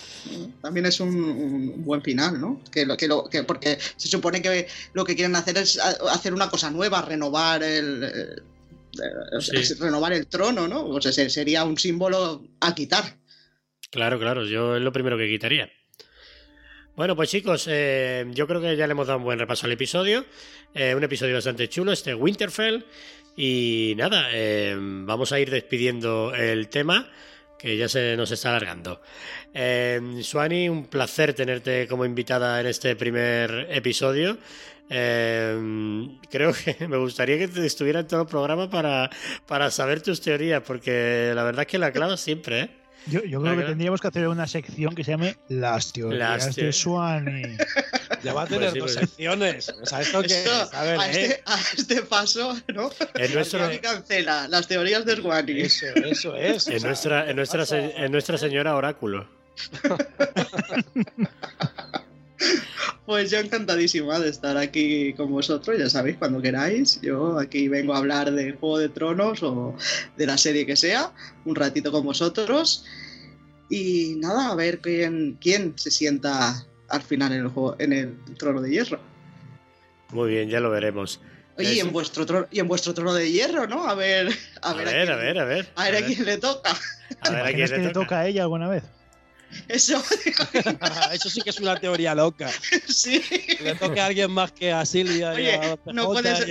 También 0.62 0.86
es 0.86 1.00
un, 1.00 1.14
un 1.14 1.84
buen 1.84 2.02
final, 2.02 2.40
¿no? 2.40 2.62
Que 2.70 2.84
lo, 2.86 2.96
que 2.96 3.08
lo, 3.08 3.24
que, 3.28 3.42
porque 3.42 3.78
se 3.96 4.08
supone 4.08 4.40
que 4.42 4.68
lo 4.92 5.04
que 5.04 5.14
quieren 5.16 5.34
hacer 5.36 5.56
es 5.58 5.78
hacer 5.78 6.32
una 6.34 6.48
cosa 6.48 6.70
nueva, 6.70 7.02
renovar 7.02 7.62
el. 7.62 8.42
Sí. 9.40 9.74
renovar 9.80 10.12
el 10.12 10.26
trono, 10.26 10.66
¿no? 10.68 10.84
O 10.86 11.00
sea, 11.00 11.12
se- 11.12 11.30
sería 11.30 11.64
un 11.64 11.76
símbolo 11.78 12.46
a 12.60 12.74
quitar. 12.74 13.04
Claro, 13.90 14.18
claro, 14.18 14.44
yo 14.44 14.76
es 14.76 14.82
lo 14.82 14.92
primero 14.92 15.16
que 15.16 15.28
quitaría. 15.28 15.70
Bueno, 16.96 17.14
pues 17.14 17.28
chicos, 17.30 17.66
eh, 17.68 18.24
yo 18.30 18.46
creo 18.46 18.60
que 18.60 18.74
ya 18.76 18.86
le 18.86 18.92
hemos 18.92 19.06
dado 19.06 19.18
un 19.18 19.24
buen 19.24 19.38
repaso 19.38 19.66
al 19.66 19.72
episodio. 19.72 20.24
Eh, 20.74 20.94
un 20.94 21.04
episodio 21.04 21.34
bastante 21.34 21.68
chulo, 21.68 21.92
este 21.92 22.14
Winterfell. 22.14 22.84
Y 23.36 23.92
nada, 23.98 24.28
eh, 24.32 24.74
vamos 24.78 25.30
a 25.32 25.38
ir 25.38 25.50
despidiendo 25.50 26.34
el 26.34 26.68
tema, 26.68 27.10
que 27.58 27.76
ya 27.76 27.86
se 27.88 28.16
nos 28.16 28.30
está 28.30 28.48
alargando. 28.48 29.02
Suani, 30.22 30.68
un 30.70 30.86
placer 30.86 31.34
tenerte 31.34 31.86
como 31.86 32.04
invitada 32.06 32.60
en 32.60 32.66
este 32.66 32.96
primer 32.96 33.68
episodio. 33.70 34.38
Eh, 34.88 36.08
creo 36.30 36.52
que 36.52 36.76
me 36.88 36.96
gustaría 36.96 37.38
que 37.38 37.48
te 37.48 37.64
estuviera 37.66 38.00
en 38.00 38.06
todo 38.06 38.22
el 38.22 38.28
programa 38.28 38.70
para, 38.70 39.10
para 39.46 39.70
saber 39.70 40.00
tus 40.00 40.20
teorías, 40.20 40.62
porque 40.66 41.32
la 41.34 41.42
verdad 41.44 41.62
es 41.62 41.68
que 41.68 41.78
la 41.78 41.90
clavas 41.92 42.20
siempre, 42.20 42.60
¿eh? 42.60 42.70
Yo, 43.08 43.22
yo 43.22 43.40
creo 43.40 43.56
que 43.56 43.62
tendríamos 43.62 44.00
que 44.00 44.08
hacer 44.08 44.26
una 44.26 44.48
sección 44.48 44.92
que 44.96 45.04
se 45.04 45.12
llame 45.12 45.36
Las 45.48 45.92
teorías 45.92 46.44
Las 46.46 46.56
de 46.56 46.72
Swanee. 46.72 47.56
Ya 48.22 48.32
va 48.32 48.42
a 48.42 48.46
Pues 48.46 48.58
tener 48.58 48.72
sí, 48.72 48.78
dos 48.80 48.94
pues 48.94 49.08
secciones. 49.08 49.68
O 49.68 49.86
sea, 49.86 50.00
esto 50.00 50.22
que 50.22 50.26
Esto, 50.28 50.62
es, 50.62 50.74
a 50.74 50.82
ver, 50.82 50.98
a, 50.98 51.12
¿eh? 51.12 51.22
este, 51.22 51.42
a 51.46 51.58
este 51.76 52.02
paso, 52.02 52.56
¿no? 52.74 52.90
En 53.14 53.34
nuestro- 53.34 53.60
cancela 53.80 54.48
las 54.48 54.66
teorías 54.66 55.04
de 55.04 55.16
Swanee. 55.16 55.60
Eso, 55.62 55.86
eso 55.94 56.34
es. 56.34 56.66
En 56.66 56.82
nuestra, 56.82 57.30
en 57.30 57.36
nuestra, 57.36 57.64
en 57.70 58.10
nuestra 58.10 58.38
señora 58.38 58.74
oráculo. 58.74 59.28
Pues 63.06 63.30
yo 63.30 63.38
encantadísima 63.38 64.18
de 64.18 64.28
estar 64.28 64.56
aquí 64.56 65.12
con 65.14 65.30
vosotros, 65.30 65.78
ya 65.78 65.88
sabéis, 65.88 66.16
cuando 66.16 66.42
queráis. 66.42 67.00
Yo 67.00 67.38
aquí 67.38 67.68
vengo 67.68 67.94
a 67.94 67.98
hablar 67.98 68.32
de 68.32 68.52
Juego 68.52 68.78
de 68.78 68.88
Tronos 68.88 69.42
o 69.44 69.76
de 70.16 70.26
la 70.26 70.36
serie 70.36 70.66
que 70.66 70.74
sea, 70.74 71.12
un 71.44 71.54
ratito 71.54 71.92
con 71.92 72.04
vosotros. 72.04 72.84
Y 73.70 74.16
nada, 74.18 74.50
a 74.50 74.54
ver 74.54 74.80
quién, 74.80 75.38
quién 75.40 75.74
se 75.76 75.90
sienta 75.90 76.66
al 76.88 77.02
final 77.02 77.32
en 77.32 77.42
el, 77.42 77.48
juego, 77.48 77.76
en 77.78 77.92
el 77.92 78.16
trono 78.38 78.60
de 78.60 78.70
hierro. 78.70 79.00
Muy 80.10 80.30
bien, 80.30 80.48
ya 80.48 80.60
lo 80.60 80.70
veremos. 80.70 81.20
Oye, 81.58 81.74
y 81.74 81.80
en 81.80 81.92
vuestro 81.92 82.26
trono, 82.26 82.46
y 82.50 82.60
en 82.60 82.68
vuestro 82.68 82.92
trono 82.92 83.14
de 83.14 83.30
hierro, 83.30 83.66
¿no? 83.66 83.86
A 83.88 83.94
ver, 83.94 84.28
a, 84.62 84.70
A 84.70 84.74
ver, 84.74 84.84
ver, 84.84 84.94
quién, 84.94 85.10
a 85.10 85.16
ver, 85.16 85.38
a 85.38 85.44
ver. 85.44 85.68
a 85.74 85.84
ver 85.84 85.96
a 86.02 86.06
quién 86.06 86.24
le 86.24 86.38
toca. 86.38 86.70
A 87.20 87.30
ver 87.30 87.40
a 87.40 87.44
quién 87.44 87.58
¿Imaginas 87.58 87.70
que 87.70 87.78
le 87.78 87.90
toca 87.90 88.20
a 88.20 88.26
ella 88.26 88.42
alguna 88.42 88.68
vez? 88.68 88.82
Eso, 89.68 90.02
Eso 91.12 91.30
sí 91.30 91.40
que 91.40 91.50
es 91.50 91.60
una 91.60 91.76
teoría 91.78 92.14
loca. 92.14 92.50
sí. 92.88 93.22
Le 93.60 93.74
toca 93.76 94.02
a 94.04 94.06
alguien 94.06 94.30
más 94.30 94.52
que 94.52 94.72
a 94.72 94.84
Silvia 94.84 95.32
y 95.34 95.36
Oye, 95.36 95.54
a 95.54 95.78
no 95.92 96.06
puede 96.12 96.34
ser 96.36 96.46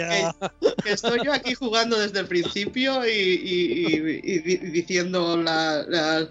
que 0.83 0.91
estoy 0.91 1.19
yo 1.23 1.33
aquí 1.33 1.53
jugando 1.53 1.99
desde 1.99 2.19
el 2.19 2.27
principio 2.27 3.05
y, 3.05 3.09
y- 3.11 3.95
y- 3.95 4.19
y 4.23 4.39
di- 4.39 4.57
diciendo 4.57 5.37
la- 5.37 5.83
la- 5.87 6.27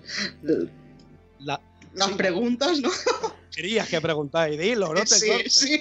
La- 1.40 1.60
las 1.94 2.10
preguntas, 2.12 2.80
¿no? 2.80 2.90
Querías 3.54 3.88
que 3.88 4.00
preguntáis, 4.00 4.58
dilo, 4.58 4.92
no 4.92 5.00
te 5.04 5.06
sí, 5.06 5.30
sí. 5.48 5.80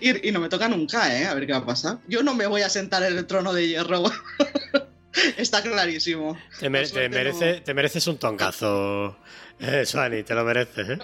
Y, 0.00 0.28
y 0.28 0.32
no 0.32 0.40
me 0.40 0.48
toca 0.48 0.68
nunca, 0.68 1.14
¿eh? 1.18 1.26
A 1.26 1.34
ver 1.34 1.46
qué 1.46 1.52
va 1.52 1.58
a 1.58 1.66
pasar. 1.66 1.98
Yo 2.08 2.22
no 2.22 2.34
me 2.34 2.46
voy 2.46 2.62
a 2.62 2.70
sentar 2.70 3.02
en 3.02 3.18
el 3.18 3.26
trono 3.26 3.52
de 3.52 3.68
hierro. 3.68 4.02
Está 5.36 5.62
clarísimo. 5.62 6.36
Te, 6.58 7.08
merece- 7.10 7.60
te 7.62 7.74
mereces 7.74 8.06
un 8.06 8.18
tongazo, 8.18 9.16
eh, 9.60 9.84
Suani, 9.84 10.22
te 10.22 10.34
lo 10.34 10.44
mereces. 10.44 10.88
¿eh? 10.90 10.98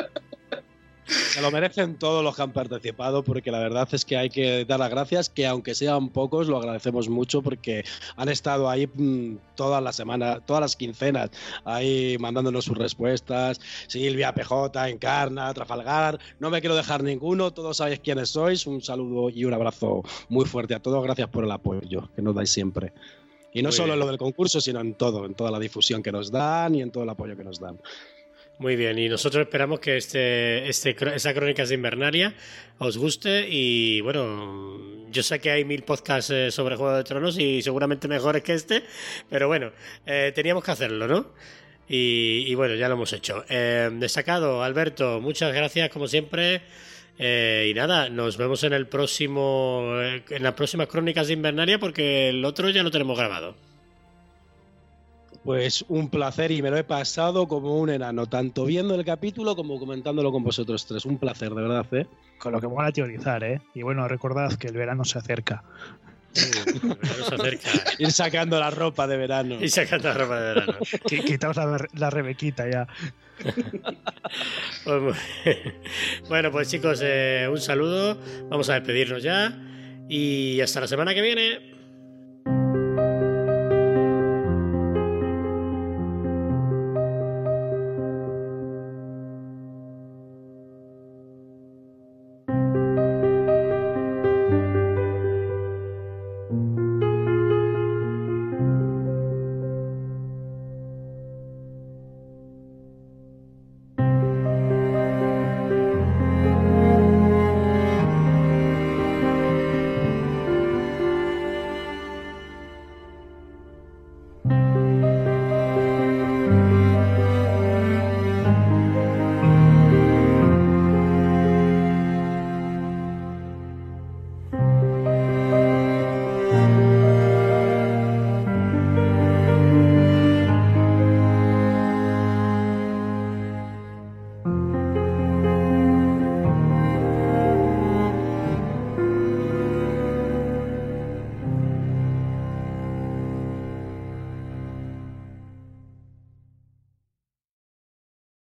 Se 1.07 1.41
lo 1.41 1.51
merecen 1.51 1.99
todos 1.99 2.23
los 2.23 2.37
que 2.37 2.43
han 2.43 2.53
participado, 2.53 3.25
porque 3.25 3.51
la 3.51 3.61
verdad 3.61 3.89
es 3.93 4.05
que 4.05 4.19
hay 4.19 4.29
que 4.29 4.67
dar 4.67 4.79
las 4.79 4.91
gracias, 4.91 5.31
que 5.31 5.47
aunque 5.47 5.75
sean 5.75 6.11
pocos, 6.11 6.49
lo 6.49 6.59
agradecemos 6.59 7.09
mucho 7.09 7.41
porque 7.41 7.83
han 8.17 8.29
estado 8.29 8.69
ahí 8.69 8.87
mm, 8.87 9.37
todas 9.55 9.83
las 9.83 9.97
semanas, 9.97 10.41
todas 10.45 10.61
las 10.61 10.77
quincenas, 10.77 11.31
ahí 11.65 12.19
mandándonos 12.21 12.67
sus 12.67 12.77
respuestas. 12.77 13.59
Silvia, 13.87 14.35
PJ, 14.35 14.89
Encarna, 14.91 15.55
Trafalgar, 15.55 16.19
no 16.41 16.51
me 16.51 16.61
quiero 16.61 16.77
dejar 16.77 17.03
ninguno, 17.03 17.53
todos 17.55 17.79
sabéis 17.79 18.01
quiénes 18.01 18.29
sois. 18.29 18.67
Un 18.67 18.83
saludo 18.83 19.31
y 19.31 19.47
un 19.47 19.55
abrazo 19.55 20.03
muy 20.29 20.45
fuerte 20.45 20.75
a 20.75 20.81
todos, 20.81 21.03
gracias 21.03 21.29
por 21.29 21.43
el 21.45 21.51
apoyo 21.51 22.11
que 22.15 22.21
nos 22.21 22.35
dais 22.35 22.51
siempre. 22.51 22.93
Y 23.53 23.63
no 23.63 23.69
Muy 23.69 23.77
solo 23.77 23.87
bien. 23.89 23.95
en 23.95 24.01
lo 24.01 24.07
del 24.07 24.19
concurso, 24.19 24.61
sino 24.61 24.81
en 24.81 24.95
todo, 24.95 25.25
en 25.25 25.35
toda 25.35 25.51
la 25.51 25.59
difusión 25.59 26.03
que 26.03 26.13
nos 26.13 26.31
dan 26.31 26.75
y 26.75 26.83
en 26.83 26.91
todo 26.91 27.05
el 27.05 27.11
apoyo 27.11 27.37
que 27.37 27.45
nos 27.45 27.59
dan. 27.59 27.79
Muy 28.59 28.75
bien, 28.75 28.99
y 28.99 29.09
nosotros 29.09 29.43
esperamos 29.43 29.79
que 29.79 29.97
este, 29.97 30.69
este, 30.69 30.97
esa 31.15 31.33
Crónicas 31.33 31.69
de 31.69 31.77
Invernaria 31.77 32.35
os 32.79 32.99
guste 32.99 33.47
y 33.49 34.01
bueno, 34.01 35.07
yo 35.13 35.23
sé 35.23 35.39
que 35.39 35.53
hay 35.53 35.65
mil 35.65 35.85
podcasts 35.85 36.31
eh, 36.31 36.51
sobre 36.51 36.75
Juego 36.75 36.97
de 36.97 37.05
Tronos 37.05 37.39
y 37.39 37.63
seguramente 37.63 38.09
mejores 38.09 38.43
que 38.43 38.55
este, 38.55 38.83
pero 39.31 39.47
bueno, 39.47 39.71
eh, 40.07 40.33
teníamos 40.35 40.65
que 40.65 40.73
hacerlo, 40.73 41.07
¿no? 41.07 41.27
Y, 41.89 42.45
y 42.49 42.55
bueno, 42.57 42.75
ya 42.75 42.89
lo 42.89 42.95
hemos 42.95 43.13
hecho. 43.13 43.45
Eh, 43.49 43.91
destacado, 43.93 44.63
Alberto, 44.65 45.21
muchas 45.21 45.55
gracias 45.55 45.89
como 45.91 46.09
siempre. 46.09 46.61
Eh, 47.19 47.69
y 47.71 47.75
nada, 47.75 48.09
nos 48.09 48.37
vemos 48.37 48.63
en 48.65 48.73
el 48.73 48.87
próximo, 48.87 49.83
eh, 49.97 50.23
en 50.31 50.43
las 50.43 50.55
próximas 50.55 50.87
Crónicas 50.87 51.27
de 51.27 51.33
Invernaria 51.33 51.79
porque 51.79 52.29
el 52.29 52.45
otro 52.45 52.71
ya 52.71 52.83
lo 52.83 52.91
tenemos 52.91 53.19
grabado. 53.19 53.55
Pues 55.45 55.85
un 55.89 56.11
placer 56.11 56.51
y 56.51 56.61
me 56.63 56.71
lo 56.71 56.77
he 56.77 56.85
pasado 56.85 57.49
como 57.49 57.79
un 57.79 57.89
enano, 57.91 58.27
tanto 58.27 58.65
viendo 58.67 58.95
el 58.95 59.05
capítulo 59.05 59.57
como 59.57 59.79
comentándolo 59.79 60.31
con 60.31 60.45
vosotros 60.45 60.85
tres. 60.87 61.07
Un 61.07 61.19
placer, 61.19 61.51
de 61.55 61.63
verdad, 61.63 61.87
¿eh? 61.93 62.07
Con 62.39 62.53
lo 62.53 62.61
que 62.61 62.69
mola 62.69 62.93
teorizar, 62.93 63.43
¿eh? 63.45 63.61
Y 63.75 63.83
bueno, 63.83 64.07
recordad 64.09 64.53
que 64.55 64.67
el 64.69 64.75
verano 64.77 65.05
se 65.05 65.19
acerca. 65.19 65.63
Uh, 66.37 66.89
nos 66.89 67.33
acerca. 67.33 67.69
Ir 67.99 68.13
sacando 68.13 68.61
la 68.61 68.71
ropa 68.71 69.07
de 69.07 69.17
verano. 69.17 69.57
Y 69.61 69.69
sacando 69.69 70.09
la 70.09 70.15
ropa 70.15 70.41
de 70.41 70.55
verano. 70.55 70.73
Qui- 70.81 71.25
Quitaos 71.25 71.57
la, 71.57 71.87
la 71.95 72.11
rebequita 72.11 72.69
ya. 72.71 72.87
Pues 74.85 75.17
bueno, 76.29 76.51
pues 76.51 76.71
chicos, 76.71 77.01
eh, 77.03 77.47
un 77.51 77.61
saludo. 77.61 78.19
Vamos 78.49 78.69
a 78.71 78.75
despedirnos 78.75 79.23
ya. 79.23 79.57
Y 80.09 80.61
hasta 80.61 80.81
la 80.81 80.87
semana 80.87 81.15
que 81.15 81.23
viene. 81.23 81.78